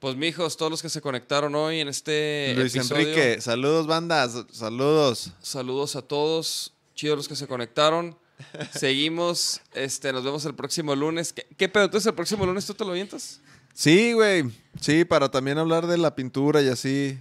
Pues, 0.00 0.16
mijos, 0.16 0.56
todos 0.56 0.70
los 0.70 0.80
que 0.80 0.88
se 0.88 1.02
conectaron 1.02 1.54
hoy 1.54 1.80
en 1.80 1.88
este 1.88 2.54
Luis 2.56 2.74
episodio, 2.74 3.06
Enrique, 3.06 3.40
saludos, 3.42 3.86
bandas. 3.86 4.46
Saludos. 4.50 5.34
saludos 5.42 5.94
a 5.94 6.00
todos. 6.00 6.72
Chidos 6.94 7.18
los 7.18 7.28
que 7.28 7.36
se 7.36 7.46
conectaron. 7.46 8.16
Seguimos, 8.72 9.60
este, 9.74 10.10
nos 10.14 10.24
vemos 10.24 10.42
el 10.46 10.54
próximo 10.54 10.96
lunes. 10.96 11.34
¿Qué, 11.34 11.46
qué 11.54 11.68
pedo? 11.68 11.84
Entonces, 11.84 12.06
el 12.06 12.14
próximo 12.14 12.46
lunes 12.46 12.64
tú 12.64 12.72
te 12.72 12.82
lo 12.82 12.92
avientas. 12.92 13.42
Sí, 13.74 14.14
güey. 14.14 14.44
Sí, 14.80 15.04
para 15.04 15.30
también 15.30 15.58
hablar 15.58 15.86
de 15.86 15.98
la 15.98 16.14
pintura 16.14 16.62
y 16.62 16.68
así. 16.68 17.18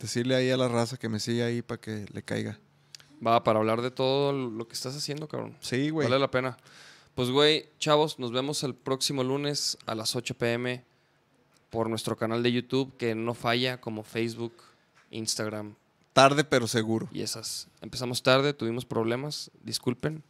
Decirle 0.00 0.34
ahí 0.34 0.50
a 0.50 0.56
la 0.56 0.68
raza 0.68 0.96
que 0.96 1.10
me 1.10 1.20
siga 1.20 1.44
ahí 1.44 1.60
para 1.60 1.82
que 1.82 2.06
le 2.14 2.22
caiga. 2.22 2.58
Va, 3.24 3.44
para 3.44 3.58
hablar 3.58 3.82
de 3.82 3.90
todo 3.90 4.32
lo 4.32 4.66
que 4.66 4.72
estás 4.72 4.96
haciendo, 4.96 5.28
cabrón. 5.28 5.58
Sí, 5.60 5.90
güey. 5.90 6.08
Vale 6.08 6.18
la 6.18 6.30
pena. 6.30 6.56
Pues, 7.14 7.28
güey, 7.28 7.68
chavos, 7.78 8.18
nos 8.18 8.32
vemos 8.32 8.62
el 8.62 8.74
próximo 8.74 9.22
lunes 9.22 9.76
a 9.84 9.94
las 9.94 10.16
8 10.16 10.34
pm 10.38 10.82
por 11.72 11.88
nuestro 11.88 12.16
canal 12.18 12.42
de 12.42 12.52
YouTube, 12.52 12.94
que 12.98 13.14
no 13.14 13.32
falla, 13.32 13.80
como 13.80 14.02
Facebook, 14.04 14.52
Instagram 15.10 15.74
Tarde, 16.12 16.44
pero 16.44 16.66
seguro. 16.68 17.08
y 17.10 17.22
esas. 17.22 17.68
Empezamos 17.80 18.22
tarde, 18.22 18.52
tuvimos 18.52 18.84
problemas, 18.84 19.50
disculpen, 19.64 20.22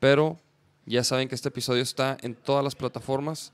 pero 0.00 0.40
ya 0.86 1.04
saben 1.04 1.28
que 1.28 1.34
este 1.34 1.50
episodio 1.50 1.82
está 1.82 2.16
en 2.22 2.34
todas 2.34 2.64
las 2.64 2.74
plataformas. 2.74 3.52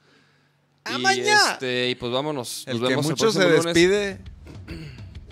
Y, 0.89 0.95
¡Amaña! 0.95 1.55
este, 1.55 1.89
y 1.91 1.97
pues 1.97 2.13
vámonos. 2.13 2.63
El 2.69 2.79
nos 2.79 2.89
que 2.89 2.95
vemos 2.95 3.07
mucho 3.11 3.27
el 3.27 3.33
se 3.33 3.43
lunes. 3.43 3.65
despide. 3.65 4.21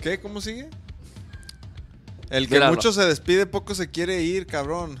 ¿Qué? 0.01 0.19
¿Cómo 0.19 0.41
sigue? 0.41 0.69
El 2.29 2.49
que 2.49 2.59
mucho 2.59 2.91
se 2.91 3.05
despide, 3.05 3.45
poco 3.45 3.73
se 3.73 3.89
quiere 3.89 4.21
ir, 4.23 4.45
cabrón. 4.45 4.99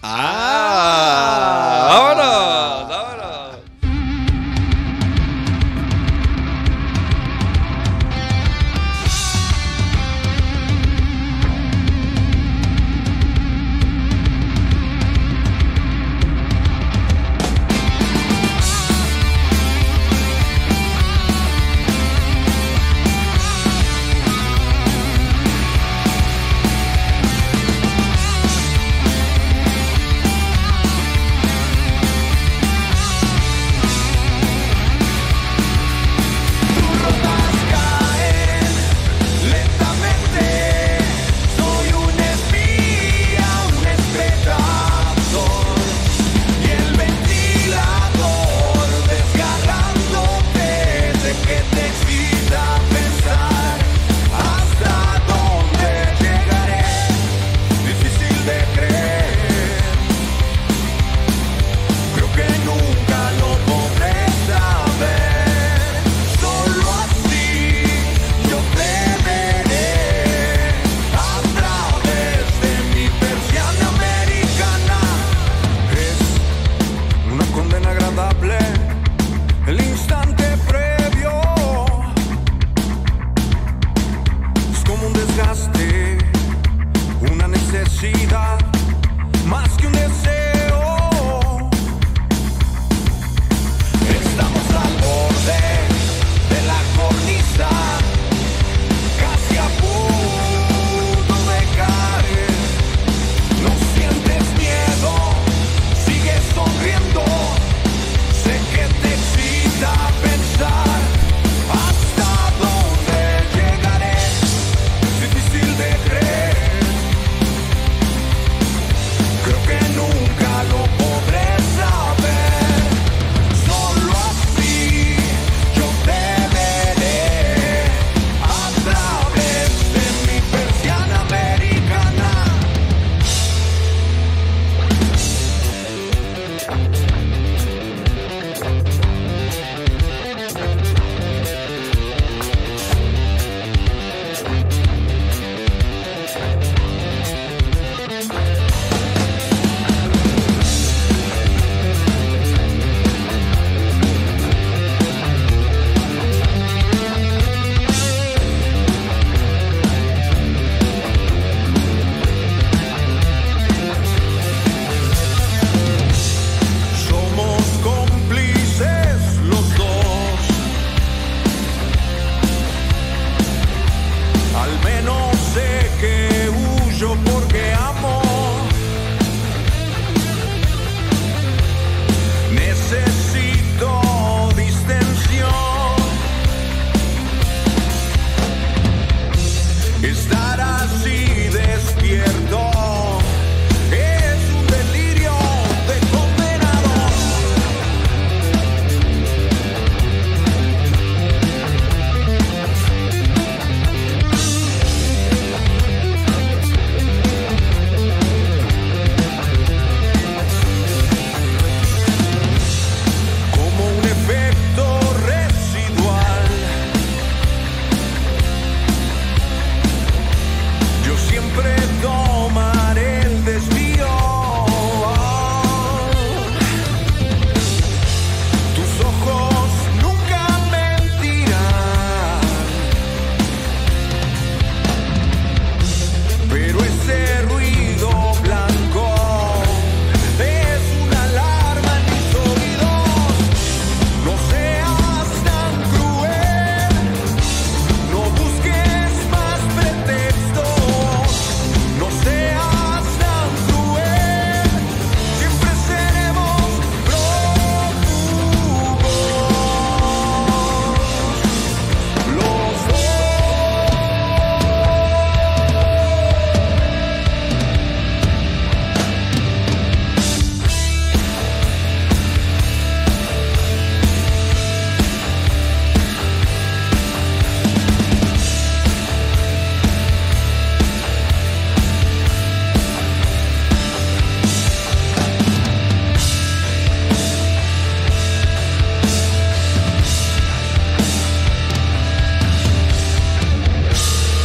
¡Ah! 0.00 1.88
¡Vámonos! 1.90 2.88
¡Vámonos! 2.88 3.21